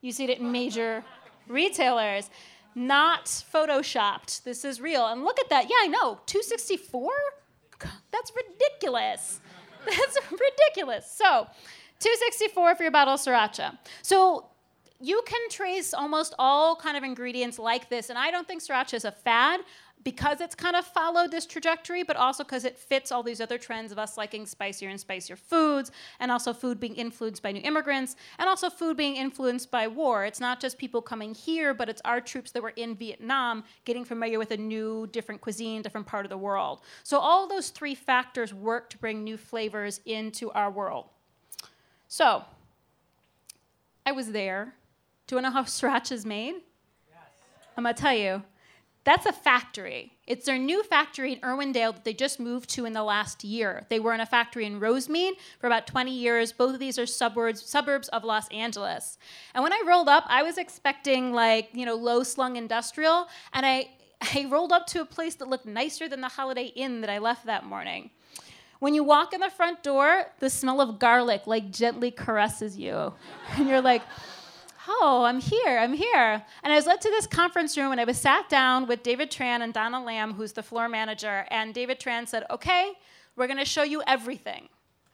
you 0.00 0.12
see 0.12 0.24
it 0.24 0.38
in 0.38 0.50
major 0.50 1.04
retailers. 1.46 2.30
Not 2.74 3.26
photoshopped. 3.26 4.42
This 4.44 4.64
is 4.64 4.80
real. 4.80 5.06
And 5.06 5.24
look 5.24 5.38
at 5.38 5.50
that. 5.50 5.64
Yeah, 5.64 5.76
I 5.80 5.86
know. 5.88 6.20
264? 6.26 7.10
That's 8.10 8.32
ridiculous. 8.34 9.40
That's 9.84 10.18
ridiculous. 10.30 11.10
So, 11.10 11.46
264 12.00 12.74
for 12.74 12.82
your 12.82 12.92
bottle 12.92 13.14
of 13.14 13.20
sriracha. 13.20 13.78
So 14.02 14.46
you 15.00 15.22
can 15.26 15.48
trace 15.50 15.92
almost 15.92 16.34
all 16.38 16.76
kind 16.76 16.96
of 16.96 17.02
ingredients 17.02 17.58
like 17.58 17.88
this, 17.88 18.10
and 18.10 18.18
I 18.18 18.30
don't 18.30 18.46
think 18.46 18.62
sriracha 18.62 18.94
is 18.94 19.04
a 19.04 19.12
fad 19.12 19.60
because 20.06 20.40
it's 20.40 20.54
kind 20.54 20.76
of 20.76 20.86
followed 20.86 21.32
this 21.32 21.46
trajectory, 21.46 22.04
but 22.04 22.16
also 22.16 22.44
because 22.44 22.64
it 22.64 22.78
fits 22.78 23.10
all 23.10 23.24
these 23.24 23.40
other 23.40 23.58
trends 23.58 23.90
of 23.90 23.98
us 23.98 24.16
liking 24.16 24.46
spicier 24.46 24.88
and 24.88 25.00
spicier 25.00 25.34
foods, 25.34 25.90
and 26.20 26.30
also 26.30 26.52
food 26.52 26.78
being 26.78 26.94
influenced 26.94 27.42
by 27.42 27.50
new 27.50 27.60
immigrants, 27.62 28.14
and 28.38 28.48
also 28.48 28.70
food 28.70 28.96
being 28.96 29.16
influenced 29.16 29.70
by 29.70 29.88
war. 29.88 30.24
It's 30.24 30.38
not 30.38 30.60
just 30.60 30.78
people 30.78 31.02
coming 31.02 31.34
here, 31.34 31.74
but 31.74 31.88
it's 31.88 32.00
our 32.04 32.20
troops 32.20 32.52
that 32.52 32.62
were 32.62 32.72
in 32.76 32.94
Vietnam 32.94 33.64
getting 33.84 34.04
familiar 34.04 34.38
with 34.38 34.52
a 34.52 34.56
new, 34.56 35.08
different 35.08 35.40
cuisine, 35.40 35.82
different 35.82 36.06
part 36.06 36.24
of 36.24 36.30
the 36.30 36.38
world. 36.38 36.82
So 37.02 37.18
all 37.18 37.48
those 37.48 37.70
three 37.70 37.96
factors 37.96 38.54
work 38.54 38.88
to 38.90 38.98
bring 38.98 39.24
new 39.24 39.36
flavors 39.36 40.00
into 40.06 40.52
our 40.52 40.70
world. 40.70 41.06
So, 42.06 42.44
I 44.06 44.12
was 44.12 44.30
there. 44.30 44.74
Do 45.26 45.36
you 45.36 45.42
know 45.42 45.50
how 45.50 45.64
sriracha 45.64 46.12
is 46.12 46.24
made? 46.24 46.54
Yes. 47.08 47.20
I'm 47.76 47.84
to 47.84 47.92
tell 47.92 48.14
you. 48.14 48.42
That's 49.06 49.24
a 49.24 49.32
factory. 49.32 50.14
It's 50.26 50.46
their 50.46 50.58
new 50.58 50.82
factory 50.82 51.32
in 51.32 51.38
Irwindale 51.40 51.94
that 51.94 52.04
they 52.04 52.12
just 52.12 52.40
moved 52.40 52.68
to 52.70 52.86
in 52.86 52.92
the 52.92 53.04
last 53.04 53.44
year. 53.44 53.86
They 53.88 54.00
were 54.00 54.12
in 54.12 54.20
a 54.20 54.26
factory 54.26 54.66
in 54.66 54.80
Rosemead 54.80 55.34
for 55.60 55.68
about 55.68 55.86
20 55.86 56.10
years. 56.12 56.50
Both 56.50 56.74
of 56.74 56.80
these 56.80 56.98
are 56.98 57.06
suburbs 57.06 57.62
suburbs 57.62 58.08
of 58.08 58.24
Los 58.24 58.48
Angeles. 58.48 59.16
And 59.54 59.62
when 59.62 59.72
I 59.72 59.80
rolled 59.86 60.08
up, 60.08 60.24
I 60.26 60.42
was 60.42 60.58
expecting 60.58 61.32
like, 61.32 61.68
you 61.72 61.86
know, 61.86 61.94
low 61.94 62.24
slung 62.24 62.56
industrial, 62.56 63.28
and 63.52 63.64
I 63.64 63.90
I 64.20 64.46
rolled 64.50 64.72
up 64.72 64.88
to 64.88 65.02
a 65.02 65.04
place 65.04 65.36
that 65.36 65.48
looked 65.48 65.66
nicer 65.66 66.08
than 66.08 66.20
the 66.20 66.28
Holiday 66.28 66.72
Inn 66.74 67.00
that 67.02 67.10
I 67.10 67.18
left 67.18 67.46
that 67.46 67.64
morning. 67.64 68.10
When 68.80 68.92
you 68.94 69.04
walk 69.04 69.32
in 69.32 69.40
the 69.40 69.50
front 69.50 69.82
door, 69.82 70.24
the 70.40 70.50
smell 70.50 70.80
of 70.80 70.98
garlic 70.98 71.46
like 71.46 71.70
gently 71.70 72.10
caresses 72.10 72.76
you. 72.76 73.14
And 73.56 73.68
you're 73.68 73.80
like, 73.80 74.02
oh, 74.88 75.24
I'm 75.24 75.40
here, 75.40 75.78
I'm 75.78 75.92
here. 75.92 76.42
And 76.62 76.72
I 76.72 76.76
was 76.76 76.86
led 76.86 77.00
to 77.02 77.10
this 77.10 77.26
conference 77.26 77.76
room 77.76 77.92
and 77.92 78.00
I 78.00 78.04
was 78.04 78.18
sat 78.18 78.48
down 78.48 78.86
with 78.86 79.02
David 79.02 79.30
Tran 79.30 79.60
and 79.60 79.72
Donna 79.72 80.02
Lam, 80.02 80.34
who's 80.34 80.52
the 80.52 80.62
floor 80.62 80.88
manager. 80.88 81.46
And 81.50 81.74
David 81.74 82.00
Tran 82.00 82.28
said, 82.28 82.44
okay, 82.50 82.92
we're 83.36 83.46
going 83.46 83.58
to 83.58 83.64
show 83.64 83.82
you 83.82 84.02
everything. 84.06 84.68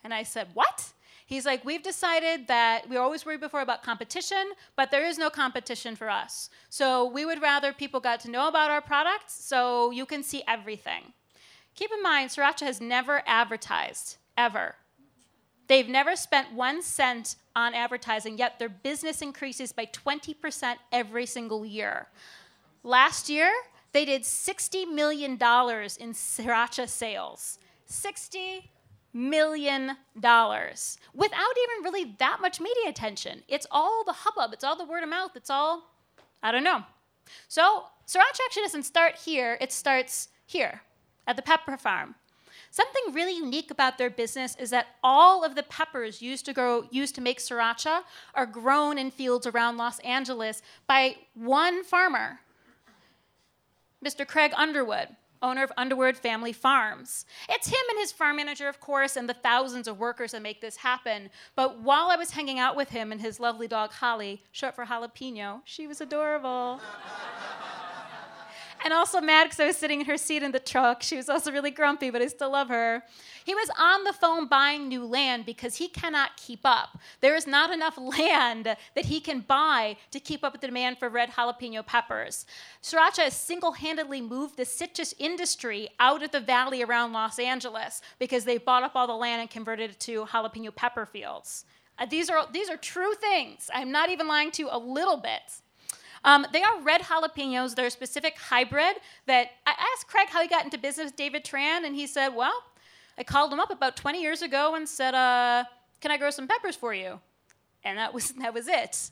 And 0.05 0.13
I 0.13 0.23
said, 0.23 0.49
what? 0.55 0.93
He's 1.27 1.47
like, 1.47 1.65
we've 1.65 1.83
decided 1.83 2.49
that 2.49 2.89
we 2.91 2.97
always 2.97 3.25
worried 3.25 3.41
before 3.41 3.63
about 3.63 3.83
competition, 3.83 4.53
but 4.77 4.91
there 4.91 5.07
is 5.07 5.17
no 5.17 5.31
competition 5.31 5.97
for 5.97 6.11
us. 6.11 6.51
So 6.69 7.07
we 7.07 7.25
would 7.25 7.41
rather 7.41 7.73
people 7.73 8.01
got 8.01 8.21
to 8.21 8.31
know 8.31 8.49
about 8.49 8.71
our 8.71 8.83
products 8.83 9.33
so 9.43 9.91
you 9.93 10.05
can 10.05 10.23
see 10.23 10.43
everything. 10.47 11.13
Keep 11.75 11.91
in 11.93 12.03
mind, 12.03 12.31
Sriracha 12.31 12.67
has 12.67 12.81
never 12.81 13.23
advertised, 13.27 14.19
ever. 14.37 14.75
They've 15.73 15.89
never 15.89 16.17
spent 16.17 16.53
one 16.53 16.83
cent 16.83 17.37
on 17.57 17.73
advertising, 17.73 18.37
yet 18.37 18.59
their 18.59 18.69
business 18.69 19.23
increases 19.23 19.73
by 19.73 19.87
20% 19.87 20.75
every 20.93 21.25
single 21.25 21.65
year. 21.65 22.09
Last 22.85 23.31
year, 23.31 23.51
they 23.93 24.05
did 24.05 24.21
$60 24.21 24.93
million 24.93 25.33
in 25.33 25.39
sriracha 25.39 26.87
sales. 26.87 27.59
$60 27.89 28.65
million 29.15 29.97
without 30.15 31.55
even 31.63 31.85
really 31.85 32.17
that 32.19 32.43
much 32.43 32.61
media 32.61 32.91
attention. 32.91 33.43
It's 33.49 33.67
all 33.71 34.05
the 34.05 34.13
hubbub, 34.13 34.53
it's 34.53 34.65
all 34.65 34.77
the 34.77 34.85
word 34.85 35.03
of 35.03 35.09
mouth, 35.09 35.31
it's 35.37 35.49
all, 35.49 35.91
I 36.43 36.53
don't 36.53 36.65
know. 36.65 36.83
So, 37.49 37.85
sriracha 38.07 38.41
actually 38.45 38.65
doesn't 38.65 38.83
start 38.83 39.17
here, 39.17 39.57
it 39.59 39.73
starts 39.73 40.29
here 40.45 40.83
at 41.27 41.37
the 41.37 41.43
pepper 41.43 41.79
farm. 41.79 42.15
Something 42.73 43.13
really 43.13 43.37
unique 43.37 43.71
about 43.71 43.99
their 43.99 44.09
business 44.09 44.57
is 44.59 44.71
that 44.71 44.87
all 45.05 45.45
of 45.45 45.55
the 45.55 45.63
peppers 45.63 46.23
used 46.23 46.47
to 46.47 46.55
grow 46.55 46.85
used 46.91 47.15
to 47.17 47.21
make 47.21 47.39
sriracha 47.39 48.01
are 48.35 48.47
grown 48.47 48.97
in 48.97 49.11
fields 49.11 49.47
around 49.47 49.77
Los 49.77 49.99
Angeles 49.99 50.63
by 50.87 51.17
one 51.35 51.85
farmer, 51.85 52.41
Mr. 54.03 54.27
Craig 54.27 54.55
Underwood, 54.57 55.09
owner 55.43 55.63
of 55.63 55.71
Underwood 55.77 56.17
Family 56.17 56.55
Farms. 56.55 57.27
It's 57.47 57.69
him 57.69 57.85
and 57.91 57.99
his 57.99 58.11
farm 58.11 58.37
manager, 58.37 58.69
of 58.69 58.81
course, 58.81 59.17
and 59.17 59.29
the 59.29 59.35
thousands 59.35 59.87
of 59.87 59.99
workers 59.99 60.33
that 60.33 60.41
make 60.41 60.63
this 60.63 60.77
happen. 60.77 61.29
But 61.55 61.81
while 61.81 62.09
I 62.11 62.17
was 62.17 62.31
hanging 62.31 62.59
out 62.59 62.75
with 62.75 62.89
him 62.89 63.13
and 63.13 63.21
his 63.21 63.39
lovely 63.39 63.69
dog 63.69 63.93
Holly, 63.93 64.45
short 64.51 64.75
for 64.75 64.87
jalapeno, 64.87 65.61
she 65.67 65.87
was 65.87 66.01
adorable 66.01 66.81
and 68.85 68.93
also 68.93 69.21
mad 69.21 69.45
because 69.45 69.61
I 69.61 69.67
was 69.67 69.77
sitting 69.77 70.01
in 70.01 70.07
her 70.07 70.17
seat 70.17 70.43
in 70.43 70.53
the 70.53 70.59
truck. 70.59 71.03
She 71.03 71.17
was 71.17 71.29
also 71.29 71.53
really 71.53 71.71
grumpy, 71.71 72.11
but 72.11 72.23
I 72.23 72.27
still 72.27 72.53
love 72.53 72.69
her. 72.69 73.03
He 73.45 73.55
was 73.55 73.71
on 73.79 74.05
the 74.05 74.13
phone 74.13 74.49
buying 74.49 74.89
new 74.89 75.05
land 75.05 75.47
because 75.47 75.77
he 75.77 75.89
cannot 75.89 76.37
keep 76.37 76.61
up. 76.65 76.99
There 77.21 77.35
is 77.35 77.47
not 77.47 77.71
enough 77.71 77.99
land 78.19 78.65
that 78.95 79.05
he 79.05 79.21
can 79.21 79.41
buy 79.41 79.97
to 80.11 80.21
keep 80.21 80.45
up 80.45 80.53
with 80.53 80.61
the 80.61 80.67
demand 80.67 80.99
for 80.99 81.09
red 81.09 81.31
jalapeno 81.31 81.85
peppers. 81.85 82.47
Sriracha 82.83 83.25
has 83.25 83.35
single 83.35 83.73
handedly 83.73 84.21
moved 84.21 84.57
the 84.57 84.65
citrus 84.65 85.15
industry 85.19 85.89
out 86.01 86.23
of 86.23 86.31
the 86.31 86.41
valley 86.41 86.83
around 86.83 87.13
Los 87.13 87.39
Angeles 87.39 88.03
because 88.19 88.45
they 88.45 88.59
bought 88.59 88.83
up 88.83 88.93
all 88.95 89.07
the 89.07 89.13
land 89.13 89.41
and 89.41 89.51
converted 89.51 89.91
it 89.91 90.01
to 90.01 90.25
jalapeno 90.27 90.75
pepper 90.75 91.07
fields. 91.07 91.65
Uh, 91.99 92.07
these, 92.07 92.31
are, 92.31 92.47
these 92.53 92.71
are 92.71 92.77
true 92.77 93.15
things. 93.15 93.71
I'm 93.73 93.93
not 93.93 94.11
even 94.11 94.27
lying 94.27 94.51
to 94.53 94.63
you 94.63 94.69
a 94.71 94.79
little 94.79 95.19
bit. 95.19 95.43
Um, 96.25 96.47
they 96.53 96.63
are 96.63 96.81
red 96.83 97.03
jalapenos. 97.03 97.75
They're 97.75 97.87
a 97.87 97.91
specific 97.91 98.39
hybrid 98.39 98.97
that 99.27 99.49
I 99.67 99.75
asked 99.95 100.09
Craig 100.09 100.29
how 100.29 100.41
he 100.43 100.49
got 100.49 100.65
into 100.65 100.79
business 100.79 101.07
with 101.07 101.17
David 101.17 101.45
Tran, 101.45 101.85
and 101.85 101.95
he 101.95 102.07
said, 102.07 102.29
Well, 102.29 102.55
I 103.19 103.25
called 103.25 103.53
him 103.53 103.61
up 103.61 103.71
about 103.71 103.97
20 103.97 104.21
years 104.21 104.43
ago 104.43 104.75
and 104.75 104.89
said, 104.89 105.15
uh, 105.15 105.65
Can 106.01 106.11
I 106.11 106.17
grow 106.17 106.31
some 106.31 106.47
peppers 106.47 106.77
for 106.77 106.95
you? 106.95 107.21
And 107.85 107.99
that 107.99 108.15
was, 108.15 108.31
that 108.41 108.55
was 108.55 108.69
it. 108.69 109.11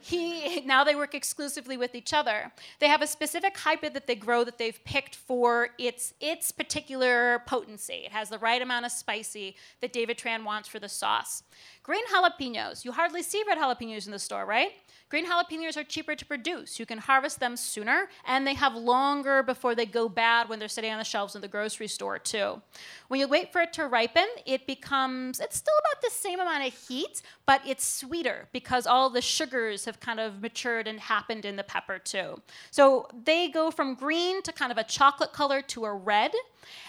He, 0.00 0.60
now 0.60 0.84
they 0.84 0.94
work 0.94 1.14
exclusively 1.14 1.76
with 1.76 1.94
each 1.94 2.12
other. 2.12 2.52
They 2.78 2.86
have 2.86 3.02
a 3.02 3.06
specific 3.06 3.56
hybrid 3.56 3.94
that 3.94 4.06
they 4.06 4.14
grow 4.14 4.44
that 4.44 4.56
they've 4.56 4.82
picked 4.84 5.16
for 5.16 5.70
its, 5.76 6.14
its 6.20 6.52
particular 6.52 7.42
potency. 7.46 8.04
It 8.06 8.12
has 8.12 8.30
the 8.30 8.38
right 8.38 8.62
amount 8.62 8.86
of 8.86 8.92
spicy 8.92 9.56
that 9.80 9.92
David 9.92 10.16
Tran 10.16 10.44
wants 10.44 10.68
for 10.68 10.78
the 10.78 10.88
sauce. 10.88 11.42
Green 11.82 12.06
jalapenos. 12.06 12.84
You 12.84 12.92
hardly 12.92 13.22
see 13.22 13.42
red 13.46 13.58
jalapenos 13.58 14.06
in 14.06 14.12
the 14.12 14.18
store, 14.18 14.46
right? 14.46 14.70
Green 15.08 15.26
jalapenos 15.26 15.76
are 15.76 15.84
cheaper 15.84 16.14
to 16.14 16.26
produce. 16.26 16.78
You 16.78 16.84
can 16.84 16.98
harvest 16.98 17.40
them 17.40 17.56
sooner, 17.56 18.08
and 18.26 18.46
they 18.46 18.54
have 18.54 18.74
longer 18.74 19.42
before 19.42 19.74
they 19.74 19.86
go 19.86 20.08
bad 20.08 20.48
when 20.48 20.58
they're 20.58 20.68
sitting 20.68 20.92
on 20.92 20.98
the 20.98 21.04
shelves 21.04 21.34
in 21.34 21.40
the 21.40 21.48
grocery 21.48 21.88
store, 21.88 22.18
too. 22.18 22.60
When 23.08 23.20
you 23.20 23.26
wait 23.26 23.52
for 23.52 23.62
it 23.62 23.72
to 23.74 23.86
ripen, 23.86 24.26
it 24.44 24.66
becomes, 24.66 25.40
it's 25.40 25.56
still 25.56 25.74
about 25.80 26.02
the 26.02 26.10
same 26.10 26.40
amount 26.40 26.66
of 26.66 26.74
heat, 26.88 27.22
but 27.46 27.62
it's 27.66 27.86
sweeter 27.86 28.48
because 28.52 28.86
all 28.86 29.08
the 29.08 29.22
sugars 29.22 29.86
have 29.86 29.98
kind 29.98 30.20
of 30.20 30.42
matured 30.42 30.86
and 30.86 31.00
happened 31.00 31.44
in 31.44 31.56
the 31.56 31.64
pepper, 31.64 31.98
too. 31.98 32.40
So 32.70 33.08
they 33.24 33.48
go 33.48 33.70
from 33.70 33.94
green 33.94 34.42
to 34.42 34.52
kind 34.52 34.70
of 34.70 34.78
a 34.78 34.84
chocolate 34.84 35.32
color 35.32 35.62
to 35.62 35.86
a 35.86 35.92
red 35.94 36.32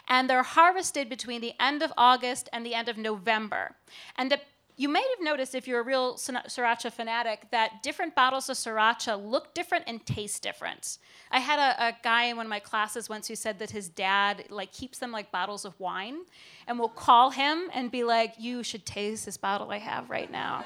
and 0.08 0.30
they're 0.30 0.44
harvested 0.44 1.10
between 1.10 1.42
the 1.42 1.54
end 1.60 1.82
of 1.84 1.94
August 1.98 2.50
and 2.52 2.66
the 2.66 2.74
end 2.74 2.90
of 2.90 2.98
November. 2.98 3.76
And 4.18 4.32
you 4.80 4.88
may 4.88 5.02
have 5.02 5.22
noticed, 5.22 5.56
if 5.56 5.68
you're 5.68 5.82
a 5.82 5.84
real 5.84 6.16
sriracha 6.16 6.90
fanatic, 6.90 7.52
that 7.52 7.84
different 7.84 8.16
bottles 8.16 8.48
of 8.48 8.56
sriracha 8.56 9.22
look 9.22 9.54
different 9.54 9.84
and 9.88 10.06
taste 10.06 10.42
different. 10.42 11.00
I 11.32 11.40
had 11.40 11.60
a, 11.60 11.88
a, 11.88 11.98
guy 12.02 12.24
in 12.24 12.38
one 12.38 12.46
of 12.46 12.50
my 12.50 12.62
classes 12.62 13.10
once 13.10 13.28
who 13.28 13.36
said 13.36 13.60
that 13.60 13.72
his 13.72 13.90
dad 13.90 14.46
like 14.50 14.72
keeps 14.72 14.98
them 15.00 15.12
like 15.12 15.34
bottles 15.34 15.66
of 15.66 15.78
wine, 15.82 16.20
and 16.66 16.80
will 16.80 16.88
call 16.88 17.30
him 17.30 17.70
and 17.74 17.92
be 17.92 18.06
like, 18.06 18.36
"You 18.40 18.64
should 18.64 18.86
taste 18.86 19.26
this 19.26 19.36
bottle 19.36 19.70
I 19.70 19.80
have 19.80 20.10
right 20.10 20.32
now." 20.32 20.64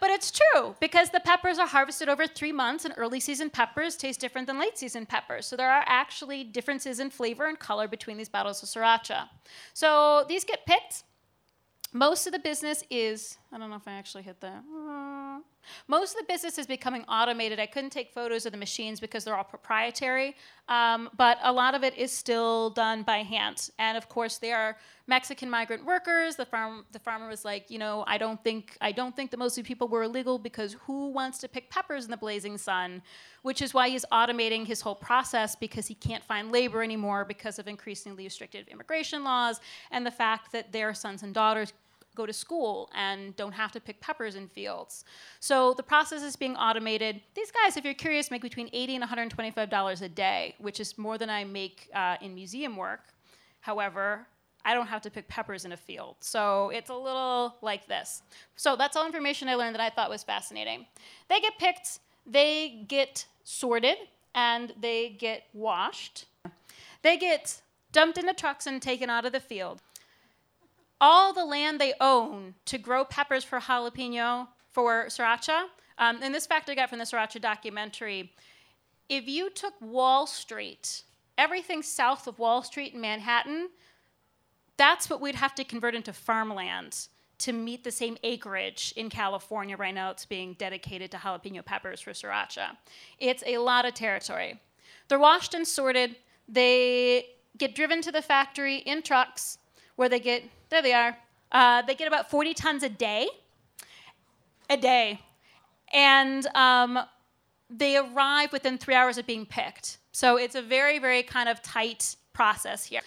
But 0.00 0.10
it's 0.10 0.30
true 0.30 0.76
because 0.80 1.10
the 1.10 1.20
peppers 1.20 1.58
are 1.58 1.66
harvested 1.66 2.08
over 2.08 2.26
three 2.26 2.52
months, 2.52 2.84
and 2.84 2.92
early 2.96 3.20
season 3.20 3.48
peppers 3.48 3.96
taste 3.96 4.20
different 4.20 4.46
than 4.46 4.58
late 4.58 4.76
season 4.76 5.06
peppers. 5.06 5.46
So 5.46 5.56
there 5.56 5.70
are 5.70 5.84
actually 5.86 6.44
differences 6.44 7.00
in 7.00 7.10
flavor 7.10 7.46
and 7.46 7.58
color 7.58 7.88
between 7.88 8.16
these 8.16 8.28
bottles 8.28 8.62
of 8.62 8.68
sriracha. 8.68 9.28
So 9.72 10.24
these 10.28 10.44
get 10.44 10.66
picked. 10.66 11.04
Most 11.92 12.26
of 12.26 12.32
the 12.32 12.40
business 12.40 12.82
is, 12.90 13.38
I 13.52 13.58
don't 13.58 13.70
know 13.70 13.76
if 13.76 13.86
I 13.86 13.92
actually 13.92 14.24
hit 14.24 14.40
that. 14.40 14.62
Most 15.88 16.14
of 16.14 16.18
the 16.18 16.32
business 16.32 16.58
is 16.58 16.66
becoming 16.66 17.04
automated. 17.08 17.60
I 17.60 17.66
couldn't 17.66 17.90
take 17.90 18.12
photos 18.12 18.46
of 18.46 18.52
the 18.52 18.58
machines 18.58 19.00
because 19.00 19.24
they're 19.24 19.36
all 19.36 19.44
proprietary, 19.44 20.36
um, 20.68 21.10
but 21.16 21.38
a 21.42 21.52
lot 21.52 21.74
of 21.74 21.84
it 21.84 21.96
is 21.96 22.12
still 22.12 22.70
done 22.70 23.02
by 23.02 23.18
hand. 23.18 23.70
And 23.78 23.96
of 23.96 24.08
course, 24.08 24.38
they 24.38 24.52
are 24.52 24.76
Mexican 25.06 25.50
migrant 25.50 25.84
workers. 25.84 26.36
The 26.36 26.46
farm, 26.46 26.86
the 26.92 26.98
farmer 26.98 27.28
was 27.28 27.44
like, 27.44 27.70
you 27.70 27.78
know, 27.78 28.04
I 28.06 28.16
don't 28.16 28.42
think, 28.42 28.76
I 28.80 28.90
don't 28.92 29.14
think 29.14 29.30
that 29.30 29.36
most 29.36 29.58
of 29.58 29.64
the 29.64 29.68
people 29.68 29.86
were 29.86 30.04
illegal 30.04 30.38
because 30.38 30.74
who 30.86 31.10
wants 31.10 31.38
to 31.38 31.48
pick 31.48 31.68
peppers 31.70 32.06
in 32.06 32.10
the 32.10 32.16
blazing 32.16 32.56
sun? 32.56 33.02
Which 33.42 33.60
is 33.60 33.74
why 33.74 33.90
he's 33.90 34.06
automating 34.10 34.66
his 34.66 34.80
whole 34.80 34.94
process 34.94 35.54
because 35.54 35.86
he 35.86 35.94
can't 35.94 36.24
find 36.24 36.50
labor 36.50 36.82
anymore 36.82 37.26
because 37.26 37.58
of 37.58 37.68
increasingly 37.68 38.24
restrictive 38.24 38.66
immigration 38.68 39.24
laws 39.24 39.60
and 39.90 40.06
the 40.06 40.10
fact 40.10 40.52
that 40.52 40.72
their 40.72 40.94
sons 40.94 41.22
and 41.22 41.34
daughters 41.34 41.74
go 42.14 42.26
to 42.26 42.32
school 42.32 42.90
and 42.94 43.34
don't 43.36 43.52
have 43.52 43.72
to 43.72 43.80
pick 43.80 44.00
peppers 44.00 44.34
in 44.34 44.48
fields. 44.48 45.04
So 45.40 45.74
the 45.74 45.82
process 45.82 46.22
is 46.22 46.36
being 46.36 46.56
automated. 46.56 47.20
These 47.34 47.50
guys, 47.50 47.76
if 47.76 47.84
you're 47.84 47.94
curious, 47.94 48.30
make 48.30 48.42
between 48.42 48.70
80 48.72 48.96
and 48.96 49.02
125 49.02 49.70
dollars 49.70 50.02
a 50.02 50.08
day, 50.08 50.54
which 50.58 50.80
is 50.80 50.96
more 50.98 51.18
than 51.18 51.30
I 51.30 51.44
make 51.44 51.88
uh, 51.94 52.16
in 52.20 52.34
museum 52.34 52.76
work. 52.76 53.00
However, 53.60 54.26
I 54.64 54.74
don't 54.74 54.86
have 54.86 55.02
to 55.02 55.10
pick 55.10 55.28
peppers 55.28 55.64
in 55.64 55.72
a 55.72 55.76
field. 55.76 56.16
So 56.20 56.70
it's 56.70 56.90
a 56.90 56.94
little 56.94 57.56
like 57.60 57.86
this. 57.86 58.22
So 58.56 58.76
that's 58.76 58.96
all 58.96 59.04
information 59.04 59.48
I 59.48 59.56
learned 59.56 59.74
that 59.74 59.82
I 59.82 59.90
thought 59.90 60.08
was 60.08 60.22
fascinating. 60.22 60.86
They 61.28 61.40
get 61.40 61.58
picked, 61.58 61.98
they 62.26 62.84
get 62.88 63.26
sorted, 63.44 63.98
and 64.34 64.72
they 64.80 65.10
get 65.10 65.44
washed. 65.52 66.26
They 67.02 67.18
get 67.18 67.60
dumped 67.92 68.16
into 68.16 68.32
trucks 68.32 68.66
and 68.66 68.80
taken 68.80 69.10
out 69.10 69.26
of 69.26 69.32
the 69.32 69.40
field 69.40 69.82
all 71.04 71.34
the 71.34 71.44
land 71.44 71.78
they 71.78 71.92
own 72.00 72.54
to 72.64 72.78
grow 72.78 73.04
peppers 73.04 73.44
for 73.44 73.60
jalapeno 73.60 74.48
for 74.70 75.04
sriracha. 75.08 75.66
Um, 75.98 76.20
and 76.22 76.34
this 76.34 76.46
fact 76.46 76.70
I 76.70 76.74
got 76.74 76.88
from 76.88 76.98
the 76.98 77.04
sriracha 77.04 77.42
documentary. 77.42 78.32
If 79.10 79.28
you 79.28 79.50
took 79.50 79.74
Wall 79.82 80.26
Street, 80.26 81.02
everything 81.36 81.82
south 81.82 82.26
of 82.26 82.38
Wall 82.38 82.62
Street 82.62 82.94
in 82.94 83.02
Manhattan, 83.02 83.68
that's 84.78 85.10
what 85.10 85.20
we'd 85.20 85.34
have 85.34 85.54
to 85.56 85.64
convert 85.64 85.94
into 85.94 86.14
farmland 86.14 87.08
to 87.36 87.52
meet 87.52 87.84
the 87.84 87.90
same 87.90 88.16
acreage 88.22 88.94
in 88.96 89.10
California 89.10 89.76
right 89.76 89.94
now 89.94 90.10
it's 90.10 90.24
being 90.24 90.54
dedicated 90.54 91.10
to 91.10 91.18
jalapeno 91.18 91.62
peppers 91.62 92.00
for 92.00 92.12
sriracha. 92.12 92.78
It's 93.18 93.44
a 93.46 93.58
lot 93.58 93.84
of 93.84 93.92
territory. 93.92 94.58
They're 95.08 95.18
washed 95.18 95.52
and 95.52 95.68
sorted. 95.68 96.16
They 96.48 97.26
get 97.58 97.74
driven 97.74 98.00
to 98.00 98.10
the 98.10 98.22
factory 98.22 98.78
in 98.78 99.02
trucks 99.02 99.58
where 99.96 100.08
they 100.08 100.20
get 100.20 100.44
there 100.70 100.82
they 100.82 100.92
are. 100.92 101.16
Uh, 101.52 101.82
they 101.82 101.94
get 101.94 102.08
about 102.08 102.30
40 102.30 102.54
tons 102.54 102.82
a 102.82 102.88
day. 102.88 103.28
A 104.68 104.76
day. 104.76 105.20
And 105.92 106.46
um, 106.54 106.98
they 107.70 107.96
arrive 107.96 108.52
within 108.52 108.76
three 108.76 108.94
hours 108.94 109.18
of 109.18 109.26
being 109.26 109.46
picked. 109.46 109.98
So 110.12 110.36
it's 110.36 110.54
a 110.54 110.62
very, 110.62 110.98
very 110.98 111.22
kind 111.22 111.48
of 111.48 111.62
tight 111.62 112.16
process 112.32 112.86
here. 112.86 113.02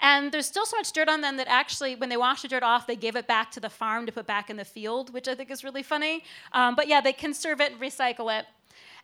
And 0.00 0.32
there's 0.32 0.46
still 0.46 0.64
so 0.64 0.78
much 0.78 0.92
dirt 0.92 1.10
on 1.10 1.20
them 1.20 1.36
that 1.36 1.46
actually, 1.48 1.94
when 1.94 2.08
they 2.08 2.16
wash 2.16 2.40
the 2.40 2.48
dirt 2.48 2.62
off, 2.62 2.86
they 2.86 2.96
give 2.96 3.16
it 3.16 3.26
back 3.26 3.50
to 3.52 3.60
the 3.60 3.68
farm 3.68 4.06
to 4.06 4.12
put 4.12 4.26
back 4.26 4.48
in 4.48 4.56
the 4.56 4.64
field, 4.64 5.12
which 5.12 5.28
I 5.28 5.34
think 5.34 5.50
is 5.50 5.62
really 5.62 5.82
funny. 5.82 6.24
Um, 6.52 6.74
but 6.74 6.88
yeah, 6.88 7.02
they 7.02 7.12
conserve 7.12 7.60
it 7.60 7.72
and 7.72 7.80
recycle 7.80 8.38
it. 8.38 8.46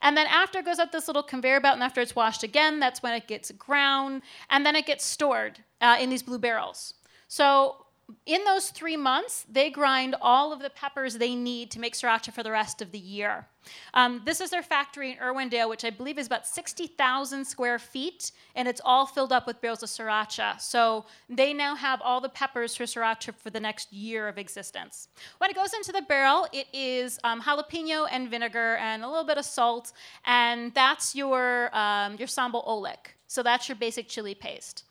And 0.01 0.17
then 0.17 0.27
after 0.27 0.59
it 0.59 0.65
goes 0.65 0.79
up 0.79 0.93
this 0.93 1.07
little 1.07 1.23
conveyor 1.23 1.61
belt, 1.61 1.75
and 1.75 1.83
after 1.83 2.01
it's 2.01 2.17
washed 2.17 2.43
again, 2.43 2.81
that's 2.81 3.03
when 3.03 3.13
it 3.13 3.27
gets 3.27 3.51
ground, 3.53 4.23
and 4.49 4.65
then 4.65 4.75
it 4.77 4.87
gets 4.87 5.05
stored 5.05 5.59
uh, 5.81 5.97
in 6.01 6.09
these 6.09 6.23
blue 6.23 6.39
barrels. 6.39 6.95
So 7.29 7.87
in 8.25 8.45
those 8.45 8.71
three 8.71 8.97
months, 8.97 9.45
they 9.51 9.69
grind 9.69 10.15
all 10.21 10.53
of 10.53 10.61
the 10.61 10.71
peppers 10.71 11.19
they 11.19 11.35
need 11.35 11.71
to 11.73 11.81
make 11.81 11.95
sriracha 11.95 12.33
for 12.33 12.43
the 12.43 12.53
rest 12.53 12.81
of 12.81 12.93
the 12.93 12.99
year. 12.99 13.49
Um, 13.95 14.23
this 14.25 14.41
is 14.41 14.51
their 14.51 14.63
factory 14.63 15.11
in 15.11 15.19
Irwindale, 15.19 15.69
which 15.69 15.85
I 15.85 15.91
believe 15.91 16.19
is 16.19 16.27
about 16.29 16.47
60,000 16.47 17.45
square 17.45 17.81
feet, 17.81 18.31
and 18.55 18.69
it's 18.69 18.81
all 18.85 19.07
filled 19.07 19.33
up 19.33 19.45
with 19.45 19.61
barrels 19.61 19.83
of 19.83 19.89
sriracha. 19.89 20.61
So 20.61 21.07
they 21.29 21.53
now 21.53 21.75
have 21.75 22.01
all 22.01 22.21
the 22.21 22.29
peppers 22.29 22.77
for 22.77 22.85
sriracha 22.85 23.35
for 23.35 23.51
the 23.51 23.59
next 23.59 23.93
year 23.93 24.29
of 24.29 24.39
existence. 24.39 25.09
When 25.39 25.51
it 25.51 25.57
goes 25.57 25.75
into 25.75 25.91
the 25.91 26.03
barrel, 26.03 26.47
it 26.53 26.69
is 26.73 27.19
um, 27.25 27.43
jalapeno 27.43 28.07
and 28.09 28.31
vinegar 28.31 28.77
and 28.77 29.03
a 29.03 29.09
little 29.09 29.25
bit 29.25 29.39
of 29.39 29.45
salt, 29.45 29.93
and 30.25 30.73
that's 30.75 31.17
your, 31.17 31.77
um, 31.77 32.17
your 32.19 32.29
sambal 32.29 32.65
oelek. 32.69 33.16
So 33.27 33.43
that's 33.43 33.69
your 33.69 33.77
basic 33.77 34.09
chili 34.09 34.35
paste. 34.35 34.85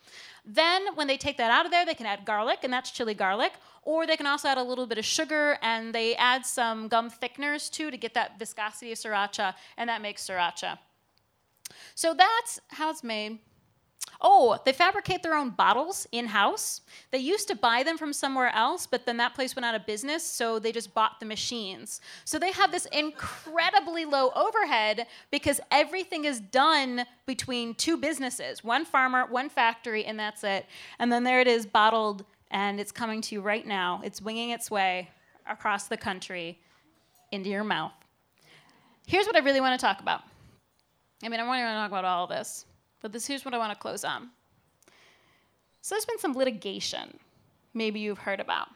Then, 0.46 0.96
when 0.96 1.08
they 1.08 1.18
take 1.18 1.38
that 1.38 1.50
out 1.50 1.66
of 1.66 1.72
there, 1.72 1.86
they 1.86 1.96
can 1.96 2.06
add 2.06 2.26
garlic, 2.26 2.60
and 2.64 2.72
that's 2.72 2.92
chili 2.92 3.14
garlic. 3.14 3.54
Or 3.82 4.06
they 4.06 4.18
can 4.18 4.28
also 4.28 4.48
add 4.48 4.58
a 4.58 4.64
little 4.64 4.86
bit 4.86 4.98
of 4.98 5.06
sugar, 5.06 5.58
and 5.62 5.94
they 5.94 6.16
add 6.16 6.46
some 6.46 6.88
gum 6.88 7.10
thickeners 7.10 7.72
too 7.72 7.90
to 7.90 7.98
get 7.98 8.14
that 8.14 8.38
viscosity 8.38 8.92
of 8.92 8.98
sriracha, 8.98 9.56
and 9.78 9.90
that 9.90 10.02
makes 10.02 10.28
sriracha. 10.28 10.78
So 11.96 12.14
that's 12.14 12.60
how 12.70 12.90
it's 12.90 13.04
made. 13.04 13.40
Oh, 14.22 14.58
they 14.66 14.74
fabricate 14.74 15.24
their 15.24 15.36
own 15.36 15.52
bottles 15.52 16.08
in 16.12 16.28
house. 16.28 16.82
They 17.12 17.18
used 17.18 17.48
to 17.50 17.56
buy 17.56 17.84
them 17.84 17.98
from 17.98 18.14
somewhere 18.14 18.50
else, 18.56 18.88
but 18.88 19.06
then 19.06 19.18
that 19.18 19.36
place 19.36 19.56
went 19.56 19.66
out 19.66 19.76
of 19.76 19.86
business, 19.86 20.24
so 20.24 20.58
they 20.58 20.72
just 20.72 20.94
bought 20.94 21.20
the 21.20 21.26
machines. 21.26 22.02
So 22.24 22.40
they 22.40 22.52
have 22.52 22.72
this 22.72 22.86
incredibly 22.88 24.06
low 24.06 24.32
overhead 24.32 25.08
because 25.32 25.60
everything 25.70 26.26
is 26.26 26.40
done 26.40 27.06
between 27.26 27.76
two 27.76 27.98
businesses 27.98 28.64
one 28.64 28.86
farmer, 28.86 29.26
one 29.26 29.50
factory, 29.50 30.06
and 30.06 30.18
that's 30.20 30.44
it. 30.44 30.66
And 31.00 31.12
then 31.12 31.24
there 31.24 31.42
it 31.42 31.48
is, 31.48 31.66
bottled, 31.66 32.26
and 32.52 32.80
it's 32.80 32.92
coming 32.92 33.22
to 33.22 33.36
you 33.36 33.42
right 33.42 33.68
now. 33.68 34.02
It's 34.04 34.22
winging 34.22 34.52
its 34.52 34.72
way 34.72 35.10
across 35.48 35.88
the 35.88 35.98
country 35.98 36.60
into 37.32 37.50
your 37.50 37.64
mouth. 37.64 37.94
Here's 39.08 39.28
what 39.28 39.36
I 39.36 39.40
really 39.40 39.62
want 39.62 39.80
to 39.80 39.86
talk 39.86 40.00
about. 40.00 40.22
I 41.24 41.30
mean, 41.30 41.40
I 41.40 41.44
want 41.46 41.60
to 41.60 41.66
talk 41.66 41.90
about 41.90 42.06
all 42.06 42.28
this. 42.28 42.66
But 43.06 43.12
this 43.12 43.28
here's 43.28 43.46
what 43.46 43.54
I 43.54 43.60
want 43.60 43.72
to 43.72 43.78
close 43.78 44.04
on. 44.04 44.32
So 45.84 45.94
there's 45.94 46.06
been 46.06 46.18
some 46.18 46.34
litigation, 46.34 47.20
maybe 47.72 48.00
you've 48.00 48.18
heard 48.18 48.40
about. 48.40 48.70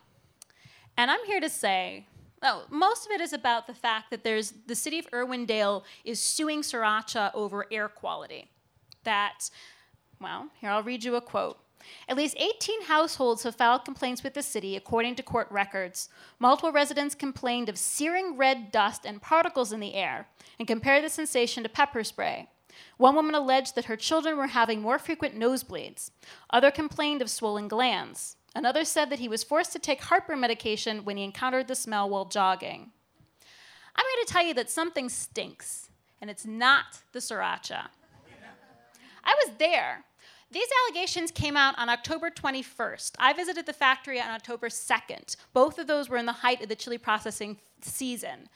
And 0.98 1.10
I'm 1.10 1.26
here 1.26 1.40
to 1.40 1.50
say, 1.50 2.06
oh, 2.44 2.66
most 2.70 3.08
of 3.08 3.12
it 3.12 3.22
is 3.22 3.34
about 3.34 3.66
the 3.66 3.74
fact 3.74 4.12
that 4.12 4.24
there's 4.24 4.54
the 4.68 4.76
city 4.76 5.00
of 5.00 5.10
Irwindale 5.10 5.82
is 6.06 6.20
suing 6.20 6.62
Sriracha 6.62 7.32
over 7.34 7.66
air 7.72 7.90
quality. 7.90 8.52
That, 9.04 9.50
well, 10.22 10.50
here 10.62 10.70
I'll 10.70 10.84
read 10.84 11.04
you 11.04 11.16
a 11.16 11.22
quote. 11.22 11.58
At 12.08 12.16
least 12.16 12.38
18 12.38 12.84
households 12.84 13.42
have 13.42 13.56
filed 13.56 13.84
complaints 13.84 14.22
with 14.22 14.36
the 14.36 14.44
city, 14.44 14.76
according 14.76 15.16
to 15.16 15.24
court 15.24 15.48
records. 15.50 16.08
Multiple 16.38 16.72
residents 16.72 17.16
complained 17.16 17.68
of 17.68 17.80
searing 17.80 18.38
red 18.38 18.72
dust 18.72 19.08
and 19.08 19.24
particles 19.24 19.74
in 19.74 19.80
the 19.80 19.96
air 19.96 20.28
and 20.60 20.68
compared 20.68 21.04
the 21.04 21.10
sensation 21.10 21.64
to 21.64 21.70
pepper 21.70 22.04
spray. 22.04 22.48
One 22.98 23.16
woman 23.16 23.36
alleged 23.36 23.76
that 23.76 23.86
her 23.86 23.96
children 23.96 24.38
were 24.38 24.48
having 24.48 24.82
more 24.82 25.00
frequent 25.00 25.38
nosebleeds. 25.38 26.12
Other 26.50 26.72
complained 26.72 27.22
of 27.22 27.30
swollen 27.30 27.68
glands. 27.68 28.36
Another 28.56 28.84
said 28.84 29.10
that 29.10 29.20
he 29.20 29.28
was 29.28 29.44
forced 29.44 29.72
to 29.74 29.80
take 29.80 30.02
heartburn 30.02 30.40
medication 30.40 31.06
when 31.06 31.18
he 31.18 31.24
encountered 31.24 31.68
the 31.68 31.76
smell 31.76 32.10
while 32.10 32.26
jogging. 32.26 32.92
I'm 33.96 34.06
here 34.16 34.26
to 34.26 34.34
tell 34.34 34.46
you 34.46 34.54
that 34.56 34.70
something 34.70 35.10
stinks, 35.10 35.90
and 36.22 36.30
it's 36.30 36.46
not 36.46 37.02
the 37.12 37.20
sriracha. 37.20 37.88
I 39.24 39.36
was 39.46 39.56
there. 39.60 40.04
These 40.52 40.68
allegations 40.88 41.30
came 41.30 41.56
out 41.56 41.78
on 41.78 41.90
October 41.90 42.32
21st. 42.32 43.12
I 43.20 43.34
visited 43.34 43.68
the 43.68 43.74
factory 43.74 44.20
on 44.20 44.30
October 44.30 44.70
2nd. 44.70 45.36
Both 45.54 45.78
of 45.78 45.86
those 45.86 46.10
were 46.10 46.18
in 46.18 46.26
the 46.26 46.32
height 46.32 46.64
of 46.64 46.70
the 46.70 46.76
chili 46.76 46.98
processing 46.98 47.58
season. 47.82 48.50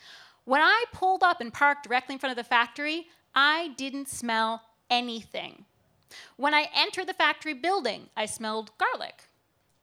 When 0.46 0.62
I 0.62 0.86
pulled 0.92 1.22
up 1.22 1.40
and 1.40 1.54
parked 1.54 1.88
directly 1.88 2.14
in 2.14 2.20
front 2.20 2.32
of 2.32 2.44
the 2.44 2.50
factory, 2.50 3.08
I 3.36 3.70
didn't 3.78 4.10
smell 4.10 4.62
anything. 4.90 5.66
When 6.38 6.54
I 6.54 6.70
entered 6.76 7.08
the 7.08 7.14
factory 7.14 7.54
building, 7.54 8.10
I 8.16 8.26
smelled 8.26 8.72
garlic. 8.78 9.24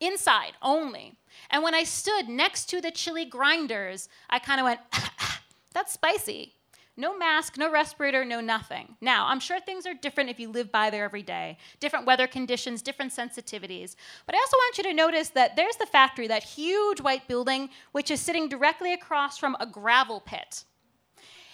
Inside 0.00 0.52
only. 0.62 1.14
And 1.50 1.62
when 1.62 1.74
I 1.74 1.84
stood 1.84 2.28
next 2.28 2.66
to 2.70 2.80
the 2.80 2.90
chili 2.90 3.24
grinders, 3.24 4.08
I 4.28 4.38
kind 4.38 4.60
of 4.60 4.64
went, 4.64 4.80
that's 5.74 5.92
spicy. 5.92 6.54
No 6.96 7.16
mask, 7.16 7.56
no 7.56 7.70
respirator, 7.70 8.24
no 8.24 8.40
nothing. 8.40 8.96
Now, 9.00 9.26
I'm 9.28 9.40
sure 9.40 9.58
things 9.58 9.86
are 9.86 9.94
different 9.94 10.28
if 10.28 10.38
you 10.38 10.50
live 10.50 10.70
by 10.70 10.90
there 10.90 11.04
every 11.04 11.22
day. 11.22 11.56
Different 11.78 12.04
weather 12.04 12.26
conditions, 12.26 12.82
different 12.82 13.12
sensitivities. 13.12 13.96
But 14.26 14.34
I 14.34 14.38
also 14.38 14.56
want 14.56 14.78
you 14.78 14.84
to 14.84 14.92
notice 14.92 15.30
that 15.30 15.56
there's 15.56 15.76
the 15.76 15.86
factory, 15.86 16.26
that 16.28 16.42
huge 16.42 17.00
white 17.00 17.26
building, 17.26 17.70
which 17.92 18.10
is 18.10 18.20
sitting 18.20 18.48
directly 18.48 18.92
across 18.92 19.38
from 19.38 19.56
a 19.60 19.66
gravel 19.66 20.20
pit. 20.20 20.64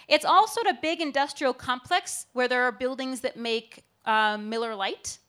It's 0.07 0.25
also 0.25 0.61
a 0.61 0.73
big 0.73 1.01
industrial 1.01 1.53
complex 1.53 2.27
where 2.33 2.47
there 2.47 2.63
are 2.63 2.71
buildings 2.71 3.21
that 3.21 3.37
make 3.37 3.83
uh, 4.05 4.37
Miller 4.37 4.73
Lite 4.73 5.19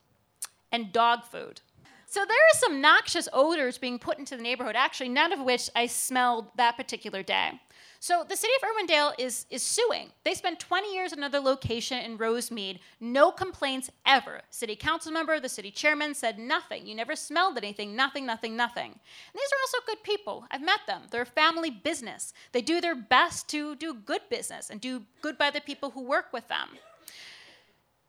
and 0.71 0.93
dog 0.93 1.25
food. 1.25 1.61
So 2.07 2.25
there 2.25 2.37
are 2.37 2.59
some 2.59 2.81
noxious 2.81 3.29
odors 3.33 3.77
being 3.77 3.99
put 3.99 4.19
into 4.19 4.37
the 4.37 4.43
neighborhood, 4.43 4.77
actually, 4.77 5.11
none 5.11 5.33
of 5.33 5.41
which 5.41 5.69
I 5.77 5.87
smelled 5.87 6.47
that 6.57 6.77
particular 6.77 7.23
day. 7.23 7.61
So 8.01 8.25
the 8.29 8.37
city 8.37 8.53
of 8.63 8.69
Irwindale 8.69 9.13
is, 9.19 9.47
is 9.51 9.63
suing. 9.63 10.11
They 10.25 10.35
spent 10.35 10.61
20 10.61 10.95
years 10.95 11.13
at 11.13 11.19
another 11.19 11.41
location 11.41 11.99
in 11.99 12.17
Rosemead. 12.17 12.79
No 13.01 13.33
complaints 13.33 13.91
ever. 14.07 14.43
City 14.51 14.77
council 14.77 15.11
member, 15.11 15.41
the 15.41 15.49
city 15.49 15.73
chairman 15.73 16.15
said 16.15 16.39
nothing. 16.39 16.87
You 16.87 16.95
never 16.95 17.17
smelled 17.17 17.59
anything, 17.59 17.97
nothing, 17.97 18.25
nothing, 18.25 18.57
nothing. 18.57 18.93
And 18.93 19.35
these 19.35 19.51
are 19.53 19.63
also 19.63 19.87
good 19.87 20.03
people. 20.05 20.47
I've 20.51 20.63
met 20.63 20.81
them. 20.87 21.03
They're 21.11 21.23
a 21.23 21.27
family 21.27 21.71
business. 21.71 22.33
They 22.53 22.63
do 22.63 22.81
their 22.81 22.95
best 22.95 23.49
to 23.49 23.75
do 23.75 23.95
good 23.95 24.23
business 24.31 24.71
and 24.71 24.81
do 24.81 25.03
good 25.21 25.37
by 25.37 25.51
the 25.51 25.61
people 25.61 25.91
who 25.91 26.03
work 26.03 26.33
with 26.33 26.47
them. 26.47 26.69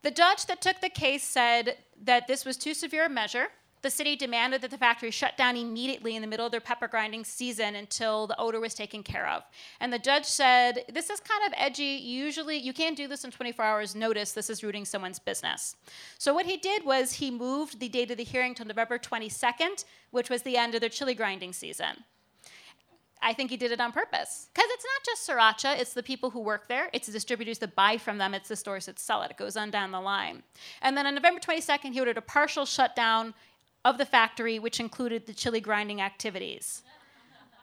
The 0.02 0.12
judge 0.12 0.46
that 0.46 0.62
took 0.62 0.80
the 0.82 0.90
case 0.90 1.24
said 1.24 1.78
that 2.04 2.28
this 2.28 2.46
was 2.46 2.58
too 2.58 2.74
severe 2.74 3.06
a 3.06 3.10
measure 3.10 3.48
the 3.82 3.90
city 3.90 4.16
demanded 4.16 4.62
that 4.62 4.72
the 4.72 4.78
factory 4.78 5.12
shut 5.12 5.38
down 5.38 5.56
immediately 5.56 6.16
in 6.16 6.22
the 6.22 6.28
middle 6.28 6.46
of 6.46 6.52
their 6.52 6.60
pepper 6.60 6.88
grinding 6.88 7.24
season 7.24 7.76
until 7.76 8.28
the 8.28 8.40
odor 8.40 8.60
was 8.60 8.74
taken 8.74 9.04
care 9.04 9.28
of. 9.28 9.44
And 9.80 9.92
the 9.94 10.00
judge 10.00 10.26
said, 10.26 10.86
This 10.94 11.10
is 11.10 11.20
kind 11.20 11.46
of 11.46 11.54
edgy. 11.58 11.84
Usually, 11.84 12.58
you 12.58 12.74
can't 12.74 12.98
do 12.98 13.08
this 13.08 13.24
in 13.24 13.32
24 13.32 13.64
hours' 13.64 13.96
notice. 13.96 14.34
This 14.34 14.50
is 14.50 14.64
rooting 14.64 14.86
someone's 14.86 15.20
business. 15.20 15.76
So, 16.18 16.34
what 16.34 16.46
he 16.46 16.58
did 16.58 16.86
was 16.86 17.14
he 17.14 17.32
moved 17.32 17.80
the 17.80 17.90
date 17.90 18.12
of 18.12 18.18
the 18.18 18.24
hearing 18.24 18.54
to 18.56 18.66
November 18.66 18.98
22nd, 18.98 19.86
which 20.12 20.30
was 20.30 20.42
the 20.42 20.58
end 20.58 20.76
of 20.76 20.82
their 20.82 20.90
chili 20.90 21.14
grinding 21.14 21.54
season. 21.54 22.04
I 23.22 23.34
think 23.34 23.50
he 23.50 23.58
did 23.58 23.72
it 23.72 23.82
on 23.82 23.92
purpose. 23.92 24.50
Because 24.54 24.70
it's 24.72 24.86
not 24.86 25.06
just 25.06 25.30
Sriracha, 25.30 25.80
it's 25.80 25.94
the 25.94 26.04
people 26.04 26.30
who 26.30 26.40
work 26.40 26.68
there, 26.68 26.90
it's 26.94 27.08
the 27.08 27.14
distributors 27.14 27.60
that 27.60 27.76
buy 27.76 27.98
from 27.98 28.18
them, 28.18 28.34
it's 28.34 28.48
the 28.48 28.56
stores 28.56 28.86
that 28.86 28.98
sell 28.98 29.22
it. 29.24 29.32
It 29.32 29.38
goes 29.38 29.58
on 29.58 29.72
down 29.72 29.92
the 29.92 30.00
line. 30.00 30.44
And 30.82 30.96
then 30.96 31.06
on 31.06 31.16
November 31.16 31.42
22nd, 31.42 31.92
he 31.92 32.00
ordered 32.00 32.18
a 32.18 32.22
partial 32.22 32.66
shutdown 32.66 33.34
of 33.86 33.98
the 33.98 34.06
factory, 34.06 34.60
which 34.60 34.80
included 34.80 35.26
the 35.26 35.34
chili 35.34 35.62
grinding 35.62 36.02
activities. 36.02 36.84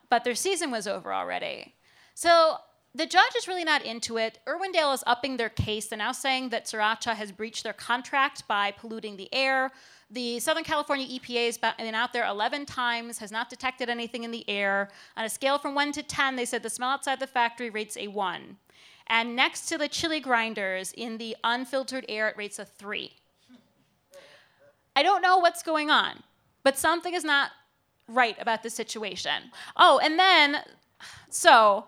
But 0.08 0.24
their 0.24 0.34
season 0.34 0.70
was 0.70 0.86
over 0.86 1.12
already. 1.12 1.74
So 2.14 2.56
the 2.94 3.06
judge 3.06 3.34
is 3.36 3.46
really 3.46 3.64
not 3.64 3.84
into 3.84 4.16
it. 4.16 4.38
Irwindale 4.46 4.94
is 4.94 5.04
upping 5.06 5.36
their 5.36 5.50
case. 5.50 5.86
They're 5.86 5.98
now 5.98 6.12
saying 6.12 6.48
that 6.48 6.64
Sriracha 6.64 7.14
has 7.14 7.30
breached 7.30 7.62
their 7.62 7.74
contract 7.74 8.48
by 8.48 8.70
polluting 8.70 9.16
the 9.16 9.28
air. 9.34 9.70
The 10.10 10.38
Southern 10.38 10.64
California 10.64 11.06
EPA 11.06 11.46
has 11.46 11.58
been 11.58 11.94
out 11.94 12.12
there 12.12 12.24
11 12.24 12.64
times, 12.64 13.18
has 13.18 13.30
not 13.30 13.50
detected 13.50 13.90
anything 13.90 14.24
in 14.24 14.30
the 14.30 14.48
air. 14.48 14.88
On 15.16 15.24
a 15.24 15.28
scale 15.28 15.58
from 15.58 15.74
1 15.74 15.92
to 15.92 16.02
10, 16.02 16.36
they 16.36 16.46
said 16.46 16.62
the 16.62 16.70
smell 16.70 16.90
outside 16.90 17.20
the 17.20 17.26
factory 17.26 17.68
rates 17.68 17.96
a 17.98 18.08
1. 18.08 18.56
And 19.08 19.36
next 19.36 19.66
to 19.66 19.76
the 19.76 19.88
chili 19.88 20.20
grinders 20.20 20.92
in 20.96 21.18
the 21.18 21.36
unfiltered 21.44 22.06
air, 22.08 22.28
it 22.28 22.36
rates 22.36 22.58
a 22.58 22.64
3. 22.64 23.12
I 24.96 25.02
don't 25.02 25.20
know 25.20 25.38
what's 25.38 25.62
going 25.62 25.90
on, 25.90 26.22
but 26.64 26.78
something 26.78 27.14
is 27.14 27.22
not 27.22 27.50
right 28.08 28.36
about 28.40 28.62
the 28.62 28.70
situation. 28.70 29.50
Oh, 29.76 30.00
and 30.02 30.18
then, 30.18 30.58
so 31.28 31.84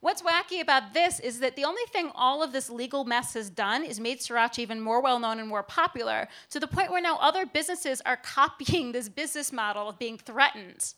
what's 0.00 0.20
wacky 0.20 0.60
about 0.60 0.92
this 0.92 1.18
is 1.18 1.40
that 1.40 1.56
the 1.56 1.64
only 1.64 1.82
thing 1.90 2.10
all 2.14 2.42
of 2.42 2.52
this 2.52 2.68
legal 2.68 3.04
mess 3.04 3.32
has 3.34 3.48
done 3.48 3.82
is 3.82 3.98
made 3.98 4.18
Sriracha 4.18 4.58
even 4.58 4.80
more 4.80 5.00
well 5.00 5.18
known 5.18 5.38
and 5.38 5.48
more 5.48 5.62
popular 5.62 6.28
to 6.50 6.60
the 6.60 6.66
point 6.66 6.90
where 6.90 7.00
now 7.00 7.16
other 7.20 7.46
businesses 7.46 8.02
are 8.04 8.16
copying 8.22 8.92
this 8.92 9.08
business 9.08 9.50
model 9.50 9.88
of 9.88 9.98
being 9.98 10.18
threatened 10.18 10.92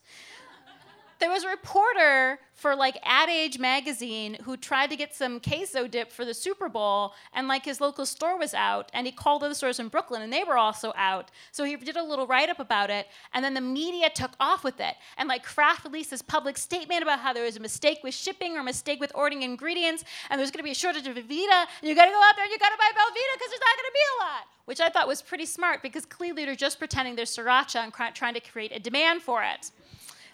there 1.18 1.30
was 1.30 1.44
a 1.44 1.48
reporter 1.48 2.38
for 2.54 2.76
like 2.76 2.96
Ad 3.02 3.28
Age 3.28 3.58
magazine 3.58 4.36
who 4.44 4.56
tried 4.56 4.90
to 4.90 4.96
get 4.96 5.14
some 5.14 5.40
queso 5.40 5.86
dip 5.86 6.12
for 6.12 6.24
the 6.24 6.34
Super 6.34 6.68
Bowl, 6.68 7.12
and 7.32 7.48
like 7.48 7.64
his 7.64 7.80
local 7.80 8.06
store 8.06 8.38
was 8.38 8.54
out, 8.54 8.90
and 8.94 9.06
he 9.06 9.12
called 9.12 9.42
other 9.42 9.54
stores 9.54 9.80
in 9.80 9.88
Brooklyn, 9.88 10.22
and 10.22 10.32
they 10.32 10.44
were 10.44 10.56
also 10.56 10.92
out. 10.96 11.30
So 11.52 11.64
he 11.64 11.76
did 11.76 11.96
a 11.96 12.02
little 12.02 12.26
write 12.26 12.48
up 12.48 12.60
about 12.60 12.90
it, 12.90 13.08
and 13.32 13.44
then 13.44 13.54
the 13.54 13.60
media 13.60 14.08
took 14.10 14.32
off 14.38 14.64
with 14.64 14.80
it. 14.80 14.94
And 15.18 15.28
like 15.28 15.42
Kraft 15.42 15.84
released 15.84 16.10
this 16.10 16.22
public 16.22 16.56
statement 16.56 17.02
about 17.02 17.20
how 17.20 17.32
there 17.32 17.44
was 17.44 17.56
a 17.56 17.60
mistake 17.60 17.98
with 18.02 18.14
shipping 18.14 18.56
or 18.56 18.60
a 18.60 18.64
mistake 18.64 19.00
with 19.00 19.12
ordering 19.14 19.42
ingredients, 19.42 20.04
and 20.30 20.38
there's 20.38 20.50
gonna 20.50 20.62
be 20.62 20.70
a 20.70 20.74
shortage 20.74 21.06
of 21.06 21.16
Velveeta, 21.16 21.66
and 21.80 21.88
you 21.88 21.94
gotta 21.94 22.10
go 22.10 22.22
out 22.22 22.36
there 22.36 22.44
and 22.44 22.52
you 22.52 22.58
gotta 22.58 22.78
buy 22.78 22.90
Velveeta 22.90 23.34
because 23.34 23.50
there's 23.50 23.60
not 23.60 23.76
gonna 23.76 23.92
be 23.92 24.00
a 24.00 24.24
lot. 24.24 24.46
Which 24.66 24.80
I 24.80 24.88
thought 24.88 25.06
was 25.06 25.20
pretty 25.20 25.44
smart 25.44 25.82
because 25.82 26.06
clearly 26.06 26.46
they're 26.46 26.54
just 26.54 26.78
pretending 26.78 27.16
there's 27.16 27.36
sriracha 27.36 27.84
and 27.84 28.14
trying 28.14 28.32
to 28.32 28.40
create 28.40 28.72
a 28.74 28.80
demand 28.80 29.20
for 29.20 29.42
it. 29.42 29.70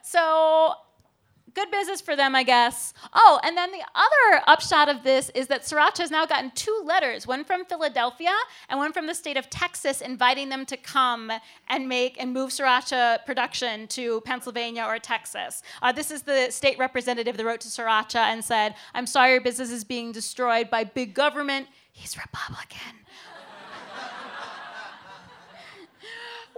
So 0.02 0.74
good 1.54 1.70
business 1.70 2.00
for 2.00 2.16
them, 2.16 2.34
I 2.34 2.42
guess. 2.42 2.94
Oh, 3.12 3.40
and 3.42 3.56
then 3.56 3.72
the 3.72 3.84
other 3.94 4.42
upshot 4.46 4.88
of 4.88 5.02
this 5.02 5.30
is 5.34 5.48
that 5.48 5.62
Sriracha 5.62 5.98
has 5.98 6.10
now 6.10 6.26
gotten 6.26 6.50
two 6.54 6.82
letters, 6.84 7.26
one 7.26 7.44
from 7.44 7.64
Philadelphia 7.64 8.32
and 8.68 8.78
one 8.78 8.92
from 8.92 9.06
the 9.06 9.14
state 9.14 9.36
of 9.36 9.50
Texas, 9.50 10.00
inviting 10.00 10.48
them 10.48 10.64
to 10.66 10.76
come 10.76 11.32
and 11.68 11.88
make 11.88 12.20
and 12.20 12.32
move 12.32 12.50
Sriracha 12.50 13.24
production 13.26 13.86
to 13.88 14.20
Pennsylvania 14.22 14.84
or 14.84 14.98
Texas. 14.98 15.62
Uh, 15.82 15.92
this 15.92 16.10
is 16.10 16.22
the 16.22 16.50
state 16.50 16.78
representative 16.78 17.36
that 17.36 17.44
wrote 17.44 17.60
to 17.60 17.68
Sriracha 17.68 18.16
and 18.16 18.44
said, 18.44 18.74
I'm 18.94 19.06
sorry 19.06 19.32
your 19.32 19.40
business 19.40 19.70
is 19.70 19.84
being 19.84 20.12
destroyed 20.12 20.70
by 20.70 20.84
big 20.84 21.14
government. 21.14 21.66
He's 21.92 22.16
Republican. 22.16 22.96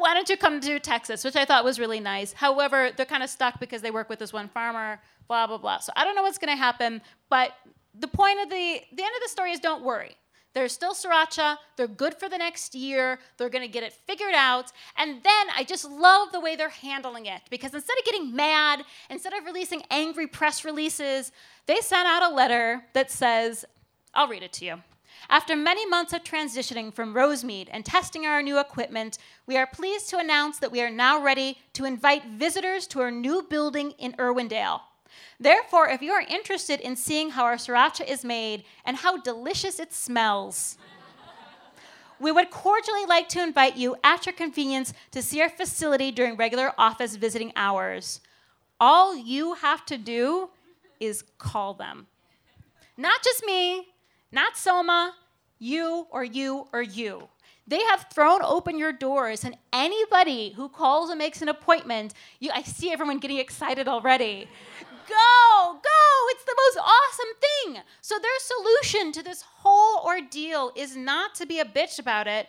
Why 0.02 0.14
don't 0.14 0.28
you 0.28 0.36
come 0.36 0.60
to 0.60 0.80
Texas? 0.80 1.24
Which 1.24 1.36
I 1.36 1.44
thought 1.44 1.64
was 1.64 1.78
really 1.78 2.00
nice. 2.00 2.32
However, 2.32 2.90
they're 2.96 3.06
kind 3.06 3.22
of 3.22 3.30
stuck 3.30 3.60
because 3.60 3.82
they 3.82 3.90
work 3.90 4.08
with 4.08 4.18
this 4.18 4.32
one 4.32 4.48
farmer, 4.48 5.00
blah, 5.28 5.46
blah, 5.46 5.58
blah. 5.58 5.78
So 5.78 5.92
I 5.96 6.04
don't 6.04 6.16
know 6.16 6.22
what's 6.22 6.38
going 6.38 6.52
to 6.52 6.56
happen, 6.56 7.00
but 7.30 7.52
the 7.98 8.08
point 8.08 8.40
of 8.42 8.50
the, 8.50 8.80
the 8.92 9.02
end 9.02 9.12
of 9.16 9.22
the 9.22 9.28
story 9.28 9.52
is 9.52 9.60
don't 9.60 9.84
worry. 9.84 10.16
They're 10.54 10.68
still 10.68 10.92
sriracha. 10.92 11.56
They're 11.76 11.86
good 11.86 12.14
for 12.14 12.28
the 12.28 12.36
next 12.36 12.74
year. 12.74 13.20
They're 13.38 13.48
going 13.48 13.62
to 13.62 13.72
get 13.72 13.84
it 13.84 13.92
figured 13.92 14.34
out. 14.34 14.70
And 14.98 15.22
then 15.22 15.46
I 15.56 15.64
just 15.66 15.88
love 15.88 16.32
the 16.32 16.40
way 16.40 16.56
they're 16.56 16.68
handling 16.68 17.26
it 17.26 17.40
because 17.48 17.72
instead 17.72 17.96
of 17.98 18.04
getting 18.04 18.36
mad, 18.36 18.82
instead 19.08 19.32
of 19.32 19.44
releasing 19.46 19.82
angry 19.90 20.26
press 20.26 20.64
releases, 20.64 21.32
they 21.66 21.76
sent 21.76 22.06
out 22.06 22.22
a 22.30 22.34
letter 22.34 22.84
that 22.92 23.10
says, 23.10 23.64
I'll 24.12 24.28
read 24.28 24.42
it 24.42 24.52
to 24.54 24.64
you. 24.64 24.82
After 25.28 25.56
many 25.56 25.86
months 25.86 26.12
of 26.12 26.24
transitioning 26.24 26.92
from 26.92 27.14
Rosemead 27.14 27.68
and 27.70 27.84
testing 27.84 28.26
our 28.26 28.42
new 28.42 28.58
equipment, 28.58 29.18
we 29.46 29.56
are 29.56 29.66
pleased 29.66 30.08
to 30.10 30.18
announce 30.18 30.58
that 30.58 30.72
we 30.72 30.82
are 30.82 30.90
now 30.90 31.22
ready 31.22 31.58
to 31.74 31.84
invite 31.84 32.26
visitors 32.26 32.86
to 32.88 33.00
our 33.00 33.10
new 33.10 33.42
building 33.42 33.92
in 33.98 34.12
Irwindale. 34.14 34.80
Therefore, 35.38 35.88
if 35.88 36.02
you 36.02 36.12
are 36.12 36.22
interested 36.22 36.80
in 36.80 36.96
seeing 36.96 37.30
how 37.30 37.44
our 37.44 37.56
sriracha 37.56 38.08
is 38.08 38.24
made 38.24 38.64
and 38.84 38.96
how 38.96 39.18
delicious 39.18 39.78
it 39.78 39.92
smells, 39.92 40.76
we 42.20 42.30
would 42.30 42.50
cordially 42.50 43.04
like 43.06 43.28
to 43.30 43.42
invite 43.42 43.76
you 43.76 43.96
at 44.04 44.26
your 44.26 44.32
convenience 44.32 44.92
to 45.10 45.22
see 45.22 45.40
our 45.42 45.48
facility 45.48 46.12
during 46.12 46.36
regular 46.36 46.72
office 46.78 47.16
visiting 47.16 47.52
hours. 47.56 48.20
All 48.78 49.16
you 49.16 49.54
have 49.54 49.84
to 49.86 49.98
do 49.98 50.50
is 51.00 51.24
call 51.38 51.74
them. 51.74 52.06
Not 52.96 53.22
just 53.24 53.44
me, 53.44 53.88
not 54.32 54.56
Soma, 54.56 55.14
you 55.58 56.06
or 56.10 56.24
you 56.24 56.66
or 56.72 56.82
you. 56.82 57.28
They 57.66 57.80
have 57.84 58.06
thrown 58.12 58.40
open 58.42 58.76
your 58.76 58.92
doors, 58.92 59.44
and 59.44 59.56
anybody 59.72 60.52
who 60.56 60.68
calls 60.68 61.10
and 61.10 61.18
makes 61.18 61.42
an 61.42 61.48
appointment, 61.48 62.14
you, 62.40 62.50
I 62.52 62.62
see 62.62 62.90
everyone 62.90 63.18
getting 63.18 63.38
excited 63.38 63.86
already. 63.86 64.48
go, 65.08 65.72
go, 65.72 66.28
it's 66.30 66.44
the 66.44 66.56
most 66.56 66.78
awesome 66.78 67.26
thing. 67.40 67.82
So, 68.00 68.18
their 68.18 68.30
solution 68.38 69.12
to 69.12 69.22
this 69.22 69.42
whole 69.42 70.04
ordeal 70.04 70.72
is 70.74 70.96
not 70.96 71.36
to 71.36 71.46
be 71.46 71.60
a 71.60 71.64
bitch 71.64 72.00
about 72.00 72.26
it. 72.26 72.48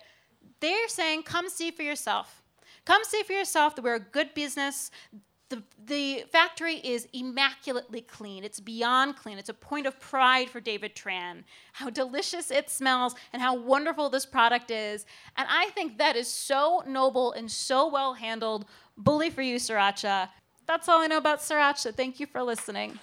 They're 0.59 0.87
saying, 0.87 1.23
come 1.23 1.47
see 1.47 1.69
for 1.69 1.83
yourself. 1.83 2.41
Come 2.85 3.03
see 3.03 3.21
for 3.23 3.33
yourself 3.33 3.75
that 3.75 3.83
we're 3.83 3.95
a 3.95 3.99
good 3.99 4.33
business. 4.33 4.89
The, 5.53 5.61
the 5.85 6.23
factory 6.31 6.77
is 6.77 7.07
immaculately 7.13 8.01
clean. 8.01 8.43
It's 8.43 8.59
beyond 8.59 9.15
clean. 9.15 9.37
It's 9.37 9.49
a 9.49 9.53
point 9.53 9.85
of 9.85 9.99
pride 9.99 10.49
for 10.49 10.59
David 10.59 10.95
Tran. 10.95 11.43
How 11.73 11.91
delicious 11.91 12.49
it 12.49 12.71
smells 12.71 13.13
and 13.33 13.41
how 13.41 13.55
wonderful 13.55 14.09
this 14.09 14.25
product 14.25 14.71
is. 14.71 15.05
And 15.37 15.47
I 15.47 15.69
think 15.75 15.99
that 15.99 16.15
is 16.15 16.27
so 16.27 16.83
noble 16.87 17.33
and 17.33 17.51
so 17.51 17.87
well 17.87 18.15
handled. 18.15 18.65
Bully 18.97 19.29
for 19.29 19.43
you, 19.43 19.57
Sriracha. 19.57 20.29
That's 20.65 20.89
all 20.89 21.01
I 21.01 21.07
know 21.07 21.17
about 21.17 21.39
Sriracha. 21.39 21.93
Thank 21.93 22.19
you 22.19 22.25
for 22.25 22.41
listening. 22.41 22.97